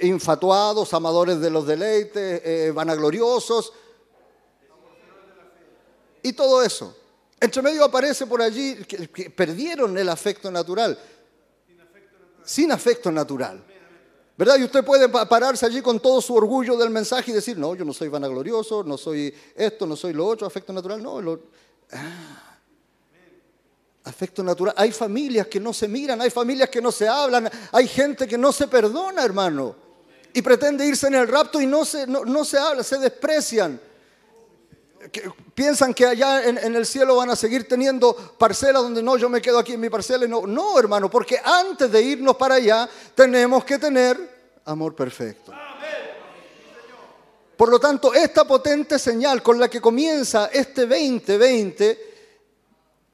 Infatuados, 0.04 0.94
amadores 0.94 1.42
de 1.42 1.50
los 1.50 1.68
deleites, 1.68 2.42
eh, 2.46 2.72
vanagloriosos, 2.74 3.74
y 6.22 6.32
todo 6.32 6.64
eso. 6.64 6.96
Entre 7.38 7.62
medio 7.62 7.84
aparece 7.84 8.26
por 8.28 8.42
allí 8.42 8.76
que, 8.86 9.10
que 9.10 9.30
perdieron 9.30 9.98
el 9.98 10.08
afecto 10.08 10.50
natural. 10.50 10.98
Sin 12.46 12.72
afecto 12.72 13.12
natural. 13.12 13.73
¿Verdad? 14.36 14.58
Y 14.58 14.64
usted 14.64 14.84
puede 14.84 15.08
pa- 15.10 15.28
pararse 15.30 15.66
allí 15.66 15.82
con 15.82 16.00
todo 16.00 16.20
su 16.22 16.34
orgullo 16.36 16.76
del 16.76 16.90
mensaje 16.90 17.30
y 17.32 17.34
decir, 17.36 17.58
no, 17.58 17.76
yo 17.76 17.86
no 17.86 17.94
soy 17.94 18.08
vanaglorioso, 18.10 18.84
no 18.84 18.98
soy 18.98 19.34
esto, 19.56 19.86
no 19.86 19.96
soy 19.96 20.14
lo 20.14 20.26
otro, 20.26 20.48
afecto 20.48 20.74
natural. 20.74 21.02
No, 21.04 21.22
lo- 21.22 21.40
Ah. 21.92 22.58
afecto 24.06 24.44
natural. 24.44 24.74
Hay 24.78 24.92
familias 24.92 25.48
que 25.48 25.60
no 25.60 25.72
se 25.72 25.88
miran, 25.88 26.20
hay 26.22 26.30
familias 26.30 26.70
que 26.70 26.82
no 26.82 26.92
se 26.92 27.08
hablan, 27.08 27.50
hay 27.72 27.88
gente 27.88 28.28
que 28.28 28.38
no 28.38 28.52
se 28.52 28.68
perdona, 28.68 29.24
hermano. 29.24 29.76
Y 30.34 30.42
pretende 30.42 30.86
irse 30.86 31.08
en 31.08 31.16
el 31.16 31.28
rapto 31.28 31.62
y 31.62 31.68
no 31.68 31.86
se, 31.86 32.08
no, 32.08 32.26
no 32.26 32.44
se 32.44 32.58
habla, 32.58 32.84
se 32.84 32.98
desprecian 32.98 33.80
que 35.12 35.32
piensan 35.54 35.94
que 35.94 36.06
allá 36.06 36.44
en, 36.44 36.58
en 36.58 36.76
el 36.76 36.86
cielo 36.86 37.16
van 37.16 37.30
a 37.30 37.36
seguir 37.36 37.68
teniendo 37.68 38.16
parcelas 38.38 38.82
donde 38.82 39.04
no, 39.04 39.18
yo 39.18 39.30
me 39.30 39.42
quedo 39.42 39.60
aquí 39.60 39.74
en 39.74 39.82
mi 39.82 39.90
parcela. 39.90 40.26
y 40.26 40.28
No, 40.30 40.46
no, 40.48 40.78
hermano, 40.80 41.10
porque 41.10 41.40
antes 41.44 41.92
de 41.92 42.02
irnos 42.02 42.36
para 42.36 42.56
allá 42.56 42.90
tenemos 43.16 43.64
que 43.64 43.78
tener 43.78 44.18
amor 44.66 44.96
perfecto. 44.96 45.52
Por 47.58 47.70
lo 47.70 47.80
tanto, 47.80 48.14
esta 48.14 48.46
potente 48.46 48.98
señal 48.98 49.44
con 49.44 49.60
la 49.60 49.70
que 49.70 49.80
comienza 49.80 50.50
este 50.52 50.88
2020, 50.88 52.14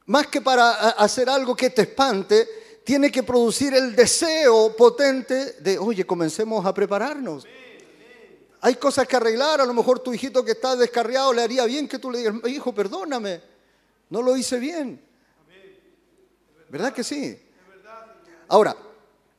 más 0.05 0.27
que 0.27 0.41
para 0.41 0.71
hacer 0.91 1.29
algo 1.29 1.55
que 1.55 1.69
te 1.69 1.83
espante, 1.83 2.47
tiene 2.83 3.11
que 3.11 3.21
producir 3.21 3.73
el 3.73 3.95
deseo 3.95 4.75
potente 4.75 5.53
de, 5.59 5.77
oye, 5.77 6.05
comencemos 6.05 6.65
a 6.65 6.73
prepararnos. 6.73 7.45
Hay 8.61 8.75
cosas 8.75 9.07
que 9.07 9.15
arreglar, 9.15 9.61
a 9.61 9.65
lo 9.65 9.73
mejor 9.73 9.99
tu 9.99 10.13
hijito 10.13 10.43
que 10.43 10.51
está 10.51 10.75
descarriado 10.75 11.31
le 11.33 11.41
haría 11.43 11.65
bien 11.65 11.87
que 11.87 11.97
tú 11.99 12.11
le 12.11 12.17
digas, 12.19 12.35
hijo, 12.47 12.73
perdóname, 12.73 13.41
no 14.09 14.21
lo 14.21 14.35
hice 14.35 14.59
bien. 14.59 14.99
¿Verdad 16.69 16.91
que 16.93 17.03
sí? 17.03 17.39
Ahora, 18.49 18.75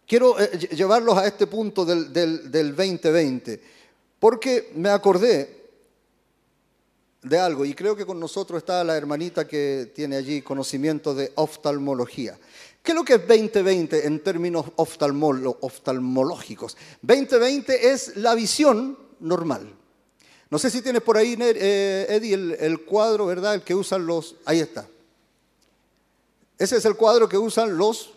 quiero 0.07 0.39
eh, 0.41 0.51
lle- 0.59 0.71
llevarlos 0.75 1.17
a 1.19 1.27
este 1.27 1.47
punto 1.47 1.85
del, 1.85 2.11
del- 2.13 2.51
del 2.51 2.75
2020, 2.75 3.61
porque 4.19 4.73
me 4.75 4.89
acordé 4.89 5.61
de 7.23 7.39
algo, 7.39 7.67
y 7.67 7.75
creo 7.75 7.95
que 7.95 8.07
con 8.07 8.19
nosotros 8.19 8.57
está 8.59 8.83
la 8.83 8.97
hermanita 8.97 9.47
que 9.47 9.93
tiene 9.95 10.17
allí 10.17 10.41
conocimiento 10.41 11.15
de 11.15 11.31
oftalmología. 11.35 12.39
¿Qué 12.83 12.93
es 12.93 12.97
lo 12.97 13.05
que 13.05 13.17
es 13.17 13.29
2020 13.29 14.07
en 14.07 14.21
términos 14.25 14.65
oftalmológicos? 14.77 16.79
2020 17.03 17.93
es 17.93 18.17
la 18.17 18.35
visión 18.35 18.97
normal. 19.21 19.75
No 20.51 20.59
sé 20.59 20.71
si 20.71 20.83
tienes 20.83 21.03
por 21.03 21.17
ahí, 21.17 21.37
eh, 21.39 22.07
Eddie, 22.09 22.35
el, 22.35 22.57
el 22.59 22.81
cuadro, 22.85 23.27
¿verdad? 23.27 23.55
El 23.55 23.63
que 23.63 23.75
usan 23.75 24.05
los... 24.05 24.35
Ahí 24.45 24.59
está. 24.59 24.87
Ese 26.59 26.77
es 26.77 26.85
el 26.85 26.97
cuadro 26.97 27.29
que 27.29 27.39
usan 27.39 27.79
los 27.79 28.11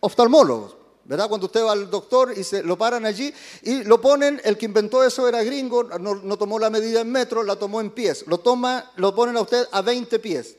oftalmólogos, 0.00 0.74
¿verdad? 1.04 1.28
Cuando 1.28 1.46
usted 1.46 1.62
va 1.62 1.72
al 1.72 1.90
doctor 1.90 2.32
y 2.36 2.42
se 2.42 2.62
lo 2.62 2.76
paran 2.76 3.04
allí 3.06 3.32
y 3.62 3.84
lo 3.84 4.00
ponen, 4.00 4.40
el 4.42 4.56
que 4.56 4.64
inventó 4.64 5.04
eso 5.04 5.28
era 5.28 5.42
gringo, 5.44 5.84
no, 5.84 6.16
no 6.16 6.36
tomó 6.36 6.58
la 6.58 6.70
medida 6.70 7.02
en 7.02 7.12
metros, 7.12 7.46
la 7.46 7.56
tomó 7.56 7.80
en 7.80 7.90
pies. 7.90 8.24
Lo, 8.26 8.38
toma, 8.38 8.90
lo 8.96 9.14
ponen 9.14 9.36
a 9.36 9.42
usted 9.42 9.68
a 9.70 9.82
20 9.82 10.18
pies. 10.18 10.56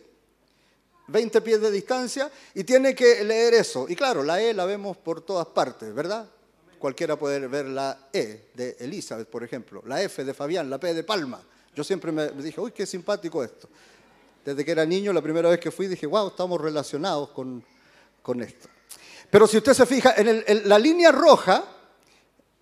20 1.07 1.41
pies 1.41 1.59
de 1.59 1.71
distancia 1.71 2.31
y 2.53 2.63
tiene 2.63 2.95
que 2.95 3.23
leer 3.23 3.55
eso. 3.55 3.87
Y 3.89 3.95
claro, 3.95 4.23
la 4.23 4.41
E 4.41 4.53
la 4.53 4.65
vemos 4.65 4.95
por 4.95 5.21
todas 5.21 5.47
partes, 5.47 5.93
¿verdad? 5.93 6.29
Cualquiera 6.81 7.15
puede 7.15 7.45
ver 7.45 7.67
la 7.67 8.09
E 8.11 8.49
de 8.55 8.75
Elizabeth, 8.79 9.27
por 9.27 9.43
ejemplo, 9.43 9.83
la 9.85 10.01
F 10.01 10.25
de 10.25 10.33
Fabián, 10.33 10.67
la 10.67 10.79
P 10.79 10.95
de 10.95 11.03
Palma. 11.03 11.39
Yo 11.75 11.83
siempre 11.83 12.11
me 12.11 12.31
dije, 12.31 12.59
uy, 12.59 12.71
qué 12.71 12.87
simpático 12.87 13.43
esto. 13.43 13.69
Desde 14.43 14.65
que 14.65 14.71
era 14.71 14.83
niño, 14.83 15.13
la 15.13 15.21
primera 15.21 15.47
vez 15.47 15.59
que 15.59 15.69
fui, 15.69 15.85
dije, 15.85 16.07
wow, 16.07 16.29
estamos 16.29 16.59
relacionados 16.59 17.29
con, 17.29 17.63
con 18.23 18.41
esto. 18.41 18.67
Pero 19.29 19.45
si 19.45 19.57
usted 19.57 19.75
se 19.75 19.85
fija, 19.85 20.15
en 20.17 20.67
la 20.67 20.79
línea 20.79 21.11
roja, 21.11 21.63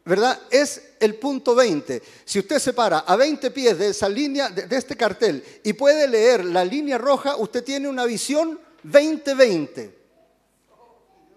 ¿verdad? 0.04 0.38
Es 0.52 0.96
el 1.00 1.16
punto 1.16 1.56
20. 1.56 2.04
Si 2.26 2.40
usted 2.40 2.60
se 2.60 2.74
para 2.74 3.00
a 3.00 3.16
20 3.16 3.52
pies 3.52 3.80
de 3.80 3.88
esa 3.88 4.10
línea, 4.10 4.50
de, 4.50 4.68
de 4.68 4.76
este 4.76 4.98
cartel, 4.98 5.42
y 5.64 5.72
puede 5.72 6.10
leer 6.10 6.44
la 6.44 6.66
línea 6.66 6.98
roja, 6.98 7.38
usted 7.38 7.64
tiene 7.64 7.88
una 7.88 8.04
visión 8.04 8.60
20-20. 8.84 9.94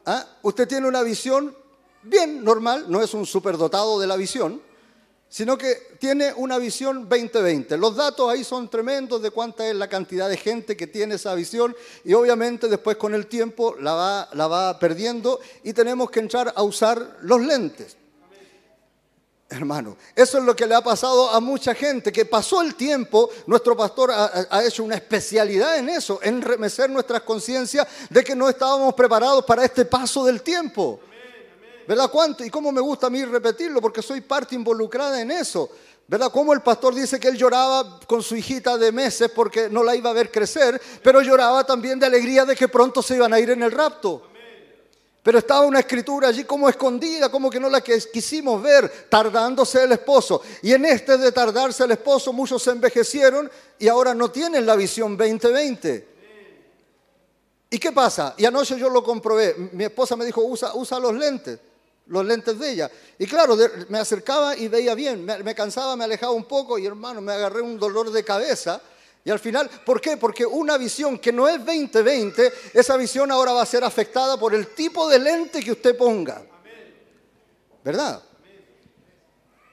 ¿Ah? 0.05 0.27
Usted 0.43 0.67
tiene 0.67 0.89
una 0.89 1.05
visión 1.05 1.62
bien 2.03 2.45
normal, 2.45 2.87
no 2.89 3.03
es 3.03 3.15
un 3.15 3.27
superdotado 3.27 3.99
de 4.01 4.07
la 4.07 4.17
visión, 4.17 4.61
sino 5.33 5.57
que 5.57 5.97
tiene 5.99 6.31
una 6.35 6.59
visión 6.59 7.09
2020. 7.09 7.79
Los 7.79 7.97
datos 7.97 8.31
ahí 8.31 8.45
son 8.45 8.69
tremendos 8.69 9.23
de 9.23 9.31
cuánta 9.31 9.67
es 9.67 9.75
la 9.75 9.89
cantidad 9.89 10.29
de 10.29 10.37
gente 10.37 10.77
que 10.77 10.87
tiene 10.87 11.15
esa 11.15 11.35
visión 11.35 11.75
y 12.05 12.13
obviamente 12.13 12.69
después 12.69 12.99
con 12.99 13.15
el 13.15 13.27
tiempo 13.27 13.75
la 13.81 13.95
va, 13.95 14.79
perdiendo 14.79 15.41
y 15.65 15.73
tenemos 15.73 16.11
que 16.11 16.21
entrar 16.21 16.53
a 16.55 16.63
usar 16.63 17.17
los 17.23 17.41
lentes. 17.41 17.97
Hermano, 19.49 19.97
eso 20.15 20.37
es 20.37 20.45
lo 20.45 20.55
que 20.55 20.67
le 20.67 20.75
ha 20.75 20.83
pasado 20.83 21.31
a 21.31 21.41
mucha 21.41 21.75
gente, 21.75 22.13
que 22.13 22.27
pasó 22.27 22.61
el 22.61 22.75
tiempo, 22.75 23.31
nuestro 23.47 23.75
pastor 23.75 24.11
ha, 24.11 24.47
ha 24.51 24.65
hecho 24.65 24.85
una 24.85 24.97
especialidad 24.97 25.79
en 25.79 25.89
eso, 25.89 26.21
en 26.23 26.43
remecer 26.43 26.91
nuestras 26.91 27.23
conciencias 27.23 27.87
de 28.11 28.23
que 28.23 28.37
no 28.37 28.51
estábamos 28.51 28.93
preparados 28.93 29.47
para 29.47 29.65
este 29.65 29.87
paso 29.87 30.27
del 30.27 30.43
tiempo. 30.43 31.01
¿Verdad? 31.87 32.11
¿Cuánto? 32.11 32.45
Y 32.45 32.51
cómo 32.51 32.71
me 32.71 32.81
gusta 32.81 33.09
a 33.09 33.11
mí 33.11 33.25
repetirlo, 33.25 33.81
porque 33.81 34.03
soy 34.03 34.21
parte 34.21 34.55
involucrada 34.55 35.21
en 35.21 35.31
eso. 35.31 35.71
¿Verdad? 36.07 36.31
Como 36.31 36.53
el 36.53 36.61
pastor 36.61 36.95
dice 36.95 37.19
que 37.19 37.29
él 37.29 37.37
lloraba 37.37 38.01
con 38.07 38.23
su 38.23 38.37
hijita 38.37 38.77
de 38.77 38.93
meses 38.93 39.31
porque 39.31 39.71
no 39.71 39.83
la 39.83 39.97
iba 39.97 40.11
a 40.11 40.13
ver 40.13 40.31
crecer, 40.31 40.81
pero 41.03 41.23
lloraba 41.23 41.65
también 41.65 41.99
de 41.99 42.07
alegría 42.07 42.45
de 42.45 42.57
que 42.57 42.69
pronto 42.69 43.03
se 43.03 43.17
iban 43.17 43.33
a 43.33 43.41
ir 43.41 43.51
en 43.51 43.63
el 43.63 43.71
rapto. 43.71 44.29
Pero 45.23 45.39
estaba 45.39 45.65
una 45.65 45.79
escritura 45.79 46.29
allí 46.29 46.45
como 46.45 46.69
escondida, 46.69 47.31
como 47.31 47.49
que 47.49 47.61
no 47.61 47.69
la 47.69 47.81
quisimos 47.81 48.61
ver, 48.61 49.07
tardándose 49.09 49.85
el 49.85 49.93
esposo. 49.93 50.43
Y 50.63 50.73
en 50.73 50.85
este 50.85 51.17
de 51.17 51.31
tardarse 51.31 51.85
el 51.85 51.93
esposo, 51.93 52.33
muchos 52.33 52.63
se 52.63 52.73
envejecieron 52.73 53.51
y 53.79 53.87
ahora 53.87 54.15
no 54.15 54.31
tienen 54.31 54.67
la 54.67 54.75
visión 54.75 55.17
2020. 55.17 56.09
¿Y 57.71 57.79
qué 57.79 57.93
pasa? 57.93 58.35
Y 58.37 58.45
anoche 58.45 58.77
yo 58.79 58.91
lo 58.91 59.03
comprobé. 59.03 59.55
Mi 59.73 59.85
esposa 59.85 60.17
me 60.17 60.27
dijo, 60.27 60.43
usa, 60.43 60.75
usa 60.75 60.99
los 60.99 61.15
lentes 61.15 61.59
los 62.13 62.27
lentes 62.27 62.59
de 62.59 62.71
ella. 62.71 62.91
Y 63.19 63.27
claro, 63.27 63.57
me 63.89 63.99
acercaba 63.99 64.55
y 64.55 64.69
veía 64.69 64.95
bien, 64.95 65.25
me, 65.25 65.55
cansaba, 65.55 65.97
me 65.97 66.05
alejaba 66.05 66.33
un 66.33 66.45
poco 66.45 66.79
y 66.79 66.85
hermano, 66.85 67.23
me 67.23 67.33
agarré 67.33 67.63
un 67.63 67.79
dolor 67.79 68.13
de 68.13 68.23
cabeza. 68.23 68.83
Y 69.25 69.31
al 69.31 69.39
final, 69.39 69.71
¿por 69.87 69.99
qué? 69.99 70.19
Porque 70.19 70.45
una 70.45 70.77
visión 70.77 71.19
que 71.19 71.33
no 71.33 71.49
es 71.49 71.65
2020, 71.65 72.53
esa 72.75 72.99
visión 72.99 73.31
ahora 73.31 73.53
va 73.53 73.63
a 73.63 73.67
ser 73.67 73.83
afectada 73.83 74.39
por 74.39 74.55
el 74.55 74.75
tipo 74.75 75.09
de 75.09 75.19
lente 75.19 75.61
que 75.61 75.73
usted 75.73 75.97
ponga. 75.97 76.43
¿Verdad? 77.83 78.23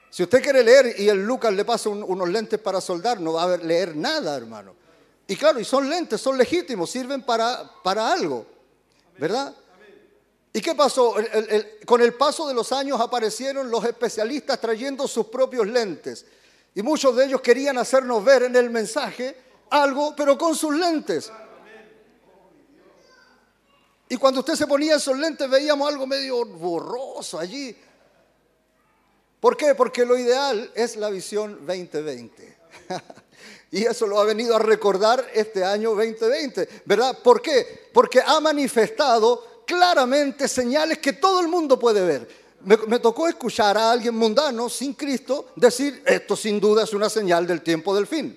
Si 0.08 0.22
usted 0.22 0.42
quiere 0.42 0.64
leer 0.64 0.94
y 0.98 1.08
el 1.08 1.22
Lucas 1.22 1.52
le 1.52 1.64
pasa 1.64 1.90
unos 1.90 2.28
lentes 2.28 2.58
para 2.58 2.80
soldar, 2.80 3.20
no 3.20 3.34
va 3.34 3.52
a 3.52 3.56
leer 3.58 3.94
nada, 3.94 4.34
hermano. 4.34 4.74
Y 5.26 5.36
claro, 5.36 5.60
y 5.60 5.64
son 5.64 5.90
lentes, 5.90 6.22
son 6.22 6.38
legítimos, 6.38 6.90
sirven 6.90 7.22
para, 7.22 7.70
para 7.84 8.10
algo. 8.10 8.46
¿Verdad? 9.18 9.54
¿Y 10.52 10.60
qué 10.60 10.74
pasó? 10.74 11.14
con 11.86 12.00
el 12.00 12.14
paso 12.14 12.48
de 12.48 12.54
los 12.54 12.72
años 12.72 13.00
aparecieron 13.00 13.70
los 13.70 13.84
especialistas 13.84 14.60
trayendo 14.60 15.06
sus 15.06 15.26
propios 15.26 15.66
lentes. 15.66 16.26
Y 16.74 16.82
muchos 16.82 17.14
de 17.16 17.26
ellos 17.26 17.40
querían 17.40 17.78
hacernos 17.78 18.24
ver 18.24 18.44
en 18.44 18.56
el 18.56 18.70
mensaje 18.70 19.36
algo, 19.70 20.14
pero 20.16 20.36
con 20.36 20.54
sus 20.54 20.74
lentes. 20.74 21.30
Y 24.08 24.16
cuando 24.16 24.40
usted 24.40 24.54
se 24.54 24.66
ponía 24.66 24.96
esos 24.96 25.16
lentes 25.16 25.48
veíamos 25.48 25.88
algo 25.88 26.04
medio 26.04 26.44
borroso 26.44 27.38
allí. 27.38 27.76
¿Por 29.38 29.56
qué? 29.56 29.74
Porque 29.76 30.04
lo 30.04 30.18
ideal 30.18 30.70
es 30.74 30.96
la 30.96 31.10
visión 31.10 31.64
2020. 31.64 32.58
y 33.70 33.84
eso 33.84 34.08
lo 34.08 34.20
ha 34.20 34.24
venido 34.24 34.56
a 34.56 34.58
recordar 34.58 35.24
este 35.32 35.64
año 35.64 35.90
2020, 35.90 36.68
¿verdad? 36.84 37.18
¿Por 37.22 37.40
qué? 37.40 37.88
Porque 37.92 38.20
ha 38.20 38.40
manifestado 38.40 39.46
claramente 39.70 40.48
señales 40.48 40.98
que 40.98 41.12
todo 41.12 41.40
el 41.40 41.46
mundo 41.46 41.78
puede 41.78 42.04
ver. 42.04 42.28
Me, 42.64 42.98
tocó 42.98 43.28
escuchar 43.28 43.78
a 43.78 43.92
alguien 43.92 44.16
mundano, 44.16 44.68
sin 44.68 44.94
Cristo, 44.94 45.52
decir, 45.54 46.02
esto 46.04 46.34
sin 46.34 46.58
duda 46.58 46.82
es 46.82 46.92
una 46.92 47.08
señal 47.08 47.46
del 47.46 47.62
tiempo 47.62 47.94
del 47.94 48.08
fin. 48.08 48.36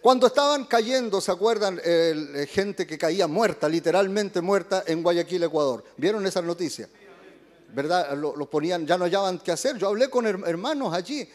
Cuando 0.00 0.28
estaban 0.28 0.64
cayendo, 0.66 1.20
¿se 1.20 1.32
acuerdan? 1.32 1.80
Eh, 1.84 2.48
gente 2.48 2.86
que 2.86 2.96
caía 2.96 3.26
muerta, 3.26 3.68
literalmente 3.68 4.40
muerta 4.40 4.84
en 4.86 5.02
Guayaquil, 5.02 5.42
Ecuador. 5.42 5.84
¿Vieron 5.96 6.24
esa 6.24 6.40
noticia? 6.40 6.88
¿Verdad? 7.74 8.16
Los 8.16 8.46
ponían, 8.48 8.86
ya 8.86 8.96
no 8.96 9.04
hallaban 9.04 9.40
qué 9.40 9.50
hacer. 9.50 9.76
Yo 9.76 9.88
hablé 9.88 10.08
con 10.08 10.24
hermanos 10.24 10.94
allí 10.94 11.28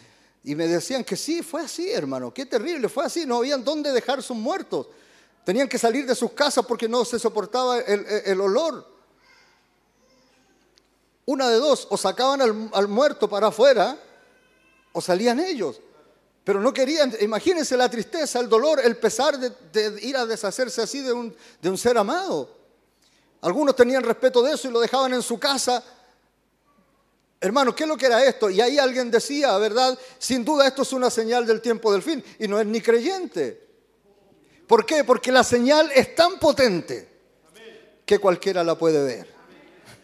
y 0.45 0.55
me 0.55 0.67
decían 0.67 1.03
que 1.03 1.17
sí, 1.17 1.43
fue 1.43 1.61
así, 1.61 1.91
hermano. 1.91 2.33
Qué 2.33 2.45
terrible, 2.45 2.87
fue 2.87 3.03
así. 3.03 3.25
No 3.25 3.37
habían 3.37 3.65
dónde 3.65 3.91
dejar 3.91 4.23
sus 4.23 4.37
muertos. 4.37 4.87
Tenían 5.43 5.67
que 5.67 5.77
salir 5.77 6.07
de 6.07 6.15
sus 6.15 6.31
casas 6.31 6.65
porque 6.65 6.87
no 6.87 7.03
se 7.03 7.19
soportaba 7.19 7.79
el 7.81 8.39
olor. 8.39 8.94
Una 11.25 11.49
de 11.49 11.57
dos, 11.57 11.87
o 11.89 11.97
sacaban 11.97 12.41
al, 12.41 12.87
muerto 12.87 13.27
para 13.27 13.47
afuera, 13.47 13.97
o 14.93 15.01
salían 15.01 15.39
ellos. 15.39 15.81
Pero 16.43 16.61
no 16.61 16.71
querían, 16.71 17.11
imagínense 17.21 17.75
la 17.75 17.89
tristeza, 17.89 18.39
el 18.39 18.47
dolor, 18.47 18.79
el 18.83 18.97
pesar 18.97 19.39
de, 19.39 19.99
ir 20.01 20.15
a 20.15 20.27
deshacerse 20.27 20.83
así 20.83 21.01
de 21.01 21.11
un, 21.11 21.35
de 21.59 21.69
un 21.69 21.77
ser 21.77 21.97
amado. 21.97 22.55
Algunos 23.41 23.75
tenían 23.75 24.03
respeto 24.03 24.43
de 24.43 24.53
eso 24.53 24.67
y 24.67 24.71
lo 24.71 24.79
dejaban 24.79 25.13
en 25.13 25.23
su 25.23 25.39
casa. 25.39 25.83
Hermano, 27.41 27.75
¿qué 27.75 27.83
es 27.83 27.89
lo 27.89 27.97
que 27.97 28.05
era 28.05 28.23
esto? 28.23 28.49
Y 28.49 28.61
ahí 28.61 28.77
alguien 28.77 29.09
decía, 29.09 29.57
¿verdad? 29.57 29.97
Sin 30.19 30.45
duda 30.45 30.67
esto 30.67 30.83
es 30.83 30.93
una 30.93 31.09
señal 31.09 31.45
del 31.47 31.61
tiempo 31.61 31.91
del 31.91 32.03
fin. 32.03 32.23
Y 32.39 32.47
no 32.47 32.59
es 32.59 32.65
ni 32.67 32.81
creyente. 32.81 33.65
¿Por 34.67 34.85
qué? 34.85 35.03
Porque 35.03 35.31
la 35.31 35.43
señal 35.43 35.91
es 35.93 36.15
tan 36.15 36.39
potente 36.39 37.09
que 38.05 38.19
cualquiera 38.19 38.63
la 38.63 38.75
puede 38.77 39.03
ver. 39.03 39.35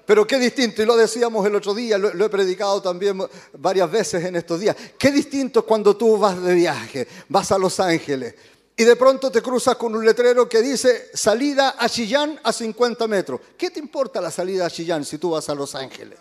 Pero 0.08 0.26
qué 0.26 0.40
distinto, 0.40 0.82
y 0.82 0.86
lo 0.86 0.96
decíamos 0.96 1.46
el 1.46 1.54
otro 1.54 1.74
día, 1.74 1.98
lo, 1.98 2.26
he 2.26 2.30
predicado 2.30 2.82
también 2.82 3.22
varias 3.60 3.92
veces 3.92 4.24
en 4.24 4.38
estos 4.38 4.58
días, 4.58 4.74
qué 4.98 5.12
distinto 5.12 5.66
cuando 5.66 5.98
tú 5.98 6.18
vas 6.18 6.42
de 6.42 6.56
viaje, 6.56 7.06
vas 7.28 7.52
a 7.52 7.58
Los 7.58 7.78
Ángeles 7.82 8.34
y 8.78 8.86
de 8.86 8.96
pronto 8.96 9.30
te 9.30 9.42
cruzas 9.42 9.76
con 9.76 9.94
un 9.94 10.06
letrero 10.06 10.48
que 10.48 10.62
dice 10.62 11.10
salida 11.14 11.76
a 11.78 11.90
Chillán 11.90 12.40
a 12.42 12.54
50 12.54 13.06
metros. 13.06 13.42
¿Qué 13.58 13.70
te 13.70 13.82
importa 13.82 14.22
la 14.22 14.32
salida 14.32 14.68
a 14.68 14.70
Chillán 14.70 15.04
si 15.04 15.18
tú 15.18 15.32
vas 15.32 15.50
a 15.50 15.56
Los 15.56 15.76
Ángeles? 15.76 16.18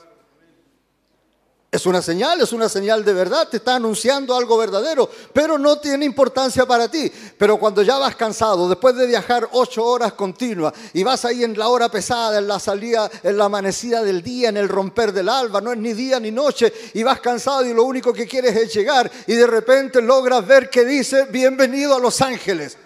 Es 1.77 1.85
una 1.85 2.01
señal, 2.01 2.41
es 2.41 2.55
una 2.55 2.71
señal 2.71 3.05
de 3.05 3.13
verdad, 3.13 3.49
te 3.51 3.59
está 3.59 3.75
anunciando 3.75 4.35
algo 4.35 4.57
verdadero, 4.57 5.11
pero 5.35 5.59
no 5.59 5.79
tiene 5.79 6.07
importancia 6.07 6.65
para 6.65 6.91
ti. 6.91 7.13
Pero 7.37 7.59
cuando 7.59 7.83
ya 7.83 7.99
vas 7.99 8.17
cansado, 8.17 8.67
después 8.67 8.97
de 8.97 9.07
viajar 9.07 9.47
ocho 9.53 9.85
horas 9.85 10.15
continuas 10.15 10.73
y 10.95 11.05
vas 11.05 11.27
ahí 11.27 11.45
en 11.45 11.59
la 11.59 11.69
hora 11.69 11.91
pesada, 11.91 12.39
en 12.39 12.49
la 12.49 12.59
salida, 12.59 13.11
en 13.23 13.37
la 13.37 13.45
amanecida 13.45 14.03
del 14.03 14.23
día, 14.23 14.49
en 14.49 14.57
el 14.57 14.71
romper 14.71 15.13
del 15.13 15.29
alba, 15.29 15.61
no 15.61 15.71
es 15.71 15.79
ni 15.79 15.93
día 15.93 16.19
ni 16.19 16.31
noche, 16.31 16.73
y 16.95 17.03
vas 17.03 17.21
cansado 17.21 17.67
y 17.67 17.75
lo 17.75 17.85
único 17.85 18.11
que 18.11 18.27
quieres 18.27 18.57
es 18.57 18.73
llegar 18.73 19.13
y 19.27 19.35
de 19.35 19.47
repente 19.47 20.01
logras 20.01 20.47
ver 20.47 20.71
que 20.71 20.83
dice, 20.83 21.27
bienvenido 21.27 21.95
a 21.95 22.01
Los 22.01 22.23
Ángeles 22.23 22.79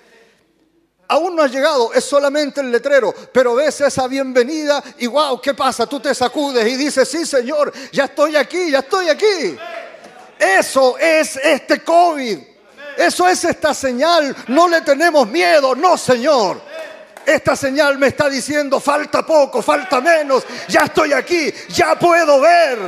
aún 1.10 1.34
no 1.34 1.42
has 1.42 1.50
llegado, 1.50 1.92
es 1.92 2.04
solamente 2.04 2.60
el 2.60 2.70
letrero, 2.70 3.12
pero 3.32 3.56
ves 3.56 3.80
esa 3.80 4.06
bienvenida 4.06 4.82
y 4.98 5.08
wow, 5.08 5.40
¿qué 5.40 5.54
pasa? 5.54 5.84
Tú 5.86 5.98
te 5.98 6.14
sacudes 6.14 6.66
y 6.66 6.76
dices, 6.76 7.08
sí 7.08 7.26
Señor, 7.26 7.72
ya 7.90 8.04
estoy 8.04 8.36
aquí, 8.36 8.70
ya 8.70 8.78
estoy 8.78 9.08
aquí. 9.08 9.58
Eso 10.38 10.96
es 10.98 11.36
este 11.36 11.82
COVID. 11.82 12.38
Eso 12.96 13.26
es 13.26 13.44
esta 13.44 13.74
señal. 13.74 14.34
No 14.48 14.68
le 14.68 14.82
tenemos 14.82 15.26
miedo, 15.28 15.74
no 15.74 15.98
Señor. 15.98 16.60
Esta 17.26 17.56
señal 17.56 17.98
me 17.98 18.06
está 18.06 18.28
diciendo, 18.28 18.78
falta 18.78 19.26
poco, 19.26 19.62
falta 19.62 20.00
menos, 20.00 20.44
ya 20.68 20.82
estoy 20.82 21.12
aquí, 21.12 21.52
ya 21.68 21.98
puedo 21.98 22.40
ver. 22.40 22.78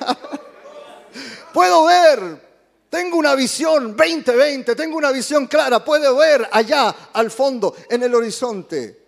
puedo 1.52 1.84
ver, 1.84 2.47
tengo 2.90 3.18
una 3.18 3.34
visión 3.34 3.96
2020, 3.96 4.74
tengo 4.74 4.96
una 4.96 5.10
visión 5.12 5.46
clara, 5.46 5.84
puedo 5.84 6.16
ver 6.16 6.48
allá 6.50 6.94
al 7.12 7.30
fondo, 7.30 7.74
en 7.88 8.02
el 8.02 8.14
horizonte. 8.14 9.06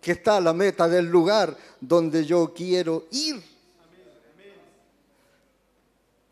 Que 0.00 0.12
está 0.12 0.40
la 0.40 0.52
meta 0.52 0.88
del 0.88 1.06
lugar 1.06 1.56
donde 1.80 2.24
yo 2.24 2.52
quiero 2.54 3.06
ir. 3.10 3.42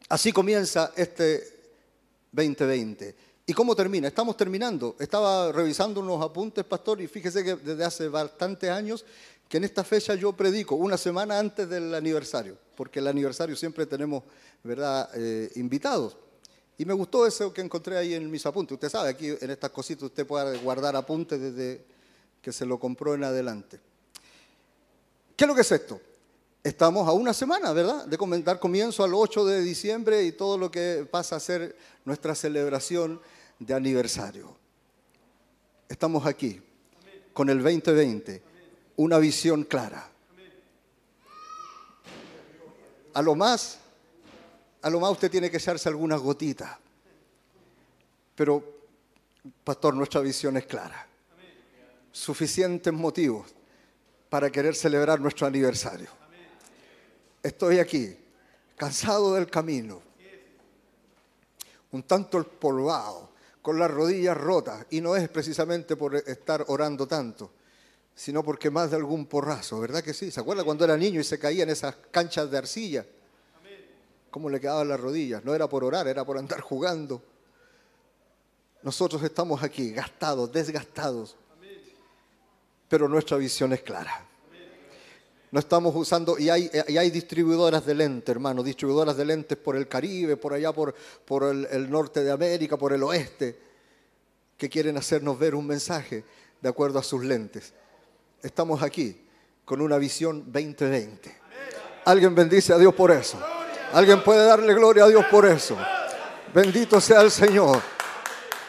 Así 0.09 0.31
comienza 0.33 0.93
este 0.95 1.53
2020. 2.33 3.17
¿Y 3.47 3.53
cómo 3.55 3.75
termina? 3.75 4.09
Estamos 4.09 4.37
terminando. 4.37 4.97
Estaba 4.99 5.51
revisando 5.53 6.01
unos 6.01 6.23
apuntes, 6.23 6.65
pastor, 6.65 7.01
y 7.01 7.09
fíjese 7.09 7.43
que 7.43 7.57
desde 7.57 7.85
hace 7.85 8.09
bastantes 8.09 8.71
años 8.71 9.05
que 9.49 9.59
en 9.59 9.65
esta 9.65 9.85
fecha 9.85 10.15
yo 10.15 10.33
predico, 10.33 10.77
una 10.77 10.97
semana 10.97 11.39
antes 11.39 11.69
del 11.69 11.95
aniversario, 11.95 12.57
porque 12.83 12.99
el 12.99 13.07
aniversario 13.07 13.55
siempre 13.55 13.87
tenemos, 13.87 14.25
¿verdad?, 14.65 15.09
eh, 15.15 15.53
invitados. 15.55 16.17
Y 16.77 16.85
me 16.85 16.93
gustó 16.93 17.25
eso 17.25 17.55
que 17.55 17.61
encontré 17.61 17.97
ahí 17.97 18.13
en 18.13 18.29
mis 18.29 18.45
apuntes. 18.45 18.75
Usted 18.75 18.89
sabe, 18.89 19.09
aquí 19.11 19.29
en 19.29 19.51
estas 19.53 19.71
cositas 19.71 20.03
usted 20.03 20.27
puede 20.27 20.59
guardar 20.59 20.97
apuntes 20.97 21.41
desde 21.41 21.85
que 22.43 22.51
se 22.51 22.67
lo 22.67 22.81
compró 22.81 23.15
en 23.15 23.23
adelante. 23.23 23.79
¿Qué 25.37 25.45
es 25.45 25.49
lo 25.49 25.55
que 25.55 25.61
es 25.61 25.71
esto? 25.71 26.01
Estamos 26.65 27.07
a 27.07 27.13
una 27.13 27.33
semana, 27.33 27.73
¿verdad?, 27.73 28.05
de 28.07 28.43
dar 28.43 28.59
comienzo 28.59 29.05
al 29.05 29.15
8 29.15 29.45
de 29.45 29.61
diciembre 29.63 30.25
y 30.25 30.33
todo 30.33 30.59
lo 30.59 30.69
que 30.69 31.07
pasa 31.09 31.37
a 31.37 31.41
ser 31.41 31.77
nuestra 32.05 32.35
celebración 32.35 33.21
de 33.61 33.75
aniversario. 33.75 34.57
Estamos 35.89 36.27
aquí 36.27 36.61
con 37.33 37.49
el 37.49 37.63
2020 37.63 38.43
una 38.97 39.19
visión 39.19 39.63
clara. 39.63 40.12
A 43.15 43.23
lo 43.23 43.35
más, 43.35 43.79
a 44.81 44.91
lo 44.91 45.01
más 45.01 45.11
usted 45.13 45.31
tiene 45.31 45.51
que 45.51 45.59
echarse 45.59 45.89
algunas 45.89 46.21
gotitas. 46.21 46.79
Pero, 48.35 48.65
pastor, 49.65 49.95
nuestra 49.95 50.21
visión 50.21 50.57
es 50.57 50.67
clara. 50.67 51.07
Suficientes 52.11 52.93
motivos 52.93 53.55
para 54.29 54.51
querer 54.51 54.75
celebrar 54.75 55.21
nuestro 55.21 55.47
aniversario. 55.47 56.09
Estoy 57.43 57.79
aquí, 57.79 58.17
cansado 58.77 59.35
del 59.35 59.49
camino, 59.51 60.01
un 61.91 62.03
tanto 62.05 62.39
empolvado, 62.39 63.31
con 63.61 63.79
las 63.79 63.91
rodillas 63.91 64.37
rotas, 64.37 64.87
y 64.91 65.01
no 65.01 65.15
es 65.15 65.29
precisamente 65.29 65.97
por 65.97 66.17
estar 66.17 66.65
orando 66.69 67.07
tanto, 67.07 67.51
sino 68.15 68.43
porque 68.43 68.71
más 68.71 68.91
de 68.91 68.97
algún 68.97 69.27
porrazo, 69.27 69.81
¿verdad 69.81 70.03
que 70.03 70.15
sí? 70.15 70.31
¿Se 70.31 70.41
acuerda 70.41 70.65
cuando 70.65 70.85
era 70.85 70.97
niño 70.97 71.21
y 71.21 71.25
se 71.25 71.39
caía 71.39 71.63
en 71.63 71.71
esas 71.71 71.97
canchas 72.11 72.51
de 72.51 72.59
arcilla? 72.59 73.07
¿Cómo 74.31 74.49
le 74.49 74.61
quedaban 74.61 74.89
las 74.89 74.99
rodillas? 74.99 75.45
No 75.45 75.55
era 75.55 75.69
por 75.69 75.85
orar, 75.85 76.09
era 76.09 76.25
por 76.25 76.39
andar 76.39 76.61
jugando. 76.61 77.23
Nosotros 78.83 79.23
estamos 79.23 79.63
aquí 79.63 79.93
gastados, 79.93 80.51
desgastados, 80.51 81.37
pero 82.89 83.09
nuestra 83.09 83.37
visión 83.37 83.73
es 83.73 83.83
clara. 83.83 84.27
No 85.51 85.61
estamos 85.61 85.95
usando, 85.95 86.39
y 86.39 86.49
hay, 86.49 87.11
distribuidoras 87.11 87.85
de 87.85 87.95
lentes, 87.95 88.31
hermano, 88.31 88.63
distribuidoras 88.63 89.19
de 89.19 89.27
lentes 89.27 89.59
por 89.59 89.77
el 89.77 89.87
Caribe, 89.87 90.39
por 90.39 90.55
allá, 90.55 90.73
por, 90.73 90.95
el 91.45 91.91
norte 91.91 92.25
de 92.25 92.31
América, 92.31 92.79
por 92.79 92.95
el 92.95 93.03
oeste, 93.03 93.59
que 94.57 94.71
quieren 94.71 94.97
hacernos 94.97 95.39
ver 95.39 95.55
un 95.55 95.67
mensaje 95.67 96.25
de 96.63 96.69
acuerdo 96.71 96.99
a 96.99 97.03
sus 97.03 97.23
lentes. 97.23 97.75
Estamos 98.43 98.83
aquí 98.83 99.17
con 99.65 99.81
una 99.81 99.99
visión 99.99 100.51
2020. 100.53 101.33
Alguien 102.07 102.35
bendice 102.35 102.73
a 102.73 102.79
Dios 102.79 102.93
por 102.93 103.13
eso. 103.13 103.39
Alguien 103.93 104.25
puede 104.25 104.45
darle 104.45 104.75
gloria 104.75 105.05
a 105.05 105.09
Dios 105.09 105.25
por 105.31 105.47
eso. 105.47 105.79
Bendito 106.53 107.01
sea 107.01 107.21
el 107.21 107.31
Señor. 107.31 107.81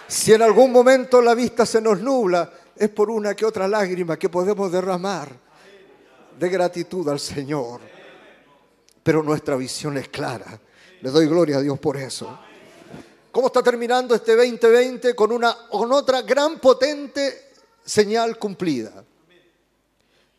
Si 0.07 0.31
en 0.31 0.43
algún 0.43 0.71
momento 0.71 1.23
la 1.23 1.33
vista 1.33 1.65
se 1.65 1.81
nos 1.81 1.99
nubla, 2.01 2.51
es 2.75 2.89
por 2.89 3.09
una 3.09 3.33
que 3.33 3.45
otra 3.45 3.67
lágrima 3.67 4.17
que 4.17 4.29
podemos 4.29 4.71
derramar 4.71 5.29
de 6.37 6.49
gratitud 6.49 7.09
al 7.09 7.19
Señor. 7.19 7.81
Pero 9.01 9.23
nuestra 9.23 9.55
visión 9.55 9.97
es 9.97 10.07
clara. 10.09 10.59
Le 11.01 11.09
doy 11.09 11.25
gloria 11.25 11.57
a 11.57 11.61
Dios 11.61 11.79
por 11.79 11.97
eso. 11.97 12.39
¿Cómo 13.31 13.47
está 13.47 13.63
terminando 13.63 14.13
este 14.13 14.35
2020 14.35 15.15
con 15.15 15.31
una 15.31 15.67
con 15.67 15.91
otra 15.91 16.21
gran 16.21 16.59
potente 16.59 17.53
señal 17.83 18.37
cumplida? 18.37 19.03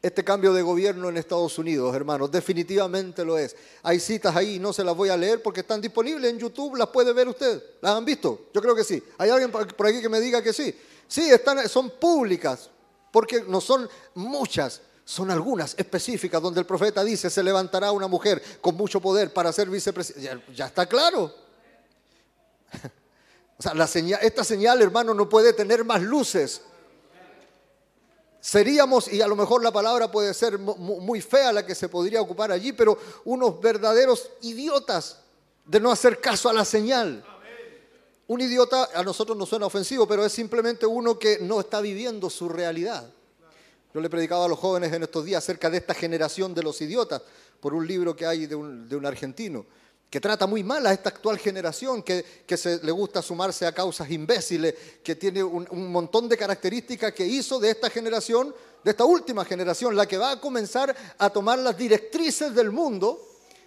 Este 0.05 0.23
cambio 0.23 0.53
de 0.53 0.61
gobierno 0.61 1.09
en 1.09 1.17
Estados 1.17 1.59
Unidos, 1.59 1.97
hermanos, 1.97 2.31
definitivamente 2.31 3.25
lo 3.25 3.39
es. 3.39 3.57
Hay 3.83 3.99
citas 3.99 4.37
ahí, 4.37 4.59
no 4.59 4.71
se 4.71 4.85
las 4.85 4.95
voy 4.95 5.09
a 5.09 5.17
leer 5.17 5.43
porque 5.43 5.61
están 5.61 5.81
disponibles 5.81 6.31
en 6.31 6.39
YouTube, 6.39 6.77
las 6.77 6.89
puede 6.89 7.15
ver 7.15 7.27
usted. 7.27 7.63
¿Las 7.81 7.97
han 7.97 8.05
visto? 8.05 8.49
Yo 8.53 8.61
creo 8.61 8.77
que 8.77 8.85
sí. 8.85 9.03
¿Hay 9.17 9.31
alguien 9.31 9.51
por 9.51 9.87
aquí 9.87 10.03
que 10.03 10.11
me 10.11 10.21
diga 10.21 10.43
que 10.43 10.53
sí? 10.53 10.79
Sí, 11.09 11.31
están, 11.31 11.67
son 11.71 11.89
públicas, 11.89 12.69
porque 13.11 13.45
no 13.49 13.63
son 13.63 13.89
muchas, 14.13 14.83
son 15.07 15.31
algunas 15.31 15.75
específicas 15.79 16.43
donde 16.43 16.61
el 16.61 16.67
profeta 16.67 17.03
dice, 17.03 17.31
se 17.31 17.43
levantará 17.43 17.91
una 17.91 18.07
mujer 18.07 18.43
con 18.61 18.75
mucho 18.75 19.01
poder 19.01 19.33
para 19.33 19.55
ser 19.55 19.71
vicepresidente. 19.71 20.23
Ya, 20.23 20.55
ya, 20.55 20.67
está 20.67 20.85
claro. 20.85 21.35
O 23.57 23.63
sea, 23.63 23.73
la 23.73 23.87
señal, 23.87 24.19
esta 24.21 24.45
señal, 24.45 24.83
hermano, 24.83 25.15
no 25.15 25.29
puede 25.29 25.53
tener 25.53 25.83
más 25.85 26.03
luces. 26.03 26.61
Seríamos, 28.45 29.11
y 29.11 29.23
a 29.23 29.27
lo 29.27 29.37
mejor 29.37 29.65
la 29.65 29.73
palabra 29.73 30.11
puede 30.11 30.35
ser 30.35 30.59
muy 30.59 31.23
fea 31.23 31.51
la 31.51 31.65
que 31.65 31.75
se 31.75 31.89
podría 31.89 32.21
ocupar 32.21 32.53
allí, 32.53 32.75
pero 32.75 32.99
unos 33.25 33.59
verdaderos 33.59 34.29
idiotas 34.43 35.17
de 35.65 35.81
no 35.81 35.91
hacer 35.91 36.21
caso 36.21 36.51
a 36.51 36.53
la 36.53 36.67
señal. 36.67 37.25
Un 38.27 38.43
idiota 38.43 38.91
a 38.95 39.03
nosotros 39.03 39.35
nos 39.39 39.49
suena 39.49 39.65
ofensivo, 39.65 40.07
pero 40.07 40.27
es 40.27 40.33
simplemente 40.35 40.85
uno 40.85 41.19
que 41.19 41.39
no 41.39 41.59
está 41.59 41.81
viviendo 41.81 42.29
su 42.29 42.51
realidad. 42.51 43.11
Yo 43.95 44.01
le 44.03 44.09
he 44.09 44.11
predicado 44.11 44.45
a 44.45 44.49
los 44.49 44.59
jóvenes 44.59 44.93
en 44.93 45.05
estos 45.05 45.25
días 45.25 45.43
acerca 45.43 45.71
de 45.71 45.79
esta 45.79 45.95
generación 45.95 46.53
de 46.53 46.65
los 46.65 46.79
idiotas, 46.83 47.23
por 47.61 47.73
un 47.73 47.87
libro 47.87 48.15
que 48.15 48.27
hay 48.27 48.45
de 48.45 48.55
un, 48.55 48.87
de 48.91 48.95
un 48.95 49.07
argentino, 49.07 49.65
que 50.15 50.21
trata 50.21 50.47
muy 50.47 50.63
mal 50.63 50.87
a 50.87 50.93
esta 50.93 51.09
actual 51.09 51.41
generación, 51.41 52.01
que, 52.01 52.25
que 52.47 52.57
se, 52.57 52.81
le 52.85 52.93
gusta 52.93 53.21
sumarse 53.21 53.67
a 53.67 53.75
causas 53.75 54.09
imbéciles, 54.13 54.73
que 55.03 55.17
tiene 55.17 55.43
un, 55.43 55.91
montón 55.91 56.29
de 56.29 56.37
características 56.37 57.13
que 57.13 57.27
hizo 57.27 57.59
de 57.59 57.71
esta 57.71 57.91
generación, 57.91 58.55
de 58.85 58.93
esta 58.93 59.05
última 59.05 59.45
generación, 59.45 59.97
la 59.97 60.07
que 60.07 60.17
va 60.17 60.31
a 60.31 60.41
comenzar 60.41 60.95
a 61.19 61.31
tomar 61.31 61.59
las 61.59 61.77
directrices 61.77 62.55
del 62.55 62.71
mundo, 62.71 63.21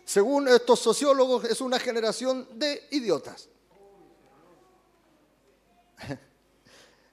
según 0.06 0.48
estos 0.48 0.80
sociólogos, 0.80 1.44
es 1.44 1.60
una 1.60 1.80
generación 1.80 2.48
de 2.54 2.88
idiotas. 2.92 3.50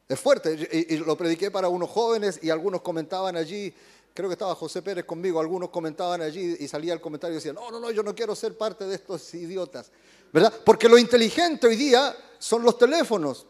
Es 0.06 0.20
fuerte, 0.20 0.86
y, 0.90 0.98
lo 0.98 1.16
prediqué 1.16 1.50
para 1.50 1.68
unos 1.68 1.90
jóvenes 1.90 2.38
y 2.40 2.50
algunos 2.50 2.82
comentaban 2.82 3.36
allí, 3.36 3.74
creo 4.14 4.28
que 4.28 4.34
estaba 4.34 4.54
José 4.54 4.80
Pérez 4.80 5.04
conmigo, 5.04 5.40
algunos 5.40 5.70
comentaban 5.70 6.22
allí 6.22 6.56
y 6.60 6.68
salía 6.68 6.92
el 6.92 7.00
comentario 7.00 7.34
y 7.34 7.38
decían, 7.38 7.56
no, 7.56 7.70
no, 7.70 7.80
no, 7.80 7.90
yo 7.90 8.02
no 8.04 8.14
quiero 8.14 8.34
ser 8.36 8.56
parte 8.56 8.86
de 8.86 8.94
estos 8.94 9.34
idiotas, 9.34 9.90
¿verdad? 10.32 10.52
Porque 10.64 10.88
lo 10.88 10.96
inteligente 10.96 11.66
hoy 11.66 11.74
día 11.74 12.16
son 12.38 12.62
los 12.62 12.78
teléfonos, 12.78 13.46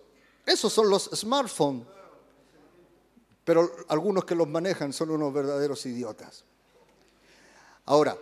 esos 0.47 0.73
son 0.73 0.89
los 0.89 1.11
smartphones, 1.15 1.86
pero 3.45 3.70
algunos 3.89 4.24
que 4.24 4.35
los 4.35 4.49
manejan 4.49 4.95
son 4.95 5.11
unos 5.11 5.32
verdaderos 5.35 5.85
idiotas. 5.85 6.45
Ahora, 7.85 8.16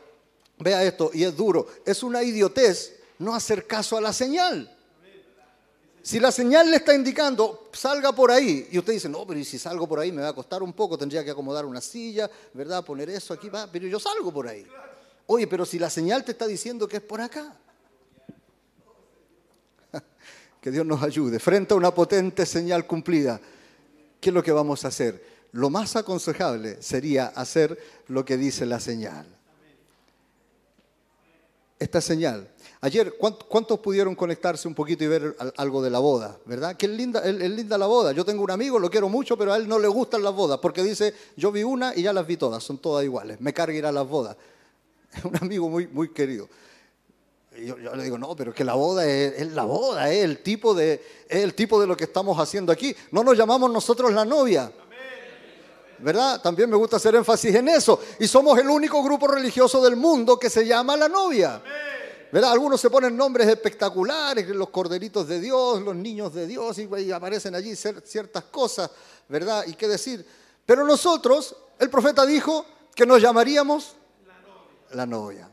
vea 0.58 0.82
esto, 0.82 1.10
y 1.14 1.22
es 1.22 1.36
duro, 1.36 1.68
es 1.86 2.02
una 2.02 2.24
idiotez 2.24 2.98
no 3.20 3.36
hacer 3.36 3.68
caso 3.68 3.96
a 3.96 4.00
la 4.00 4.12
señal. 4.12 4.76
Si 6.02 6.18
la 6.18 6.32
señal 6.32 6.68
le 6.68 6.78
está 6.78 6.94
indicando, 6.94 7.68
salga 7.72 8.12
por 8.12 8.32
ahí, 8.32 8.68
y 8.72 8.78
usted 8.78 8.94
dice, 8.94 9.08
no, 9.08 9.24
pero 9.24 9.42
si 9.44 9.56
salgo 9.56 9.88
por 9.88 10.00
ahí 10.00 10.10
me 10.10 10.20
va 10.22 10.30
a 10.30 10.34
costar 10.34 10.60
un 10.60 10.72
poco, 10.72 10.98
tendría 10.98 11.24
que 11.24 11.30
acomodar 11.30 11.64
una 11.64 11.80
silla, 11.80 12.28
¿verdad? 12.52 12.84
Poner 12.84 13.08
eso 13.10 13.32
aquí, 13.32 13.48
va, 13.48 13.70
pero 13.70 13.86
yo 13.86 14.00
salgo 14.00 14.32
por 14.32 14.48
ahí. 14.48 14.66
Oye, 15.26 15.46
pero 15.46 15.64
si 15.64 15.78
la 15.78 15.88
señal 15.88 16.24
te 16.24 16.32
está 16.32 16.48
diciendo 16.48 16.88
que 16.88 16.96
es 16.96 17.02
por 17.02 17.20
acá. 17.20 17.56
Que 20.60 20.70
Dios 20.70 20.86
nos 20.86 21.02
ayude. 21.02 21.38
Frente 21.40 21.74
a 21.74 21.76
una 21.76 21.92
potente 21.92 22.46
señal 22.46 22.86
cumplida, 22.86 23.40
¿qué 24.20 24.30
es 24.30 24.34
lo 24.34 24.42
que 24.42 24.52
vamos 24.52 24.84
a 24.84 24.88
hacer? 24.88 25.24
Lo 25.52 25.70
más 25.70 25.96
aconsejable 25.96 26.82
sería 26.82 27.26
hacer 27.26 27.78
lo 28.08 28.24
que 28.24 28.36
dice 28.36 28.64
la 28.64 28.80
señal. 28.80 29.26
Esta 31.78 32.00
señal 32.00 32.48
Ayer, 32.84 33.14
¿cuántos 33.14 33.78
pudieron 33.78 34.16
conectarse 34.16 34.66
un 34.66 34.74
poquito 34.74 35.04
y 35.04 35.06
ver 35.06 35.36
algo 35.56 35.80
de 35.82 35.88
la 35.88 36.00
boda? 36.00 36.36
¿Verdad? 36.46 36.76
Que 36.76 36.88
linda, 36.88 37.20
es 37.20 37.32
linda 37.32 37.78
la 37.78 37.86
boda. 37.86 38.10
Yo 38.10 38.24
tengo 38.24 38.42
un 38.42 38.50
amigo, 38.50 38.76
lo 38.80 38.90
quiero 38.90 39.08
mucho, 39.08 39.38
pero 39.38 39.52
a 39.52 39.56
él 39.56 39.68
no 39.68 39.78
le 39.78 39.86
gustan 39.86 40.20
las 40.20 40.34
bodas 40.34 40.58
porque 40.58 40.82
dice, 40.82 41.14
yo 41.36 41.52
vi 41.52 41.62
una 41.62 41.94
y 41.94 42.02
ya 42.02 42.12
las 42.12 42.26
vi 42.26 42.36
todas, 42.36 42.64
son 42.64 42.78
todas 42.78 43.04
iguales, 43.04 43.40
me 43.40 43.54
carga 43.54 43.78
ir 43.78 43.86
a 43.86 43.92
las 43.92 44.08
bodas. 44.08 44.36
Es 45.14 45.24
un 45.24 45.36
amigo 45.36 45.68
muy, 45.68 45.86
muy 45.86 46.08
querido. 46.08 46.48
Yo, 47.56 47.78
yo, 47.78 47.94
le 47.94 48.02
digo, 48.02 48.18
no, 48.18 48.34
pero 48.34 48.52
que 48.52 48.64
la 48.64 48.74
boda 48.74 49.06
es, 49.06 49.34
es, 49.40 49.52
la 49.52 49.62
boda, 49.62 50.12
es 50.12 50.24
el, 50.24 50.42
tipo 50.42 50.74
de, 50.74 50.94
es 51.28 51.44
el 51.44 51.54
tipo 51.54 51.80
de 51.80 51.86
lo 51.86 51.96
que 51.96 52.04
estamos 52.04 52.36
haciendo 52.40 52.72
aquí. 52.72 52.96
No 53.12 53.22
nos 53.22 53.38
llamamos 53.38 53.70
nosotros 53.70 54.12
la 54.12 54.24
novia. 54.24 54.72
¿Verdad? 56.00 56.42
También 56.42 56.68
me 56.68 56.74
gusta 56.74 56.96
hacer 56.96 57.14
énfasis 57.14 57.54
en 57.54 57.68
eso. 57.68 58.00
Y 58.18 58.26
somos 58.26 58.58
el 58.58 58.68
único 58.68 59.00
grupo 59.04 59.28
religioso 59.28 59.80
del 59.84 59.94
mundo 59.94 60.36
que 60.36 60.50
se 60.50 60.66
llama 60.66 60.96
la 60.96 61.08
novia. 61.08 61.62
Amén. 61.64 62.01
¿Verdad? 62.32 62.52
Algunos 62.52 62.80
se 62.80 62.88
ponen 62.88 63.14
nombres 63.14 63.46
espectaculares, 63.46 64.48
los 64.48 64.70
corderitos 64.70 65.28
de 65.28 65.38
Dios, 65.38 65.82
los 65.82 65.94
niños 65.94 66.32
de 66.32 66.46
Dios, 66.46 66.78
y, 66.78 67.12
aparecen 67.12 67.54
allí 67.54 67.76
ciertas 67.76 68.44
cosas, 68.44 68.90
¿verdad? 69.28 69.64
Y 69.66 69.74
qué 69.74 69.86
decir. 69.86 70.26
Pero 70.64 70.86
nosotros, 70.86 71.54
el 71.78 71.90
profeta 71.90 72.24
dijo 72.24 72.64
que 72.94 73.04
nos 73.04 73.20
llamaríamos 73.20 73.96
la 74.92 75.04
novia. 75.04 75.50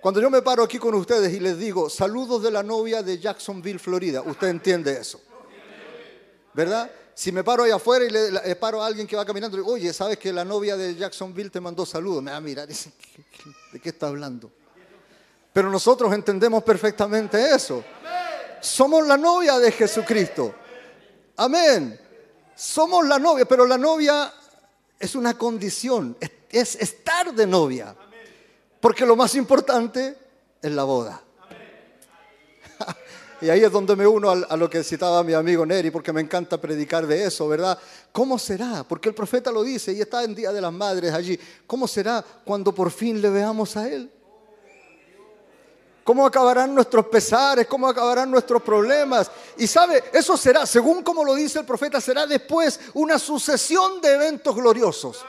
Cuando 0.00 0.20
yo 0.20 0.30
me 0.30 0.40
paro 0.40 0.62
aquí 0.62 0.78
con 0.78 0.94
ustedes 0.94 1.32
y 1.32 1.40
les 1.40 1.58
digo, 1.58 1.90
saludos 1.90 2.42
de 2.42 2.50
la 2.50 2.62
novia 2.62 3.02
de 3.02 3.18
Jacksonville, 3.18 3.78
Florida, 3.78 4.22
usted 4.22 4.48
entiende 4.48 4.98
eso. 4.98 5.20
¿Verdad? 6.54 6.90
Si 7.14 7.32
me 7.32 7.44
paro 7.44 7.64
ahí 7.64 7.70
afuera 7.70 8.04
y 8.04 8.10
le, 8.10 8.30
le 8.30 8.56
paro 8.56 8.82
a 8.82 8.86
alguien 8.86 9.06
que 9.06 9.16
va 9.16 9.26
caminando, 9.26 9.56
y 9.56 9.60
digo, 9.60 9.72
oye, 9.72 9.92
¿sabes 9.92 10.18
que 10.18 10.32
la 10.32 10.44
novia 10.44 10.76
de 10.76 10.94
Jacksonville 10.94 11.50
te 11.50 11.60
mandó 11.60 11.84
saludos? 11.84 12.22
Me 12.22 12.30
va 12.30 12.38
a 12.38 12.40
mirar 12.40 12.68
¿de 13.72 13.80
qué 13.80 13.88
está 13.90 14.08
hablando? 14.08 14.50
Pero 15.54 15.70
nosotros 15.70 16.12
entendemos 16.12 16.64
perfectamente 16.64 17.54
eso. 17.54 17.84
Somos 18.60 19.06
la 19.06 19.16
novia 19.16 19.56
de 19.60 19.70
Jesucristo. 19.70 20.52
Amén. 21.36 21.98
Somos 22.56 23.06
la 23.06 23.20
novia, 23.20 23.44
pero 23.44 23.64
la 23.64 23.78
novia 23.78 24.32
es 24.98 25.14
una 25.14 25.38
condición, 25.38 26.16
es, 26.50 26.74
estar 26.74 27.32
de 27.32 27.46
novia. 27.46 27.94
Porque 28.80 29.06
lo 29.06 29.14
más 29.14 29.36
importante 29.36 30.18
es 30.60 30.72
la 30.72 30.82
boda. 30.82 31.22
Y 33.40 33.50
ahí 33.50 33.62
es 33.62 33.70
donde 33.70 33.94
me 33.94 34.06
uno 34.06 34.30
a 34.30 34.56
lo 34.56 34.70
que 34.70 34.82
citaba 34.82 35.22
mi 35.22 35.34
amigo 35.34 35.66
Neri, 35.66 35.90
porque 35.90 36.14
me 36.14 36.22
encanta 36.22 36.58
predicar 36.58 37.06
de 37.06 37.24
eso, 37.24 37.46
¿verdad? 37.46 37.78
¿Cómo 38.10 38.38
será? 38.38 38.84
Porque 38.88 39.10
el 39.10 39.14
profeta 39.14 39.50
lo 39.50 39.62
dice 39.62 39.92
y 39.92 40.00
está 40.00 40.24
en 40.24 40.34
Día 40.34 40.50
de 40.50 40.62
las 40.62 40.72
Madres 40.72 41.12
allí. 41.12 41.38
¿Cómo 41.66 41.86
será 41.86 42.24
cuando 42.44 42.74
por 42.74 42.90
fin 42.90 43.20
le 43.20 43.28
veamos 43.28 43.76
a 43.76 43.86
Él? 43.86 44.10
Cómo 46.04 46.26
acabarán 46.26 46.74
nuestros 46.74 47.06
pesares, 47.06 47.66
cómo 47.66 47.88
acabarán 47.88 48.30
nuestros 48.30 48.62
problemas. 48.62 49.30
Y 49.56 49.66
sabe, 49.66 50.04
eso 50.12 50.36
será, 50.36 50.66
según 50.66 51.02
como 51.02 51.24
lo 51.24 51.34
dice 51.34 51.58
el 51.58 51.64
profeta, 51.64 52.00
será 52.00 52.26
después 52.26 52.78
una 52.92 53.18
sucesión 53.18 54.00
de 54.00 54.14
eventos 54.14 54.54
gloriosos. 54.54 55.24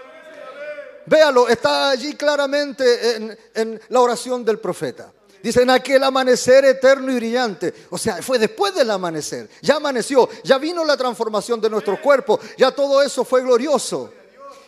Véalo, 1.07 1.47
está 1.47 1.89
allí 1.91 2.15
claramente 2.15 3.15
en, 3.15 3.37
en 3.53 3.81
la 3.89 4.01
oración 4.01 4.43
del 4.43 4.59
profeta. 4.59 5.11
Dice, 5.41 5.61
en 5.61 5.69
aquel 5.69 6.03
amanecer 6.03 6.65
eterno 6.65 7.11
y 7.11 7.15
brillante. 7.15 7.71
O 7.91 7.99
sea, 7.99 8.21
fue 8.23 8.39
después 8.39 8.73
del 8.73 8.89
amanecer. 8.89 9.47
Ya 9.61 9.75
amaneció, 9.75 10.27
ya 10.43 10.57
vino 10.57 10.83
la 10.83 10.97
transformación 10.97 11.61
de 11.61 11.69
nuestro 11.69 12.01
cuerpo, 12.01 12.39
ya 12.57 12.71
todo 12.71 13.01
eso 13.01 13.23
fue 13.23 13.43
glorioso. 13.43 14.11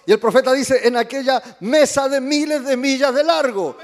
Y 0.05 0.11
el 0.11 0.19
profeta 0.19 0.53
dice, 0.53 0.87
en 0.87 0.95
aquella 0.95 1.41
mesa 1.61 2.07
de 2.07 2.21
miles 2.21 2.63
de 2.63 2.77
millas 2.77 3.13
de 3.13 3.23
largo. 3.23 3.75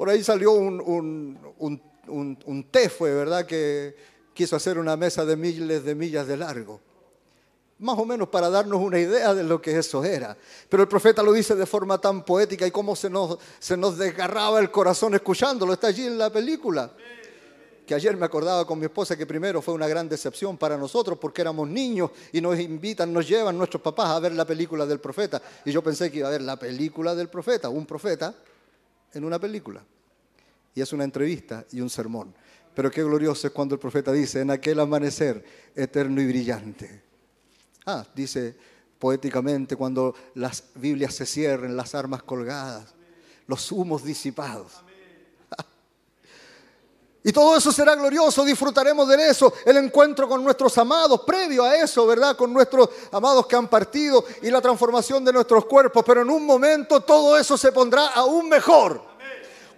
Por 0.00 0.08
ahí 0.08 0.24
salió 0.24 0.52
un, 0.52 1.38
un, 1.58 2.66
fue, 2.88 3.12
¿verdad? 3.12 3.44
Que 3.44 3.94
quiso 4.32 4.56
hacer 4.56 4.78
una 4.78 4.96
mesa 4.96 5.26
de 5.26 5.36
miles 5.36 5.84
de 5.84 5.94
millas 5.94 6.26
de 6.26 6.38
largo. 6.38 6.80
Más 7.80 7.98
o 7.98 8.06
menos 8.06 8.28
para 8.28 8.48
darnos 8.48 8.80
una 8.80 8.98
idea 8.98 9.34
de 9.34 9.42
lo 9.42 9.60
que 9.60 9.76
eso 9.76 10.02
era. 10.02 10.34
Pero 10.70 10.84
el 10.84 10.88
profeta 10.88 11.22
lo 11.22 11.34
dice 11.34 11.54
de 11.54 11.66
forma 11.66 12.00
tan 12.00 12.24
poética 12.24 12.66
y 12.66 12.70
cómo 12.70 12.96
se 12.96 13.10
nos 13.10 13.98
desgarraba 13.98 14.58
el 14.60 14.70
corazón 14.70 15.12
escuchándolo. 15.16 15.74
Está 15.74 15.88
allí 15.88 16.06
en 16.06 16.16
la 16.16 16.30
película. 16.30 16.90
Que 17.86 17.94
ayer 17.94 18.16
me 18.16 18.24
acordaba 18.24 18.66
con 18.66 18.78
mi 18.78 18.86
esposa 18.86 19.18
que 19.18 19.26
primero 19.26 19.60
fue 19.60 19.74
una 19.74 19.86
gran 19.86 20.08
decepción 20.08 20.56
para 20.56 20.78
nosotros 20.78 21.18
porque 21.18 21.42
éramos 21.42 21.68
niños 21.68 22.10
y 22.32 22.40
nos 22.40 22.58
invitan, 22.58 23.12
nos 23.12 23.28
llevan 23.28 23.58
nuestros 23.58 23.82
papás 23.82 24.08
a 24.08 24.18
ver 24.18 24.32
la 24.32 24.46
película 24.46 24.86
del 24.86 24.98
profeta. 24.98 25.42
Y 25.66 25.70
yo 25.70 25.82
pensé 25.82 26.10
que 26.10 26.20
iba 26.20 26.28
a 26.28 26.30
ver 26.30 26.40
la 26.40 26.58
película 26.58 27.14
del 27.14 27.28
profeta, 27.28 27.68
un 27.68 27.84
profeta 27.84 28.34
en 29.12 29.24
una 29.24 29.38
película. 29.38 29.84
Y 30.74 30.80
es 30.80 30.92
una 30.92 31.04
entrevista 31.04 31.64
y 31.72 31.80
un 31.80 31.90
sermón. 31.90 32.34
Pero 32.74 32.90
qué 32.90 33.02
glorioso 33.02 33.46
es 33.46 33.52
cuando 33.52 33.74
el 33.74 33.80
profeta 33.80 34.12
dice, 34.12 34.40
en 34.40 34.50
aquel 34.50 34.80
amanecer 34.80 35.44
eterno 35.74 36.20
y 36.20 36.26
brillante. 36.26 37.02
Ah, 37.86 38.06
dice 38.14 38.56
poéticamente, 38.98 39.76
cuando 39.76 40.14
las 40.34 40.64
Biblias 40.74 41.14
se 41.14 41.26
cierren, 41.26 41.76
las 41.76 41.94
armas 41.94 42.22
colgadas, 42.22 42.94
los 43.46 43.72
humos 43.72 44.04
disipados. 44.04 44.84
Y 47.22 47.32
todo 47.32 47.56
eso 47.56 47.70
será 47.70 47.94
glorioso, 47.94 48.44
disfrutaremos 48.44 49.06
de 49.06 49.28
eso, 49.28 49.52
el 49.66 49.76
encuentro 49.76 50.26
con 50.26 50.42
nuestros 50.42 50.76
amados, 50.78 51.20
previo 51.26 51.64
a 51.64 51.76
eso, 51.76 52.06
¿verdad? 52.06 52.34
Con 52.34 52.50
nuestros 52.50 52.88
amados 53.12 53.46
que 53.46 53.56
han 53.56 53.68
partido 53.68 54.24
y 54.40 54.50
la 54.50 54.62
transformación 54.62 55.22
de 55.22 55.32
nuestros 55.32 55.66
cuerpos, 55.66 56.02
pero 56.06 56.22
en 56.22 56.30
un 56.30 56.46
momento 56.46 57.00
todo 57.00 57.36
eso 57.36 57.58
se 57.58 57.72
pondrá 57.72 58.06
aún 58.08 58.48
mejor. 58.48 59.10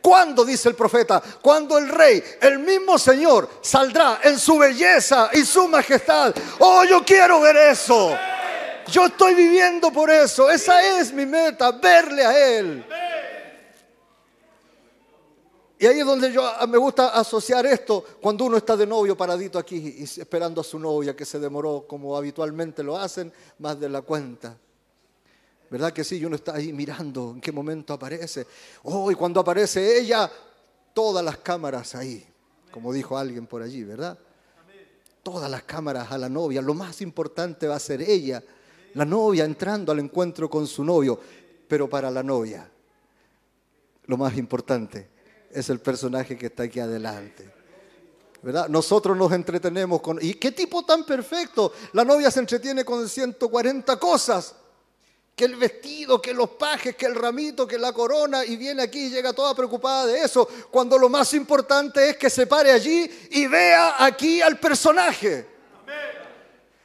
¿Cuándo, 0.00 0.44
dice 0.44 0.68
el 0.68 0.74
profeta? 0.74 1.22
Cuando 1.40 1.78
el 1.78 1.88
rey, 1.88 2.22
el 2.40 2.58
mismo 2.60 2.98
Señor, 2.98 3.48
saldrá 3.60 4.20
en 4.22 4.38
su 4.38 4.58
belleza 4.58 5.30
y 5.32 5.44
su 5.44 5.68
majestad. 5.68 6.34
Oh, 6.58 6.84
yo 6.84 7.04
quiero 7.04 7.40
ver 7.40 7.56
eso. 7.56 8.16
Yo 8.88 9.06
estoy 9.06 9.34
viviendo 9.34 9.92
por 9.92 10.10
eso. 10.10 10.50
Esa 10.50 10.98
es 10.98 11.12
mi 11.12 11.24
meta, 11.24 11.70
verle 11.70 12.26
a 12.26 12.48
Él. 12.58 12.84
Y 15.82 15.86
ahí 15.86 15.98
es 15.98 16.06
donde 16.06 16.32
yo 16.32 16.48
me 16.68 16.78
gusta 16.78 17.08
asociar 17.08 17.66
esto 17.66 18.04
cuando 18.20 18.44
uno 18.44 18.56
está 18.56 18.76
de 18.76 18.86
novio 18.86 19.16
paradito 19.16 19.58
aquí 19.58 19.96
y 19.98 20.04
esperando 20.04 20.60
a 20.60 20.64
su 20.64 20.78
novia 20.78 21.16
que 21.16 21.24
se 21.24 21.40
demoró 21.40 21.86
como 21.88 22.16
habitualmente 22.16 22.84
lo 22.84 22.96
hacen, 22.96 23.32
más 23.58 23.80
de 23.80 23.88
la 23.88 24.00
cuenta. 24.02 24.56
¿Verdad 25.68 25.92
que 25.92 26.04
sí? 26.04 26.18
Y 26.18 26.24
uno 26.24 26.36
está 26.36 26.54
ahí 26.54 26.72
mirando 26.72 27.32
en 27.34 27.40
qué 27.40 27.50
momento 27.50 27.94
aparece. 27.94 28.46
Oh, 28.84 29.10
y 29.10 29.16
cuando 29.16 29.40
aparece 29.40 29.98
ella, 29.98 30.30
todas 30.94 31.24
las 31.24 31.38
cámaras 31.38 31.96
ahí, 31.96 32.24
como 32.70 32.92
dijo 32.92 33.18
alguien 33.18 33.48
por 33.48 33.60
allí, 33.60 33.82
¿verdad? 33.82 34.16
Todas 35.24 35.50
las 35.50 35.64
cámaras 35.64 36.12
a 36.12 36.16
la 36.16 36.28
novia. 36.28 36.62
Lo 36.62 36.74
más 36.74 37.00
importante 37.00 37.66
va 37.66 37.74
a 37.74 37.80
ser 37.80 38.02
ella, 38.02 38.40
la 38.94 39.04
novia 39.04 39.44
entrando 39.44 39.90
al 39.90 39.98
encuentro 39.98 40.48
con 40.48 40.64
su 40.68 40.84
novio. 40.84 41.18
Pero 41.66 41.90
para 41.90 42.08
la 42.08 42.22
novia, 42.22 42.70
lo 44.06 44.16
más 44.16 44.36
importante 44.36 45.10
es 45.52 45.68
el 45.70 45.80
personaje 45.80 46.36
que 46.36 46.46
está 46.46 46.64
aquí 46.64 46.80
adelante. 46.80 47.52
¿verdad? 48.42 48.68
Nosotros 48.68 49.16
nos 49.16 49.32
entretenemos 49.32 50.00
con... 50.00 50.18
¿Y 50.20 50.34
qué 50.34 50.50
tipo 50.50 50.84
tan 50.84 51.04
perfecto? 51.04 51.72
La 51.92 52.04
novia 52.04 52.30
se 52.30 52.40
entretiene 52.40 52.84
con 52.84 53.08
140 53.08 53.96
cosas. 53.98 54.56
Que 55.34 55.44
el 55.46 55.56
vestido, 55.56 56.20
que 56.20 56.34
los 56.34 56.50
pajes, 56.50 56.94
que 56.94 57.06
el 57.06 57.14
ramito, 57.14 57.66
que 57.66 57.78
la 57.78 57.92
corona, 57.92 58.44
y 58.44 58.56
viene 58.56 58.82
aquí 58.82 59.06
y 59.06 59.10
llega 59.10 59.32
toda 59.32 59.54
preocupada 59.54 60.06
de 60.06 60.20
eso, 60.20 60.46
cuando 60.70 60.98
lo 60.98 61.08
más 61.08 61.32
importante 61.32 62.10
es 62.10 62.16
que 62.18 62.28
se 62.28 62.46
pare 62.46 62.70
allí 62.70 63.10
y 63.30 63.46
vea 63.46 64.04
aquí 64.04 64.42
al 64.42 64.58
personaje. 64.58 65.46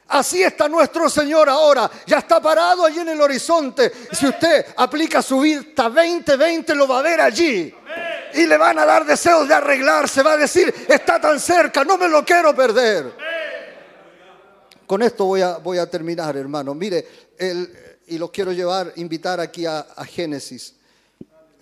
Así 0.06 0.42
está 0.42 0.66
nuestro 0.68 1.10
Señor 1.10 1.50
ahora. 1.50 1.90
Ya 2.06 2.18
está 2.18 2.40
parado 2.40 2.86
allí 2.86 3.00
en 3.00 3.10
el 3.10 3.20
horizonte. 3.20 3.92
Si 4.12 4.26
usted 4.26 4.64
aplica 4.76 5.20
su 5.20 5.40
vista 5.40 5.90
20-20, 5.90 6.74
lo 6.74 6.88
va 6.88 7.00
a 7.00 7.02
ver 7.02 7.20
allí. 7.20 7.74
Y 8.34 8.46
le 8.46 8.56
van 8.56 8.78
a 8.78 8.86
dar 8.86 9.04
deseos 9.06 9.48
de 9.48 9.54
arreglarse. 9.54 10.22
Va 10.22 10.32
a 10.32 10.36
decir, 10.36 10.72
está 10.88 11.20
tan 11.20 11.40
cerca, 11.40 11.84
no 11.84 11.96
me 11.96 12.08
lo 12.08 12.24
quiero 12.24 12.54
perder. 12.54 13.12
Con 14.86 15.02
esto 15.02 15.24
voy 15.26 15.42
a, 15.42 15.58
voy 15.58 15.78
a 15.78 15.88
terminar, 15.88 16.36
hermano. 16.36 16.74
Mire, 16.74 17.06
y 18.06 18.18
los 18.18 18.30
quiero 18.30 18.52
llevar, 18.52 18.92
invitar 18.96 19.40
aquí 19.40 19.66
a, 19.66 19.80
a 19.80 20.04
Génesis. 20.04 20.74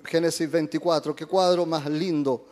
Génesis 0.05 0.51
24, 0.51 1.15
qué 1.17 1.27
cuadro 1.27 1.67
más 1.67 1.86
lindo 1.86 2.47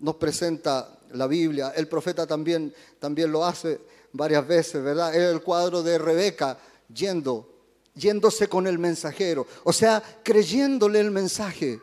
nos 0.00 0.16
presenta 0.16 0.88
la 1.12 1.26
Biblia. 1.26 1.72
El 1.76 1.88
profeta 1.88 2.26
también, 2.26 2.74
también 2.98 3.30
lo 3.30 3.44
hace 3.44 3.80
varias 4.12 4.46
veces, 4.46 4.82
¿verdad? 4.82 5.14
Es 5.14 5.32
el 5.32 5.42
cuadro 5.42 5.82
de 5.82 5.98
Rebeca 5.98 6.58
yendo, 6.92 7.48
yéndose 7.94 8.48
con 8.48 8.66
el 8.66 8.78
mensajero, 8.78 9.46
o 9.64 9.72
sea, 9.72 10.02
creyéndole 10.22 11.00
el 11.00 11.10
mensaje 11.10 11.80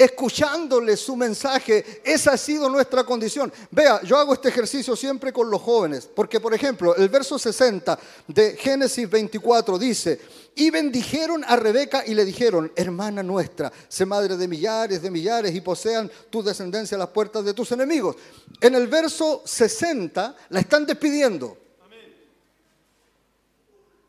escuchándole 0.00 0.96
su 0.96 1.14
mensaje. 1.14 2.00
Esa 2.02 2.32
ha 2.32 2.36
sido 2.38 2.70
nuestra 2.70 3.04
condición. 3.04 3.52
Vea, 3.70 4.00
yo 4.02 4.16
hago 4.16 4.32
este 4.32 4.48
ejercicio 4.48 4.96
siempre 4.96 5.30
con 5.30 5.50
los 5.50 5.60
jóvenes, 5.60 6.08
porque 6.14 6.40
por 6.40 6.54
ejemplo, 6.54 6.96
el 6.96 7.10
verso 7.10 7.38
60 7.38 7.98
de 8.26 8.56
Génesis 8.56 9.08
24 9.10 9.78
dice, 9.78 10.18
y 10.54 10.70
bendijeron 10.70 11.44
a 11.44 11.54
Rebeca 11.56 12.02
y 12.06 12.14
le 12.14 12.24
dijeron, 12.24 12.72
hermana 12.74 13.22
nuestra, 13.22 13.70
sé 13.88 14.06
madre 14.06 14.38
de 14.38 14.48
millares, 14.48 15.02
de 15.02 15.10
millares 15.10 15.54
y 15.54 15.60
posean 15.60 16.10
tu 16.30 16.42
descendencia 16.42 16.96
a 16.96 17.00
las 17.00 17.10
puertas 17.10 17.44
de 17.44 17.52
tus 17.52 17.70
enemigos. 17.72 18.16
En 18.58 18.74
el 18.74 18.88
verso 18.88 19.42
60 19.44 20.34
la 20.48 20.60
están 20.60 20.86
despidiendo. 20.86 21.58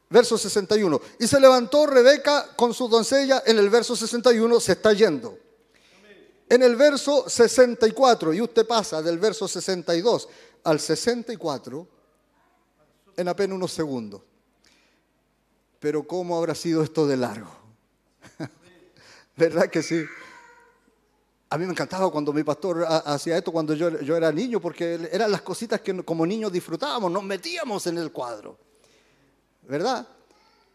Verso 0.09 0.37
61. 0.37 1.01
Y 1.19 1.27
se 1.27 1.39
levantó 1.39 1.85
Rebeca 1.85 2.47
con 2.55 2.73
su 2.73 2.87
doncella. 2.87 3.43
En 3.45 3.57
el 3.57 3.69
verso 3.69 3.95
61 3.95 4.59
se 4.59 4.73
está 4.73 4.91
yendo. 4.91 5.37
En 6.51 6.61
el 6.63 6.75
verso 6.75 7.29
64, 7.29 8.33
y 8.33 8.41
usted 8.41 8.67
pasa 8.67 9.01
del 9.01 9.17
verso 9.19 9.47
62 9.47 10.27
al 10.65 10.81
64 10.81 11.87
en 13.15 13.27
apenas 13.29 13.55
unos 13.55 13.71
segundos. 13.71 14.21
Pero 15.79 16.05
¿cómo 16.05 16.37
habrá 16.37 16.53
sido 16.53 16.83
esto 16.83 17.07
de 17.07 17.15
largo? 17.15 17.49
¿Verdad 19.37 19.69
que 19.69 19.81
sí? 19.81 20.03
A 21.51 21.57
mí 21.57 21.63
me 21.63 21.71
encantaba 21.71 22.11
cuando 22.11 22.33
mi 22.33 22.43
pastor 22.43 22.85
hacía 22.85 23.37
esto 23.37 23.53
cuando 23.53 23.73
yo, 23.73 24.01
yo 24.01 24.17
era 24.17 24.29
niño, 24.29 24.59
porque 24.59 25.07
eran 25.09 25.31
las 25.31 25.43
cositas 25.43 25.79
que 25.79 26.03
como 26.03 26.25
niños 26.25 26.51
disfrutábamos, 26.51 27.09
nos 27.09 27.23
metíamos 27.23 27.87
en 27.87 27.97
el 27.97 28.11
cuadro. 28.11 28.57
¿Verdad? 29.61 30.05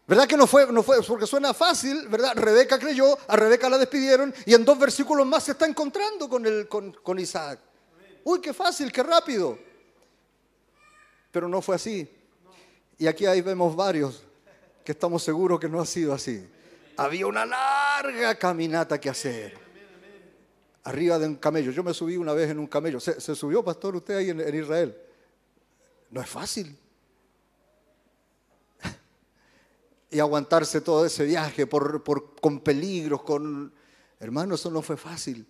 ¿Verdad 0.07 0.25
que 0.25 0.37
no 0.37 0.47
fue, 0.47 0.71
no 0.71 0.83
fue? 0.83 1.03
Porque 1.03 1.27
suena 1.27 1.53
fácil, 1.53 2.07
¿verdad? 2.07 2.31
Rebeca 2.33 2.79
creyó, 2.79 3.17
a 3.27 3.35
Rebeca 3.35 3.69
la 3.69 3.77
despidieron 3.77 4.33
y 4.45 4.53
en 4.53 4.63
dos 4.63 4.79
versículos 4.79 5.27
más 5.27 5.43
se 5.43 5.51
está 5.51 5.67
encontrando 5.67 6.29
con, 6.29 6.45
el, 6.45 6.69
con, 6.69 6.93
con 6.93 7.19
Isaac. 7.19 7.59
Uy, 8.23 8.39
qué 8.39 8.53
fácil, 8.53 8.89
qué 8.89 9.03
rápido. 9.03 9.59
Pero 11.29 11.49
no 11.49 11.61
fue 11.61 11.75
así. 11.75 12.09
Y 12.97 13.05
aquí 13.05 13.25
ahí 13.25 13.41
vemos 13.41 13.75
varios 13.75 14.23
que 14.85 14.93
estamos 14.93 15.21
seguros 15.21 15.59
que 15.59 15.67
no 15.67 15.81
ha 15.81 15.85
sido 15.85 16.13
así. 16.13 16.49
Había 16.95 17.27
una 17.27 17.45
larga 17.45 18.35
caminata 18.35 18.99
que 19.01 19.09
hacer. 19.09 19.57
Arriba 20.85 21.19
de 21.19 21.27
un 21.27 21.35
camello. 21.35 21.71
Yo 21.71 21.83
me 21.83 21.93
subí 21.93 22.15
una 22.15 22.31
vez 22.31 22.49
en 22.49 22.59
un 22.59 22.67
camello. 22.67 23.01
¿Se, 23.01 23.35
subió, 23.35 23.61
pastor, 23.61 23.97
usted 23.97 24.15
ahí 24.15 24.29
en 24.29 24.55
Israel? 24.55 24.97
No 26.09 26.21
es 26.21 26.29
fácil. 26.29 26.77
Y 30.09 30.19
aguantarse 30.19 30.81
todo 30.81 31.05
ese 31.05 31.25
viaje 31.25 31.67
por, 31.67 32.03
con 32.39 32.59
peligros, 32.61 33.23
con... 33.23 33.73
Hermano, 34.19 34.55
eso 34.55 34.71
no 34.71 34.81
fue 34.81 34.97
fácil. 34.97 35.45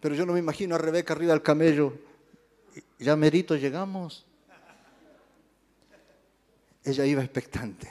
Pero 0.00 0.14
yo 0.14 0.26
no 0.26 0.32
me 0.32 0.38
imagino 0.38 0.74
a 0.74 0.78
Rebeca 0.78 1.14
arriba 1.14 1.32
del 1.32 1.42
camello. 1.42 1.92
Ya 2.98 3.16
merito 3.16 3.56
llegamos. 3.56 4.26
Ella 6.84 7.04
iba 7.04 7.22
expectante. 7.22 7.90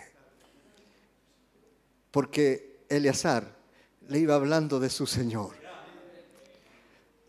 Porque 2.12 2.84
Eleazar 2.90 3.56
le 4.08 4.20
iba 4.20 4.36
hablando 4.36 4.80
de 4.80 4.90
su 4.90 5.06
Señor. 5.06 5.56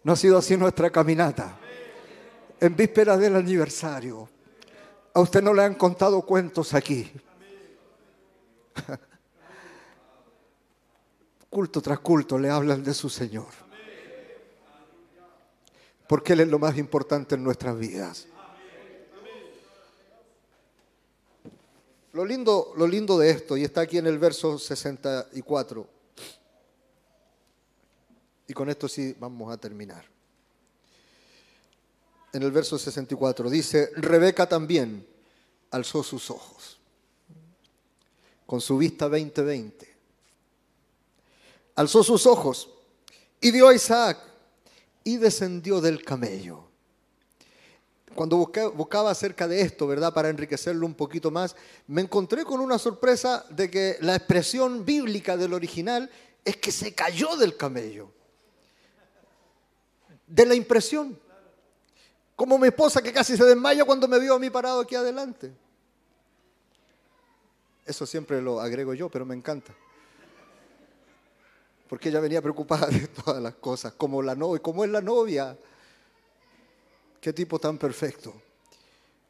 No 0.03 0.13
ha 0.13 0.17
sido 0.17 0.39
así 0.39 0.57
nuestra 0.57 0.91
caminata. 0.91 1.59
En 2.59 2.75
víspera 2.75 3.17
del 3.17 3.37
aniversario, 3.37 4.29
a 5.13 5.21
usted 5.21 5.43
no 5.43 5.53
le 5.53 5.63
han 5.63 5.75
contado 5.75 6.23
cuentos 6.23 6.75
aquí. 6.75 7.11
Culto 11.51 11.83
tras 11.83 11.99
culto 11.99 12.39
le 12.39 12.49
hablan 12.49 12.85
de 12.85 12.95
su 12.95 13.11
Señor. 13.11 13.49
Porque 16.07 16.35
Él 16.35 16.41
es 16.41 16.49
lo 16.49 16.61
más 16.61 16.79
importante 16.79 17.35
en 17.35 17.43
nuestras 17.43 17.77
vidas. 17.79 18.29
Lo 22.13 22.25
lindo, 22.25 22.73
lo 22.77 22.87
lindo 22.87 23.19
de 23.19 23.31
esto, 23.31 23.57
y 23.57 23.65
está 23.65 23.83
aquí 23.83 23.99
en 23.99 24.07
el 24.07 24.19
verso 24.19 24.59
64, 24.59 25.87
y 28.49 28.53
con 28.53 28.69
esto 28.69 28.89
sí 28.89 29.15
vamos 29.19 29.53
a 29.53 29.57
terminar. 29.57 30.05
En 32.33 32.43
el 32.43 32.53
verso 32.53 32.79
64 32.79 33.51
dice, 33.51 33.91
Rebeca 33.97 34.49
también 34.49 35.07
alzó 35.71 36.03
sus 36.03 36.31
ojos 36.31 36.81
con 38.47 38.61
su 38.61 38.79
vista 38.79 39.09
2020. 39.09 39.89
Alzó 41.77 42.03
sus 42.03 42.27
ojos 42.27 42.69
y 43.41 43.53
vio 43.53 43.69
a 43.69 43.75
Isaac 43.75 44.19
y 45.05 45.19
descendió 45.19 45.81
del 45.81 46.05
camello. 46.05 46.65
Cuando 48.15 48.37
buscaba 48.75 49.13
acerca 49.13 49.47
de 49.47 49.61
esto, 49.61 49.87
¿verdad? 49.87 50.13
Para 50.13 50.31
enriquecerlo 50.31 50.85
un 50.85 50.95
poquito 50.95 51.31
más, 51.31 51.55
me 51.87 52.03
encontré 52.03 52.45
con 52.45 52.61
una 52.61 52.79
sorpresa 52.79 53.47
de 53.51 53.71
que 53.71 53.97
la 54.01 54.17
expresión 54.17 54.85
bíblica 54.85 55.37
del 55.37 55.55
original 55.55 56.11
es 56.45 56.57
que 56.57 56.73
se 56.73 56.93
cayó 56.93 57.37
del 57.37 57.57
camello. 57.57 58.11
De 60.27 60.45
la 60.45 60.55
impresión. 60.55 61.17
Como 62.41 62.57
mi 62.57 62.69
esposa 62.69 63.03
que 63.03 63.13
casi 63.13 63.37
se 63.37 63.45
desmaya 63.45 63.85
cuando 63.85 64.09
me 64.09 64.19
vio 64.19 64.33
a 64.33 64.39
mí 64.39 64.49
parado 64.49 64.81
aquí 64.81 64.95
adelante. 64.95 65.53
Eso 67.85 68.07
siempre 68.07 68.41
lo 68.41 68.63
agrego 68.63 68.95
yo, 68.95 69.11
pero 69.11 69.27
me 69.27 69.35
encanta. 69.35 69.75
Porque 71.87 72.09
ella 72.09 72.19
venía 72.19 72.41
preocupada 72.41 72.87
de 72.87 73.09
todas 73.09 73.43
las 73.43 73.57
cosas, 73.57 73.93
como 73.93 74.23
la 74.23 74.35
novia, 74.35 74.63
como 74.63 74.85
es 74.85 74.91
la 74.91 75.03
novia. 75.03 75.55
Qué 77.21 77.35
tipo 77.35 77.59
tan 77.59 77.77
perfecto. 77.77 78.33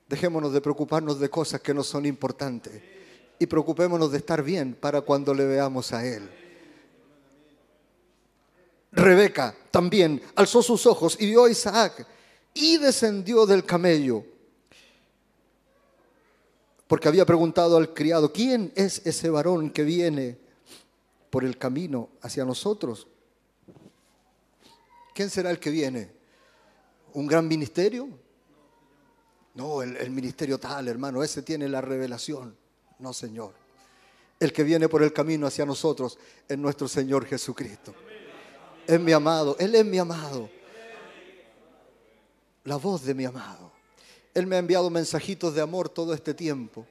Dejémonos 0.09 0.53
de 0.53 0.61
preocuparnos 0.61 1.19
de 1.19 1.29
cosas 1.29 1.61
que 1.61 1.75
no 1.75 1.83
son 1.83 2.07
importantes 2.07 2.81
y 3.41 3.45
preocupémonos 3.45 4.13
de 4.13 4.19
estar 4.19 4.41
bien 4.41 4.77
para 4.77 5.01
cuando 5.01 5.35
le 5.35 5.47
veamos 5.47 5.93
a 5.93 6.07
Él. 6.07 6.31
Rebeca 8.93 9.53
también 9.73 10.23
alzó 10.37 10.63
sus 10.63 10.87
ojos 10.87 11.17
y 11.19 11.27
vio 11.27 11.47
a 11.47 11.51
Isaac 11.51 12.07
y 12.55 12.79
descendió 12.79 13.47
del 13.47 13.65
camello. 13.65 14.25
Porque 16.87 17.09
había 17.09 17.25
preguntado 17.25 17.77
al 17.77 17.95
criado, 17.95 18.33
¿quién 18.33 18.73
es 18.75 19.07
ese 19.07 19.31
varón 19.31 19.71
que 19.71 19.85
viene 19.85 20.39
por 21.31 21.45
el 21.45 21.57
camino 21.57 22.09
hacia 22.21 22.45
nosotros? 22.45 23.07
¿Quién 25.15 25.31
será 25.31 25.51
el 25.51 25.61
que 25.61 25.71
viene? 25.71 26.11
¿Un 27.13 27.27
gran 27.27 27.47
ministerio? 27.47 28.09
No, 29.55 29.83
el, 29.83 30.11
ministerio 30.11 30.59
tal, 30.59 30.89
hermano, 30.89 31.23
ese 31.23 31.43
tiene 31.43 31.69
la 31.69 31.81
revelación. 31.81 32.57
No, 32.99 33.13
Señor. 33.13 33.55
El 34.39 34.53
que 34.53 34.63
viene 34.63 34.89
por 34.89 35.03
el 35.03 35.13
camino 35.13 35.47
hacia 35.47 35.67
nosotros 35.67 36.19
es 36.49 36.57
nuestro 36.57 36.89
Señor 36.89 37.27
Jesucristo. 37.27 37.95
Es 38.87 38.99
mi 38.99 39.13
amado, 39.13 39.57
Él 39.59 39.75
es 39.75 39.85
mi 39.85 39.99
amado. 39.99 40.49
La 42.65 42.77
voz 42.77 43.05
de 43.05 43.15
mi 43.15 43.25
amado. 43.25 43.73
Él 44.35 44.47
me 44.47 44.57
ha 44.57 44.59
enviado 44.59 44.91
mensajitos 44.91 45.55
de 45.55 45.61
amor 45.61 45.89
todo 45.89 46.15
este 46.15 46.35
tiempo. 46.35 46.87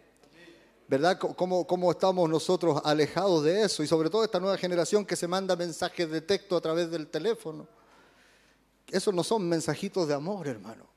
¿Verdad? 0.88 1.20
¿Cómo, 1.20 1.68
¿Cómo, 1.68 1.92
estamos 1.92 2.28
nosotros 2.28 2.82
alejados 2.84 3.44
de 3.44 3.64
eso? 3.64 3.84
Y 3.84 3.88
sobre 3.88 4.10
todo 4.10 4.24
esta 4.24 4.40
nueva 4.40 4.58
generación 4.58 5.06
que 5.06 5.16
se 5.16 5.28
manda 5.28 5.56
mensajes 5.56 6.10
de 6.10 6.22
texto 6.22 6.58
a 6.58 6.62
través 6.62 6.90
del 6.90 7.08
teléfono. 7.08 7.68
Esos 8.88 9.14
no 9.14 9.24
son 9.24 9.48
mensajitos 9.48 10.08
de 10.08 10.16
amor, 10.16 10.48
hermano. 10.48 10.88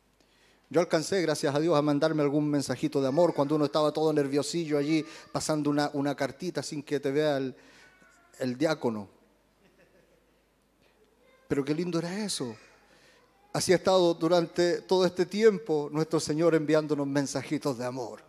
Yo 0.71 0.81
alcancé, 0.81 1.21
gracias 1.21 1.55
a 1.55 1.61
Dios, 1.61 1.77
a 1.77 1.83
mandarme 1.83 2.23
algún 2.23 2.49
mensajito 2.49 3.03
de 3.03 3.09
amor 3.09 3.35
cuando 3.35 3.57
uno 3.57 3.67
estaba 3.67 3.93
todo 3.93 4.11
nerviosillo 4.15 4.79
allí 4.79 5.05
pasando 5.31 5.69
una, 5.69 5.91
una 5.93 6.15
cartita 6.15 6.63
sin 6.63 6.83
que 6.83 6.99
te 6.99 7.11
vea 7.11 7.37
el, 7.37 7.55
el 8.39 8.57
diácono. 8.57 9.07
Pero 11.47 11.63
qué 11.63 11.75
lindo 11.75 11.99
era 11.99 12.25
eso. 12.25 12.57
Así 13.53 13.73
ha 13.73 13.77
estado 13.77 14.15
durante 14.15 14.81
todo 14.83 15.05
este 15.05 15.27
tiempo 15.27 15.89
nuestro 15.93 16.19
Señor 16.21 16.55
enviándonos 16.55 17.07
mensajitos 17.07 17.77
de 17.79 17.85
amor. 17.85 18.21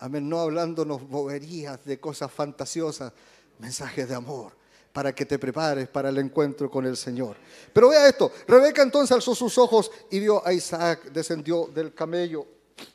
Amén, 0.00 0.28
no 0.28 0.40
hablándonos 0.40 1.08
boberías 1.08 1.84
de 1.84 2.00
cosas 2.00 2.32
fantasiosas, 2.32 3.12
mensajes 3.58 4.08
de 4.08 4.14
amor 4.14 4.52
para 4.94 5.12
que 5.12 5.26
te 5.26 5.40
prepares 5.40 5.88
para 5.88 6.08
el 6.08 6.18
encuentro 6.18 6.70
con 6.70 6.86
el 6.86 6.96
Señor. 6.96 7.36
Pero 7.72 7.88
vea 7.88 8.08
esto, 8.08 8.30
Rebeca 8.46 8.80
entonces 8.80 9.10
alzó 9.10 9.34
sus 9.34 9.58
ojos 9.58 9.90
y 10.08 10.20
vio 10.20 10.46
a 10.46 10.52
Isaac, 10.52 11.10
descendió 11.12 11.66
del 11.74 11.92
camello, 11.92 12.46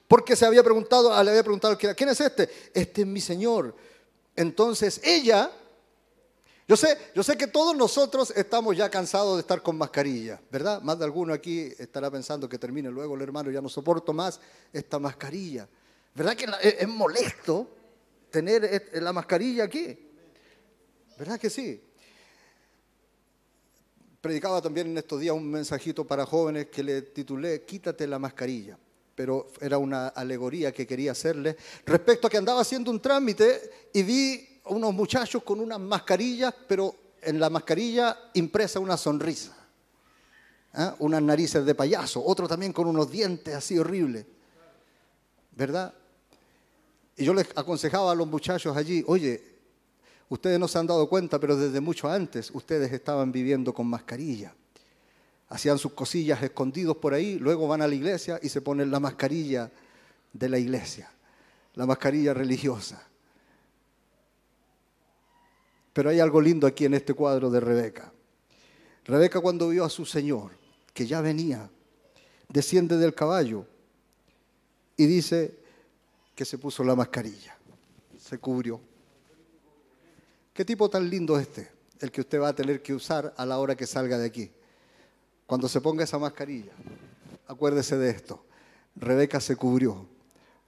porque 0.08 0.38
se 0.38 0.46
había 0.46 0.64
preguntado, 0.64 1.10
le 1.22 1.30
había 1.30 1.44
preguntado, 1.44 1.78
¿quién 1.78 2.10
es 2.10 2.22
este? 2.22 2.50
Este 2.74 3.02
es 3.02 3.08
mi 3.08 3.20
Señor. 3.20 3.76
Entonces 4.34 5.02
ella, 5.04 5.52
yo 6.70 6.78
sé, 6.78 6.96
yo 7.16 7.24
sé 7.24 7.36
que 7.36 7.48
todos 7.48 7.76
nosotros 7.76 8.32
estamos 8.36 8.78
ya 8.78 8.92
cansados 8.92 9.38
de 9.38 9.42
estar 9.42 9.64
con 9.64 9.76
mascarilla, 9.76 10.40
¿verdad? 10.52 10.80
Más 10.84 11.00
de 11.00 11.06
alguno 11.06 11.34
aquí 11.34 11.74
estará 11.80 12.12
pensando 12.12 12.48
que 12.48 12.60
termine 12.60 12.92
luego 12.92 13.16
el 13.16 13.24
hermano, 13.24 13.50
ya 13.50 13.60
no 13.60 13.70
soporto 13.70 14.14
más 14.14 14.40
esta 14.72 15.00
mascarilla. 15.00 15.68
¿Verdad 16.14 16.36
que 16.36 16.46
es 16.78 16.88
molesto 16.88 17.68
tener 18.30 18.92
la 18.94 19.12
mascarilla 19.12 19.64
aquí? 19.64 19.98
¿Verdad 21.18 21.40
que 21.40 21.50
sí? 21.50 21.82
predicaba 24.22 24.62
también 24.62 24.88
en 24.88 24.98
estos 25.00 25.20
días 25.20 25.36
un 25.36 25.50
mensajito 25.50 26.06
para 26.06 26.24
jóvenes 26.24 26.68
que 26.68 26.84
le 26.84 27.02
titulé 27.02 27.64
Quítate 27.64 28.06
la 28.06 28.20
mascarilla, 28.20 28.78
pero 29.16 29.52
era 29.60 29.80
una 29.80 30.10
alegoría 30.10 30.72
que 30.72 30.86
quería 30.86 31.14
hacerle 31.14 31.58
respecto 31.84 32.28
a 32.28 32.30
que 32.30 32.38
andaba 32.38 32.62
haciendo 32.62 32.92
un 32.92 33.02
trámite 33.02 33.90
y 33.92 34.04
vi 34.04 34.49
unos 34.70 34.94
muchachos 34.94 35.44
con 35.44 35.60
unas 35.60 35.80
mascarillas, 35.80 36.54
pero 36.68 36.96
en 37.22 37.40
la 37.40 37.50
mascarilla 37.50 38.18
impresa 38.34 38.80
una 38.80 38.98
sonrisa, 38.98 39.56
¿ah? 40.74 40.96
unas 41.00 41.22
narices 41.22 41.66
de 41.66 41.76
payaso, 41.76 42.24
otro 42.26 42.48
también 42.48 42.74
con 42.74 42.88
unos 42.88 43.12
dientes 43.12 43.54
así 43.54 43.78
horribles, 43.78 44.26
¿verdad? 45.52 45.94
Y 47.18 47.26
yo 47.26 47.34
les 47.34 47.48
aconsejaba 47.56 48.12
a 48.12 48.16
los 48.16 48.28
muchachos 48.28 48.76
allí, 48.78 49.04
oye, 49.06 49.50
Ustedes 50.30 50.60
no 50.60 50.68
se 50.68 50.78
han 50.78 50.86
dado 50.86 51.10
cuenta, 51.10 51.40
pero 51.40 51.58
desde 51.58 51.82
mucho 51.82 52.08
antes 52.08 52.52
ustedes 52.54 52.94
estaban 52.94 53.32
viviendo 53.32 53.74
con 53.74 53.88
mascarilla. 53.88 54.54
Hacían 55.50 55.80
sus 55.80 55.94
cosillas 55.94 56.42
escondidos 56.44 56.98
por 56.98 57.16
ahí, 57.16 57.40
luego 57.40 57.68
van 57.68 57.82
a 57.82 57.88
la 57.88 57.96
iglesia 57.96 58.40
y 58.42 58.50
se 58.50 58.62
ponen 58.62 58.92
la 58.92 59.00
mascarilla 59.00 59.72
de 60.32 60.48
la 60.50 60.60
iglesia, 60.60 61.10
la 61.74 61.88
mascarilla 61.88 62.36
religiosa. 62.36 63.09
Pero 66.00 66.12
hay 66.12 66.22
algo 66.22 66.40
lindo 66.40 66.66
aquí 66.66 66.86
en 66.86 66.94
este 66.94 67.14
cuadro 67.14 67.50
de 67.50 67.60
Rebeca. 67.60 68.10
Rebeca 69.04 69.42
cuando 69.42 69.68
vio 69.68 69.84
a 69.84 69.90
su 69.90 70.06
Señor, 70.06 70.52
que 70.94 71.06
ya 71.06 71.20
venía, 71.20 71.70
desciende 72.48 72.98
del 72.98 73.14
caballo 73.14 73.66
y 74.96 75.06
dice 75.08 75.58
que 76.34 76.46
se 76.46 76.58
puso 76.58 76.86
la 76.86 76.96
mascarilla, 76.96 77.58
se 78.18 78.38
cubrió. 78.38 78.80
¿Qué 80.54 80.64
tipo 80.64 80.90
tan 80.90 81.10
lindo 81.10 81.38
es 81.38 81.50
este? 81.50 81.70
El 82.00 82.14
que 82.14 82.22
usted 82.22 82.40
va 82.40 82.48
a 82.48 82.56
tener 82.56 82.82
que 82.82 82.94
usar 82.94 83.34
a 83.36 83.46
la 83.46 83.60
hora 83.60 83.76
que 83.76 83.86
salga 83.86 84.18
de 84.18 84.28
aquí. 84.28 84.50
Cuando 85.46 85.68
se 85.68 85.82
ponga 85.82 86.06
esa 86.06 86.18
mascarilla, 86.18 86.72
acuérdese 87.46 87.98
de 87.98 88.10
esto. 88.10 88.42
Rebeca 88.96 89.42
se 89.42 89.58
cubrió 89.58 90.08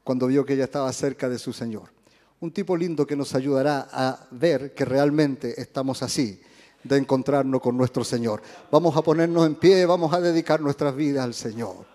cuando 0.04 0.28
vio 0.28 0.46
que 0.46 0.56
ella 0.56 0.66
estaba 0.66 0.92
cerca 0.92 1.30
de 1.30 1.40
su 1.40 1.54
Señor. 1.54 2.01
Un 2.42 2.52
tipo 2.52 2.76
lindo 2.76 3.06
que 3.06 3.16
nos 3.16 3.36
ayudará 3.36 3.88
a 3.92 4.28
ver 4.32 4.74
que 4.74 4.84
realmente 4.84 5.62
estamos 5.62 6.02
así, 6.02 6.42
de 6.84 6.98
encontrarnos 6.98 7.62
con 7.62 7.78
nuestro 7.78 8.04
Señor. 8.04 8.42
Vamos 8.72 8.98
a 8.98 9.04
ponernos 9.04 9.46
en 9.46 9.54
pie, 9.54 9.86
vamos 9.86 10.12
a 10.12 10.20
dedicar 10.20 10.60
nuestras 10.60 10.96
vidas 10.96 11.24
al 11.24 11.36
Señor. 11.36 11.86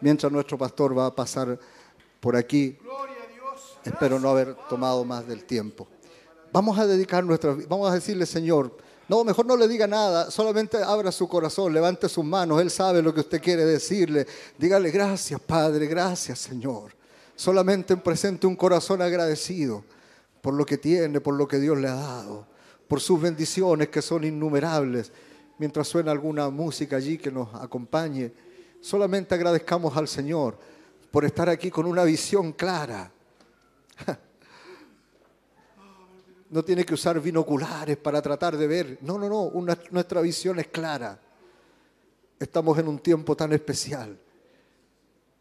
Mientras 0.00 0.32
nuestro 0.32 0.58
pastor 0.58 0.98
va 0.98 1.06
a 1.06 1.14
pasar 1.14 1.56
por 2.18 2.34
aquí, 2.34 2.76
espero 3.84 4.18
no 4.18 4.30
haber 4.30 4.56
tomado 4.68 5.04
más 5.04 5.28
del 5.28 5.44
tiempo. 5.44 5.86
Vamos 6.52 6.76
a 6.76 6.86
dedicar 6.86 7.22
nuestra 7.22 7.56
vamos 7.68 7.88
a 7.88 7.94
decirle, 7.94 8.26
Señor, 8.26 8.76
no, 9.08 9.22
mejor 9.22 9.46
no 9.46 9.56
le 9.56 9.68
diga 9.68 9.86
nada, 9.86 10.28
solamente 10.32 10.82
abra 10.82 11.12
su 11.12 11.28
corazón, 11.28 11.72
levante 11.72 12.08
sus 12.08 12.24
manos, 12.24 12.60
Él 12.60 12.70
sabe 12.70 13.00
lo 13.00 13.14
que 13.14 13.20
usted 13.20 13.40
quiere 13.40 13.64
decirle. 13.64 14.26
Dígale, 14.58 14.90
gracias 14.90 15.40
Padre, 15.40 15.86
gracias 15.86 16.40
Señor. 16.40 17.00
Solamente 17.42 17.96
presente 17.96 18.46
un 18.46 18.54
corazón 18.54 19.02
agradecido 19.02 19.82
por 20.40 20.54
lo 20.54 20.64
que 20.64 20.78
tiene, 20.78 21.20
por 21.20 21.34
lo 21.34 21.48
que 21.48 21.58
Dios 21.58 21.76
le 21.76 21.88
ha 21.88 21.96
dado 21.96 22.46
por 22.86 23.00
sus 23.00 23.20
bendiciones 23.20 23.88
que 23.88 24.00
son 24.00 24.22
innumerables. 24.22 25.10
Mientras 25.58 25.88
suena 25.88 26.12
alguna 26.12 26.50
música 26.50 26.94
allí 26.94 27.18
que 27.18 27.32
nos 27.32 27.52
acompañe, 27.56 28.32
solamente 28.80 29.34
agradezcamos 29.34 29.96
al 29.96 30.06
Señor 30.06 30.56
por 31.10 31.24
estar 31.24 31.48
aquí 31.48 31.68
con 31.68 31.84
una 31.86 32.04
visión 32.04 32.52
clara. 32.52 33.10
No 36.48 36.62
tiene 36.62 36.84
que 36.84 36.94
usar 36.94 37.18
binoculares 37.18 37.96
para 37.96 38.22
tratar 38.22 38.56
de 38.56 38.66
ver. 38.68 38.98
No, 39.00 39.18
no, 39.18 39.28
no, 39.28 39.50
nuestra 39.90 40.20
visión 40.20 40.60
es 40.60 40.68
clara. 40.68 41.18
Estamos 42.38 42.78
en 42.78 42.86
un 42.86 43.00
tiempo 43.00 43.34
tan 43.34 43.52
especial. 43.52 44.16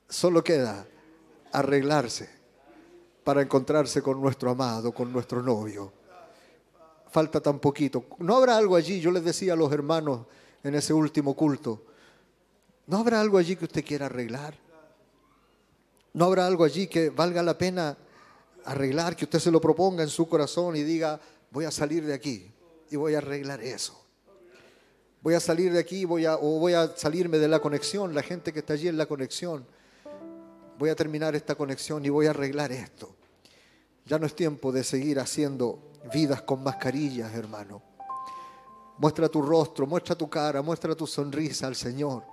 Solo 0.09 0.43
queda 0.43 0.87
arreglarse 1.51 2.29
para 3.23 3.41
encontrarse 3.41 4.01
con 4.01 4.19
nuestro 4.19 4.51
amado, 4.51 4.91
con 4.91 5.11
nuestro 5.11 5.41
novio. 5.41 5.91
Falta 7.11 7.41
tan 7.41 7.59
poquito. 7.59 8.05
¿No 8.19 8.37
habrá 8.37 8.57
algo 8.57 8.75
allí? 8.75 8.99
Yo 8.99 9.11
les 9.11 9.23
decía 9.23 9.53
a 9.53 9.55
los 9.55 9.71
hermanos 9.71 10.25
en 10.63 10.75
ese 10.75 10.93
último 10.93 11.35
culto, 11.35 11.83
¿no 12.87 12.97
habrá 12.97 13.19
algo 13.19 13.37
allí 13.37 13.55
que 13.55 13.65
usted 13.65 13.83
quiera 13.83 14.05
arreglar? 14.07 14.55
¿No 16.13 16.25
habrá 16.25 16.45
algo 16.47 16.63
allí 16.63 16.87
que 16.87 17.09
valga 17.09 17.41
la 17.41 17.57
pena 17.57 17.97
arreglar, 18.65 19.15
que 19.15 19.25
usted 19.25 19.39
se 19.39 19.51
lo 19.51 19.61
proponga 19.61 20.03
en 20.03 20.09
su 20.09 20.27
corazón 20.27 20.75
y 20.75 20.83
diga, 20.83 21.19
voy 21.51 21.65
a 21.65 21.71
salir 21.71 22.05
de 22.05 22.13
aquí 22.13 22.51
y 22.89 22.95
voy 22.95 23.15
a 23.15 23.19
arreglar 23.19 23.61
eso? 23.61 24.01
Voy 25.21 25.35
a 25.35 25.39
salir 25.39 25.71
de 25.71 25.79
aquí 25.79 26.03
voy 26.03 26.25
a, 26.25 26.35
o 26.35 26.59
voy 26.59 26.73
a 26.73 26.95
salirme 26.97 27.37
de 27.37 27.47
la 27.47 27.59
conexión, 27.59 28.15
la 28.15 28.23
gente 28.23 28.51
que 28.51 28.59
está 28.59 28.73
allí 28.73 28.87
en 28.87 28.97
la 28.97 29.05
conexión. 29.05 29.65
Voy 30.81 30.89
a 30.89 30.95
terminar 30.95 31.35
esta 31.35 31.53
conexión 31.53 32.03
y 32.03 32.09
voy 32.09 32.25
a 32.25 32.31
arreglar 32.31 32.71
esto. 32.71 33.15
Ya 34.03 34.17
no 34.17 34.25
es 34.25 34.35
tiempo 34.35 34.71
de 34.71 34.83
seguir 34.83 35.19
haciendo 35.19 35.91
vidas 36.11 36.41
con 36.41 36.63
mascarillas, 36.63 37.31
hermano. 37.35 37.83
Muestra 38.97 39.29
tu 39.29 39.43
rostro, 39.43 39.85
muestra 39.85 40.15
tu 40.15 40.27
cara, 40.27 40.63
muestra 40.63 40.95
tu 40.95 41.05
sonrisa 41.05 41.67
al 41.67 41.75
Señor. 41.75 42.23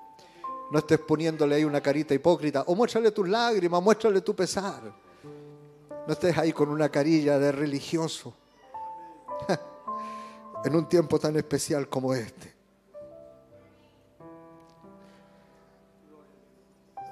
No 0.70 0.78
estés 0.78 0.98
poniéndole 0.98 1.56
ahí 1.56 1.64
una 1.64 1.82
carita 1.82 2.14
hipócrita. 2.14 2.64
O 2.68 2.74
muéstrale 2.74 3.10
tus 3.10 3.28
lágrimas, 3.28 3.82
muéstrale 3.82 4.22
tu 4.22 4.34
pesar. 4.34 4.94
No 6.06 6.10
estés 6.14 6.38
ahí 6.38 6.54
con 6.54 6.70
una 6.70 6.88
carilla 6.88 7.38
de 7.38 7.52
religioso. 7.52 8.32
en 10.64 10.74
un 10.74 10.88
tiempo 10.88 11.18
tan 11.18 11.36
especial 11.36 11.86
como 11.90 12.14
este. 12.14 12.57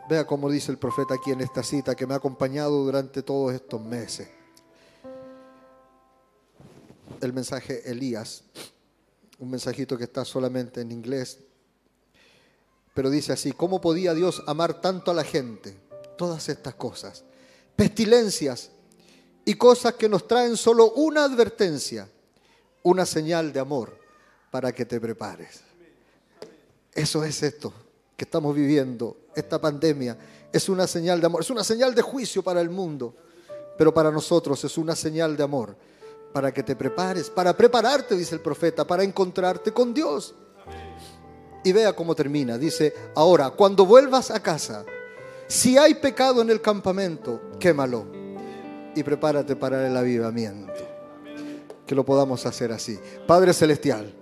Vea 0.09 0.25
cómo 0.25 0.49
dice 0.49 0.70
el 0.70 0.78
profeta 0.78 1.15
aquí 1.15 1.33
en 1.33 1.41
esta 1.41 1.65
cita 1.65 1.97
que 1.97 2.07
me 2.07 2.15
ha 2.15 2.18
acompañado 2.18 2.85
durante 2.85 3.25
todos 3.25 3.52
estos 3.52 3.81
meses. 3.81 4.28
El 7.20 7.33
mensaje 7.33 7.91
Elías, 7.91 8.44
un 9.41 9.51
mensajito 9.51 9.99
que 9.99 10.05
está 10.05 10.25
solamente 10.25 10.81
en 10.81 10.93
inglés, 10.93 11.39
pero 12.94 13.10
dice 13.10 13.33
así, 13.33 13.51
¿cómo 13.51 13.81
podía 13.81 14.15
Dios 14.15 14.44
amar 14.47 14.81
tanto 14.81 15.10
a 15.10 15.15
la 15.15 15.25
gente? 15.25 15.76
Todas 16.17 16.49
estas 16.49 16.76
cosas, 16.76 17.25
pestilencias 17.75 18.70
y 19.44 19.55
cosas 19.55 19.94
que 19.94 20.09
nos 20.09 20.28
traen 20.28 20.57
solo 20.57 20.93
una 20.93 21.25
advertencia, 21.25 22.09
una 22.85 23.05
señal 23.05 23.52
de 23.52 23.59
amor 23.59 23.99
para 24.52 24.73
que 24.73 24.85
te 24.85 25.01
prepares. 25.01 25.62
Eso 26.94 27.25
es 27.25 27.43
esto 27.43 27.75
que 28.16 28.24
estamos 28.24 28.54
viviendo, 28.54 29.16
esta 29.34 29.60
pandemia, 29.60 30.16
es 30.52 30.68
una 30.68 30.86
señal 30.86 31.20
de 31.20 31.26
amor, 31.26 31.42
es 31.42 31.50
una 31.50 31.62
señal 31.62 31.94
de 31.94 32.02
juicio 32.02 32.42
para 32.42 32.60
el 32.60 32.70
mundo, 32.70 33.14
pero 33.76 33.92
para 33.92 34.10
nosotros 34.10 34.64
es 34.64 34.78
una 34.78 34.96
señal 34.96 35.36
de 35.36 35.42
amor, 35.42 35.76
para 36.32 36.52
que 36.52 36.62
te 36.62 36.74
prepares, 36.74 37.28
para 37.28 37.54
prepararte, 37.56 38.16
dice 38.16 38.34
el 38.34 38.40
profeta, 38.40 38.86
para 38.86 39.02
encontrarte 39.02 39.72
con 39.72 39.92
Dios. 39.92 40.34
Y 41.62 41.72
vea 41.72 41.94
cómo 41.94 42.14
termina, 42.14 42.56
dice, 42.56 42.94
ahora, 43.14 43.50
cuando 43.50 43.84
vuelvas 43.84 44.30
a 44.30 44.40
casa, 44.40 44.84
si 45.46 45.76
hay 45.76 45.94
pecado 45.94 46.40
en 46.40 46.50
el 46.50 46.60
campamento, 46.60 47.40
quémalo 47.58 48.06
y 48.94 49.02
prepárate 49.02 49.56
para 49.56 49.86
el 49.86 49.96
avivamiento. 49.96 50.72
Que 51.86 51.94
lo 51.94 52.04
podamos 52.04 52.46
hacer 52.46 52.72
así. 52.72 52.98
Padre 53.26 53.52
Celestial, 53.52 54.12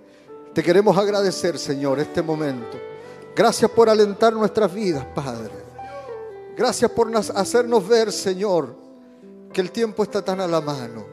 te 0.53 0.61
queremos 0.61 0.97
agradecer, 0.97 1.57
Señor, 1.57 1.99
este 1.99 2.21
momento. 2.21 2.77
Gracias 3.35 3.69
por 3.69 3.89
alentar 3.89 4.31
nuestras 4.31 4.73
vidas, 4.73 5.05
Padre. 5.13 5.51
Gracias 6.55 6.89
por 6.89 7.13
hacernos 7.17 7.85
ver, 7.85 8.09
Señor, 8.13 8.73
que 9.51 9.59
el 9.59 9.71
tiempo 9.71 10.03
está 10.03 10.23
tan 10.23 10.39
a 10.39 10.47
la 10.47 10.61
mano, 10.61 11.05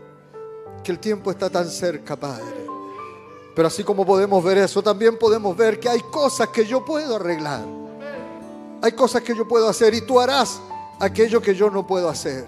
que 0.84 0.92
el 0.92 1.00
tiempo 1.00 1.32
está 1.32 1.50
tan 1.50 1.68
cerca, 1.68 2.14
Padre. 2.14 2.64
Pero 3.56 3.66
así 3.66 3.82
como 3.82 4.06
podemos 4.06 4.42
ver 4.44 4.58
eso, 4.58 4.80
también 4.84 5.18
podemos 5.18 5.56
ver 5.56 5.80
que 5.80 5.88
hay 5.88 6.00
cosas 6.12 6.48
que 6.50 6.64
yo 6.64 6.84
puedo 6.84 7.16
arreglar. 7.16 7.64
Hay 8.82 8.92
cosas 8.92 9.22
que 9.22 9.34
yo 9.34 9.46
puedo 9.48 9.68
hacer 9.68 9.92
y 9.92 10.02
tú 10.02 10.20
harás 10.20 10.60
aquello 11.00 11.42
que 11.42 11.56
yo 11.56 11.70
no 11.70 11.84
puedo 11.84 12.08
hacer. 12.08 12.46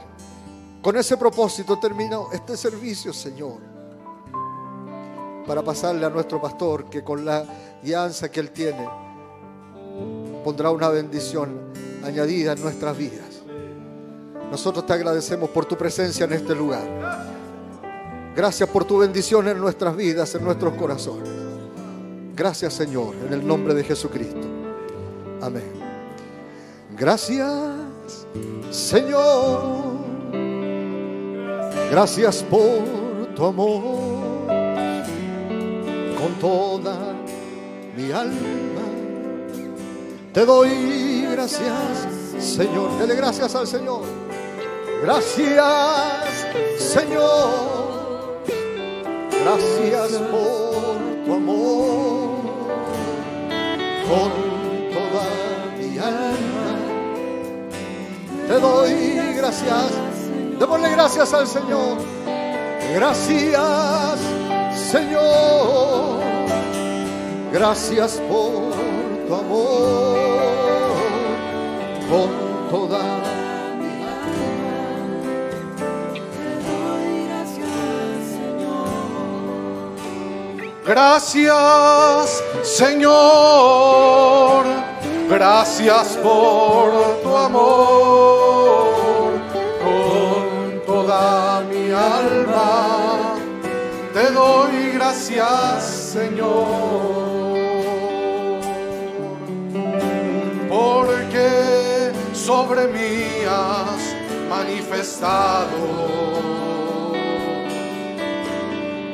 Con 0.80 0.96
ese 0.96 1.16
propósito 1.16 1.80
termino 1.80 2.28
este 2.32 2.56
servicio, 2.56 3.12
Señor, 3.12 3.58
para 5.48 5.62
pasarle 5.62 6.06
a 6.06 6.10
nuestro 6.10 6.40
pastor 6.40 6.88
que 6.88 7.02
con 7.02 7.24
la 7.24 7.44
guianza 7.82 8.30
que 8.30 8.38
él 8.38 8.52
tiene 8.52 9.03
pondrá 10.44 10.70
una 10.70 10.88
bendición 10.90 11.58
añadida 12.04 12.52
en 12.52 12.62
nuestras 12.62 12.96
vidas. 12.96 13.42
Nosotros 14.50 14.86
te 14.86 14.92
agradecemos 14.92 15.50
por 15.50 15.64
tu 15.64 15.76
presencia 15.76 16.24
en 16.26 16.34
este 16.34 16.54
lugar. 16.54 16.86
Gracias 18.36 18.68
por 18.68 18.84
tu 18.84 18.98
bendición 18.98 19.48
en 19.48 19.58
nuestras 19.58 19.96
vidas, 19.96 20.34
en 20.34 20.44
nuestros 20.44 20.74
corazones. 20.74 21.28
Gracias 22.36 22.74
Señor, 22.74 23.14
en 23.26 23.32
el 23.32 23.46
nombre 23.46 23.74
de 23.74 23.84
Jesucristo. 23.84 24.46
Amén. 25.40 25.72
Gracias 26.96 27.50
Señor. 28.70 29.94
Gracias 31.90 32.42
por 32.44 33.34
tu 33.34 33.46
amor. 33.46 33.82
Con 36.18 36.34
toda 36.40 37.14
mi 37.96 38.10
alma 38.10 38.63
te 40.34 40.44
doy 40.44 41.26
gracias, 41.30 42.08
Señor. 42.40 42.98
Dele 42.98 43.14
gracias 43.14 43.54
al 43.54 43.68
Señor. 43.68 44.02
Gracias, 45.00 46.46
Señor. 46.76 48.42
Gracias 49.30 50.20
por 50.32 51.24
tu 51.24 51.34
amor. 51.34 52.34
Con 54.08 54.32
toda 54.92 55.24
mi 55.78 55.98
alma 55.98 56.78
te 58.48 58.60
doy 58.60 59.34
gracias. 59.36 59.92
Démosle 60.58 60.90
gracias 60.90 61.32
al 61.32 61.46
Señor. 61.46 61.98
Gracias, 62.92 64.18
Señor. 64.90 66.20
Gracias 67.52 68.20
por 68.28 68.83
tu 69.26 69.34
amor. 69.34 70.84
Con 72.08 72.28
toda 72.70 73.02
mi 73.78 74.04
Gracias, 80.86 82.42
Señor. 82.62 83.84
Gracias 85.28 86.18
por 86.22 86.92
tu 87.22 87.36
amor. 87.36 88.92
Con 89.82 90.82
toda 90.86 91.62
mi 91.70 91.90
alma 91.90 93.34
te 94.12 94.30
doy 94.30 94.92
gracias, 94.92 95.84
Señor. 96.12 97.33
Porque 100.74 102.10
sobre 102.32 102.88
mí 102.88 103.44
has 103.48 104.02
manifestado 104.50 105.70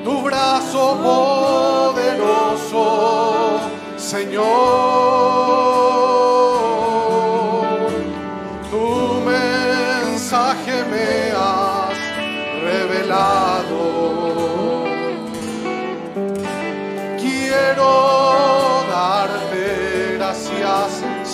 tu 0.03 0.23
brazo 0.23 0.97
poderoso, 1.93 2.85
Señor. 3.99 5.69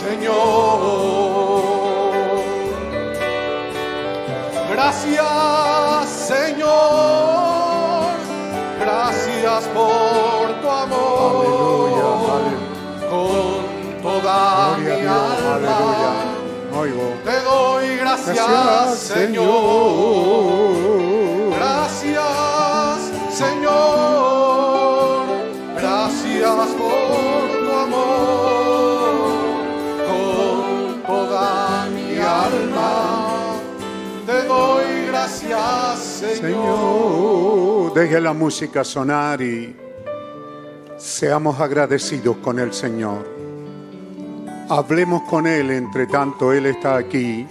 Señor. 0.07 1.67
Gracias, 4.71 6.09
Señor. 6.29 8.07
Gracias 8.81 9.65
por 9.75 10.61
tu 10.63 10.69
amor. 10.71 11.97
Aleluya, 12.37 13.11
Con 13.11 14.03
toda 14.03 14.77
Gloria 14.77 14.95
mi 14.95 15.01
Dios, 15.01 15.13
alma. 15.13 15.77
Aleluya. 16.73 17.07
Te 17.25 17.37
doy 17.43 17.87
gracias. 17.97 18.99
Señor. 18.99 20.71
Gracias. 21.57 22.46
Señor. 36.17 37.93
Deje 37.93 38.21
la 38.21 38.33
música 38.33 38.83
sonar 38.85 39.43
y 39.43 39.77
seamos 40.97 41.61
agradecidos 41.61 42.39
con 42.39 42.59
el 42.59 42.73
Señor. 42.73 43.29
Hablemos 44.71 45.23
con 45.23 45.47
Él 45.47 45.71
entre 45.71 46.07
tanto 46.07 46.53
Él 46.55 46.67
está 46.67 46.97
aquí, 46.97 47.47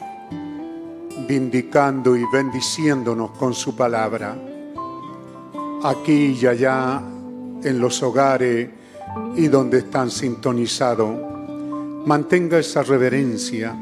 vindicando 1.27 2.15
y 2.15 2.23
bendiciéndonos 2.33 3.31
con 3.31 3.53
su 3.53 3.75
palabra. 3.75 4.35
Aquí 5.83 6.37
y 6.41 6.47
allá, 6.47 7.01
en 7.63 7.79
los 7.79 8.01
hogares 8.01 8.69
y 9.35 9.47
donde 9.47 9.79
están 9.79 10.09
sintonizados, 10.09 11.15
mantenga 12.05 12.57
esa 12.57 12.81
reverencia, 12.81 13.75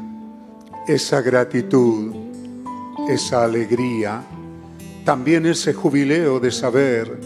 esa 0.86 1.22
gratitud, 1.22 2.14
esa 3.08 3.44
alegría, 3.44 4.22
también 5.04 5.44
ese 5.44 5.74
jubileo 5.74 6.40
de 6.40 6.50
saber 6.50 7.20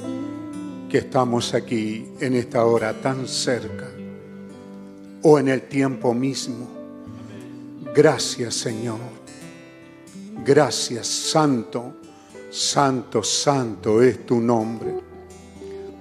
que 0.90 0.98
estamos 0.98 1.54
aquí 1.54 2.08
en 2.18 2.34
esta 2.34 2.64
hora 2.64 2.92
tan 2.92 3.28
cerca 3.28 3.86
o 5.22 5.38
en 5.38 5.48
el 5.48 5.62
tiempo 5.62 6.12
mismo. 6.12 6.68
Gracias 7.94 8.54
Señor. 8.54 8.98
Gracias 10.44 11.06
Santo, 11.06 11.94
Santo, 12.50 13.22
Santo 13.22 14.02
es 14.02 14.26
tu 14.26 14.40
nombre. 14.40 14.94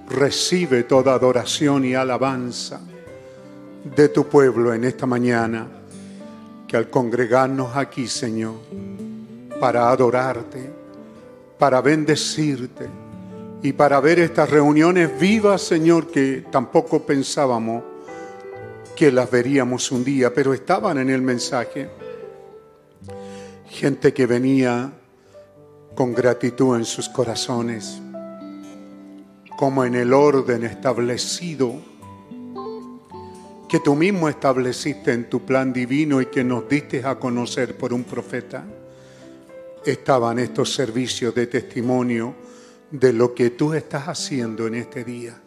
Recibe 0.08 0.82
toda 0.82 1.14
adoración 1.14 1.84
y 1.84 1.94
alabanza 1.94 2.80
de 3.84 4.08
tu 4.08 4.26
pueblo 4.26 4.72
en 4.74 4.84
esta 4.84 5.06
mañana, 5.06 5.66
que 6.66 6.76
al 6.76 6.90
congregarnos 6.90 7.76
aquí, 7.76 8.08
Señor, 8.08 8.54
para 9.60 9.90
adorarte, 9.90 10.77
para 11.58 11.80
bendecirte 11.80 12.88
y 13.62 13.72
para 13.72 14.00
ver 14.00 14.20
estas 14.20 14.50
reuniones 14.50 15.18
vivas, 15.18 15.62
Señor, 15.62 16.06
que 16.06 16.44
tampoco 16.50 17.04
pensábamos 17.04 17.82
que 18.94 19.10
las 19.10 19.30
veríamos 19.30 19.90
un 19.90 20.04
día, 20.04 20.32
pero 20.32 20.54
estaban 20.54 20.98
en 20.98 21.10
el 21.10 21.22
mensaje. 21.22 21.88
Gente 23.68 24.12
que 24.12 24.26
venía 24.26 24.92
con 25.94 26.14
gratitud 26.14 26.76
en 26.76 26.84
sus 26.84 27.08
corazones, 27.08 28.00
como 29.56 29.84
en 29.84 29.96
el 29.96 30.12
orden 30.12 30.64
establecido 30.64 31.74
que 33.68 33.80
tú 33.80 33.94
mismo 33.94 34.28
estableciste 34.28 35.12
en 35.12 35.28
tu 35.28 35.44
plan 35.44 35.72
divino 35.72 36.22
y 36.22 36.26
que 36.26 36.42
nos 36.42 36.68
diste 36.68 37.04
a 37.04 37.18
conocer 37.18 37.76
por 37.76 37.92
un 37.92 38.04
profeta. 38.04 38.64
Estaban 39.88 40.38
estos 40.38 40.74
servicios 40.74 41.34
de 41.34 41.46
testimonio 41.46 42.34
de 42.90 43.10
lo 43.10 43.34
que 43.34 43.48
tú 43.48 43.72
estás 43.72 44.06
haciendo 44.06 44.66
en 44.66 44.74
este 44.74 45.02
día. 45.02 45.40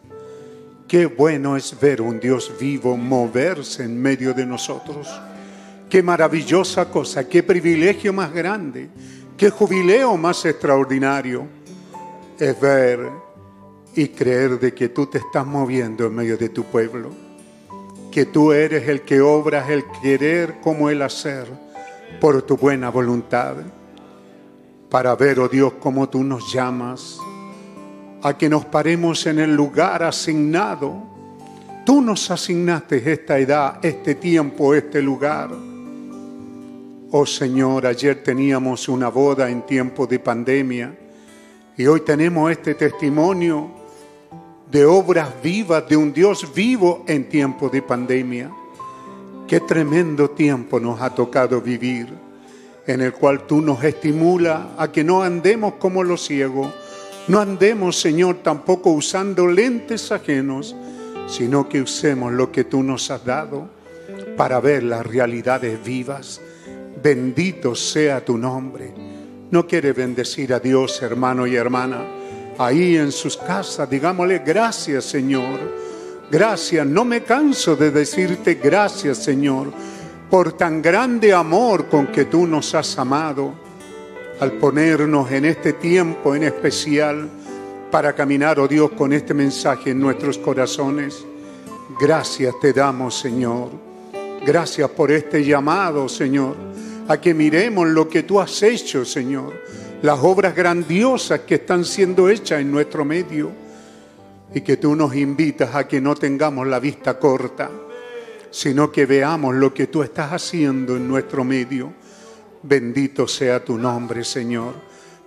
Qué 0.88 1.06
bueno 1.06 1.56
es 1.56 1.78
ver 1.80 2.02
un 2.02 2.18
Dios 2.18 2.52
vivo 2.58 2.96
moverse 2.96 3.84
en 3.84 4.02
medio 4.02 4.34
de 4.34 4.44
nosotros. 4.44 5.08
Qué 5.88 6.02
maravillosa 6.02 6.90
cosa, 6.90 7.28
qué 7.28 7.44
privilegio 7.44 8.12
más 8.12 8.32
grande, 8.32 8.90
qué 9.36 9.48
jubileo 9.48 10.16
más 10.16 10.44
extraordinario 10.44 11.46
es 12.36 12.60
ver 12.60 13.10
y 13.94 14.08
creer 14.08 14.58
de 14.58 14.74
que 14.74 14.88
tú 14.88 15.06
te 15.06 15.18
estás 15.18 15.46
moviendo 15.46 16.06
en 16.06 16.16
medio 16.16 16.36
de 16.36 16.48
tu 16.48 16.64
pueblo, 16.64 17.10
que 18.10 18.26
tú 18.26 18.50
eres 18.50 18.88
el 18.88 19.02
que 19.02 19.20
obras 19.20 19.70
el 19.70 19.84
querer 20.02 20.56
como 20.60 20.90
el 20.90 21.00
hacer 21.00 21.46
por 22.20 22.42
tu 22.42 22.56
buena 22.56 22.90
voluntad, 22.90 23.58
para 24.92 25.16
ver, 25.16 25.40
oh 25.40 25.48
Dios, 25.48 25.72
cómo 25.80 26.06
tú 26.10 26.22
nos 26.22 26.52
llamas 26.52 27.18
a 28.22 28.36
que 28.36 28.46
nos 28.46 28.66
paremos 28.66 29.24
en 29.24 29.38
el 29.38 29.56
lugar 29.56 30.02
asignado. 30.02 30.92
Tú 31.86 32.02
nos 32.02 32.30
asignaste 32.30 33.10
esta 33.10 33.38
edad, 33.38 33.82
este 33.82 34.16
tiempo, 34.16 34.74
este 34.74 35.00
lugar. 35.00 35.50
Oh 37.10 37.24
Señor, 37.24 37.86
ayer 37.86 38.22
teníamos 38.22 38.86
una 38.86 39.08
boda 39.08 39.48
en 39.48 39.62
tiempo 39.62 40.06
de 40.06 40.18
pandemia 40.18 40.94
y 41.74 41.86
hoy 41.86 42.02
tenemos 42.02 42.52
este 42.52 42.74
testimonio 42.74 43.70
de 44.70 44.84
obras 44.84 45.30
vivas 45.42 45.88
de 45.88 45.96
un 45.96 46.12
Dios 46.12 46.52
vivo 46.54 47.02
en 47.08 47.30
tiempo 47.30 47.70
de 47.70 47.80
pandemia. 47.80 48.50
Qué 49.48 49.58
tremendo 49.60 50.28
tiempo 50.28 50.78
nos 50.78 51.00
ha 51.00 51.14
tocado 51.14 51.62
vivir, 51.62 52.12
en 52.86 53.00
el 53.00 53.12
cual 53.12 53.46
tú 53.46 53.60
nos 53.60 53.82
estimulas 53.84 54.60
a 54.76 54.90
que 54.90 55.04
no 55.04 55.22
andemos 55.22 55.74
como 55.74 56.02
los 56.02 56.24
ciegos, 56.24 56.68
no 57.28 57.40
andemos, 57.40 58.00
Señor, 58.00 58.38
tampoco 58.42 58.90
usando 58.90 59.46
lentes 59.46 60.10
ajenos, 60.10 60.74
sino 61.28 61.68
que 61.68 61.80
usemos 61.80 62.32
lo 62.32 62.50
que 62.50 62.64
tú 62.64 62.82
nos 62.82 63.10
has 63.10 63.24
dado 63.24 63.68
para 64.36 64.60
ver 64.60 64.82
las 64.82 65.06
realidades 65.06 65.82
vivas. 65.84 66.40
Bendito 67.02 67.74
sea 67.74 68.24
tu 68.24 68.36
nombre. 68.36 68.92
¿No 69.50 69.66
quiere 69.66 69.92
bendecir 69.92 70.52
a 70.52 70.58
Dios, 70.58 71.00
hermano 71.02 71.46
y 71.46 71.54
hermana? 71.54 72.04
Ahí 72.58 72.96
en 72.96 73.12
sus 73.12 73.36
casas, 73.36 73.88
digámosle 73.88 74.40
gracias, 74.40 75.04
Señor. 75.04 75.60
Gracias. 76.30 76.86
No 76.86 77.04
me 77.04 77.22
canso 77.22 77.76
de 77.76 77.90
decirte 77.90 78.54
gracias, 78.54 79.18
Señor, 79.18 79.72
por 80.32 80.54
tan 80.54 80.80
grande 80.80 81.34
amor 81.34 81.90
con 81.90 82.06
que 82.06 82.24
tú 82.24 82.46
nos 82.46 82.74
has 82.74 82.98
amado 82.98 83.52
al 84.40 84.52
ponernos 84.52 85.30
en 85.30 85.44
este 85.44 85.74
tiempo 85.74 86.34
en 86.34 86.44
especial 86.44 87.28
para 87.90 88.14
caminar, 88.14 88.58
oh 88.58 88.66
Dios, 88.66 88.92
con 88.92 89.12
este 89.12 89.34
mensaje 89.34 89.90
en 89.90 90.00
nuestros 90.00 90.38
corazones. 90.38 91.22
Gracias 92.00 92.54
te 92.62 92.72
damos, 92.72 93.18
Señor. 93.18 93.72
Gracias 94.42 94.88
por 94.88 95.12
este 95.12 95.44
llamado, 95.44 96.08
Señor, 96.08 96.56
a 97.08 97.20
que 97.20 97.34
miremos 97.34 97.88
lo 97.88 98.08
que 98.08 98.22
tú 98.22 98.40
has 98.40 98.62
hecho, 98.62 99.04
Señor, 99.04 99.52
las 100.00 100.18
obras 100.20 100.56
grandiosas 100.56 101.40
que 101.40 101.56
están 101.56 101.84
siendo 101.84 102.30
hechas 102.30 102.62
en 102.62 102.72
nuestro 102.72 103.04
medio 103.04 103.50
y 104.54 104.62
que 104.62 104.78
tú 104.78 104.96
nos 104.96 105.14
invitas 105.14 105.74
a 105.74 105.86
que 105.86 106.00
no 106.00 106.14
tengamos 106.14 106.66
la 106.66 106.80
vista 106.80 107.18
corta, 107.18 107.70
sino 108.52 108.92
que 108.92 109.06
veamos 109.06 109.56
lo 109.56 109.74
que 109.74 109.88
tú 109.88 110.04
estás 110.04 110.32
haciendo 110.32 110.94
en 110.96 111.08
nuestro 111.08 111.42
medio 111.42 111.92
Bendito 112.64 113.26
sea 113.26 113.64
tu 113.64 113.76
nombre, 113.76 114.22
Señor, 114.22 114.74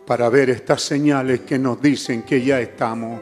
para 0.07 0.29
ver 0.29 0.49
estas 0.49 0.81
señales 0.81 1.41
que 1.41 1.59
nos 1.59 1.81
dicen 1.81 2.23
que 2.23 2.41
ya 2.41 2.61
estamos 2.61 3.19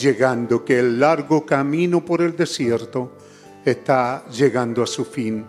llegando, 0.00 0.64
que 0.64 0.78
el 0.78 0.98
largo 0.98 1.44
camino 1.44 2.02
por 2.02 2.22
el 2.22 2.34
desierto 2.34 3.18
está 3.62 4.24
llegando 4.30 4.82
a 4.82 4.86
su 4.86 5.04
fin. 5.04 5.44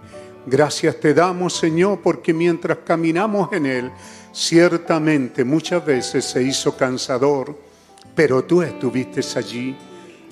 Gracias 0.45 0.99
te 0.99 1.14
damos, 1.14 1.56
Señor, 1.56 2.01
porque 2.03 2.33
mientras 2.33 2.80
caminamos 2.80 3.53
en 3.53 3.65
él, 3.65 3.91
ciertamente 4.33 5.45
muchas 5.45 5.85
veces 5.85 6.25
se 6.25 6.43
hizo 6.43 6.75
cansador, 6.75 7.57
pero 8.14 8.43
tú 8.43 8.61
estuviste 8.61 9.22
allí. 9.38 9.73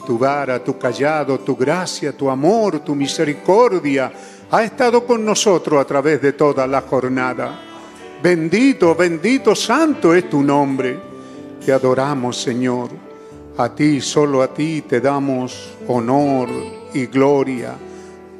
Tu 0.07 0.17
vara, 0.17 0.63
tu 0.63 0.77
callado, 0.77 1.37
tu 1.39 1.57
gracia, 1.57 2.13
tu 2.13 2.29
amor, 2.29 2.79
tu 2.79 2.95
misericordia, 2.95 4.09
ha 4.49 4.63
estado 4.63 5.05
con 5.05 5.25
nosotros 5.25 5.81
a 5.81 5.83
través 5.83 6.21
de 6.21 6.31
toda 6.31 6.65
la 6.65 6.79
jornada. 6.79 7.59
Bendito, 8.23 8.95
bendito, 8.95 9.53
santo 9.53 10.13
es 10.13 10.29
tu 10.29 10.41
nombre. 10.41 10.97
Te 11.65 11.73
adoramos, 11.73 12.37
Señor. 12.41 12.87
A 13.57 13.75
ti, 13.75 13.99
solo 13.99 14.41
a 14.41 14.53
ti 14.53 14.83
te 14.83 15.01
damos 15.01 15.73
honor 15.89 16.47
y 16.93 17.07
gloria, 17.07 17.75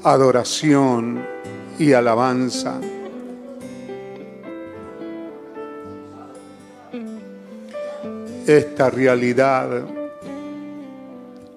adoración 0.03 1.21
y 1.77 1.91
alabanza. 1.91 2.79
Esta 8.47 8.89
realidad 8.89 9.96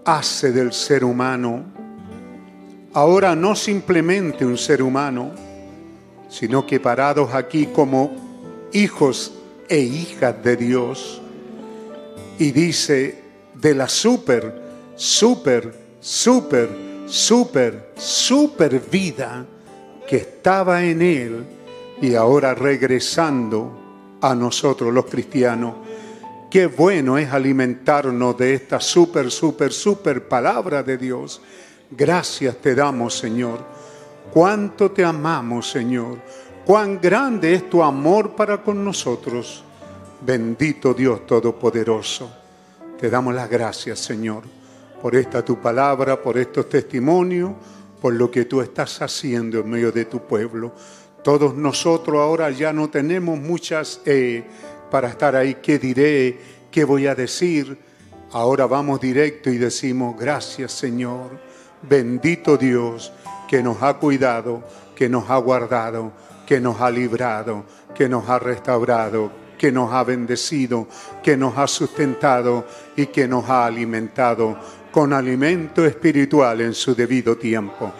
hace 0.04 0.52
del 0.52 0.72
ser 0.72 1.04
humano 1.04 1.80
ahora 2.92 3.36
no 3.36 3.54
simplemente 3.54 4.44
un 4.44 4.58
ser 4.58 4.82
humano, 4.82 5.32
sino 6.28 6.66
que 6.66 6.80
parados 6.80 7.34
aquí 7.34 7.66
como 7.66 8.68
hijos 8.72 9.32
e 9.68 9.78
hijas 9.78 10.42
de 10.42 10.56
Dios. 10.56 11.20
Y 12.38 12.52
dice 12.52 13.22
de 13.54 13.74
la 13.74 13.88
super, 13.88 14.62
super, 14.96 15.72
super, 16.00 16.68
super, 17.06 17.92
super 17.96 18.80
vida 18.90 19.46
que 20.08 20.16
estaba 20.16 20.84
en 20.84 21.02
Él 21.02 21.44
y 22.00 22.14
ahora 22.14 22.54
regresando 22.54 24.18
a 24.20 24.34
nosotros 24.34 24.92
los 24.92 25.06
cristianos. 25.06 25.74
Qué 26.50 26.66
bueno 26.66 27.16
es 27.16 27.32
alimentarnos 27.32 28.36
de 28.36 28.54
esta 28.54 28.80
súper, 28.80 29.30
súper, 29.30 29.72
súper 29.72 30.26
palabra 30.26 30.82
de 30.82 30.98
Dios. 30.98 31.40
Gracias 31.92 32.56
te 32.56 32.74
damos, 32.74 33.16
Señor. 33.16 33.60
Cuánto 34.32 34.90
te 34.90 35.04
amamos, 35.04 35.70
Señor. 35.70 36.18
Cuán 36.66 37.00
grande 37.00 37.54
es 37.54 37.70
tu 37.70 37.80
amor 37.84 38.34
para 38.34 38.60
con 38.64 38.84
nosotros. 38.84 39.62
Bendito 40.22 40.92
Dios 40.92 41.24
Todopoderoso. 41.24 42.28
Te 42.98 43.08
damos 43.08 43.32
las 43.32 43.48
gracias, 43.48 44.00
Señor, 44.00 44.42
por 45.00 45.14
esta 45.14 45.44
tu 45.44 45.60
palabra, 45.60 46.20
por 46.20 46.36
estos 46.36 46.68
testimonios, 46.68 47.52
por 48.00 48.12
lo 48.14 48.28
que 48.28 48.46
tú 48.46 48.60
estás 48.60 49.00
haciendo 49.00 49.60
en 49.60 49.70
medio 49.70 49.92
de 49.92 50.04
tu 50.04 50.26
pueblo. 50.26 50.72
Todos 51.22 51.54
nosotros 51.54 52.18
ahora 52.18 52.50
ya 52.50 52.72
no 52.72 52.90
tenemos 52.90 53.38
muchas 53.38 54.00
eh, 54.04 54.42
para 54.90 55.08
estar 55.08 55.36
ahí. 55.36 55.56
¿Qué 55.62 55.78
diré? 55.78 56.38
¿Qué 56.70 56.84
voy 56.84 57.06
a 57.06 57.14
decir? 57.14 57.78
Ahora 58.32 58.66
vamos 58.66 59.00
directo 59.00 59.50
y 59.50 59.58
decimos, 59.58 60.16
gracias 60.16 60.70
Señor, 60.70 61.40
bendito 61.82 62.56
Dios 62.56 63.12
que 63.48 63.60
nos 63.60 63.82
ha 63.82 63.94
cuidado, 63.94 64.62
que 64.94 65.08
nos 65.08 65.28
ha 65.28 65.36
guardado, 65.38 66.12
que 66.46 66.60
nos 66.60 66.80
ha 66.80 66.90
librado, 66.90 67.64
que 67.92 68.08
nos 68.08 68.28
ha 68.28 68.38
restaurado, 68.38 69.32
que 69.58 69.72
nos 69.72 69.92
ha 69.92 70.04
bendecido, 70.04 70.86
que 71.22 71.36
nos 71.36 71.58
ha 71.58 71.66
sustentado 71.66 72.66
y 72.96 73.06
que 73.06 73.26
nos 73.26 73.50
ha 73.50 73.66
alimentado 73.66 74.56
con 74.92 75.12
alimento 75.12 75.84
espiritual 75.84 76.60
en 76.60 76.74
su 76.74 76.94
debido 76.94 77.36
tiempo. 77.36 77.92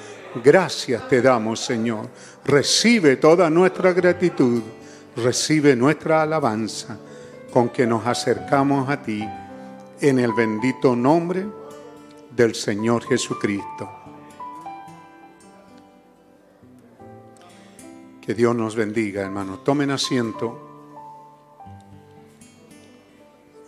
Gracias 0.45 1.09
te 1.09 1.21
damos, 1.21 1.59
Señor. 1.59 2.09
Recibe 2.45 3.17
toda 3.17 3.51
nuestra 3.51 3.93
gratitud, 3.93 4.63
recibe 5.17 5.77
nuestra 5.77 6.23
alabanza 6.23 6.99
con 7.53 7.71
que 7.71 7.87
nos 7.87 8.07
acercamos 8.07 8.89
a 8.89 9.03
ti 9.03 9.27
en 10.01 10.19
el 10.19 10.33
bendito 10.33 10.97
nombre 10.97 11.47
del 12.35 12.55
Señor 12.55 13.05
Jesucristo. 13.05 13.91
Que 18.21 18.35
Dios 18.35 18.55
nos 18.55 18.77
bendiga, 18.77 19.23
hermanos. 19.23 19.65
Tomen 19.65 19.91
asiento. 19.91 20.69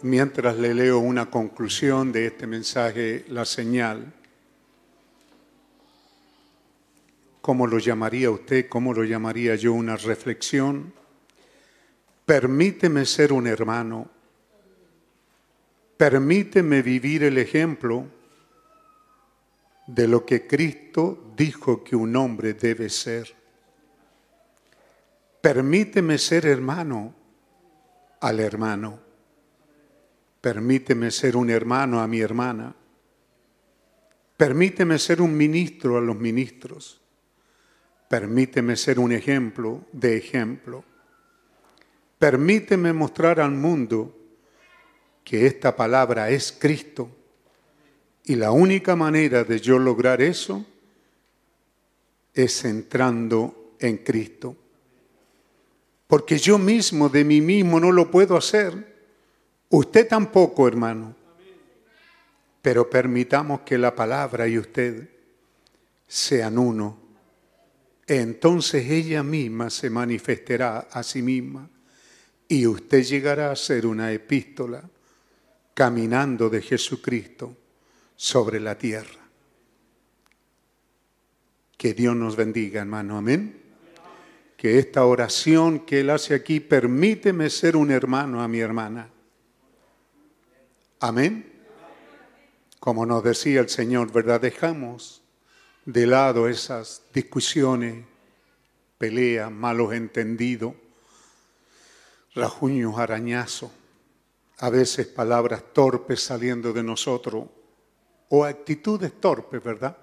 Mientras 0.03 0.57
le 0.57 0.75
leo 0.75 0.99
una 0.99 1.31
conclusión 1.31 2.12
de 2.12 2.27
este 2.27 2.47
mensaje, 2.47 3.25
la 3.29 3.45
señal. 3.45 4.12
¿Cómo 7.41 7.67
lo 7.67 7.79
llamaría 7.79 8.31
usted? 8.31 8.69
¿Cómo 8.69 8.95
lo 8.95 9.05
llamaría 9.05 9.55
yo? 9.57 9.73
Una 9.73 9.97
reflexión. 9.97 10.93
Permíteme 12.25 13.05
ser 13.05 13.33
un 13.33 13.47
hermano. 13.47 14.09
Permíteme 15.97 16.83
vivir 16.83 17.25
el 17.25 17.39
ejemplo 17.39 18.07
de 19.86 20.09
lo 20.09 20.25
que 20.25 20.47
Cristo 20.47 21.33
dijo 21.36 21.83
que 21.83 21.97
un 21.97 22.15
hombre 22.17 22.55
debe 22.55 22.89
ser. 22.89 23.34
Permíteme 25.41 26.18
ser 26.18 26.47
hermano 26.47 27.15
al 28.20 28.41
hermano. 28.41 29.01
Permíteme 30.41 31.10
ser 31.10 31.36
un 31.36 31.51
hermano 31.51 32.01
a 32.01 32.07
mi 32.07 32.20
hermana. 32.20 32.75
Permíteme 34.36 34.99
ser 34.99 35.20
un 35.20 35.36
ministro 35.36 35.99
a 35.99 36.01
los 36.01 36.17
ministros. 36.17 37.01
Permíteme 38.09 38.76
ser 38.76 38.99
un 38.99 39.12
ejemplo 39.12 39.84
de 39.92 40.17
ejemplo. 40.17 40.84
Permíteme 42.23 42.92
mostrar 42.92 43.41
al 43.41 43.51
mundo 43.51 44.17
que 45.25 45.44
esta 45.44 45.75
palabra 45.75 46.31
es 46.31 46.52
Cristo. 46.52 47.10
Y 48.23 48.36
la 48.36 48.52
única 48.52 48.94
manera 48.94 49.42
de 49.42 49.59
yo 49.59 49.76
lograr 49.76 50.23
eso 50.23 50.65
es 52.33 52.65
entrando 52.65 53.75
en 53.81 53.97
Cristo. 53.97 54.55
Porque 56.07 56.39
yo 56.39 56.59
mismo, 56.59 57.09
de 57.09 57.25
mí 57.25 57.41
mismo, 57.41 57.81
no 57.81 57.91
lo 57.91 58.09
puedo 58.09 58.36
hacer. 58.36 58.94
Usted 59.70 60.07
tampoco, 60.07 60.68
hermano. 60.68 61.17
Pero 62.62 62.89
permitamos 62.89 63.62
que 63.62 63.76
la 63.76 63.97
palabra 63.97 64.47
y 64.47 64.59
usted 64.59 65.09
sean 66.07 66.57
uno 66.57 67.02
entonces 68.07 68.91
ella 68.91 69.23
misma 69.23 69.70
se 69.70 69.89
manifestará 69.89 70.89
a 70.91 71.02
sí 71.02 71.23
misma 71.23 71.72
y 72.52 72.66
usted 72.66 73.02
llegará 73.02 73.50
a 73.50 73.56
ser 73.56 73.86
una 73.86 74.12
epístola 74.12 74.82
caminando 75.72 76.50
de 76.50 76.60
Jesucristo 76.60 77.56
sobre 78.14 78.60
la 78.60 78.76
tierra. 78.76 79.22
Que 81.78 81.94
Dios 81.94 82.14
nos 82.14 82.36
bendiga, 82.36 82.82
hermano. 82.82 83.16
Amén. 83.16 83.58
Que 84.55 84.78
esta 84.78 85.06
oración 85.06 85.86
que 85.86 86.00
Él 86.00 86.10
hace 86.10 86.34
aquí, 86.34 86.60
permíteme 86.60 87.48
ser 87.48 87.74
un 87.74 87.90
hermano 87.90 88.42
a 88.42 88.48
mi 88.48 88.58
hermana. 88.58 89.08
Amén. 91.00 91.50
Como 92.78 93.06
nos 93.06 93.24
decía 93.24 93.60
el 93.60 93.70
Señor, 93.70 94.12
¿verdad? 94.12 94.42
Dejamos 94.42 95.22
de 95.86 96.06
lado 96.06 96.50
esas 96.50 97.02
discusiones, 97.14 98.05
peleas, 98.98 99.50
malos 99.50 99.94
entendidos, 99.94 100.74
rajuños, 102.35 102.99
arañazos, 102.99 103.70
a 104.59 104.70
veces 104.70 105.07
palabras 105.07 105.62
torpes 105.73 106.23
saliendo 106.23 106.73
de 106.73 106.83
nosotros 106.83 107.47
o 108.28 108.44
actitudes 108.44 109.20
torpes, 109.20 109.62
¿verdad? 109.62 109.97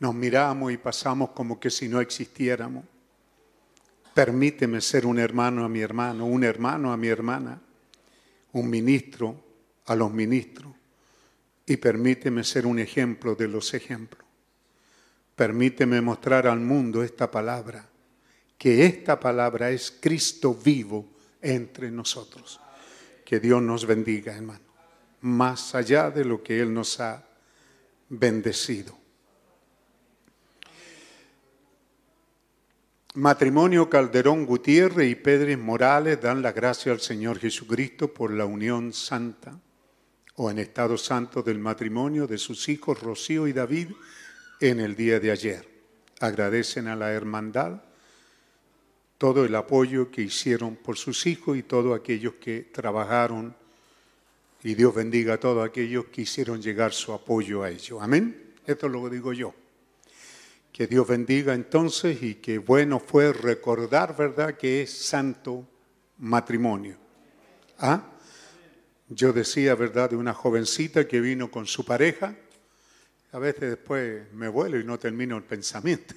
Nos 0.00 0.14
miramos 0.14 0.72
y 0.72 0.76
pasamos 0.76 1.30
como 1.30 1.60
que 1.60 1.70
si 1.70 1.88
no 1.88 2.00
existiéramos. 2.00 2.84
Permíteme 4.14 4.80
ser 4.80 5.06
un 5.06 5.18
hermano 5.18 5.64
a 5.64 5.68
mi 5.68 5.80
hermano, 5.80 6.26
un 6.26 6.42
hermano 6.42 6.92
a 6.92 6.96
mi 6.96 7.08
hermana, 7.08 7.60
un 8.52 8.68
ministro 8.68 9.36
a 9.86 9.94
los 9.94 10.12
ministros 10.12 10.72
y 11.66 11.76
permíteme 11.76 12.42
ser 12.42 12.66
un 12.66 12.80
ejemplo 12.80 13.36
de 13.36 13.46
los 13.46 13.74
ejemplos. 13.74 14.24
Permíteme 15.36 16.00
mostrar 16.00 16.48
al 16.48 16.58
mundo 16.58 17.04
esta 17.04 17.30
palabra, 17.30 17.88
que 18.60 18.84
esta 18.84 19.18
palabra 19.18 19.70
es 19.70 19.90
Cristo 19.90 20.54
vivo 20.54 21.08
entre 21.40 21.90
nosotros. 21.90 22.60
Que 23.24 23.40
Dios 23.40 23.62
nos 23.62 23.86
bendiga, 23.86 24.36
hermano, 24.36 24.60
más 25.22 25.74
allá 25.74 26.10
de 26.10 26.26
lo 26.26 26.42
que 26.42 26.60
Él 26.60 26.74
nos 26.74 27.00
ha 27.00 27.24
bendecido. 28.10 28.94
Matrimonio 33.14 33.88
Calderón 33.88 34.44
Gutiérrez 34.44 35.10
y 35.10 35.14
Pedro 35.14 35.56
Morales 35.56 36.20
dan 36.20 36.42
la 36.42 36.52
gracia 36.52 36.92
al 36.92 37.00
Señor 37.00 37.38
Jesucristo 37.38 38.12
por 38.12 38.30
la 38.30 38.44
unión 38.44 38.92
santa 38.92 39.58
o 40.34 40.50
en 40.50 40.58
estado 40.58 40.98
santo 40.98 41.42
del 41.42 41.58
matrimonio 41.58 42.26
de 42.26 42.36
sus 42.36 42.68
hijos 42.68 43.00
Rocío 43.00 43.46
y 43.46 43.54
David 43.54 43.88
en 44.60 44.80
el 44.80 44.96
día 44.96 45.18
de 45.18 45.30
ayer. 45.30 45.66
Agradecen 46.20 46.88
a 46.88 46.94
la 46.94 47.10
hermandad 47.12 47.84
todo 49.20 49.44
el 49.44 49.54
apoyo 49.54 50.10
que 50.10 50.22
hicieron 50.22 50.76
por 50.76 50.96
sus 50.96 51.26
hijos 51.26 51.58
y 51.58 51.62
todos 51.62 51.94
aquellos 51.94 52.36
que 52.40 52.62
trabajaron. 52.72 53.54
Y 54.62 54.74
Dios 54.74 54.94
bendiga 54.94 55.34
a 55.34 55.38
todos 55.38 55.68
aquellos 55.68 56.06
que 56.06 56.22
hicieron 56.22 56.62
llegar 56.62 56.94
su 56.94 57.12
apoyo 57.12 57.62
a 57.62 57.68
ellos. 57.68 58.00
Amén. 58.00 58.54
Esto 58.64 58.88
lo 58.88 59.10
digo 59.10 59.34
yo. 59.34 59.52
Que 60.72 60.86
Dios 60.86 61.06
bendiga 61.06 61.52
entonces 61.52 62.22
y 62.22 62.36
que 62.36 62.56
bueno 62.56 62.98
fue 62.98 63.34
recordar, 63.34 64.16
¿verdad?, 64.16 64.56
que 64.56 64.80
es 64.80 64.90
santo 64.90 65.68
matrimonio. 66.16 66.96
¿Ah? 67.78 68.02
Yo 69.06 69.34
decía, 69.34 69.74
¿verdad?, 69.74 70.08
de 70.08 70.16
una 70.16 70.32
jovencita 70.32 71.06
que 71.06 71.20
vino 71.20 71.50
con 71.50 71.66
su 71.66 71.84
pareja. 71.84 72.34
A 73.32 73.38
veces 73.38 73.68
después 73.68 74.32
me 74.32 74.48
vuelo 74.48 74.80
y 74.80 74.84
no 74.84 74.98
termino 74.98 75.36
el 75.36 75.44
pensamiento. 75.44 76.14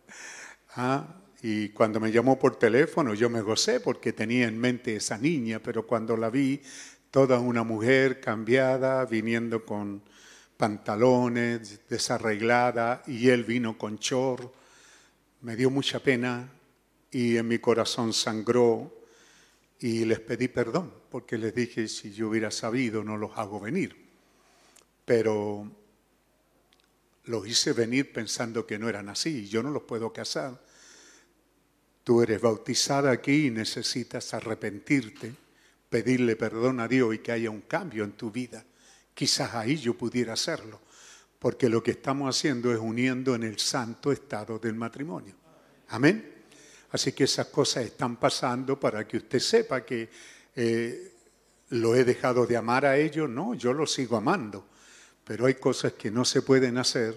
ah, 0.74 1.22
y 1.48 1.68
cuando 1.68 2.00
me 2.00 2.10
llamó 2.10 2.40
por 2.40 2.56
teléfono 2.56 3.14
yo 3.14 3.30
me 3.30 3.40
gocé 3.40 3.78
porque 3.78 4.12
tenía 4.12 4.48
en 4.48 4.58
mente 4.58 4.96
esa 4.96 5.16
niña, 5.16 5.60
pero 5.62 5.86
cuando 5.86 6.16
la 6.16 6.28
vi, 6.28 6.60
toda 7.12 7.38
una 7.38 7.62
mujer 7.62 8.20
cambiada, 8.20 9.04
viniendo 9.06 9.64
con 9.64 10.02
pantalones, 10.56 11.88
desarreglada, 11.88 13.04
y 13.06 13.28
él 13.28 13.44
vino 13.44 13.78
con 13.78 14.00
chor, 14.00 14.52
me 15.42 15.54
dio 15.54 15.70
mucha 15.70 16.00
pena 16.00 16.50
y 17.12 17.36
en 17.36 17.46
mi 17.46 17.60
corazón 17.60 18.12
sangró 18.12 18.92
y 19.78 20.04
les 20.04 20.18
pedí 20.18 20.48
perdón, 20.48 20.92
porque 21.12 21.38
les 21.38 21.54
dije, 21.54 21.86
si 21.86 22.12
yo 22.12 22.28
hubiera 22.28 22.50
sabido, 22.50 23.04
no 23.04 23.16
los 23.16 23.38
hago 23.38 23.60
venir. 23.60 23.94
Pero 25.04 25.70
los 27.26 27.46
hice 27.46 27.72
venir 27.72 28.12
pensando 28.12 28.66
que 28.66 28.80
no 28.80 28.88
eran 28.88 29.08
así 29.08 29.46
yo 29.46 29.62
no 29.62 29.70
los 29.70 29.84
puedo 29.84 30.12
casar. 30.12 30.65
Tú 32.06 32.22
eres 32.22 32.40
bautizada 32.40 33.10
aquí 33.10 33.46
y 33.46 33.50
necesitas 33.50 34.32
arrepentirte, 34.32 35.34
pedirle 35.88 36.36
perdón 36.36 36.78
a 36.78 36.86
Dios 36.86 37.12
y 37.12 37.18
que 37.18 37.32
haya 37.32 37.50
un 37.50 37.62
cambio 37.62 38.04
en 38.04 38.12
tu 38.12 38.30
vida. 38.30 38.64
Quizás 39.12 39.56
ahí 39.56 39.76
yo 39.76 39.94
pudiera 39.94 40.34
hacerlo, 40.34 40.80
porque 41.40 41.68
lo 41.68 41.82
que 41.82 41.90
estamos 41.90 42.32
haciendo 42.32 42.72
es 42.72 42.78
uniendo 42.78 43.34
en 43.34 43.42
el 43.42 43.58
santo 43.58 44.12
estado 44.12 44.60
del 44.60 44.76
matrimonio. 44.76 45.34
Amén. 45.88 46.44
Así 46.92 47.10
que 47.10 47.24
esas 47.24 47.48
cosas 47.48 47.86
están 47.86 48.20
pasando 48.20 48.78
para 48.78 49.04
que 49.04 49.16
usted 49.16 49.40
sepa 49.40 49.84
que 49.84 50.08
eh, 50.54 51.12
lo 51.70 51.96
he 51.96 52.04
dejado 52.04 52.46
de 52.46 52.56
amar 52.56 52.86
a 52.86 52.96
ellos. 52.96 53.28
No, 53.28 53.54
yo 53.54 53.72
lo 53.72 53.84
sigo 53.84 54.16
amando. 54.16 54.64
Pero 55.24 55.46
hay 55.46 55.54
cosas 55.54 55.94
que 55.94 56.12
no 56.12 56.24
se 56.24 56.42
pueden 56.42 56.78
hacer, 56.78 57.16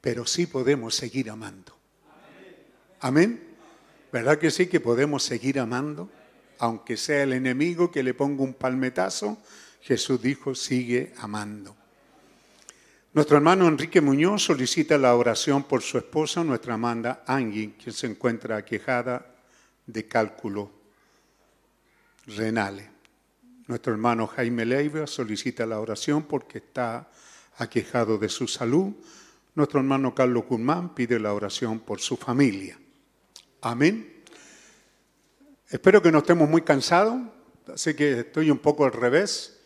pero 0.00 0.24
sí 0.24 0.46
podemos 0.46 0.94
seguir 0.94 1.28
amando. 1.28 1.76
Amén. 3.00 3.47
¿Verdad 4.12 4.38
que 4.38 4.50
sí 4.50 4.68
que 4.68 4.80
podemos 4.80 5.22
seguir 5.22 5.60
amando? 5.60 6.08
Aunque 6.58 6.96
sea 6.96 7.22
el 7.22 7.34
enemigo 7.34 7.90
que 7.90 8.02
le 8.02 8.14
ponga 8.14 8.42
un 8.42 8.54
palmetazo, 8.54 9.38
Jesús 9.82 10.20
dijo, 10.20 10.54
sigue 10.54 11.12
amando. 11.18 11.76
Nuestro 13.12 13.36
hermano 13.36 13.68
Enrique 13.68 14.00
Muñoz 14.00 14.44
solicita 14.44 14.98
la 14.98 15.14
oración 15.14 15.64
por 15.64 15.82
su 15.82 15.98
esposa, 15.98 16.44
nuestra 16.44 16.74
Amanda 16.74 17.22
Angie, 17.26 17.74
quien 17.82 17.94
se 17.94 18.06
encuentra 18.06 18.56
aquejada 18.56 19.26
de 19.86 20.06
cálculo 20.06 20.70
renales. 22.26 22.86
Nuestro 23.66 23.92
hermano 23.92 24.26
Jaime 24.26 24.64
Leiva 24.64 25.06
solicita 25.06 25.66
la 25.66 25.80
oración 25.80 26.22
porque 26.24 26.58
está 26.58 27.10
aquejado 27.56 28.18
de 28.18 28.28
su 28.28 28.48
salud. 28.48 28.92
Nuestro 29.54 29.80
hermano 29.80 30.14
Carlos 30.14 30.44
Guzmán 30.48 30.94
pide 30.94 31.18
la 31.18 31.34
oración 31.34 31.80
por 31.80 32.00
su 32.00 32.16
familia. 32.16 32.78
Amén. 33.60 34.22
Espero 35.68 36.00
que 36.00 36.12
no 36.12 36.18
estemos 36.18 36.48
muy 36.48 36.62
cansados, 36.62 37.20
así 37.72 37.94
que 37.94 38.20
estoy 38.20 38.50
un 38.50 38.58
poco 38.58 38.84
al 38.84 38.92
revés, 38.92 39.58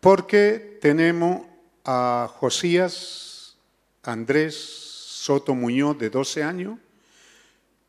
porque 0.00 0.78
tenemos 0.80 1.46
a 1.84 2.30
Josías 2.32 3.56
Andrés 4.04 4.54
Soto 4.54 5.54
Muñoz, 5.54 5.98
de 5.98 6.10
12 6.10 6.44
años, 6.44 6.78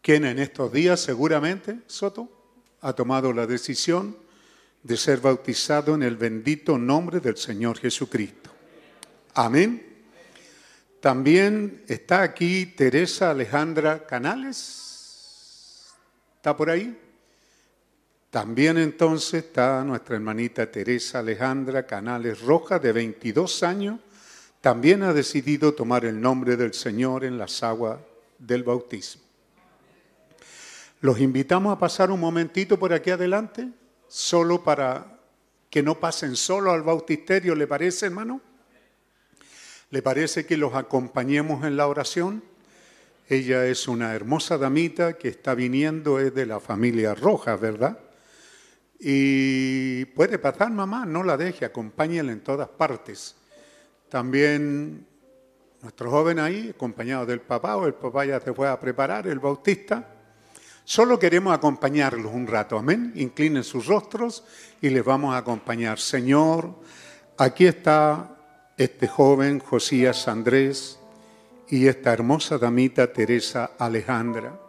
quien 0.02 0.26
en 0.26 0.40
estos 0.40 0.74
días 0.74 1.00
seguramente, 1.00 1.80
Soto, 1.86 2.28
ha 2.82 2.94
tomado 2.94 3.32
la 3.32 3.46
decisión 3.46 4.18
de 4.82 4.98
ser 4.98 5.20
bautizado 5.20 5.94
en 5.96 6.04
el 6.04 6.18
bendito 6.18 6.78
nombre 6.78 7.20
del 7.20 7.38
Señor 7.38 7.78
Jesucristo. 7.78 8.50
Amén. 9.36 10.06
También 11.02 11.84
está 11.88 12.24
aquí 12.24 12.66
Teresa 12.66 13.30
Alejandra 13.30 14.08
Canales. 14.08 14.85
¿Está 16.46 16.56
por 16.56 16.70
ahí? 16.70 16.96
También 18.30 18.78
entonces 18.78 19.46
está 19.46 19.84
nuestra 19.84 20.16
hermanita 20.16 20.70
Teresa 20.70 21.18
Alejandra 21.18 21.88
Canales 21.88 22.40
Roja, 22.42 22.78
de 22.78 22.92
22 22.92 23.64
años. 23.64 24.00
También 24.62 25.02
ha 25.02 25.12
decidido 25.12 25.74
tomar 25.74 26.06
el 26.06 26.22
nombre 26.22 26.56
del 26.56 26.76
Señor 26.76 27.26
en 27.26 27.40
las 27.40 27.64
aguas 27.64 27.98
del 28.38 28.62
bautismo. 28.62 29.24
Los 31.02 31.20
invitamos 31.20 31.76
a 31.76 31.80
pasar 31.80 32.12
un 32.12 32.20
momentito 32.20 32.78
por 32.78 32.94
aquí 32.94 33.10
adelante, 33.10 33.68
solo 34.08 34.64
para 34.64 35.18
que 35.72 35.82
no 35.82 36.00
pasen 36.00 36.36
solo 36.36 36.72
al 36.72 36.84
bautisterio, 36.84 37.56
¿le 37.56 37.66
parece, 37.66 38.06
hermano? 38.06 38.40
¿Le 39.90 40.04
parece 40.04 40.46
que 40.46 40.58
los 40.58 40.76
acompañemos 40.76 41.66
en 41.66 41.76
la 41.76 41.88
oración? 41.88 42.44
Ella 43.28 43.66
es 43.66 43.88
una 43.88 44.14
hermosa 44.14 44.58
damita 44.58 45.18
que 45.18 45.30
está 45.30 45.56
viniendo, 45.56 46.20
es 46.20 46.34
de 46.36 46.46
la 46.46 46.60
familia 46.60 47.16
Roja, 47.16 47.56
¿verdad? 47.56 47.98
Y 49.00 50.06
puede 50.06 50.38
pasar, 50.38 50.70
mamá, 50.70 51.08
no 51.08 51.24
la 51.24 51.36
deje, 51.36 51.66
acompáñela 51.66 52.32
en 52.32 52.42
todas 52.42 52.70
partes. 52.70 53.36
También 54.10 55.08
nuestro 55.82 56.12
joven 56.12 56.38
ahí, 56.38 56.72
acompañado 56.76 57.26
del 57.26 57.42
papá, 57.42 57.78
o 57.78 57.88
el 57.88 57.96
papá 57.96 58.26
ya 58.26 58.40
se 58.40 58.54
fue 58.54 58.68
a 58.68 58.80
preparar, 58.80 59.28
el 59.28 59.40
bautista. 59.40 60.08
Solo 60.84 61.18
queremos 61.18 61.52
acompañarlos 61.52 62.32
un 62.32 62.46
rato, 62.46 62.78
amén. 62.78 63.12
Inclinen 63.16 63.64
sus 63.64 63.88
rostros 63.88 64.44
y 64.82 64.92
les 64.92 65.04
vamos 65.04 65.34
a 65.34 65.40
acompañar. 65.40 65.98
Señor, 65.98 66.76
aquí 67.40 67.66
está 67.66 68.38
este 68.78 69.08
joven 69.08 69.60
Josías 69.60 70.28
Andrés 70.28 71.00
y 71.70 71.88
esta 71.88 72.14
hermosa 72.14 72.58
damita 72.58 73.12
Teresa 73.12 73.72
Alejandra. 73.78 74.60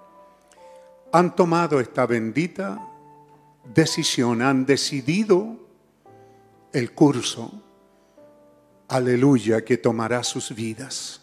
Han 1.12 1.34
tomado 1.34 1.80
esta 1.80 2.06
bendita 2.06 2.80
decisión, 3.74 4.42
han 4.42 4.64
decidido 4.64 5.56
el 6.72 6.92
curso, 6.92 7.62
aleluya, 8.88 9.64
que 9.64 9.76
tomará 9.76 10.22
sus 10.22 10.54
vidas. 10.54 11.22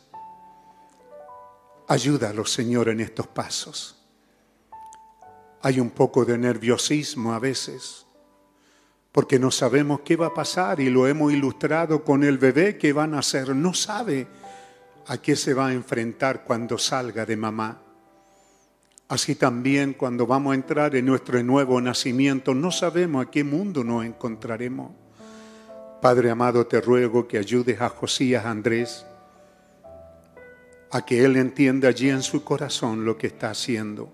Ayúdalos, 1.87 2.51
Señor, 2.51 2.89
en 2.89 3.01
estos 3.01 3.27
pasos. 3.27 3.99
Hay 5.61 5.79
un 5.79 5.91
poco 5.91 6.25
de 6.25 6.37
nerviosismo 6.37 7.33
a 7.33 7.39
veces, 7.39 8.05
porque 9.11 9.37
no 9.37 9.51
sabemos 9.51 10.01
qué 10.01 10.15
va 10.15 10.27
a 10.27 10.33
pasar 10.33 10.79
y 10.79 10.89
lo 10.89 11.07
hemos 11.07 11.31
ilustrado 11.31 12.03
con 12.03 12.23
el 12.23 12.37
bebé 12.37 12.77
que 12.77 12.93
va 12.93 13.03
a 13.03 13.07
nacer. 13.07 13.55
No 13.55 13.73
sabe 13.73 14.27
a 15.07 15.17
qué 15.17 15.35
se 15.35 15.53
va 15.53 15.67
a 15.67 15.73
enfrentar 15.73 16.43
cuando 16.43 16.77
salga 16.77 17.25
de 17.25 17.37
mamá. 17.37 17.81
Así 19.09 19.35
también 19.35 19.93
cuando 19.93 20.25
vamos 20.25 20.51
a 20.51 20.55
entrar 20.55 20.95
en 20.95 21.05
nuestro 21.05 21.41
nuevo 21.43 21.79
nacimiento, 21.81 22.53
no 22.55 22.71
sabemos 22.71 23.25
a 23.25 23.31
qué 23.31 23.43
mundo 23.43 23.83
nos 23.83 24.05
encontraremos. 24.05 24.91
Padre 26.01 26.31
amado, 26.31 26.65
te 26.67 26.81
ruego 26.81 27.27
que 27.27 27.37
ayudes 27.37 27.79
a 27.79 27.89
Josías 27.89 28.45
Andrés 28.45 29.05
a 30.93 31.03
que 31.03 31.25
él 31.25 31.37
entienda 31.37 31.87
allí 31.87 32.09
en 32.09 32.21
su 32.21 32.43
corazón 32.43 33.03
lo 33.03 33.17
que 33.17 33.27
está 33.27 33.49
haciendo. 33.49 34.11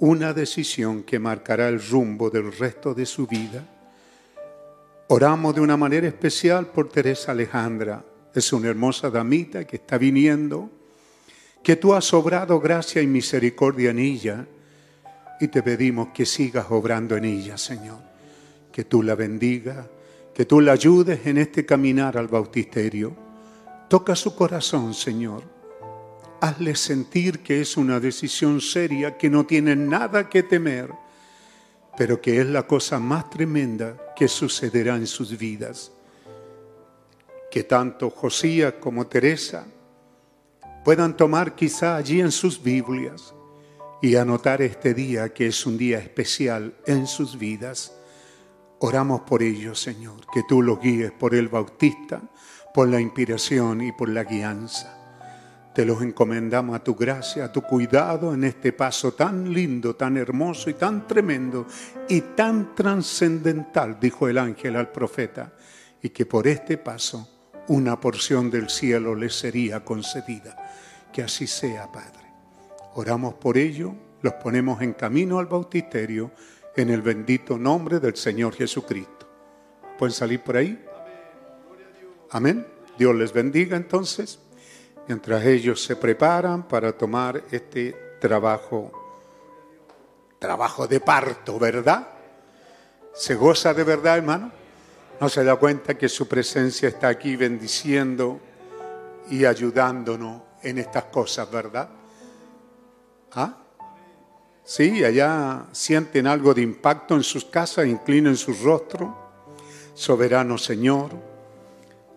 Una 0.00 0.32
decisión 0.32 1.04
que 1.04 1.20
marcará 1.20 1.68
el 1.68 1.80
rumbo 1.80 2.30
del 2.30 2.52
resto 2.52 2.94
de 2.94 3.06
su 3.06 3.28
vida. 3.28 3.64
Oramos 5.06 5.54
de 5.54 5.60
una 5.60 5.76
manera 5.76 6.08
especial 6.08 6.66
por 6.66 6.88
Teresa 6.88 7.30
Alejandra. 7.30 8.04
Es 8.34 8.52
una 8.52 8.68
hermosa 8.68 9.10
damita 9.10 9.64
que 9.64 9.76
está 9.76 9.96
viniendo 9.96 10.70
que 11.64 11.76
tú 11.76 11.94
has 11.94 12.12
obrado 12.12 12.60
gracia 12.60 13.00
y 13.00 13.06
misericordia 13.06 13.90
en 13.90 13.98
ella 13.98 14.46
y 15.40 15.48
te 15.48 15.62
pedimos 15.62 16.08
que 16.08 16.26
sigas 16.26 16.66
obrando 16.68 17.16
en 17.16 17.24
ella, 17.24 17.56
Señor. 17.56 17.98
Que 18.70 18.84
tú 18.84 19.02
la 19.02 19.14
bendiga, 19.14 19.88
que 20.34 20.44
tú 20.44 20.60
la 20.60 20.72
ayudes 20.72 21.26
en 21.26 21.38
este 21.38 21.64
caminar 21.64 22.18
al 22.18 22.28
bautisterio. 22.28 23.16
Toca 23.88 24.14
su 24.14 24.34
corazón, 24.34 24.92
Señor. 24.92 25.42
Hazle 26.42 26.76
sentir 26.76 27.38
que 27.38 27.62
es 27.62 27.78
una 27.78 27.98
decisión 27.98 28.60
seria, 28.60 29.16
que 29.16 29.30
no 29.30 29.46
tiene 29.46 29.74
nada 29.74 30.28
que 30.28 30.42
temer, 30.42 30.90
pero 31.96 32.20
que 32.20 32.42
es 32.42 32.46
la 32.46 32.66
cosa 32.66 32.98
más 32.98 33.30
tremenda 33.30 33.96
que 34.14 34.28
sucederá 34.28 34.96
en 34.96 35.06
sus 35.06 35.38
vidas. 35.38 35.93
Que 37.54 37.62
tanto 37.62 38.10
Josías 38.10 38.74
como 38.80 39.06
Teresa 39.06 39.64
puedan 40.84 41.16
tomar 41.16 41.54
quizá 41.54 41.94
allí 41.94 42.20
en 42.20 42.32
sus 42.32 42.60
Biblias 42.60 43.32
y 44.02 44.16
anotar 44.16 44.60
este 44.60 44.92
día 44.92 45.32
que 45.32 45.46
es 45.46 45.64
un 45.64 45.78
día 45.78 46.00
especial 46.00 46.74
en 46.84 47.06
sus 47.06 47.38
vidas. 47.38 47.96
Oramos 48.80 49.20
por 49.20 49.40
ellos, 49.40 49.80
Señor, 49.80 50.16
que 50.32 50.42
tú 50.48 50.62
los 50.62 50.80
guíes 50.80 51.12
por 51.12 51.32
el 51.32 51.46
Bautista, 51.46 52.22
por 52.74 52.88
la 52.88 53.00
inspiración 53.00 53.82
y 53.82 53.92
por 53.92 54.08
la 54.08 54.24
guianza. 54.24 55.70
Te 55.76 55.84
los 55.84 56.02
encomendamos 56.02 56.74
a 56.74 56.82
tu 56.82 56.96
gracia, 56.96 57.44
a 57.44 57.52
tu 57.52 57.62
cuidado 57.62 58.34
en 58.34 58.42
este 58.42 58.72
paso 58.72 59.14
tan 59.14 59.52
lindo, 59.52 59.94
tan 59.94 60.16
hermoso 60.16 60.70
y 60.70 60.74
tan 60.74 61.06
tremendo 61.06 61.68
y 62.08 62.20
tan 62.20 62.74
trascendental, 62.74 64.00
dijo 64.00 64.26
el 64.26 64.38
ángel 64.38 64.74
al 64.74 64.90
profeta, 64.90 65.52
y 66.02 66.08
que 66.08 66.26
por 66.26 66.48
este 66.48 66.78
paso 66.78 67.30
una 67.68 68.00
porción 68.00 68.50
del 68.50 68.68
cielo 68.68 69.14
les 69.14 69.34
sería 69.34 69.84
concedida. 69.84 70.56
Que 71.12 71.22
así 71.22 71.46
sea, 71.46 71.90
Padre. 71.90 72.24
Oramos 72.94 73.34
por 73.34 73.56
ello, 73.56 73.94
los 74.22 74.34
ponemos 74.34 74.82
en 74.82 74.92
camino 74.94 75.38
al 75.38 75.46
bautisterio 75.46 76.32
en 76.76 76.90
el 76.90 77.02
bendito 77.02 77.56
nombre 77.56 78.00
del 78.00 78.16
Señor 78.16 78.54
Jesucristo. 78.54 79.28
¿Pueden 79.98 80.12
salir 80.12 80.42
por 80.42 80.56
ahí? 80.56 80.82
Amén. 82.30 82.66
Dios 82.98 83.14
les 83.14 83.32
bendiga 83.32 83.76
entonces, 83.76 84.38
mientras 85.08 85.44
ellos 85.44 85.82
se 85.82 85.96
preparan 85.96 86.66
para 86.66 86.92
tomar 86.92 87.42
este 87.50 88.16
trabajo, 88.20 88.92
trabajo 90.38 90.86
de 90.86 91.00
parto, 91.00 91.58
¿verdad? 91.58 92.08
¿Se 93.12 93.34
goza 93.34 93.74
de 93.74 93.84
verdad, 93.84 94.18
hermano? 94.18 94.63
¿No 95.20 95.28
se 95.28 95.44
da 95.44 95.56
cuenta 95.56 95.96
que 95.96 96.08
su 96.08 96.26
presencia 96.26 96.88
está 96.88 97.08
aquí 97.08 97.36
bendiciendo? 97.36 98.40
y 99.30 99.44
ayudándonos 99.44 100.42
en 100.62 100.78
estas 100.78 101.04
cosas, 101.04 101.50
¿verdad? 101.50 101.88
¿Ah? 103.32 103.58
Sí, 104.64 105.04
allá 105.04 105.66
sienten 105.72 106.26
algo 106.26 106.54
de 106.54 106.62
impacto 106.62 107.14
en 107.14 107.22
sus 107.22 107.44
casas, 107.44 107.86
inclinen 107.86 108.36
su 108.36 108.54
rostro. 108.54 109.22
Soberano 109.94 110.58
Señor, 110.58 111.10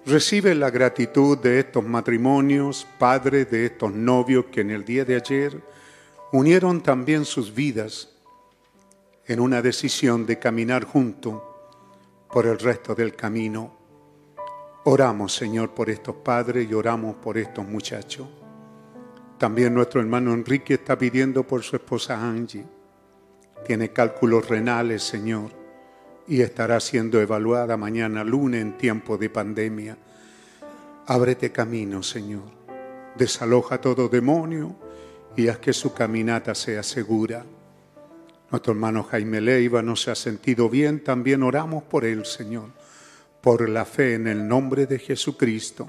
recibe 0.06 0.56
la 0.56 0.70
gratitud 0.70 1.38
de 1.38 1.60
estos 1.60 1.84
matrimonios, 1.84 2.88
padres 2.98 3.52
de 3.52 3.66
estos 3.66 3.94
novios 3.94 4.46
que 4.46 4.62
en 4.62 4.72
el 4.72 4.86
día 4.86 5.06
de 5.06 5.16
ayer 5.16 5.62
unieron 6.32 6.82
también 6.82 7.26
sus 7.26 7.54
vidas 7.54 8.10
en 9.26 9.40
una 9.40 9.62
decisión 9.62 10.26
de 10.26 10.40
caminar 10.40 10.86
juntos 10.86 11.42
por 12.38 12.46
el 12.46 12.60
resto 12.60 12.94
del 12.94 13.16
camino. 13.16 13.76
Oramos, 14.84 15.34
Señor, 15.34 15.74
por 15.74 15.90
estos 15.90 16.18
padres 16.18 16.70
y 16.70 16.74
oramos 16.76 17.16
por 17.16 17.36
estos 17.36 17.68
muchachos. 17.68 18.28
También 19.40 19.74
nuestro 19.74 20.02
hermano 20.02 20.36
Enrique 20.36 20.76
está 20.76 20.96
pidiendo 20.96 21.48
por 21.48 21.64
su 21.64 21.78
esposa 21.78 22.22
Angie. 22.22 22.64
Tiene 23.66 23.90
cálculos 23.90 24.48
renales, 24.48 25.02
Señor, 25.02 25.50
y 26.28 26.42
estará 26.42 26.80
siendo 26.80 27.20
evaluada 27.20 27.76
mañana 27.76 28.24
lunes 28.24 28.62
en 28.62 28.78
tiempo 28.78 29.18
de 29.18 29.32
pandemia. 29.32 29.98
Ábrete 31.08 31.52
camino, 31.52 32.04
Señor. 32.04 32.52
Desaloja 33.18 33.82
todo 33.82 34.10
demonio 34.10 34.76
y 35.36 35.48
haz 35.48 35.58
que 35.58 35.74
su 35.74 35.92
caminata 35.92 36.54
sea 36.54 36.84
segura. 36.84 37.44
Nuestro 38.52 38.74
hermano 38.74 39.04
Jaime 39.04 39.42
Leiva 39.42 39.82
no 39.82 39.96
se 39.96 40.12
ha 40.12 40.16
sentido 40.16 40.70
bien, 40.70 41.04
también 41.04 41.44
oramos 41.44 41.84
por 41.84 42.06
él, 42.06 42.26
Señor, 42.26 42.70
por 43.42 43.68
la 43.68 43.86
fe 43.86 44.16
en 44.16 44.28
el 44.28 44.48
nombre 44.48 44.86
de 44.86 45.00
Jesucristo 45.00 45.88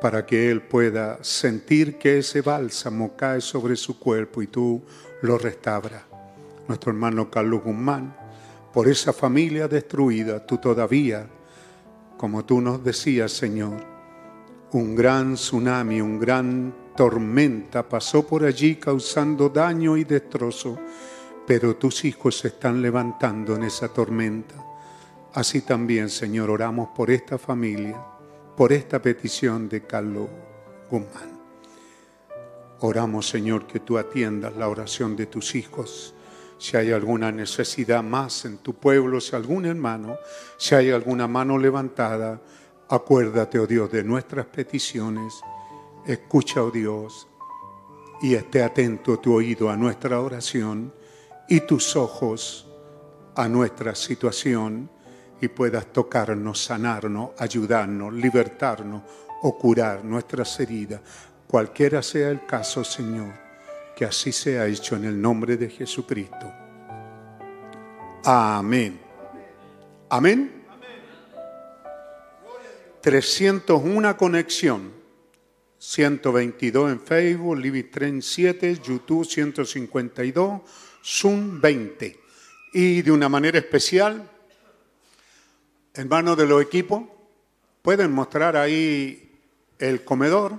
para 0.00 0.24
que 0.24 0.50
Él 0.50 0.62
pueda 0.62 1.22
sentir 1.22 1.98
que 1.98 2.18
ese 2.18 2.40
bálsamo 2.40 3.16
cae 3.16 3.40
sobre 3.40 3.76
su 3.76 3.98
cuerpo 3.98 4.42
y 4.42 4.46
tú 4.46 4.82
lo 5.22 5.36
restauras. 5.36 6.02
Nuestro 6.66 6.90
hermano 6.90 7.30
Carlos 7.30 7.62
Guzmán, 7.62 8.16
por 8.72 8.88
esa 8.88 9.12
familia 9.12 9.68
destruida, 9.68 10.44
tú 10.44 10.58
todavía, 10.58 11.26
como 12.16 12.44
tú 12.44 12.60
nos 12.60 12.82
decías, 12.82 13.32
Señor, 13.32 13.84
un 14.72 14.94
gran 14.94 15.34
tsunami, 15.34 16.00
un 16.00 16.18
gran 16.18 16.74
tormenta 16.96 17.86
pasó 17.88 18.26
por 18.26 18.44
allí 18.44 18.76
causando 18.76 19.48
daño 19.48 19.96
y 19.96 20.04
destrozo, 20.04 20.78
pero 21.50 21.74
tus 21.74 22.04
hijos 22.04 22.38
se 22.38 22.46
están 22.46 22.80
levantando 22.80 23.56
en 23.56 23.64
esa 23.64 23.88
tormenta. 23.88 24.54
Así 25.34 25.62
también, 25.62 26.08
Señor, 26.08 26.48
oramos 26.48 26.90
por 26.90 27.10
esta 27.10 27.38
familia 27.38 28.00
por 28.56 28.72
esta 28.72 29.02
petición 29.02 29.68
de 29.68 29.82
Carlos 29.82 30.28
Guzmán. 30.88 31.40
Oramos, 32.78 33.28
Señor, 33.28 33.66
que 33.66 33.80
tú 33.80 33.98
atiendas 33.98 34.56
la 34.56 34.68
oración 34.68 35.16
de 35.16 35.26
tus 35.26 35.56
hijos. 35.56 36.14
Si 36.56 36.76
hay 36.76 36.92
alguna 36.92 37.32
necesidad 37.32 38.04
más 38.04 38.44
en 38.44 38.58
tu 38.58 38.74
pueblo, 38.74 39.20
si 39.20 39.34
algún 39.34 39.66
hermano, 39.66 40.18
si 40.56 40.76
hay 40.76 40.92
alguna 40.92 41.26
mano 41.26 41.58
levantada, 41.58 42.40
acuérdate, 42.88 43.58
oh 43.58 43.66
Dios, 43.66 43.90
de 43.90 44.04
nuestras 44.04 44.46
peticiones. 44.46 45.34
Escucha, 46.06 46.62
oh 46.62 46.70
Dios, 46.70 47.26
y 48.22 48.36
esté 48.36 48.62
atento 48.62 49.18
tu 49.18 49.34
oído 49.34 49.68
a 49.68 49.76
nuestra 49.76 50.20
oración 50.20 50.99
y 51.50 51.60
tus 51.62 51.96
ojos 51.96 52.64
a 53.34 53.48
nuestra 53.48 53.94
situación 53.96 54.88
y 55.40 55.48
puedas 55.48 55.92
tocarnos, 55.92 56.62
sanarnos, 56.62 57.30
ayudarnos, 57.38 58.14
libertarnos 58.14 59.02
o 59.42 59.58
curar 59.58 60.04
nuestras 60.04 60.60
heridas. 60.60 61.00
Cualquiera 61.48 62.04
sea 62.04 62.30
el 62.30 62.46
caso, 62.46 62.84
Señor, 62.84 63.34
que 63.96 64.04
así 64.04 64.30
sea 64.30 64.66
hecho 64.66 64.94
en 64.94 65.06
el 65.06 65.20
nombre 65.20 65.56
de 65.56 65.68
Jesucristo. 65.68 66.52
Amén. 68.24 69.00
Amén. 70.08 70.64
301 73.00 74.16
conexión. 74.16 75.00
122 75.78 76.92
en 76.92 77.00
Facebook, 77.00 77.56
Libby 77.56 77.84
37, 77.84 78.80
YouTube 78.84 79.24
152, 79.24 80.60
Zoom 81.04 81.60
20. 81.60 82.20
Y 82.72 83.02
de 83.02 83.10
una 83.10 83.28
manera 83.28 83.58
especial, 83.58 84.30
hermanos 85.94 86.36
de 86.36 86.46
los 86.46 86.62
equipos, 86.62 87.02
pueden 87.82 88.12
mostrar 88.12 88.56
ahí 88.56 89.32
el 89.78 90.04
comedor. 90.04 90.58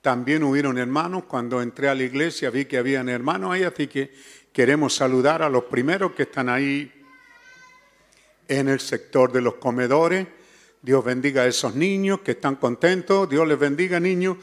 También 0.00 0.42
hubieron 0.42 0.78
hermanos, 0.78 1.24
cuando 1.24 1.60
entré 1.60 1.88
a 1.88 1.94
la 1.94 2.02
iglesia 2.02 2.50
vi 2.50 2.64
que 2.64 2.78
habían 2.78 3.08
hermanos 3.08 3.52
ahí, 3.52 3.64
así 3.64 3.86
que 3.86 4.12
queremos 4.52 4.94
saludar 4.94 5.42
a 5.42 5.50
los 5.50 5.64
primeros 5.64 6.12
que 6.12 6.22
están 6.24 6.48
ahí 6.48 6.90
en 8.48 8.68
el 8.68 8.80
sector 8.80 9.30
de 9.30 9.42
los 9.42 9.54
comedores. 9.54 10.26
Dios 10.82 11.04
bendiga 11.04 11.42
a 11.42 11.46
esos 11.46 11.74
niños 11.74 12.20
que 12.20 12.32
están 12.32 12.56
contentos, 12.56 13.28
Dios 13.28 13.46
les 13.46 13.58
bendiga 13.58 14.00
niños 14.00 14.38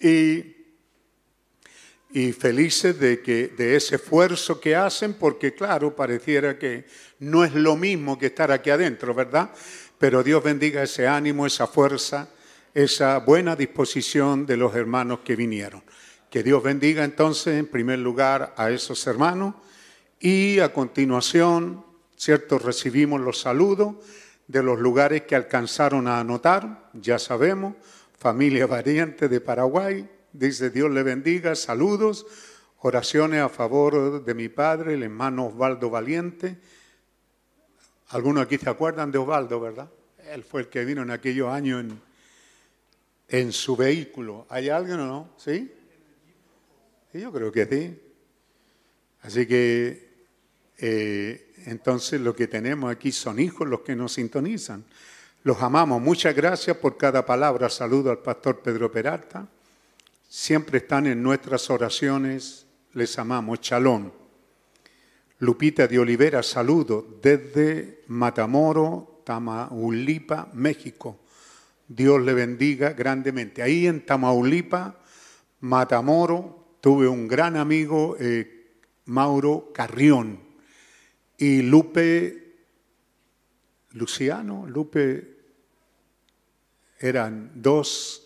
y 0.00 0.55
y 2.16 2.32
felices 2.32 2.98
de, 2.98 3.20
que, 3.20 3.48
de 3.48 3.76
ese 3.76 3.96
esfuerzo 3.96 4.58
que 4.58 4.74
hacen, 4.74 5.12
porque 5.12 5.52
claro, 5.52 5.94
pareciera 5.94 6.58
que 6.58 6.86
no 7.18 7.44
es 7.44 7.52
lo 7.52 7.76
mismo 7.76 8.18
que 8.18 8.24
estar 8.24 8.50
aquí 8.50 8.70
adentro, 8.70 9.12
¿verdad? 9.12 9.50
Pero 9.98 10.22
Dios 10.22 10.42
bendiga 10.42 10.82
ese 10.82 11.06
ánimo, 11.06 11.44
esa 11.44 11.66
fuerza, 11.66 12.30
esa 12.72 13.18
buena 13.18 13.54
disposición 13.54 14.46
de 14.46 14.56
los 14.56 14.74
hermanos 14.74 15.20
que 15.26 15.36
vinieron. 15.36 15.82
Que 16.30 16.42
Dios 16.42 16.62
bendiga 16.62 17.04
entonces 17.04 17.58
en 17.58 17.66
primer 17.66 17.98
lugar 17.98 18.54
a 18.56 18.70
esos 18.70 19.06
hermanos 19.06 19.54
y 20.18 20.60
a 20.60 20.72
continuación, 20.72 21.84
¿cierto? 22.16 22.58
Recibimos 22.58 23.20
los 23.20 23.40
saludos 23.40 23.94
de 24.48 24.62
los 24.62 24.78
lugares 24.78 25.24
que 25.24 25.36
alcanzaron 25.36 26.08
a 26.08 26.20
anotar, 26.20 26.88
ya 26.94 27.18
sabemos, 27.18 27.74
familia 28.18 28.66
variante 28.66 29.28
de 29.28 29.42
Paraguay, 29.42 30.08
Dice, 30.38 30.68
Dios 30.68 30.90
le 30.90 31.02
bendiga, 31.02 31.54
saludos, 31.54 32.26
oraciones 32.80 33.40
a 33.40 33.48
favor 33.48 34.22
de 34.22 34.34
mi 34.34 34.50
padre, 34.50 34.92
el 34.92 35.02
hermano 35.02 35.46
Osvaldo 35.46 35.88
Valiente. 35.88 36.58
Algunos 38.08 38.44
aquí 38.44 38.58
se 38.58 38.68
acuerdan 38.68 39.10
de 39.10 39.16
Osvaldo, 39.16 39.58
¿verdad? 39.60 39.88
Él 40.30 40.44
fue 40.44 40.60
el 40.60 40.68
que 40.68 40.84
vino 40.84 41.00
en 41.00 41.10
aquellos 41.10 41.48
años 41.48 41.80
en, 41.80 42.00
en 43.28 43.50
su 43.50 43.76
vehículo. 43.76 44.44
¿Hay 44.50 44.68
alguien 44.68 45.00
o 45.00 45.06
no? 45.06 45.30
¿Sí? 45.38 45.72
Yo 47.14 47.32
creo 47.32 47.50
que 47.50 47.64
sí. 47.64 47.98
Así 49.22 49.46
que 49.46 50.26
eh, 50.76 51.54
entonces 51.64 52.20
lo 52.20 52.36
que 52.36 52.46
tenemos 52.46 52.92
aquí 52.92 53.10
son 53.10 53.38
hijos 53.38 53.66
los 53.66 53.80
que 53.80 53.96
nos 53.96 54.12
sintonizan. 54.12 54.84
Los 55.44 55.62
amamos. 55.62 56.02
Muchas 56.02 56.36
gracias 56.36 56.76
por 56.76 56.98
cada 56.98 57.24
palabra. 57.24 57.70
Saludo 57.70 58.10
al 58.10 58.18
pastor 58.18 58.60
Pedro 58.60 58.92
Peralta 58.92 59.48
siempre 60.28 60.78
están 60.78 61.06
en 61.06 61.22
nuestras 61.22 61.70
oraciones, 61.70 62.66
les 62.92 63.18
amamos. 63.18 63.60
Chalón. 63.60 64.12
Lupita 65.38 65.86
de 65.86 65.98
Olivera, 65.98 66.42
saludo 66.42 67.18
desde 67.20 68.04
Matamoro, 68.06 69.22
Tamaulipa, 69.24 70.48
México. 70.54 71.20
Dios 71.86 72.22
le 72.22 72.32
bendiga 72.32 72.94
grandemente. 72.94 73.62
Ahí 73.62 73.86
en 73.86 74.06
Tamaulipa, 74.06 75.02
Matamoro, 75.60 76.76
tuve 76.80 77.06
un 77.06 77.28
gran 77.28 77.56
amigo, 77.56 78.16
eh, 78.18 78.78
Mauro 79.06 79.72
Carrión, 79.74 80.40
y 81.38 81.62
Lupe, 81.62 82.54
Luciano, 83.90 84.66
Lupe, 84.66 85.36
eran 86.98 87.52
dos 87.54 88.25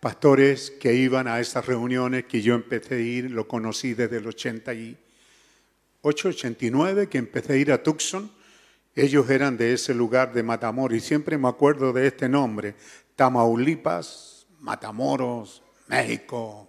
pastores 0.00 0.70
que 0.70 0.94
iban 0.94 1.28
a 1.28 1.40
esas 1.40 1.66
reuniones 1.66 2.24
que 2.24 2.40
yo 2.40 2.54
empecé 2.54 2.94
a 2.96 3.00
ir, 3.00 3.30
lo 3.30 3.46
conocí 3.46 3.92
desde 3.92 4.16
el 4.16 4.26
88, 4.26 6.28
89, 6.28 7.08
que 7.08 7.18
empecé 7.18 7.52
a 7.52 7.56
ir 7.56 7.70
a 7.70 7.82
Tucson. 7.82 8.30
Ellos 8.96 9.28
eran 9.28 9.58
de 9.58 9.74
ese 9.74 9.94
lugar 9.94 10.32
de 10.32 10.42
Matamoros 10.42 10.96
y 10.96 11.00
siempre 11.00 11.36
me 11.36 11.48
acuerdo 11.48 11.92
de 11.92 12.06
este 12.06 12.28
nombre, 12.28 12.74
Tamaulipas, 13.14 14.46
Matamoros, 14.60 15.62
México. 15.88 16.66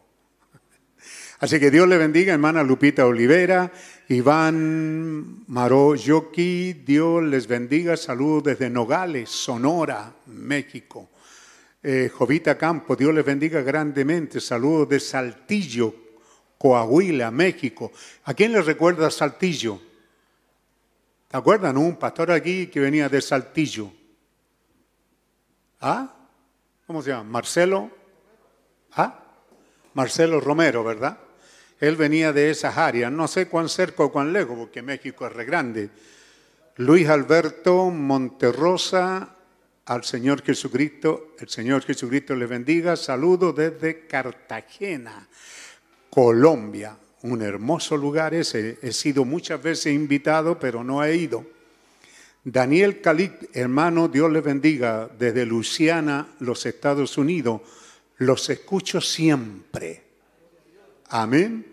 Así 1.39 1.59
que 1.59 1.71
Dios 1.71 1.87
le 1.87 1.97
bendiga, 1.97 2.33
hermana 2.33 2.61
Lupita 2.61 3.07
Olivera, 3.07 3.71
Iván 4.09 5.43
Maró 5.47 5.95
Yoki, 5.95 6.73
Dios 6.73 7.23
les 7.23 7.47
bendiga, 7.47 7.97
saludos 7.97 8.43
desde 8.43 8.69
Nogales, 8.69 9.29
Sonora, 9.29 10.13
México. 10.27 11.09
Eh, 11.83 12.11
Jovita 12.13 12.57
Campo, 12.57 12.95
Dios 12.95 13.13
les 13.13 13.25
bendiga 13.25 13.61
grandemente. 13.61 14.39
Saludos 14.39 14.89
de 14.89 14.99
Saltillo, 14.99 15.93
Coahuila, 16.57 17.31
México. 17.31 17.91
¿A 18.25 18.33
quién 18.33 18.51
le 18.51 18.61
recuerda 18.61 19.09
Saltillo? 19.09 19.81
¿Te 21.27 21.37
acuerdan? 21.37 21.77
Un 21.77 21.95
pastor 21.95 22.31
aquí 22.31 22.67
que 22.67 22.79
venía 22.79 23.09
de 23.09 23.21
Saltillo. 23.21 23.91
¿Ah? 25.79 26.15
¿cómo 26.91 27.01
se 27.01 27.11
llama? 27.11 27.23
Marcelo, 27.23 27.89
¿ah? 28.95 29.23
Marcelo 29.93 30.41
Romero, 30.41 30.83
¿verdad? 30.83 31.17
Él 31.79 31.95
venía 31.95 32.33
de 32.33 32.49
esas 32.49 32.77
áreas, 32.77 33.09
no 33.09 33.29
sé 33.29 33.47
cuán 33.47 33.69
cerca 33.69 34.03
o 34.03 34.11
cuán 34.11 34.33
lejos, 34.33 34.57
porque 34.57 34.81
México 34.81 35.25
es 35.25 35.31
re 35.31 35.45
grande. 35.45 35.89
Luis 36.75 37.07
Alberto 37.07 37.89
Monterrosa, 37.89 39.37
al 39.91 40.05
Señor 40.05 40.41
Jesucristo, 40.41 41.35
el 41.37 41.49
Señor 41.49 41.83
Jesucristo 41.83 42.33
le 42.33 42.45
bendiga. 42.45 42.95
Saludo 42.95 43.51
desde 43.51 44.07
Cartagena, 44.07 45.27
Colombia. 46.09 46.97
Un 47.23 47.41
hermoso 47.41 47.97
lugar 47.97 48.33
ese. 48.33 48.79
He 48.81 48.93
sido 48.93 49.25
muchas 49.25 49.61
veces 49.61 49.93
invitado, 49.93 50.57
pero 50.57 50.81
no 50.81 51.03
he 51.03 51.17
ido. 51.17 51.45
Daniel 52.41 53.01
Calic, 53.01 53.49
hermano, 53.51 54.07
Dios 54.07 54.31
le 54.31 54.39
bendiga, 54.39 55.09
desde 55.19 55.45
Luciana, 55.45 56.35
los 56.39 56.65
Estados 56.65 57.17
Unidos. 57.17 57.59
Los 58.19 58.49
escucho 58.49 59.01
siempre. 59.01 60.03
Amén. 61.09 61.65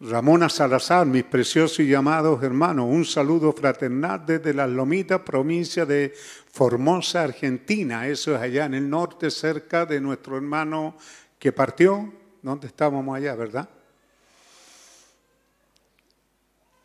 Ramona 0.00 0.48
Salazar, 0.48 1.06
mis 1.06 1.24
preciosos 1.24 1.80
y 1.80 1.92
amados 1.92 2.40
hermanos, 2.44 2.86
un 2.88 3.04
saludo 3.04 3.52
fraternal 3.52 4.24
desde 4.24 4.54
las 4.54 4.70
Lomitas, 4.70 5.22
provincia 5.22 5.84
de 5.84 6.14
Formosa, 6.52 7.24
Argentina. 7.24 8.06
Eso 8.06 8.36
es 8.36 8.40
allá 8.40 8.66
en 8.66 8.74
el 8.74 8.88
norte, 8.88 9.28
cerca 9.28 9.86
de 9.86 10.00
nuestro 10.00 10.36
hermano 10.36 10.96
que 11.36 11.50
partió. 11.50 12.12
¿Dónde 12.42 12.68
estábamos 12.68 13.16
allá, 13.16 13.34
verdad? 13.34 13.68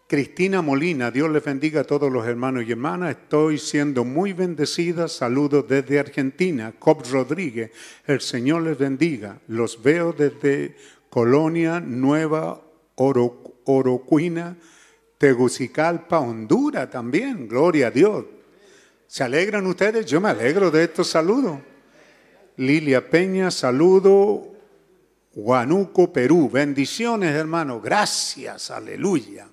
Cristina 0.08 0.64
Molina, 0.64 1.11
Dios 1.11 1.30
les 1.30 1.43
bendiga 1.43 1.82
a 1.82 1.83
todos 1.83 2.11
los 2.11 2.25
hermanos 2.25 2.64
y 2.67 2.72
hermanas. 2.72 3.11
Estoy 3.11 3.59
siendo 3.59 4.03
muy 4.03 4.33
bendecida. 4.33 5.08
Saludos 5.08 5.66
desde 5.67 6.00
Argentina. 6.00 6.74
Cobb 6.80 7.03
Rodríguez, 7.11 7.72
el 8.08 8.22
Señor 8.22 8.64
les 8.64 8.77
bendiga. 8.77 9.40
Los 9.48 9.82
veo 9.83 10.14
desde 10.14 10.75
Colonia 11.11 11.80
Nueva 11.80 12.62
Oro, 12.95 13.61
Orocuina, 13.65 14.57
Tegucigalpa, 15.17 16.19
Honduras 16.19 16.89
también. 16.89 17.47
Gloria 17.47 17.88
a 17.88 17.91
Dios. 17.91 18.25
¿Se 19.07 19.23
alegran 19.23 19.65
ustedes? 19.67 20.05
Yo 20.05 20.19
me 20.19 20.30
alegro 20.30 20.72
de 20.72 20.83
estos 20.83 21.07
saludos. 21.07 21.59
Lilia 22.57 23.09
Peña, 23.09 23.51
saludo. 23.51 24.53
Huanuco, 25.35 26.11
Perú. 26.11 26.49
Bendiciones, 26.49 27.33
hermano. 27.33 27.81
Gracias, 27.81 28.69
aleluya. 28.69 29.47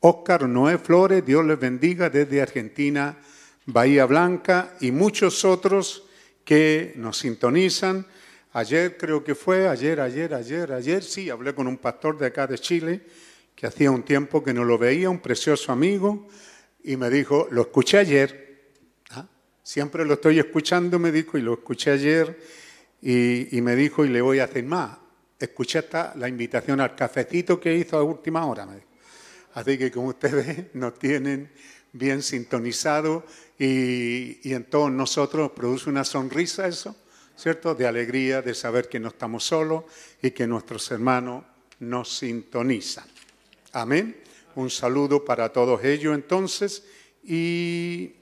Óscar 0.00 0.48
Noé 0.48 0.78
Flores, 0.78 1.24
Dios 1.26 1.44
les 1.44 1.58
bendiga 1.58 2.08
desde 2.08 2.40
Argentina, 2.40 3.18
Bahía 3.66 4.06
Blanca 4.06 4.74
y 4.80 4.92
muchos 4.92 5.44
otros 5.44 6.04
que 6.44 6.94
nos 6.96 7.18
sintonizan. 7.18 8.06
Ayer 8.52 8.96
creo 8.96 9.22
que 9.22 9.36
fue, 9.36 9.68
ayer, 9.68 10.00
ayer, 10.00 10.34
ayer, 10.34 10.72
ayer, 10.72 11.04
sí, 11.04 11.30
hablé 11.30 11.54
con 11.54 11.68
un 11.68 11.78
pastor 11.78 12.18
de 12.18 12.26
acá 12.26 12.48
de 12.48 12.58
Chile 12.58 13.00
que 13.54 13.66
hacía 13.66 13.90
un 13.90 14.02
tiempo 14.02 14.42
que 14.42 14.52
no 14.52 14.64
lo 14.64 14.76
veía, 14.76 15.08
un 15.08 15.20
precioso 15.20 15.70
amigo, 15.70 16.26
y 16.82 16.96
me 16.96 17.10
dijo, 17.10 17.46
lo 17.50 17.60
escuché 17.60 17.98
ayer, 17.98 18.70
¿Ah? 19.10 19.26
siempre 19.62 20.04
lo 20.04 20.14
estoy 20.14 20.38
escuchando, 20.38 20.98
me 20.98 21.12
dijo, 21.12 21.38
y 21.38 21.42
lo 21.42 21.52
escuché 21.52 21.92
ayer, 21.92 22.38
y, 23.02 23.60
me 23.60 23.76
dijo, 23.76 24.04
y 24.04 24.08
le 24.08 24.20
voy 24.20 24.40
a 24.40 24.44
hacer 24.44 24.64
más. 24.64 24.98
Escuché 25.38 25.78
hasta 25.78 26.14
la 26.16 26.28
invitación 26.28 26.80
al 26.80 26.94
cafecito 26.94 27.60
que 27.60 27.74
hizo 27.74 27.96
a 27.98 28.02
última 28.02 28.44
hora, 28.46 28.66
me 28.66 28.76
dijo. 28.76 28.86
Así 29.54 29.78
que 29.78 29.90
como 29.90 30.08
ustedes 30.08 30.66
nos 30.74 30.98
tienen 30.98 31.50
bien 31.92 32.22
sintonizado 32.22 33.24
y, 33.58 34.48
y 34.48 34.54
en 34.54 34.64
todos 34.64 34.90
nosotros 34.90 35.52
produce 35.52 35.88
una 35.88 36.04
sonrisa 36.04 36.66
eso, 36.66 36.96
¿cierto? 37.40 37.74
De 37.74 37.86
alegría, 37.86 38.42
de 38.42 38.54
saber 38.54 38.88
que 38.88 39.00
no 39.00 39.08
estamos 39.08 39.44
solos 39.44 39.84
y 40.22 40.30
que 40.30 40.46
nuestros 40.46 40.90
hermanos 40.90 41.44
nos 41.78 42.18
sintonizan. 42.18 43.06
Amén. 43.72 44.16
Un 44.56 44.70
saludo 44.70 45.24
para 45.24 45.52
todos 45.52 45.84
ellos 45.84 46.14
entonces 46.14 46.84
y 47.22 48.14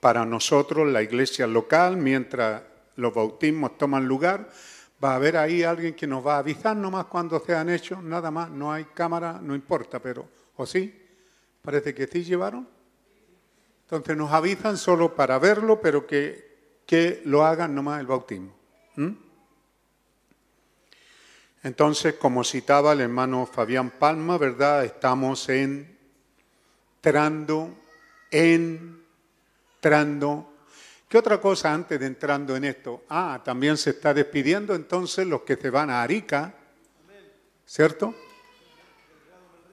para 0.00 0.26
nosotros, 0.26 0.90
la 0.90 1.02
iglesia 1.02 1.46
local, 1.46 1.96
mientras 1.96 2.62
los 2.96 3.14
bautismos 3.14 3.78
toman 3.78 4.06
lugar, 4.06 4.50
Va 5.02 5.12
a 5.12 5.16
haber 5.16 5.36
ahí 5.36 5.64
alguien 5.64 5.94
que 5.94 6.06
nos 6.06 6.24
va 6.24 6.36
a 6.36 6.38
avisar 6.38 6.76
nomás 6.76 7.06
cuando 7.06 7.40
sean 7.40 7.68
hechos, 7.68 8.00
nada 8.04 8.30
más, 8.30 8.50
no 8.50 8.72
hay 8.72 8.84
cámara, 8.84 9.40
no 9.42 9.56
importa, 9.56 9.98
pero, 9.98 10.28
¿o 10.54 10.64
sí? 10.64 10.94
Parece 11.60 11.92
que 11.92 12.06
sí 12.06 12.22
llevaron. 12.22 12.68
Entonces 13.82 14.16
nos 14.16 14.30
avisan 14.30 14.76
solo 14.76 15.16
para 15.16 15.40
verlo, 15.40 15.80
pero 15.80 16.06
que, 16.06 16.51
que 16.86 17.22
lo 17.24 17.44
hagan 17.44 17.74
nomás 17.74 18.00
el 18.00 18.06
bautismo. 18.06 18.54
Entonces, 21.62 22.14
como 22.14 22.42
citaba 22.44 22.92
el 22.92 23.00
hermano 23.00 23.46
Fabián 23.46 23.90
Palma, 23.90 24.36
¿verdad? 24.38 24.84
Estamos 24.84 25.48
entrando, 27.00 27.70
entrando 28.30 28.92
¿Qué 31.12 31.18
otra 31.18 31.38
cosa 31.38 31.74
antes 31.74 32.00
de 32.00 32.06
entrando 32.06 32.56
en 32.56 32.64
esto? 32.64 33.04
Ah, 33.10 33.42
también 33.44 33.76
se 33.76 33.90
está 33.90 34.14
despidiendo 34.14 34.74
entonces 34.74 35.26
los 35.26 35.42
que 35.42 35.56
se 35.56 35.68
van 35.68 35.90
a 35.90 36.02
Arica, 36.02 36.54
¿cierto? 37.66 38.14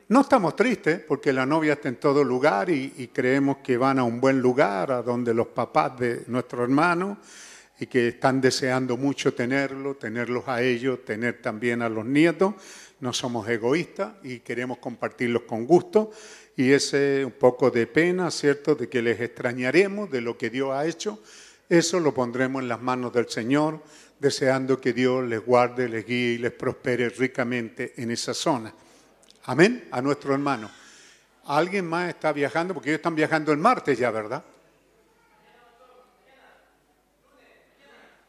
No 0.09 0.21
estamos 0.21 0.55
tristes 0.55 0.99
porque 1.01 1.31
la 1.31 1.45
novia 1.45 1.73
está 1.73 1.87
en 1.87 1.97
todo 1.97 2.23
lugar 2.23 2.71
y, 2.71 3.11
creemos 3.13 3.57
que 3.57 3.77
van 3.77 3.99
a 3.99 4.03
un 4.03 4.19
buen 4.19 4.41
lugar, 4.41 4.91
a 4.91 5.03
donde 5.03 5.35
los 5.35 5.49
papás 5.49 5.99
de 5.99 6.23
nuestro 6.25 6.63
hermano 6.63 7.19
y 7.79 7.85
que 7.85 8.07
están 8.07 8.41
deseando 8.41 8.97
mucho 8.97 9.35
tenerlo, 9.35 9.97
tenerlos 9.97 10.47
a 10.47 10.63
ellos, 10.63 11.05
tener 11.05 11.43
también 11.43 11.83
a 11.83 11.89
los 11.89 12.07
nietos. 12.07 12.55
No 13.01 13.13
somos 13.13 13.47
egoístas 13.49 14.13
y 14.23 14.39
queremos 14.39 14.79
compartirlos 14.79 15.43
con 15.43 15.67
gusto 15.67 16.09
y 16.57 16.71
ese 16.71 17.23
un 17.23 17.33
poco 17.33 17.69
de 17.69 17.85
pena, 17.85 18.31
¿cierto?, 18.31 18.73
de 18.73 18.89
que 18.89 19.03
les 19.03 19.21
extrañaremos 19.21 20.09
de 20.09 20.21
lo 20.21 20.39
que 20.39 20.49
Dios 20.49 20.71
ha 20.71 20.87
hecho, 20.87 21.21
eso 21.69 21.99
lo 21.99 22.15
pondremos 22.15 22.63
en 22.63 22.67
las 22.67 22.81
manos 22.81 23.13
del 23.13 23.29
Señor, 23.29 23.83
deseando 24.19 24.81
que 24.81 24.91
Dios 24.91 25.23
les 25.23 25.45
guarde, 25.45 25.87
les 25.87 26.03
guíe 26.03 26.33
y 26.33 26.37
les 26.39 26.51
prospere 26.51 27.09
ricamente 27.09 27.93
en 27.97 28.09
esa 28.09 28.33
zona. 28.33 28.73
Amén, 29.49 29.87
a 29.89 29.99
nuestro 29.99 30.31
hermano. 30.35 30.69
¿Alguien 31.45 31.87
más 31.87 32.09
está 32.09 32.31
viajando? 32.31 32.75
Porque 32.75 32.91
ellos 32.91 32.99
están 32.99 33.15
viajando 33.15 33.51
el 33.51 33.57
martes 33.57 33.97
ya, 33.97 34.11
¿verdad? 34.11 34.43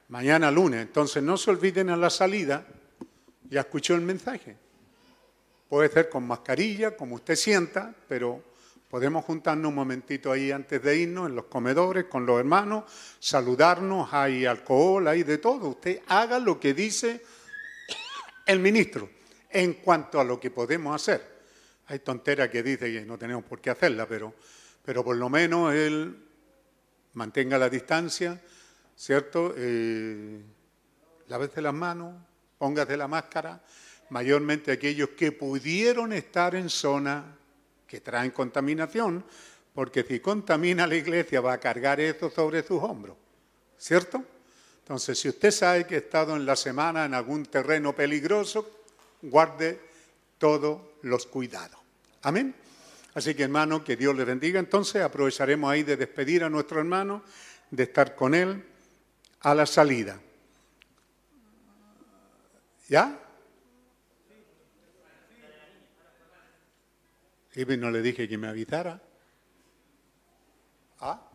Mañana 0.09 0.51
lunes. 0.51 0.81
Entonces 0.81 1.23
no 1.23 1.37
se 1.37 1.51
olviden 1.51 1.91
a 1.91 1.97
la 1.99 2.09
salida. 2.09 2.67
Ya 3.51 3.61
escuchó 3.61 3.97
el 3.97 4.01
mensaje. 4.01 4.57
Puede 5.69 5.91
ser 5.91 6.09
con 6.09 6.27
mascarilla, 6.27 6.97
como 6.97 7.17
usted 7.17 7.37
sienta, 7.37 7.95
pero 8.09 8.43
podemos 8.89 9.23
juntarnos 9.27 9.69
un 9.69 9.75
momentito 9.75 10.33
ahí 10.33 10.51
antes 10.51 10.83
de 10.83 10.97
irnos 10.97 11.29
en 11.29 11.37
los 11.37 11.45
comedores 11.45 12.07
con 12.07 12.25
los 12.25 12.41
hermanos, 12.41 12.85
saludarnos, 13.19 14.09
hay 14.11 14.47
alcohol, 14.47 15.07
hay 15.07 15.23
de 15.23 15.37
todo. 15.37 15.69
Usted 15.69 16.01
haga 16.07 16.39
lo 16.39 16.59
que 16.59 16.73
dice 16.73 17.23
el 18.47 18.59
ministro 18.61 19.20
en 19.51 19.75
cuanto 19.75 20.21
a 20.21 20.25
lo 20.25 20.39
que 20.39 20.51
podemos 20.51 20.95
hacer. 20.95 21.41
Hay 21.89 22.01
tonteras 22.01 22.49
que 22.49 22.63
dice 22.63 22.93
que 22.93 23.05
no 23.05 23.19
tenemos 23.19 23.45
por 23.45 23.61
qué 23.61 23.71
hacerla, 23.71 24.07
pero, 24.07 24.35
pero 24.85 25.05
por 25.05 25.17
lo 25.17 25.29
menos 25.29 25.75
él 25.75 26.17
mantenga 27.15 27.59
la 27.59 27.69
distancia, 27.69 28.41
¿cierto? 28.97 29.55
Eh, 29.57 30.41
lávese 31.29 31.61
las 31.61 31.75
manos, 31.75 32.15
póngase 32.59 32.97
la 32.97 33.09
máscara 33.09 33.61
mayormente 34.11 34.73
aquellos 34.73 35.11
que 35.11 35.33
pudieron 35.33 36.13
estar 36.13 36.55
en 36.55 36.69
zonas 36.69 37.25
que 37.87 38.01
traen 38.01 38.31
contaminación, 38.31 39.25
porque 39.75 40.03
si 40.03 40.21
contamina 40.21 40.87
la 40.87 40.97
iglesia 40.97 41.41
va 41.41 41.55
a 41.55 41.61
cargar 41.61 42.01
eso 42.01 42.31
sobre 42.31 42.63
sus 42.63 42.83
hombros, 42.83 43.17
¿cierto? 43.79 44.23
Entonces, 44.83 45.19
si 45.19 45.29
usted 45.29 45.53
sabe 45.53 45.87
que 45.87 45.95
ha 45.95 45.99
estado 45.99 46.37
en 46.37 46.45
la 46.45 46.57
semana 46.57 47.05
en 47.05 47.15
algún 47.15 47.47
terreno 47.47 47.95
peligroso, 47.95 48.80
guarde 49.23 49.81
todos 50.39 50.81
los 51.03 51.27
cuidados. 51.27 51.79
Amén. 52.23 52.55
Así 53.15 53.35
que 53.35 53.45
hermano, 53.45 53.83
que 53.85 53.97
Dios 53.97 54.17
le 54.17 54.25
bendiga. 54.25 54.61
Entonces 54.61 55.03
aprovecharemos 55.03 55.71
ahí 55.71 55.83
de 55.83 55.97
despedir 55.97 56.45
a 56.45 56.51
nuestro 56.51 56.79
hermano, 56.79 57.23
de 57.71 57.83
estar 57.83 58.15
con 58.15 58.35
él 58.35 58.65
a 59.41 59.55
la 59.55 59.67
salida. 59.67 60.21
¿Ya? 62.89 63.19
Y 67.55 67.65
no 67.77 67.91
le 67.91 68.01
dije 68.01 68.29
que 68.29 68.39
me 68.39 68.49
avisara. 68.49 69.01
¿Ah? 71.01 71.30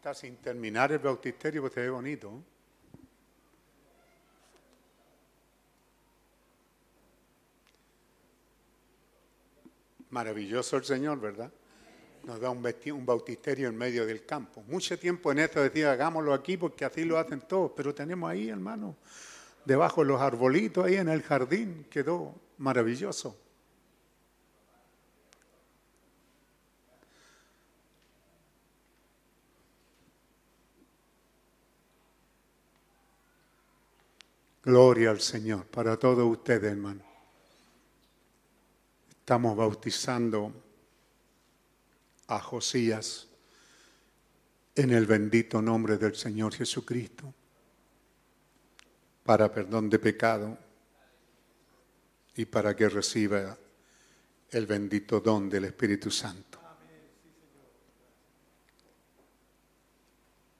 Está 0.00 0.14
sin 0.14 0.36
terminar 0.36 0.90
el 0.92 0.98
bautisterio, 0.98 1.60
pues 1.60 1.74
se 1.74 1.80
ve 1.82 1.90
bonito. 1.90 2.42
Maravilloso 10.08 10.78
el 10.78 10.84
Señor, 10.84 11.20
¿verdad? 11.20 11.52
Nos 12.24 12.40
da 12.40 12.48
un, 12.48 12.66
un 12.94 13.04
bautisterio 13.04 13.68
en 13.68 13.76
medio 13.76 14.06
del 14.06 14.24
campo. 14.24 14.62
Mucho 14.68 14.98
tiempo 14.98 15.32
en 15.32 15.40
esto 15.40 15.62
decía, 15.62 15.92
hagámoslo 15.92 16.32
aquí 16.32 16.56
porque 16.56 16.86
así 16.86 17.04
lo 17.04 17.18
hacen 17.18 17.42
todos, 17.42 17.72
pero 17.76 17.94
tenemos 17.94 18.30
ahí, 18.30 18.48
hermano, 18.48 18.96
debajo 19.66 20.00
de 20.00 20.06
los 20.06 20.22
arbolitos, 20.22 20.86
ahí 20.86 20.94
en 20.94 21.10
el 21.10 21.20
jardín, 21.20 21.86
quedó 21.90 22.34
maravilloso. 22.56 23.36
Gloria 34.70 35.10
al 35.10 35.20
Señor 35.20 35.66
para 35.66 35.96
todos 35.96 36.24
ustedes, 36.30 36.70
hermano. 36.70 37.02
Estamos 39.08 39.56
bautizando 39.56 40.52
a 42.28 42.38
Josías 42.38 43.26
en 44.76 44.92
el 44.92 45.06
bendito 45.06 45.60
nombre 45.60 45.98
del 45.98 46.14
Señor 46.14 46.54
Jesucristo 46.54 47.34
para 49.24 49.52
perdón 49.52 49.90
de 49.90 49.98
pecado 49.98 50.56
y 52.36 52.44
para 52.44 52.76
que 52.76 52.88
reciba 52.88 53.58
el 54.50 54.66
bendito 54.66 55.18
don 55.18 55.50
del 55.50 55.64
Espíritu 55.64 56.12
Santo. 56.12 56.60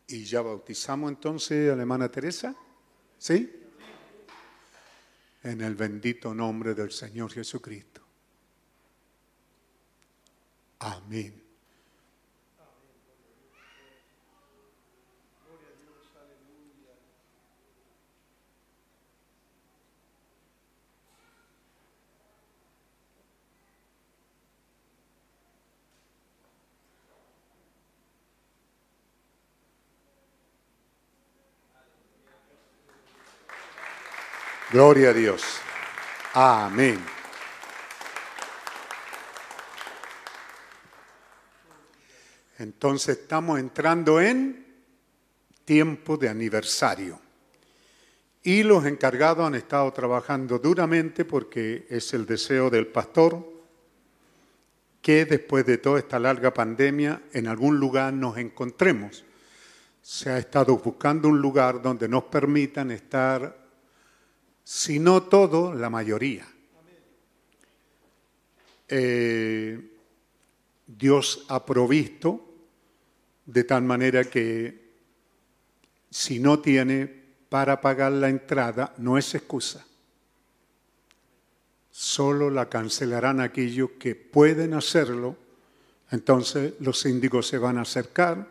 Y 0.09 0.25
ya 0.25 0.43
bautizamos 0.43 1.13
entonces 1.13 1.71
a 1.71 1.77
la 1.77 1.83
hermana 1.83 2.11
Teresa, 2.11 2.57
¿sí? 3.17 3.59
En 5.43 5.61
el 5.63 5.75
bendito 5.75 6.35
nombre 6.35 6.75
del 6.75 6.91
Señor 6.91 7.33
Jesucristo. 7.33 8.03
Amén. 10.81 11.40
Gloria 34.73 35.11
a 35.11 35.13
Dios. 35.13 35.43
Amén. 36.33 37.01
Entonces 42.57 43.19
estamos 43.19 43.59
entrando 43.59 44.21
en 44.21 44.65
tiempo 45.65 46.17
de 46.17 46.29
aniversario. 46.29 47.19
Y 48.45 48.63
los 48.63 48.87
encargados 48.87 49.45
han 49.45 49.57
estado 49.57 49.93
trabajando 49.93 50.61
duramente 50.61 51.25
porque 51.25 51.87
es 51.91 52.15
el 52.15 52.25
deseo 52.25 52.71
del 52.71 52.87
pastor 52.87 53.45
que 55.03 55.25
después 55.25 55.67
de 55.67 55.79
toda 55.79 55.99
esta 55.99 56.21
larga 56.21 56.55
pandemia 56.55 57.23
en 57.33 57.49
algún 57.49 57.81
lugar 57.81 58.13
nos 58.13 58.39
encontremos. 58.39 59.25
Se 60.01 60.31
ha 60.31 60.39
estado 60.39 60.77
buscando 60.77 61.29
un 61.29 61.41
lugar 61.41 61.83
donde 61.83 62.09
nos 62.09 62.25
permitan 62.25 62.93
estar, 62.93 63.60
si 64.73 65.01
no 65.01 65.25
todo, 65.25 65.75
la 65.75 65.91
mayoría. 65.91 66.47
Eh, 68.87 69.91
Dios 70.87 71.45
ha 71.49 71.67
provisto 71.67 72.41
de 73.47 73.65
tal 73.65 73.83
manera 73.83 74.23
que 74.23 74.93
si 76.09 76.39
no 76.39 76.61
tiene 76.61 77.13
para 77.49 77.81
pagar 77.81 78.13
la 78.13 78.29
entrada, 78.29 78.95
no 78.99 79.19
es 79.19 79.35
excusa. 79.35 79.85
Solo 81.91 82.49
la 82.49 82.69
cancelarán 82.69 83.41
aquellos 83.41 83.91
que 83.99 84.15
pueden 84.15 84.75
hacerlo. 84.75 85.37
Entonces 86.13 86.75
los 86.79 87.01
síndicos 87.01 87.49
se 87.49 87.59
van 87.59 87.77
a 87.77 87.83
acercar 87.83 88.47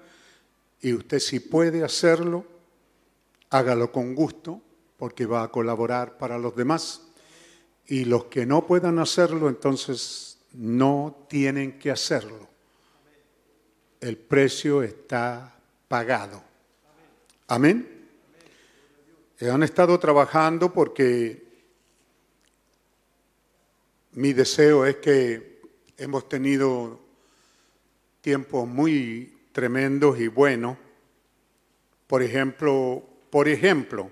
y 0.81 0.91
usted 0.91 1.19
si 1.19 1.39
puede 1.39 1.81
hacerlo, 1.81 2.45
hágalo 3.51 3.93
con 3.93 4.13
gusto 4.13 4.63
porque 4.99 5.25
va 5.25 5.43
a 5.43 5.47
colaborar 5.47 6.17
para 6.17 6.37
los 6.37 6.55
demás. 6.55 7.01
Y 7.87 8.05
los 8.05 8.25
que 8.25 8.45
no 8.45 8.67
puedan 8.67 8.99
hacerlo, 8.99 9.47
entonces 9.49 10.37
no 10.53 11.25
tienen 11.29 11.79
que 11.79 11.89
hacerlo. 11.89 12.47
El 14.01 14.17
precio 14.17 14.83
está 14.83 15.55
pagado. 15.87 16.43
Amén. 17.47 18.07
Han 19.41 19.63
estado 19.63 19.97
trabajando 19.99 20.71
porque 20.73 21.47
mi 24.11 24.33
deseo 24.33 24.85
es 24.85 24.97
que 24.97 25.61
hemos 25.97 26.27
tenido 26.27 26.99
tiempos 28.21 28.67
muy 28.67 29.47
tremendos 29.53 30.19
y 30.19 30.27
buenos. 30.27 30.77
Por 32.05 32.21
ejemplo, 32.21 33.01
por 33.29 33.47
ejemplo, 33.47 34.11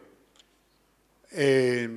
eh, 1.32 1.90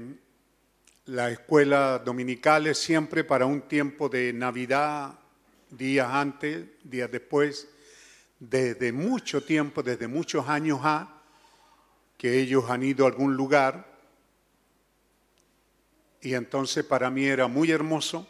la 1.07 1.31
escuela 1.31 1.99
dominicales 1.99 2.78
siempre 2.78 3.25
para 3.25 3.47
un 3.47 3.62
tiempo 3.62 4.09
de 4.09 4.33
Navidad, 4.33 5.18
días 5.70 6.09
antes, 6.10 6.67
días 6.84 7.10
después, 7.10 7.68
desde 8.39 8.92
mucho 8.92 9.42
tiempo, 9.42 9.83
desde 9.83 10.09
muchos 10.09 10.49
años 10.49 10.81
a, 10.83 11.23
que 12.17 12.39
ellos 12.39 12.68
han 12.68 12.83
ido 12.83 13.05
a 13.05 13.09
algún 13.09 13.34
lugar. 13.34 13.86
Y 16.23 16.34
entonces 16.34 16.84
para 16.84 17.10
mí 17.10 17.25
era 17.25 17.47
muy 17.47 17.70
hermoso, 17.70 18.28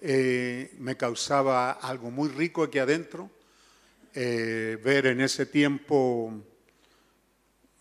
eh, 0.00 0.74
me 0.78 0.96
causaba 0.96 1.72
algo 1.72 2.10
muy 2.10 2.28
rico 2.28 2.62
aquí 2.62 2.78
adentro, 2.78 3.30
eh, 4.14 4.78
ver 4.82 5.06
en 5.06 5.20
ese 5.20 5.46
tiempo, 5.46 6.32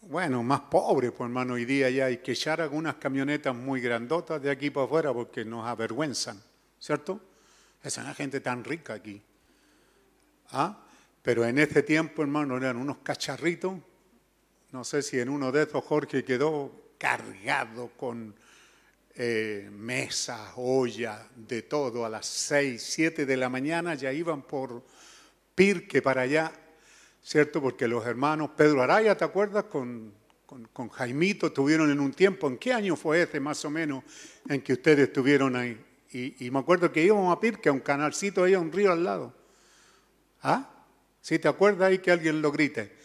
bueno, 0.10 0.44
más 0.44 0.62
pobre, 0.62 1.12
pues 1.12 1.28
hermano, 1.28 1.54
hoy 1.54 1.66
día 1.66 1.90
ya 1.90 2.06
hay 2.06 2.18
que 2.18 2.34
echar 2.34 2.62
algunas 2.62 2.96
camionetas 2.96 3.56
muy 3.56 3.82
grandotas 3.82 4.42
de 4.42 4.52
aquí 4.52 4.70
para 4.70 4.86
afuera 4.86 5.14
porque 5.14 5.46
nos 5.46 5.66
avergüenzan, 5.66 6.42
¿cierto? 6.80 7.22
Es 7.82 7.98
una 7.98 8.14
gente 8.14 8.40
tan 8.40 8.64
rica 8.64 8.94
aquí. 8.94 9.22
¿Ah? 10.52 10.78
Pero 11.22 11.46
en 11.46 11.58
ese 11.58 11.84
tiempo, 11.84 12.22
hermano, 12.22 12.58
eran 12.58 12.78
unos 12.78 12.98
cacharritos. 12.98 13.80
No 14.72 14.84
sé 14.84 15.02
si 15.02 15.20
en 15.20 15.30
uno 15.30 15.52
de 15.52 15.64
esos 15.64 15.84
Jorge 15.84 16.24
quedó 16.24 16.72
cargado 16.98 17.92
con 17.98 18.36
eh, 19.16 19.70
mesas, 19.72 20.52
ollas, 20.56 21.20
de 21.36 21.62
todo. 21.62 22.06
A 22.06 22.10
las 22.10 22.26
seis, 22.26 22.84
siete 22.84 23.26
de 23.26 23.38
la 23.38 23.50
mañana 23.50 23.96
ya 23.96 24.12
iban 24.12 24.42
por 24.42 24.84
Pirque 25.56 26.02
para 26.02 26.22
allá, 26.22 26.52
¿cierto? 27.24 27.62
Porque 27.62 27.88
los 27.88 28.06
hermanos 28.06 28.52
Pedro 28.56 28.84
Araya, 28.84 29.18
¿te 29.18 29.24
acuerdas? 29.24 29.64
Con, 29.66 30.14
con, 30.46 30.66
con 30.66 30.90
Jaimito 30.90 31.52
tuvieron 31.52 31.90
en 31.90 32.00
un 32.00 32.12
tiempo. 32.14 32.48
¿En 32.48 32.58
qué 32.58 32.74
año 32.74 32.96
fue 32.96 33.24
ese 33.24 33.40
más 33.40 33.64
o 33.66 33.70
menos 33.70 34.04
en 34.48 34.62
que 34.62 34.74
ustedes 34.74 35.08
estuvieron 35.08 35.56
ahí? 35.56 35.84
Y, 36.12 36.46
y 36.46 36.52
me 36.52 36.60
acuerdo 36.60 36.92
que 36.92 37.04
íbamos 37.04 37.36
a 37.36 37.40
Pirque, 37.40 37.70
a 37.70 37.72
un 37.72 37.80
canalcito 37.80 38.44
ahí, 38.44 38.54
a 38.54 38.60
un 38.60 38.72
río 38.72 38.92
al 38.92 39.04
lado. 39.04 39.34
¿Ah? 40.44 40.70
Si 41.22 41.40
te 41.40 41.48
acuerdas 41.48 41.88
ahí 41.88 42.00
que 42.00 42.12
alguien 42.12 42.42
lo 42.42 42.52
grite. 42.52 42.96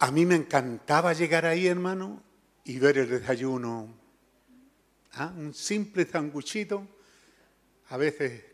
A 0.00 0.10
mí 0.10 0.26
me 0.26 0.34
encantaba 0.34 1.12
llegar 1.12 1.46
ahí, 1.46 1.68
hermano, 1.68 2.20
y 2.64 2.78
ver 2.80 2.98
el 2.98 3.08
desayuno. 3.08 3.94
¿Ah? 5.12 5.32
Un 5.36 5.54
simple 5.54 6.04
sanguchito, 6.04 6.86
a 7.88 7.96
veces 7.96 8.44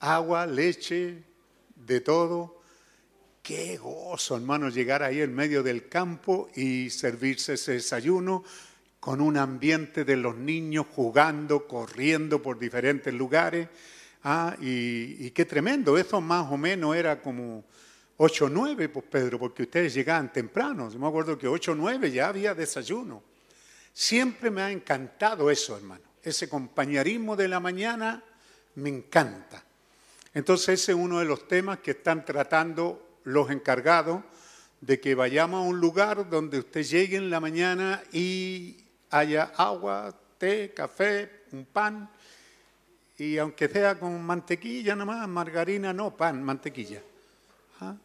agua, 0.00 0.46
leche, 0.46 1.24
de 1.74 2.00
todo. 2.00 2.57
Qué 3.48 3.78
gozo, 3.78 4.36
hermano, 4.36 4.68
llegar 4.68 5.02
ahí 5.02 5.22
en 5.22 5.34
medio 5.34 5.62
del 5.62 5.88
campo 5.88 6.50
y 6.54 6.90
servirse 6.90 7.54
ese 7.54 7.72
desayuno 7.72 8.44
con 9.00 9.22
un 9.22 9.38
ambiente 9.38 10.04
de 10.04 10.18
los 10.18 10.36
niños 10.36 10.84
jugando, 10.94 11.66
corriendo 11.66 12.42
por 12.42 12.58
diferentes 12.58 13.14
lugares. 13.14 13.66
Ah, 14.24 14.54
y, 14.60 15.16
y 15.26 15.30
qué 15.30 15.46
tremendo, 15.46 15.96
eso 15.96 16.20
más 16.20 16.52
o 16.52 16.58
menos 16.58 16.94
era 16.94 17.22
como 17.22 17.64
8 18.18 18.44
o 18.44 18.48
9, 18.50 18.90
pues 18.90 19.06
Pedro, 19.10 19.38
porque 19.38 19.62
ustedes 19.62 19.94
llegaban 19.94 20.30
temprano. 20.30 20.90
Yo 20.90 20.98
me 20.98 21.06
acuerdo 21.08 21.38
que 21.38 21.48
8 21.48 21.72
o 21.72 21.74
9 21.74 22.10
ya 22.10 22.28
había 22.28 22.54
desayuno. 22.54 23.22
Siempre 23.94 24.50
me 24.50 24.60
ha 24.60 24.70
encantado 24.70 25.50
eso, 25.50 25.74
hermano. 25.74 26.04
Ese 26.22 26.50
compañerismo 26.50 27.34
de 27.34 27.48
la 27.48 27.60
mañana 27.60 28.22
me 28.74 28.90
encanta. 28.90 29.64
Entonces 30.34 30.80
ese 30.82 30.92
es 30.92 30.98
uno 30.98 31.18
de 31.20 31.24
los 31.24 31.48
temas 31.48 31.78
que 31.78 31.92
están 31.92 32.26
tratando 32.26 33.07
los 33.28 33.50
encargados 33.50 34.22
de 34.80 35.00
que 35.00 35.14
vayamos 35.14 35.64
a 35.64 35.68
un 35.68 35.80
lugar 35.80 36.30
donde 36.30 36.58
usted 36.58 36.82
llegue 36.82 37.16
en 37.16 37.30
la 37.30 37.40
mañana 37.40 38.02
y 38.12 38.84
haya 39.10 39.52
agua, 39.56 40.14
té, 40.38 40.72
café, 40.74 41.44
un 41.52 41.64
pan 41.66 42.10
Y 43.18 43.36
aunque 43.38 43.68
sea 43.68 43.98
con 43.98 44.22
mantequilla 44.22 44.94
nomás, 44.94 45.28
margarina 45.28 45.92
no, 45.92 46.16
pan, 46.16 46.42
mantequilla. 46.42 47.02
¿Ah? 47.80 47.96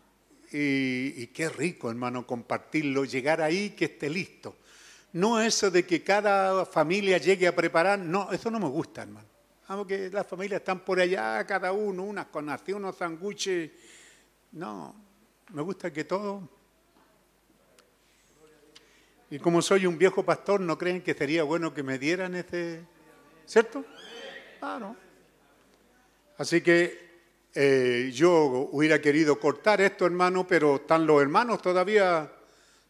Y, 0.51 1.27
qué 1.27 1.49
rico, 1.49 1.89
hermano, 1.89 2.27
compartirlo, 2.27 3.05
llegar 3.05 3.41
ahí 3.41 3.71
que 3.71 3.85
esté 3.85 4.09
listo. 4.09 4.57
No 5.13 5.39
eso 5.39 5.69
de 5.71 5.85
que 5.85 6.03
cada 6.03 6.65
familia 6.65 7.17
llegue 7.17 7.47
a 7.47 7.55
preparar, 7.55 7.99
no, 7.99 8.31
eso 8.31 8.51
no 8.51 8.59
me 8.59 8.67
gusta, 8.67 9.03
hermano. 9.03 9.27
Aunque 9.67 10.09
las 10.09 10.27
familias 10.27 10.61
están 10.61 10.81
por 10.81 10.99
allá, 10.99 11.45
cada 11.45 11.71
uno, 11.71 12.03
unas 12.03 12.25
con 12.27 12.49
así, 12.49 12.73
unos. 12.73 12.95
No, 14.51 15.02
me 15.53 15.61
gusta 15.61 15.93
que 15.93 16.03
todo. 16.03 16.49
Y 19.29 19.39
como 19.39 19.61
soy 19.61 19.85
un 19.85 19.97
viejo 19.97 20.23
pastor, 20.23 20.59
¿no 20.59 20.77
creen 20.77 21.01
que 21.01 21.13
sería 21.13 21.43
bueno 21.43 21.73
que 21.73 21.83
me 21.83 21.99
dieran 21.99 22.35
ese. 22.35 22.81
¿Cierto? 23.45 23.85
Claro. 24.59 24.95
Así 26.37 26.61
que 26.61 27.03
eh, 27.53 28.11
yo 28.13 28.69
hubiera 28.71 28.99
querido 28.99 29.39
cortar 29.39 29.79
esto, 29.79 30.07
hermano, 30.07 30.47
pero 30.47 30.77
están 30.77 31.05
los 31.05 31.21
hermanos 31.21 31.61
todavía 31.61 32.31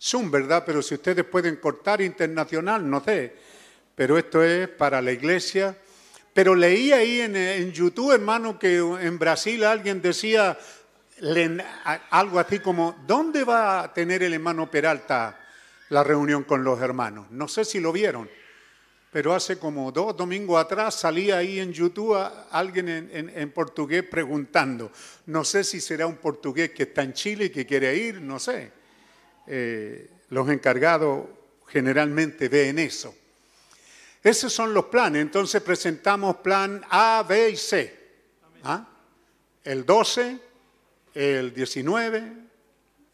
Zoom, 0.02 0.32
¿verdad? 0.32 0.64
Pero 0.66 0.82
si 0.82 0.96
ustedes 0.96 1.26
pueden 1.26 1.58
cortar 1.58 2.02
internacional, 2.02 2.90
no 2.90 3.04
sé. 3.04 3.36
Pero 3.94 4.18
esto 4.18 4.42
es 4.42 4.70
para 4.70 5.02
la 5.02 5.12
iglesia. 5.12 5.78
Pero 6.34 6.56
leí 6.56 6.94
ahí 6.94 7.20
en, 7.20 7.72
YouTube, 7.74 8.14
hermano, 8.14 8.58
que 8.58 8.78
en 8.78 9.20
Brasil 9.20 9.66
alguien 9.66 10.02
decía 10.02 10.58
algo 12.12 12.40
así 12.40 12.60
como, 12.60 13.04
¿dónde 13.06 13.44
va 13.44 13.84
a 13.84 13.94
tener 13.94 14.24
el 14.24 14.34
hermano 14.34 14.70
Peralta 14.70 15.40
la 15.90 16.04
reunión 16.04 16.44
con 16.44 16.64
los 16.64 16.82
hermanos? 16.82 17.28
No 17.32 17.48
sé 17.48 17.66
si 17.66 17.80
lo 17.80 17.92
vieron, 17.92 18.30
pero 19.12 19.34
hace 19.34 19.60
como 19.60 19.92
dos 19.92 20.18
domingos 20.18 20.60
atrás 20.60 20.96
salía 20.96 21.38
ahí 21.38 21.60
en 21.60 21.72
YouTube 21.72 22.18
alguien 22.52 22.88
en, 22.90 23.52
portugués 23.52 24.04
preguntando, 24.04 24.92
no 25.28 25.44
sé 25.44 25.64
si 25.64 25.80
será 25.80 26.08
un 26.08 26.18
portugués 26.18 26.72
que 26.72 26.84
está 26.84 27.04
en 27.04 27.14
Chile 27.14 27.46
y 27.46 27.50
que 27.50 27.66
quiere 27.66 27.96
ir, 27.96 28.22
no 28.22 28.40
sé. 28.40 28.72
Eh, 29.46 30.10
los 30.30 30.50
encargados 30.50 31.26
generalmente 31.68 32.50
ven 32.50 32.80
eso. 32.80 33.14
Esos 34.24 34.54
son 34.54 34.74
los 34.74 34.86
planes. 34.86 35.22
Entonces 35.22 35.62
presentamos 35.62 36.38
plan 36.38 36.82
A, 36.90 37.26
B 37.28 37.50
y 37.50 37.58
C. 37.58 38.00
¿Ah? 38.64 38.88
El 39.64 39.86
12, 39.86 40.40
el 41.14 41.54
19, 41.54 42.34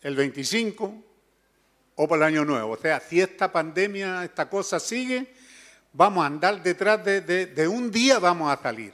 el 0.01 0.15
25 0.15 1.03
o 1.95 2.07
para 2.07 2.27
el 2.27 2.33
año 2.35 2.45
nuevo. 2.45 2.71
O 2.73 2.77
sea, 2.77 2.99
si 2.99 3.19
esta 3.19 3.51
pandemia, 3.51 4.23
esta 4.23 4.49
cosa 4.49 4.79
sigue, 4.79 5.33
vamos 5.91 6.23
a 6.23 6.27
andar 6.27 6.63
detrás 6.63 7.03
de, 7.03 7.67
un 7.67 7.91
día, 7.91 8.19
vamos 8.19 8.51
a 8.51 8.61
salir. 8.61 8.93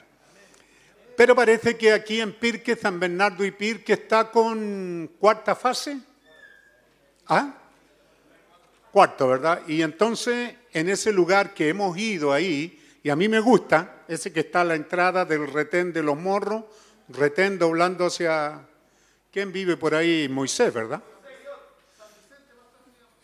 Pero 1.15 1.35
parece 1.35 1.77
que 1.77 1.93
aquí 1.93 2.19
en 2.19 2.33
Pirque, 2.33 2.75
San 2.75 2.99
Bernardo 2.99 3.45
y 3.45 3.51
Pirque 3.51 3.93
está 3.93 4.29
con 4.31 5.11
cuarta 5.19 5.55
fase. 5.55 5.99
¿Ah? 7.27 7.53
Cuarto, 8.91 9.27
¿verdad? 9.27 9.61
Y 9.67 9.81
entonces, 9.81 10.55
en 10.73 10.89
ese 10.89 11.13
lugar 11.13 11.53
que 11.53 11.69
hemos 11.69 11.97
ido 11.97 12.33
ahí, 12.33 12.81
y 13.03 13.09
a 13.09 13.15
mí 13.15 13.29
me 13.29 13.39
gusta, 13.39 14.03
ese 14.07 14.33
que 14.33 14.39
está 14.41 14.61
a 14.61 14.65
la 14.65 14.75
entrada 14.75 15.25
del 15.25 15.47
retén 15.51 15.93
de 15.93 16.01
los 16.01 16.17
morros, 16.17 16.63
retén 17.09 17.59
doblando 17.59 18.07
hacia... 18.07 18.67
¿Quién 19.35 19.51
vive 19.51 19.75
por 19.75 19.93
ahí? 19.93 20.29
Moisés, 20.29 20.73
¿verdad? 20.73 21.03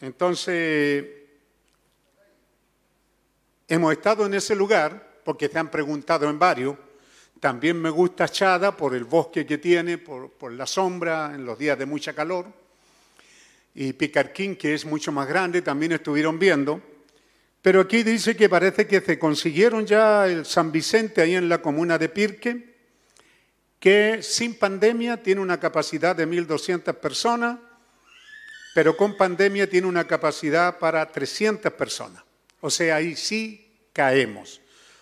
Entonces, 0.02 1.06
hemos 3.66 3.94
estado 3.94 4.26
en 4.26 4.34
ese 4.34 4.54
lugar, 4.54 5.22
porque 5.24 5.48
te 5.48 5.58
han 5.58 5.72
preguntado 5.72 6.30
en 6.30 6.38
varios, 6.38 6.76
también 7.40 7.82
me 7.82 7.90
gusta 7.90 8.28
Chada 8.28 8.76
por 8.76 8.94
el 8.94 9.06
bosque 9.06 9.46
que 9.46 9.58
tiene, 9.58 10.00
por, 10.00 10.52
la 10.52 10.68
sombra 10.68 11.32
en 11.34 11.46
los 11.46 11.58
días 11.58 11.80
de 11.80 11.86
mucha 11.86 12.12
calor 12.12 12.46
y 13.74 13.94
Picarquín, 13.94 14.58
que 14.58 14.74
es 14.74 14.84
mucho 14.84 15.14
más 15.14 15.30
grande, 15.30 15.62
también 15.62 15.94
estuvieron 15.94 16.38
viendo. 16.38 16.82
Pero 17.62 17.80
aquí 17.80 18.04
dice 18.04 18.36
que 18.36 18.50
parece 18.50 18.86
que 18.86 19.00
se 19.00 19.18
consiguieron 19.18 19.86
ya 19.86 20.28
el 20.28 20.46
San 20.46 20.74
Vicente 20.74 21.22
ahí 21.22 21.36
en 21.36 21.48
la 21.48 21.62
comuna 21.62 21.98
de 21.98 22.10
Pirque, 22.10 22.71
que 23.82 24.24
sin 24.24 24.58
pandemia 24.58 25.22
tiene 25.22 25.42
una 25.42 25.60
capacidad 25.60 26.16
de 26.16 26.26
1.200 26.26 26.94
personas, 26.96 27.58
pero 28.74 28.96
con 28.96 29.18
pandemia 29.18 29.70
tiene 29.70 29.88
una 29.88 30.08
capacidad 30.08 30.80
para 30.80 31.12
300 31.12 31.74
personas. 31.74 32.24
O 32.62 32.70
sea, 32.70 32.96
ahí 32.96 33.18
sí 33.18 33.70
caemos, 33.92 34.62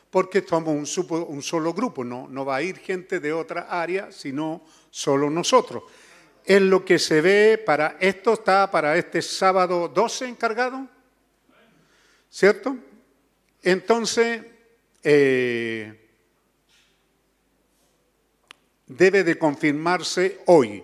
porque 0.10 0.42
somos 0.42 0.98
un, 0.98 1.44
solo 1.44 1.74
grupo, 1.74 2.04
no, 2.04 2.28
no 2.28 2.46
va 2.46 2.56
a 2.56 2.62
ir 2.64 2.80
gente 2.80 3.20
de 3.20 3.34
otra 3.34 3.68
área, 3.70 4.12
sino 4.12 4.66
solo 4.90 5.30
nosotros 5.30 5.84
es 6.50 6.62
lo 6.62 6.84
que 6.84 6.98
se 6.98 7.22
ve 7.22 7.62
para, 7.64 7.98
esto 8.00 8.34
está 8.34 8.72
para 8.72 8.98
este 8.98 9.22
sábado 9.22 9.88
12 9.88 10.30
encargado, 10.30 10.88
¿cierto? 12.28 12.76
Entonces, 13.62 14.42
eh, 15.04 15.99
debe 18.90 19.24
de 19.24 19.38
confirmarse 19.38 20.42
hoy. 20.48 20.84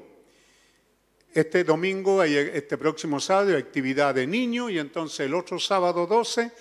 Este 1.33 1.65
domingo, 1.65 2.23
este 2.23 2.77
próximo 2.77 3.19
sábado, 3.19 3.49
hay 3.49 3.61
actividad 3.61 4.15
de 4.15 4.25
niños 4.25 4.71
y 4.71 4.79
entonces 4.79 5.21
el 5.21 5.33
otro 5.33 5.59
sábado 5.59 6.07
12 6.07 6.51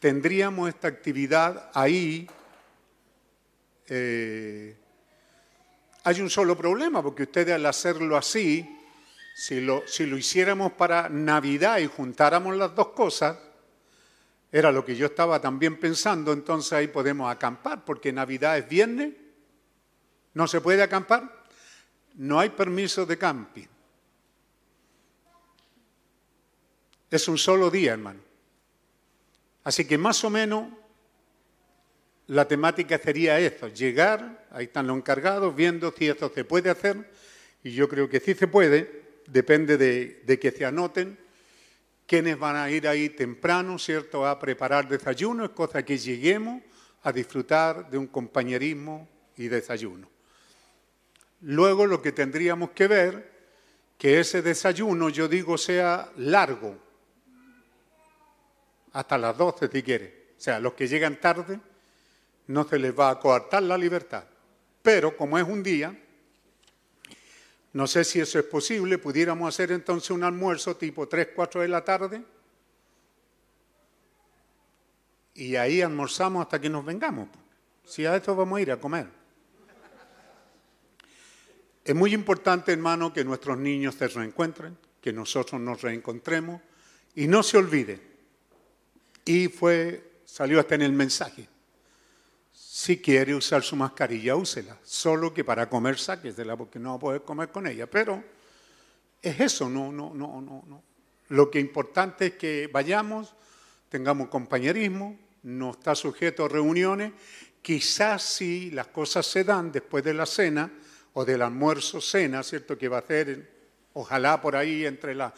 tendríamos 0.00 0.68
esta 0.68 0.88
actividad 0.88 1.70
ahí 1.72 2.26
eh, 3.86 4.76
hay 6.04 6.20
un 6.20 6.30
solo 6.30 6.56
problema, 6.56 7.02
porque 7.02 7.24
ustedes 7.24 7.54
al 7.54 7.66
hacerlo 7.66 8.16
así, 8.16 8.68
si 9.34 9.60
lo, 9.60 9.86
si 9.86 10.06
lo 10.06 10.16
hiciéramos 10.16 10.72
para 10.72 11.08
Navidad 11.08 11.78
y 11.78 11.86
juntáramos 11.86 12.56
las 12.56 12.74
dos 12.74 12.88
cosas, 12.88 13.38
era 14.50 14.70
lo 14.70 14.84
que 14.84 14.96
yo 14.96 15.06
estaba 15.06 15.40
también 15.40 15.78
pensando, 15.78 16.32
entonces 16.32 16.72
ahí 16.72 16.88
podemos 16.88 17.30
acampar, 17.30 17.84
porque 17.84 18.12
Navidad 18.12 18.58
es 18.58 18.68
viernes, 18.68 19.12
no 20.34 20.46
se 20.46 20.60
puede 20.60 20.82
acampar, 20.82 21.44
no 22.14 22.38
hay 22.38 22.50
permiso 22.50 23.06
de 23.06 23.18
camping. 23.18 23.66
Es 27.10 27.28
un 27.28 27.38
solo 27.38 27.70
día, 27.70 27.92
hermano. 27.92 28.20
Así 29.62 29.86
que 29.86 29.96
más 29.96 30.22
o 30.24 30.30
menos 30.30 30.68
la 32.26 32.46
temática 32.46 32.98
sería 32.98 33.38
eso, 33.38 33.68
llegar, 33.68 34.46
ahí 34.50 34.64
están 34.64 34.86
los 34.86 34.96
encargados, 34.96 35.54
viendo 35.54 35.92
si 35.92 36.08
eso 36.08 36.30
se 36.34 36.44
puede 36.44 36.70
hacer, 36.70 37.10
y 37.62 37.72
yo 37.72 37.88
creo 37.88 38.08
que 38.08 38.20
sí 38.20 38.34
se 38.34 38.48
puede, 38.48 39.04
depende 39.26 39.76
de, 39.76 40.38
que 40.38 40.50
se 40.50 40.64
anoten 40.64 41.18
quiénes 42.06 42.38
van 42.38 42.56
a 42.56 42.70
ir 42.70 42.88
ahí 42.88 43.10
temprano, 43.10 43.78
¿cierto?, 43.78 44.26
a 44.26 44.38
preparar 44.38 44.88
desayuno, 44.88 45.44
es 45.44 45.50
cosa 45.50 45.84
que 45.84 45.98
lleguemos 45.98 46.62
a 47.02 47.12
disfrutar 47.12 47.90
de 47.90 47.98
un 47.98 48.06
compañerismo 48.06 49.08
y 49.36 49.48
desayuno. 49.48 50.13
Luego 51.46 51.84
lo 51.86 52.00
que 52.00 52.12
tendríamos 52.12 52.70
que 52.70 52.86
ver, 52.86 53.30
que 53.98 54.18
ese 54.18 54.40
desayuno, 54.40 55.10
yo 55.10 55.28
digo, 55.28 55.58
sea 55.58 56.10
largo, 56.16 56.76
hasta 58.92 59.18
las 59.18 59.36
12 59.36 59.68
si 59.70 59.82
quiere. 59.82 60.28
O 60.38 60.40
sea, 60.40 60.58
los 60.58 60.72
que 60.72 60.88
llegan 60.88 61.20
tarde, 61.20 61.60
no 62.46 62.66
se 62.66 62.78
les 62.78 62.98
va 62.98 63.10
a 63.10 63.20
coartar 63.20 63.62
la 63.62 63.76
libertad. 63.76 64.24
Pero 64.82 65.16
como 65.16 65.38
es 65.38 65.44
un 65.44 65.62
día, 65.62 65.94
no 67.74 67.86
sé 67.86 68.04
si 68.04 68.20
eso 68.20 68.38
es 68.38 68.44
posible, 68.46 68.96
pudiéramos 68.96 69.46
hacer 69.46 69.70
entonces 69.72 70.10
un 70.10 70.24
almuerzo 70.24 70.76
tipo 70.76 71.06
3, 71.08 71.28
4 71.34 71.60
de 71.60 71.68
la 71.68 71.84
tarde 71.84 72.22
y 75.34 75.56
ahí 75.56 75.82
almorzamos 75.82 76.42
hasta 76.42 76.58
que 76.58 76.70
nos 76.70 76.84
vengamos. 76.84 77.28
Si 77.84 78.06
a 78.06 78.16
esto 78.16 78.34
vamos 78.34 78.58
a 78.58 78.62
ir 78.62 78.72
a 78.72 78.78
comer. 78.78 79.23
Es 81.84 81.94
muy 81.94 82.14
importante, 82.14 82.72
hermano, 82.72 83.12
que 83.12 83.24
nuestros 83.24 83.58
niños 83.58 83.94
se 83.96 84.08
reencuentren, 84.08 84.76
que 85.02 85.12
nosotros 85.12 85.60
nos 85.60 85.82
reencontremos 85.82 86.62
y 87.14 87.26
no 87.26 87.42
se 87.42 87.58
olvide. 87.58 88.00
Y 89.26 89.48
fue, 89.48 90.20
salió 90.24 90.60
hasta 90.60 90.76
en 90.76 90.82
el 90.82 90.92
mensaje. 90.92 91.46
Si 92.52 93.02
quiere 93.02 93.34
usar 93.34 93.62
su 93.62 93.76
mascarilla, 93.76 94.34
úsela. 94.34 94.78
Solo 94.82 95.34
que 95.34 95.44
para 95.44 95.68
comer, 95.68 95.98
sáquesela, 95.98 96.56
porque 96.56 96.78
no 96.78 96.90
va 96.90 96.96
a 96.96 97.00
poder 97.00 97.22
comer 97.22 97.50
con 97.50 97.66
ella. 97.66 97.86
Pero 97.86 98.24
es 99.20 99.38
eso, 99.40 99.68
no, 99.68 99.92
no, 99.92 100.14
no, 100.14 100.40
no, 100.40 100.64
no. 100.66 100.82
Lo 101.28 101.50
que 101.50 101.60
importante 101.60 102.26
es 102.26 102.32
que 102.34 102.70
vayamos, 102.72 103.34
tengamos 103.90 104.28
compañerismo, 104.28 105.18
no 105.42 105.72
está 105.72 105.94
sujeto 105.94 106.46
a 106.46 106.48
reuniones. 106.48 107.12
Quizás 107.60 108.22
si 108.22 108.70
las 108.70 108.86
cosas 108.86 109.26
se 109.26 109.44
dan 109.44 109.70
después 109.70 110.02
de 110.02 110.14
la 110.14 110.24
cena 110.24 110.70
o 111.14 111.24
del 111.24 111.42
almuerzo, 111.42 112.00
cena, 112.00 112.42
¿cierto? 112.42 112.76
Que 112.76 112.88
va 112.88 112.98
a 112.98 113.06
ser, 113.06 113.50
ojalá 113.94 114.40
por 114.40 114.56
ahí 114.56 114.84
entre 114.84 115.14
las 115.14 115.32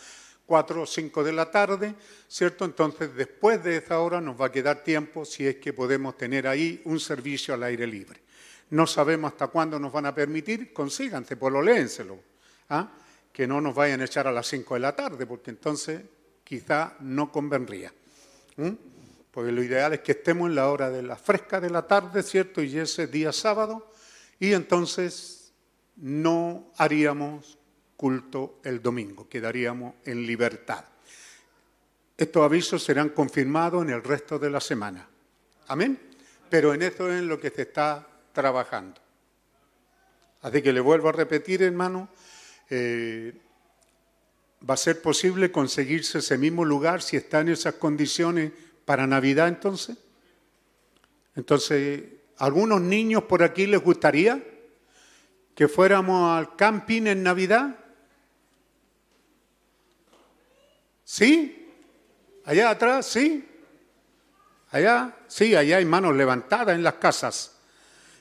4 0.46 0.82
o 0.82 0.86
5 0.86 1.24
de 1.24 1.32
la 1.32 1.50
tarde, 1.50 1.94
¿cierto? 2.28 2.64
Entonces, 2.64 3.14
después 3.14 3.62
de 3.62 3.76
esa 3.76 4.00
hora 4.00 4.20
nos 4.20 4.40
va 4.40 4.46
a 4.46 4.52
quedar 4.52 4.82
tiempo 4.82 5.24
si 5.24 5.46
es 5.46 5.56
que 5.56 5.72
podemos 5.72 6.16
tener 6.16 6.46
ahí 6.46 6.80
un 6.84 7.00
servicio 7.00 7.52
al 7.54 7.62
aire 7.64 7.86
libre. 7.86 8.20
no 8.68 8.84
sabemos 8.86 9.32
hasta 9.32 9.46
cuándo 9.46 9.78
nos 9.78 9.92
van 9.92 10.06
a 10.06 10.14
permitir, 10.14 10.72
consíganse, 10.72 11.36
por 11.36 11.52
lo 11.52 11.62
léenselo. 11.62 12.18
¿ah? 12.70 12.90
Que 13.32 13.46
no 13.46 13.60
nos 13.60 13.74
vayan 13.74 14.00
a 14.00 14.06
echar 14.06 14.26
a 14.26 14.32
las 14.32 14.46
5 14.48 14.74
de 14.74 14.80
la 14.80 14.96
tarde, 14.96 15.26
porque 15.26 15.50
entonces 15.50 16.00
quizá 16.42 16.96
no 17.00 17.30
convendría. 17.30 17.92
Porque 19.30 19.52
lo 19.52 19.62
ideal 19.62 19.92
es 19.92 20.00
que 20.00 20.12
estemos 20.12 20.48
en 20.48 20.56
la 20.56 20.70
hora 20.70 20.90
de 20.90 21.02
la 21.02 21.16
fresca 21.16 21.60
de 21.60 21.70
la 21.70 21.86
tarde, 21.86 22.22
¿cierto? 22.22 22.62
Y 22.62 22.78
ese 22.78 23.06
día 23.06 23.32
sábado, 23.32 23.90
y 24.40 24.52
entonces 24.52 25.35
no 25.96 26.72
haríamos 26.76 27.58
culto 27.96 28.60
el 28.64 28.82
domingo, 28.82 29.28
quedaríamos 29.28 29.94
en 30.04 30.26
libertad. 30.26 30.84
Estos 32.16 32.44
avisos 32.44 32.82
serán 32.82 33.10
confirmados 33.10 33.82
en 33.82 33.90
el 33.90 34.02
resto 34.02 34.38
de 34.38 34.50
la 34.50 34.60
semana. 34.60 35.06
Amén. 35.68 35.98
Pero 36.48 36.72
en 36.72 36.82
esto 36.82 37.10
es 37.10 37.18
en 37.18 37.28
lo 37.28 37.40
que 37.40 37.50
se 37.50 37.62
está 37.62 38.06
trabajando. 38.32 39.00
Así 40.42 40.62
que 40.62 40.72
le 40.72 40.80
vuelvo 40.80 41.08
a 41.08 41.12
repetir, 41.12 41.62
hermano, 41.62 42.08
eh, 42.70 43.34
va 44.68 44.74
a 44.74 44.78
ser 44.78 45.02
posible 45.02 45.50
conseguirse 45.50 46.18
ese 46.18 46.38
mismo 46.38 46.64
lugar 46.64 47.02
si 47.02 47.16
está 47.16 47.40
en 47.40 47.48
esas 47.48 47.74
condiciones 47.74 48.52
para 48.84 49.06
Navidad 49.06 49.48
entonces. 49.48 49.96
Entonces, 51.34 52.04
¿algunos 52.38 52.80
niños 52.80 53.24
por 53.24 53.42
aquí 53.42 53.66
les 53.66 53.82
gustaría 53.82 54.42
que 55.56 55.68
fuéramos 55.68 56.38
al 56.38 56.54
camping 56.54 57.06
en 57.06 57.22
Navidad? 57.22 57.74
¿Sí? 61.02 61.72
Allá 62.44 62.68
atrás, 62.68 63.06
sí. 63.06 63.48
Allá, 64.70 65.16
sí, 65.26 65.56
allá 65.56 65.78
hay 65.78 65.86
manos 65.86 66.14
levantadas 66.14 66.74
en 66.74 66.82
las 66.82 66.94
casas. 66.94 67.56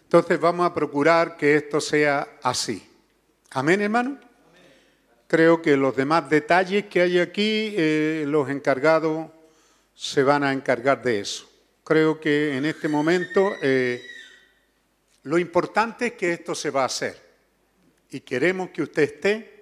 Entonces 0.04 0.40
vamos 0.40 0.66
a 0.66 0.74
procurar 0.74 1.36
que 1.36 1.58
esto 1.58 1.82
sea 1.82 2.26
así. 2.42 2.90
Amén, 3.52 3.82
hermano. 3.82 4.18
Creo 5.28 5.62
que 5.62 5.76
los 5.76 5.94
demás 5.94 6.30
detalles 6.30 6.86
que 6.86 7.02
hay 7.02 7.20
aquí, 7.20 7.74
eh, 7.76 8.24
los 8.28 8.50
encargados 8.50 9.30
se 9.94 10.24
van 10.24 10.46
a 10.46 10.54
encargar 10.54 11.04
de 11.04 11.20
eso. 11.20 11.50
Creo 11.84 12.18
que 12.18 12.56
en 12.56 12.64
este 12.64 12.88
momento 12.88 13.56
eh, 13.62 14.02
lo 15.24 15.38
importante 15.38 16.08
es 16.08 16.14
que 16.14 16.32
esto 16.32 16.56
se 16.56 16.70
va 16.70 16.84
a 16.84 16.86
hacer 16.86 17.25
y 18.12 18.22
queremos 18.22 18.70
que 18.70 18.84
usted 18.84 19.04
esté 19.04 19.56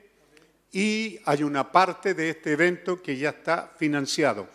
y 0.72 1.19
hay 1.25 1.43
una 1.43 1.72
parte 1.72 2.13
de 2.13 2.31
este 2.31 2.53
evento 2.53 3.01
que 3.01 3.15
ya 3.17 3.30
está 3.30 3.72
financiado. 3.77 4.49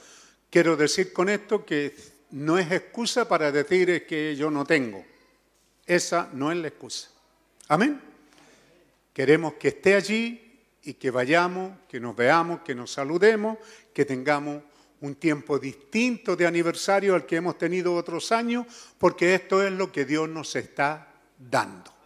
Quiero 0.51 0.77
decir 0.77 1.13
con 1.13 1.29
esto 1.29 1.65
que 1.65 1.95
no 2.31 2.59
es 2.59 2.71
excusa 2.73 3.29
para 3.29 3.53
decir 3.53 4.07
que 4.07 4.35
yo 4.37 4.51
no 4.51 4.65
tengo. 4.65 5.05
Esa 5.87 6.29
no 6.33 6.51
es 6.51 6.59
la 6.59 6.69
excusa. 6.69 7.11
Amén. 7.69 8.01
Queremos 9.13 9.55
que 9.55 9.69
esté 9.69 9.95
allí 9.95 10.61
y 10.83 10.95
que 10.95 11.11
vayamos, 11.11 11.73
que 11.89 12.01
nos 12.01 12.17
veamos, 12.17 12.61
que 12.61 12.75
nos 12.75 12.93
saludemos, 12.93 13.59
que 13.93 14.05
tengamos 14.05 14.63
un 15.01 15.15
tiempo 15.15 15.59
distinto 15.59 16.35
de 16.35 16.47
aniversario 16.47 17.15
al 17.15 17.27
que 17.27 17.37
hemos 17.37 17.57
tenido 17.57 17.95
otros 17.95 18.33
años, 18.33 18.67
porque 18.99 19.35
esto 19.35 19.65
es 19.65 19.73
lo 19.73 19.93
que 19.93 20.05
Dios 20.05 20.29
nos 20.29 20.57
está 20.57 21.15
dando. 21.39 21.98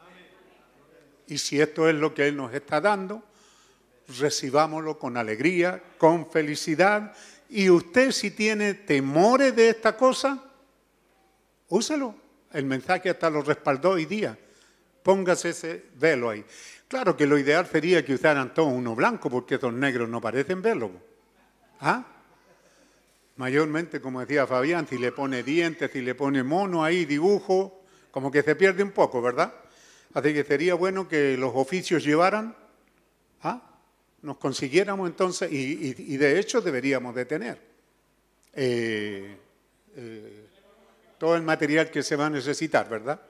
Y 1.32 1.38
si 1.38 1.58
esto 1.58 1.88
es 1.88 1.94
lo 1.94 2.12
que 2.12 2.28
Él 2.28 2.36
nos 2.36 2.52
está 2.52 2.78
dando, 2.78 3.22
recibámoslo 4.18 4.98
con 4.98 5.16
alegría, 5.16 5.82
con 5.96 6.30
felicidad. 6.30 7.16
Y 7.48 7.70
usted 7.70 8.10
si 8.10 8.32
tiene 8.32 8.74
temores 8.74 9.56
de 9.56 9.70
esta 9.70 9.96
cosa, 9.96 10.44
úselo. 11.70 12.14
El 12.52 12.66
mensaje 12.66 13.08
hasta 13.08 13.30
lo 13.30 13.40
respaldó 13.40 13.92
hoy 13.92 14.04
día. 14.04 14.38
Póngase 15.02 15.48
ese 15.48 15.86
velo 15.94 16.28
ahí. 16.28 16.44
Claro 16.86 17.16
que 17.16 17.26
lo 17.26 17.38
ideal 17.38 17.66
sería 17.66 18.04
que 18.04 18.12
usaran 18.12 18.52
todos 18.52 18.70
uno 18.70 18.94
blanco, 18.94 19.30
porque 19.30 19.54
estos 19.54 19.72
negros 19.72 20.10
no 20.10 20.20
parecen 20.20 20.60
velo. 20.60 20.90
¿Ah? 21.80 22.04
Mayormente, 23.36 24.02
como 24.02 24.20
decía 24.20 24.46
Fabián, 24.46 24.86
si 24.86 24.98
le 24.98 25.12
pone 25.12 25.42
dientes, 25.42 25.90
si 25.92 26.02
le 26.02 26.14
pone 26.14 26.42
mono 26.42 26.84
ahí, 26.84 27.06
dibujo, 27.06 27.84
como 28.10 28.30
que 28.30 28.42
se 28.42 28.54
pierde 28.54 28.82
un 28.82 28.90
poco, 28.90 29.22
¿verdad? 29.22 29.61
Así 30.14 30.34
que 30.34 30.44
sería 30.44 30.74
bueno 30.74 31.08
que 31.08 31.36
los 31.36 31.52
oficios 31.54 32.04
llevaran 32.04 32.54
¿ah? 33.42 33.62
nos 34.22 34.36
consiguiéramos 34.36 35.08
entonces, 35.08 35.50
y, 35.50 36.16
de 36.16 36.38
hecho 36.38 36.60
deberíamos 36.60 37.14
de 37.14 37.24
tener 37.24 37.60
eh, 38.52 39.36
eh, 39.96 40.46
todo 41.18 41.34
el 41.34 41.42
material 41.42 41.90
que 41.90 42.02
se 42.02 42.14
va 42.16 42.26
a 42.26 42.30
necesitar, 42.30 42.88
¿verdad? 42.88 43.20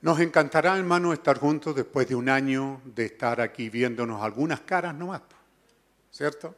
Nos 0.00 0.20
encantará, 0.20 0.76
hermano, 0.76 1.12
estar 1.12 1.38
juntos 1.38 1.76
después 1.76 2.08
de 2.08 2.14
un 2.14 2.28
año 2.28 2.82
de 2.84 3.06
estar 3.06 3.40
aquí 3.40 3.70
viéndonos 3.70 4.22
algunas 4.22 4.60
caras 4.60 4.94
nomás, 4.94 5.22
¿cierto? 6.10 6.54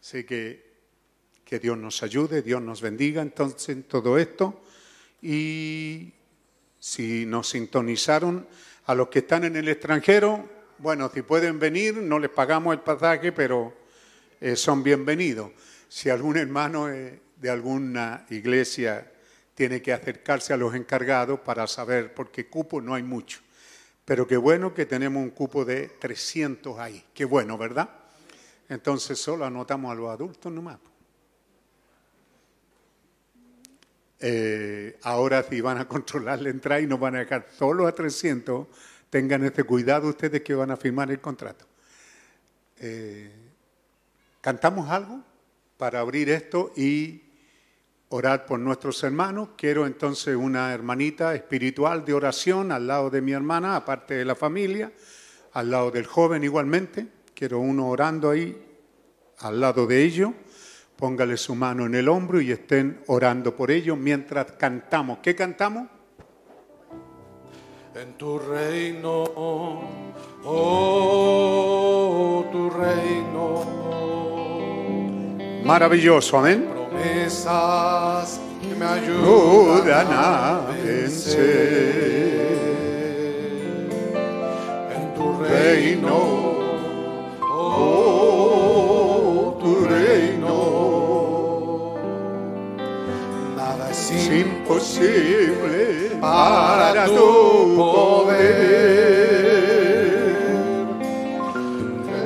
Así 0.00 0.24
que 0.24 0.70
que 1.50 1.58
Dios 1.58 1.76
nos 1.76 2.00
ayude, 2.04 2.42
Dios 2.42 2.62
nos 2.62 2.80
bendiga 2.80 3.20
entonces 3.20 3.70
en 3.70 3.82
todo 3.82 4.16
esto. 4.18 4.62
Y 5.20 6.12
si 6.80 7.26
nos 7.26 7.50
sintonizaron 7.50 8.48
a 8.86 8.94
los 8.94 9.08
que 9.08 9.20
están 9.20 9.44
en 9.44 9.54
el 9.54 9.68
extranjero, 9.68 10.48
bueno, 10.78 11.10
si 11.12 11.20
pueden 11.20 11.58
venir, 11.58 11.94
no 11.98 12.18
les 12.18 12.30
pagamos 12.30 12.72
el 12.72 12.80
pasaje, 12.80 13.32
pero 13.32 13.74
eh, 14.40 14.56
son 14.56 14.82
bienvenidos. 14.82 15.52
Si 15.88 16.08
algún 16.08 16.38
hermano 16.38 16.88
eh, 16.88 17.20
de 17.36 17.50
alguna 17.50 18.26
iglesia 18.30 19.12
tiene 19.54 19.82
que 19.82 19.92
acercarse 19.92 20.54
a 20.54 20.56
los 20.56 20.74
encargados 20.74 21.40
para 21.40 21.66
saber, 21.66 22.14
porque 22.14 22.48
cupo 22.48 22.80
no 22.80 22.94
hay 22.94 23.02
mucho. 23.02 23.40
Pero 24.06 24.26
qué 24.26 24.38
bueno 24.38 24.72
que 24.72 24.86
tenemos 24.86 25.22
un 25.22 25.30
cupo 25.30 25.66
de 25.66 25.88
300 25.88 26.78
ahí. 26.78 27.04
Qué 27.12 27.26
bueno, 27.26 27.58
¿verdad? 27.58 27.90
Entonces 28.70 29.20
solo 29.20 29.44
anotamos 29.44 29.92
a 29.92 29.94
los 29.94 30.08
adultos 30.08 30.50
nomás. 30.50 30.78
Eh, 34.20 34.98
ahora 35.02 35.42
si 35.42 35.60
van 35.60 35.78
a 35.78 35.88
controlar 35.88 36.42
la 36.42 36.50
entrada 36.50 36.80
y 36.80 36.86
nos 36.86 37.00
van 37.00 37.16
a 37.16 37.20
dejar 37.20 37.46
solo 37.56 37.86
a 37.86 37.94
300, 37.94 38.66
tengan 39.08 39.44
este 39.44 39.64
cuidado 39.64 40.08
ustedes 40.08 40.42
que 40.42 40.54
van 40.54 40.70
a 40.70 40.76
firmar 40.76 41.10
el 41.10 41.20
contrato. 41.20 41.66
Eh, 42.78 43.30
¿Cantamos 44.40 44.88
algo 44.90 45.22
para 45.76 46.00
abrir 46.00 46.30
esto 46.30 46.72
y 46.76 47.22
orar 48.08 48.46
por 48.46 48.58
nuestros 48.58 49.02
hermanos? 49.02 49.50
Quiero 49.56 49.86
entonces 49.86 50.36
una 50.36 50.72
hermanita 50.72 51.34
espiritual 51.34 52.04
de 52.04 52.14
oración 52.14 52.72
al 52.72 52.86
lado 52.86 53.10
de 53.10 53.20
mi 53.20 53.32
hermana, 53.32 53.76
aparte 53.76 54.14
de 54.14 54.24
la 54.24 54.34
familia, 54.34 54.92
al 55.52 55.70
lado 55.70 55.90
del 55.90 56.06
joven 56.06 56.44
igualmente. 56.44 57.06
Quiero 57.34 57.58
uno 57.58 57.88
orando 57.88 58.30
ahí 58.30 58.66
al 59.38 59.60
lado 59.60 59.86
de 59.86 60.02
ellos. 60.02 60.30
Póngale 61.00 61.36
su 61.36 61.54
mano 61.56 61.86
en 61.86 61.96
el 61.96 62.08
hombro 62.08 62.40
y 62.40 62.52
estén 62.52 63.00
orando 63.08 63.56
por 63.56 63.70
ellos 63.72 63.98
mientras 63.98 64.52
cantamos. 64.52 65.18
¿Qué 65.22 65.34
cantamos? 65.34 65.88
en 67.94 68.12
tu 68.14 68.38
reino, 68.38 69.24
oh 70.44 70.84
tu 72.52 72.70
reino. 72.70 73.64
Maravilloso, 75.64 76.38
amén. 76.38 76.68
Promesas 76.70 78.40
que 78.62 78.74
me 78.76 78.84
ayudan 78.84 80.06
a 80.10 80.60
vencer. 80.82 82.20
En 84.96 85.14
tu 85.14 85.42
reino, 85.42 86.16
oh 87.42 88.59
es 94.16 94.28
imposible 94.28 96.16
para 96.20 97.06
tu 97.06 97.76
poder. 97.76 98.50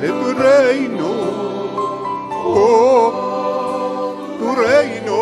De 0.01 0.07
tu 0.07 0.33
reino, 0.33 1.11
oh, 2.43 4.15
tu 4.39 4.55
reino, 4.55 5.19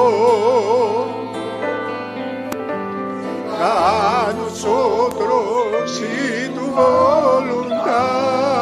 a 3.59 4.33
nosotros 4.37 6.01
y 6.01 6.49
tu 6.49 6.65
voluntad. 6.71 8.52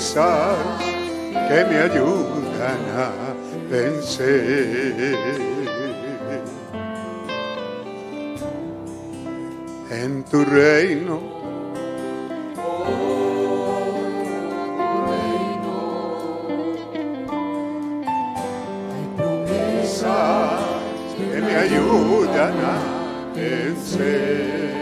que 0.00 1.64
me 1.68 1.76
ayudan 1.78 2.80
a 2.96 3.10
vencer. 3.70 5.36
En 9.90 10.24
tu 10.24 10.42
reino, 10.44 11.20
promesas 19.18 20.60
que 21.16 21.40
me 21.42 21.54
ayudan 21.56 22.54
a 22.64 22.78
vencer. 23.34 24.79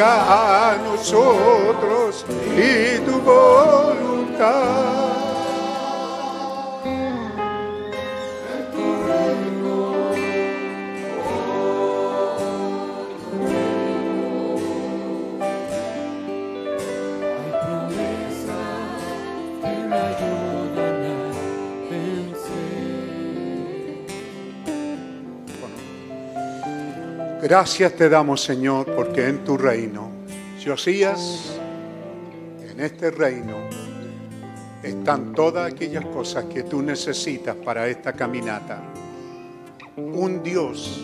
A 0.00 0.76
nosotros 0.84 2.24
y 2.56 2.98
tu 3.00 3.20
voluntad. 3.20 5.07
Gracias 27.40 27.92
te 27.92 28.08
damos, 28.08 28.42
Señor, 28.42 28.84
porque 28.96 29.28
en 29.28 29.44
tu 29.44 29.56
reino, 29.56 30.10
Josías, 30.66 31.56
en 32.68 32.80
este 32.80 33.12
reino, 33.12 33.56
están 34.82 35.34
todas 35.34 35.72
aquellas 35.72 36.04
cosas 36.06 36.46
que 36.46 36.64
tú 36.64 36.82
necesitas 36.82 37.54
para 37.54 37.86
esta 37.86 38.12
caminata. 38.12 38.82
Un 39.96 40.42
Dios 40.42 41.00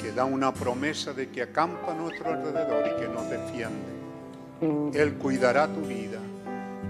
que 0.00 0.10
da 0.12 0.24
una 0.24 0.54
promesa 0.54 1.12
de 1.12 1.28
que 1.28 1.42
acampa 1.42 1.92
a 1.92 1.94
nuestro 1.94 2.30
alrededor 2.30 2.86
y 2.86 3.00
que 3.00 3.08
nos 3.08 3.28
defiende. 3.28 4.98
Él 4.98 5.16
cuidará 5.16 5.68
tu 5.68 5.82
vida, 5.82 6.18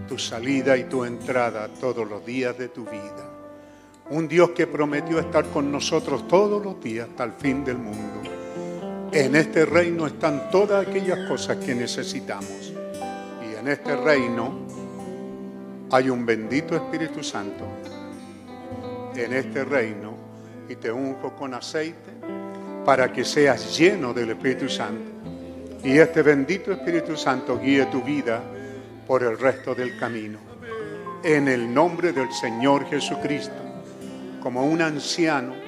tu 0.06 0.18
salida 0.18 0.76
y 0.76 0.84
tu 0.84 1.04
entrada 1.04 1.68
todos 1.80 2.08
los 2.08 2.24
días 2.24 2.56
de 2.56 2.68
tu 2.68 2.84
vida. 2.84 3.28
Un 4.10 4.28
Dios 4.28 4.50
que 4.50 4.68
prometió 4.68 5.18
estar 5.18 5.46
con 5.46 5.72
nosotros 5.72 6.28
todos 6.28 6.64
los 6.64 6.80
días 6.80 7.08
hasta 7.08 7.24
el 7.24 7.32
fin 7.32 7.64
del 7.64 7.78
mundo. 7.78 8.35
En 9.12 9.36
este 9.36 9.64
reino 9.64 10.06
están 10.06 10.50
todas 10.50 10.86
aquellas 10.86 11.28
cosas 11.28 11.56
que 11.58 11.74
necesitamos. 11.74 12.72
Y 13.48 13.54
en 13.58 13.68
este 13.68 13.96
reino 13.96 14.66
hay 15.90 16.10
un 16.10 16.26
bendito 16.26 16.74
Espíritu 16.74 17.22
Santo. 17.22 17.64
En 19.14 19.32
este 19.32 19.64
reino 19.64 20.14
y 20.68 20.76
te 20.76 20.90
unjo 20.90 21.34
con 21.34 21.54
aceite 21.54 22.10
para 22.84 23.12
que 23.12 23.24
seas 23.24 23.76
lleno 23.78 24.12
del 24.12 24.30
Espíritu 24.30 24.68
Santo. 24.68 25.10
Y 25.82 25.98
este 25.98 26.22
bendito 26.22 26.72
Espíritu 26.72 27.16
Santo 27.16 27.58
guíe 27.58 27.86
tu 27.86 28.02
vida 28.02 28.42
por 29.06 29.22
el 29.22 29.38
resto 29.38 29.74
del 29.74 29.98
camino. 29.98 30.38
En 31.22 31.48
el 31.48 31.72
nombre 31.72 32.12
del 32.12 32.30
Señor 32.32 32.86
Jesucristo, 32.86 33.54
como 34.42 34.64
un 34.64 34.82
anciano, 34.82 35.65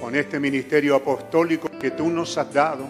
con 0.00 0.14
este 0.14 0.40
ministerio 0.40 0.96
apostólico 0.96 1.68
que 1.78 1.90
tú 1.90 2.08
nos 2.08 2.36
has 2.38 2.52
dado, 2.52 2.88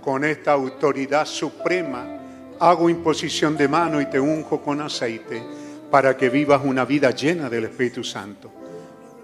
con 0.00 0.24
esta 0.24 0.52
autoridad 0.52 1.26
suprema, 1.26 2.20
hago 2.60 2.88
imposición 2.88 3.56
de 3.56 3.68
mano 3.68 4.00
y 4.00 4.06
te 4.06 4.20
unjo 4.20 4.60
con 4.60 4.80
aceite 4.80 5.42
para 5.90 6.16
que 6.16 6.28
vivas 6.28 6.60
una 6.64 6.84
vida 6.84 7.10
llena 7.10 7.48
del 7.48 7.64
Espíritu 7.64 8.04
Santo. 8.04 8.50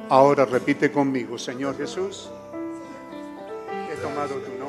Ahora 0.08 0.44
repite 0.44 0.90
conmigo, 0.90 1.38
Señor 1.38 1.76
Jesús, 1.76 2.30
he 3.90 3.96
tomado 4.02 4.34
tu 4.36 4.50
nombre 4.50 4.63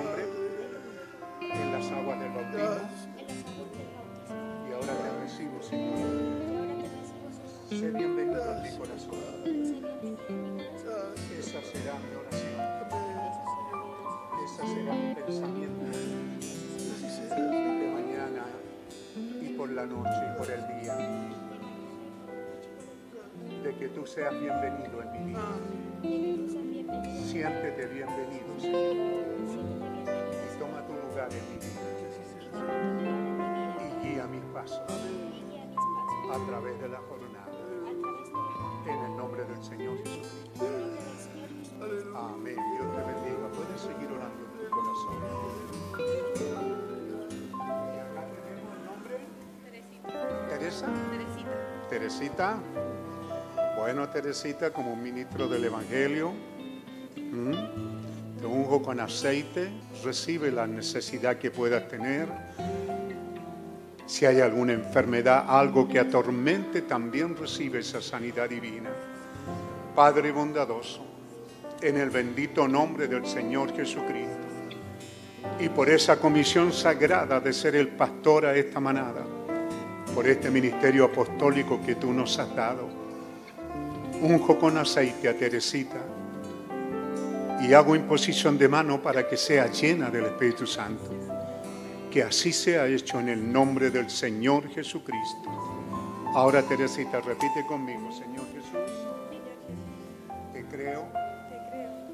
la 19.86 19.94
noche 19.96 20.10
y 20.10 20.38
por 20.38 20.50
el 20.50 20.82
día. 20.82 20.96
De 23.64 23.76
que 23.78 23.90
tú 23.90 24.06
seas 24.06 24.40
bienvenido 24.40 25.02
en 25.02 25.12
mi 25.12 25.20
vida. 25.32 25.42
Siéntete 27.26 27.88
bienvenido, 27.88 28.60
Señor. 28.60 28.96
Y 30.44 30.60
toma 30.60 30.86
tu 30.88 30.94
lugar 30.94 31.30
en 31.32 31.44
mi 31.52 31.58
vida. 31.58 31.82
Y 33.82 34.08
guía 34.08 34.28
mis 34.28 34.44
pasos 34.54 34.82
a 36.32 36.48
través 36.48 36.80
de 36.82 36.90
la 36.90 37.00
jornada. 37.00 37.52
En 38.86 39.12
el 39.12 39.18
nombre 39.18 39.46
del 39.46 39.64
Señor 39.64 39.98
Jesucristo. 39.98 40.62
Amén. 42.16 42.56
Dios 42.56 42.96
te 42.96 43.02
bendiga. 43.02 43.48
Puedes 43.54 43.82
seguir 43.82 44.12
orando 44.12 44.46
en 44.46 44.52
tu 44.58 44.70
corazón. 44.70 45.65
Teresa. 50.66 50.88
Teresita. 51.92 52.58
Bueno, 53.78 54.10
Teresita, 54.10 54.72
como 54.72 54.96
ministro 54.96 55.48
del 55.48 55.66
Evangelio, 55.66 56.32
te 57.14 58.48
unjo 58.48 58.82
con 58.82 59.00
aceite, 59.00 59.70
recibe 60.04 60.52
la 60.52 60.66
necesidad 60.66 61.38
que 61.38 61.52
puedas 61.52 61.88
tener. 61.88 62.28
Si 64.08 64.26
hay 64.26 64.42
alguna 64.42 64.74
enfermedad, 64.74 65.46
algo 65.48 65.88
que 65.88 66.00
atormente, 66.00 66.82
también 66.82 67.38
recibe 67.38 67.80
esa 67.80 68.02
sanidad 68.02 68.50
divina. 68.50 68.90
Padre 69.94 70.32
bondadoso, 70.32 71.06
en 71.80 71.98
el 71.98 72.10
bendito 72.10 72.68
nombre 72.68 73.08
del 73.08 73.28
Señor 73.28 73.72
Jesucristo, 73.76 74.48
y 75.60 75.70
por 75.70 75.90
esa 75.90 76.18
comisión 76.18 76.74
sagrada 76.74 77.40
de 77.40 77.54
ser 77.54 77.76
el 77.76 77.90
pastor 77.90 78.48
a 78.48 78.56
esta 78.56 78.80
manada, 78.80 79.25
por 80.16 80.26
este 80.30 80.50
ministerio 80.50 81.04
apostólico 81.04 81.82
que 81.86 81.96
tú 81.96 82.14
nos 82.14 82.40
has 82.40 82.56
dado, 82.56 82.88
unjo 84.22 84.58
con 84.58 84.78
aceite 84.78 85.28
a 85.28 85.38
Teresita 85.38 86.00
y 87.60 87.74
hago 87.74 87.98
imposición 87.98 88.58
de 88.58 88.70
mano 88.70 89.02
para 89.02 89.28
que 89.28 89.36
sea 89.36 89.68
llena 89.68 90.10
del 90.10 90.28
Espíritu 90.28 90.66
Santo. 90.66 91.12
Que 92.10 92.24
así 92.24 92.54
sea 92.54 92.88
hecho 92.88 93.20
en 93.20 93.28
el 93.28 93.52
nombre 93.52 93.92
del 93.92 94.10
Señor 94.10 94.70
Jesucristo. 94.70 95.50
Ahora 96.34 96.62
Teresita, 96.62 97.20
repite 97.20 97.66
conmigo, 97.68 98.10
Señor 98.14 98.46
Jesús, 98.54 98.92
te 100.54 100.64
creo 100.64 101.08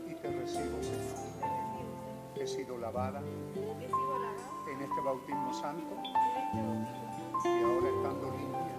y 0.09 0.15
te 0.15 0.27
recibo, 0.27 0.81
Señor. 0.81 2.41
He 2.41 2.47
sido 2.47 2.79
lavada 2.79 3.21
en 3.21 4.81
este 4.81 5.01
bautismo 5.01 5.53
santo 5.53 7.00
y 7.43 7.63
ahora 7.63 7.89
estando 7.89 8.31
limpia, 8.31 8.77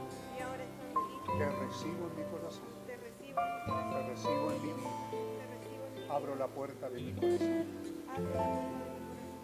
te 1.39 1.47
recibo 1.61 2.09
en 2.09 2.17
mi 2.17 2.25
corazón, 2.31 2.69
te 2.87 2.97
recibo 4.09 4.51
en 4.53 4.63
mi 4.63 4.73
vida, 4.73 4.95
abro 6.11 6.35
la 6.37 6.47
puerta 6.47 6.89
de 6.91 7.01
mi 7.01 7.13
corazón. 7.13 7.67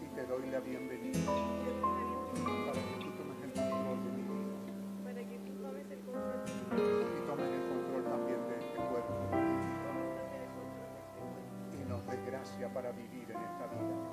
Y 0.01 0.07
te 0.15 0.25
doy 0.25 0.49
la 0.49 0.59
bienvenida. 0.59 1.19
Para 1.25 2.81
que 2.81 2.95
tú 2.99 3.09
tomes 3.17 3.43
el 3.43 3.51
control 3.53 4.03
de 4.03 4.11
mi 4.11 4.21
vida. 4.21 4.53
Y 7.17 7.19
tomes 7.27 7.49
el 7.49 7.63
control 7.67 8.03
también 8.03 8.47
de 8.47 8.55
este 8.59 8.77
cuerpo. 8.77 9.13
Y 11.73 11.89
nos 11.89 12.05
dé 12.07 12.17
gracia 12.29 12.73
para 12.73 12.91
vivir 12.91 13.31
en 13.31 13.37
esta 13.37 13.67
vida. 13.67 14.08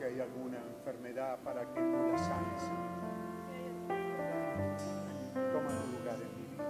Si 0.00 0.06
hay 0.06 0.18
alguna 0.18 0.56
enfermedad 0.56 1.38
para 1.44 1.60
que 1.74 1.78
tú 1.78 2.08
la 2.10 2.16
Señor. 2.16 2.38
toma 5.52 5.68
tu 5.68 5.86
lugar 5.92 6.16
en 6.16 6.30
mi 6.40 6.44
vida. 6.48 6.64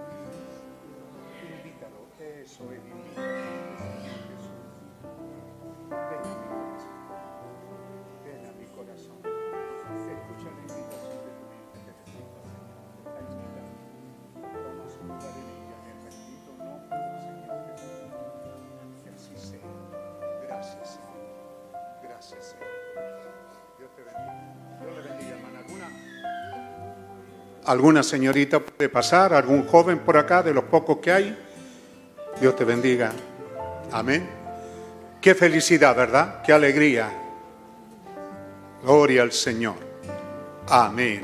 Invítalo, 1.55 1.99
eso 2.19 2.63
es 2.73 2.83
invítalo. 2.83 3.31
Jesús. 4.27 4.51
Ven 5.87 6.11
a 6.11 6.27
mi 6.27 6.43
corazón. 6.51 6.99
Ven 8.25 8.43
a 8.43 8.51
mi 8.51 8.65
corazón. 8.75 9.23
Escucha 9.23 10.51
la 10.51 10.59
invitación 10.59 11.23
de 11.23 11.31
tu 11.31 11.43
mente 11.47 11.79
que 11.85 11.91
necesitas, 11.95 12.43
Señor. 12.51 12.83
Invitando. 13.31 13.79
Toma 14.43 14.85
su 14.91 15.01
lugar 15.07 15.35
en 15.39 15.47
ella 15.55 15.77
en 15.79 15.87
el 15.87 16.03
bendito 16.03 16.51
nombre 16.59 16.99
del 16.99 17.15
Señor 17.23 17.63
Jesús. 17.77 18.11
Que 19.01 19.09
así 19.09 19.33
sea. 19.37 19.71
Gracias, 20.43 20.99
alguna 27.65 28.03
señorita 28.03 28.59
puede 28.59 28.89
pasar, 28.89 29.33
algún 29.33 29.65
joven 29.67 29.99
por 29.99 30.17
acá, 30.17 30.43
de 30.43 30.53
los 30.53 30.65
pocos 30.65 30.97
que 30.97 31.11
hay. 31.11 31.37
Dios 32.39 32.55
te 32.55 32.65
bendiga. 32.65 33.11
Amén. 33.91 34.29
Qué 35.21 35.35
felicidad, 35.35 35.95
¿verdad? 35.95 36.41
Qué 36.43 36.53
alegría. 36.53 37.09
Gloria 38.83 39.21
al 39.21 39.31
Señor. 39.31 39.75
Amén. 40.67 41.23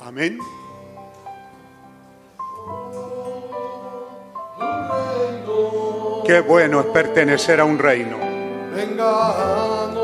Amén. 0.00 0.38
Qué 6.26 6.40
bueno 6.40 6.80
es 6.80 6.86
pertenecer 6.86 7.60
a 7.60 7.64
un 7.64 7.78
reino. 7.78 8.16
Venga. 8.74 10.03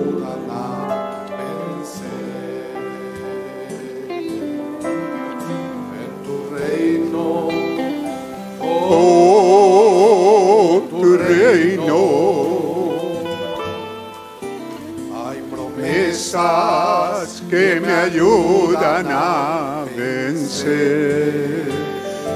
que 17.49 17.81
me 17.81 17.93
ayudan 17.93 19.07
a 19.09 19.83
vencer. 19.95 21.65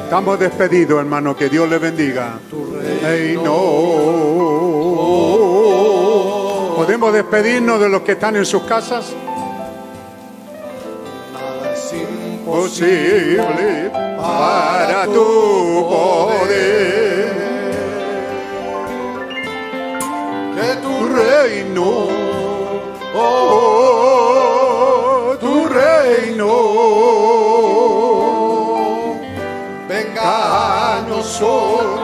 Estamos 0.03 0.37
despedidos, 0.37 0.99
hermano. 0.99 1.35
Que 1.35 1.49
Dios 1.49 1.69
le 1.69 1.77
bendiga. 1.77 2.39
Reino. 3.01 3.55
¿Podemos 6.75 7.13
despedirnos 7.13 7.79
de 7.79 7.89
los 7.89 8.01
que 8.01 8.11
están 8.13 8.35
en 8.35 8.45
sus 8.45 8.63
casas? 8.63 9.13
Nada 11.31 11.73
es 11.73 11.93
Posible 12.45 13.91
para 14.17 15.05
tu 15.05 15.87
poder. 15.89 17.35
que 20.55 20.75
tu 20.81 21.07
reino, 21.07 22.07
oh, 23.17 24.17
tu 25.39 25.67
reino, 25.67 26.51
venga 29.87 30.97
a 30.97 31.01
nosotros 31.07 31.94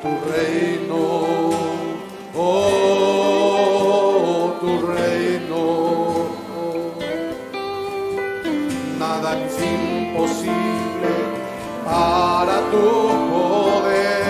tu 0.00 0.10
reino, 0.30 1.02
oh, 2.36 3.44
tu 4.60 4.72
reino. 4.86 5.62
Nada 8.98 9.30
es 9.44 9.56
imposible 9.62 11.12
para 11.84 12.56
tu 12.70 12.86
poder. 13.32 14.24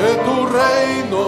De 0.00 0.10
tu 0.24 0.36
reino, 0.46 1.24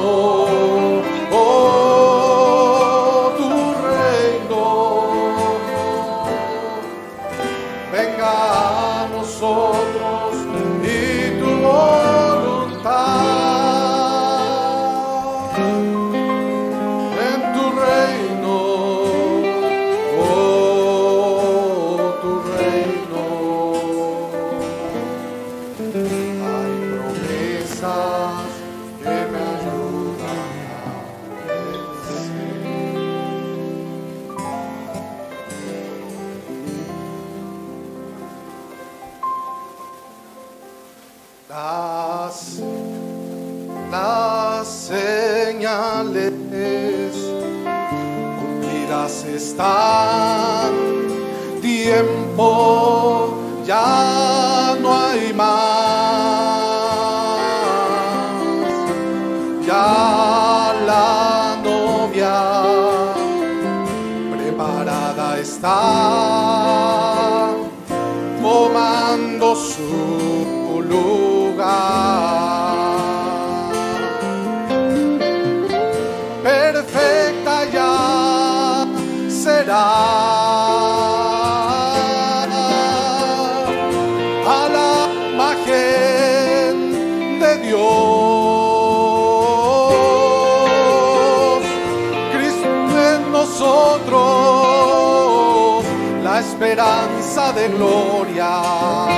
gloria, 97.80 99.08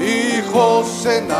hijos 0.00 1.06
en 1.06 1.30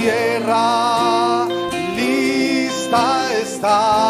tierra 0.00 1.46
lista 1.94 3.32
está. 3.42 4.09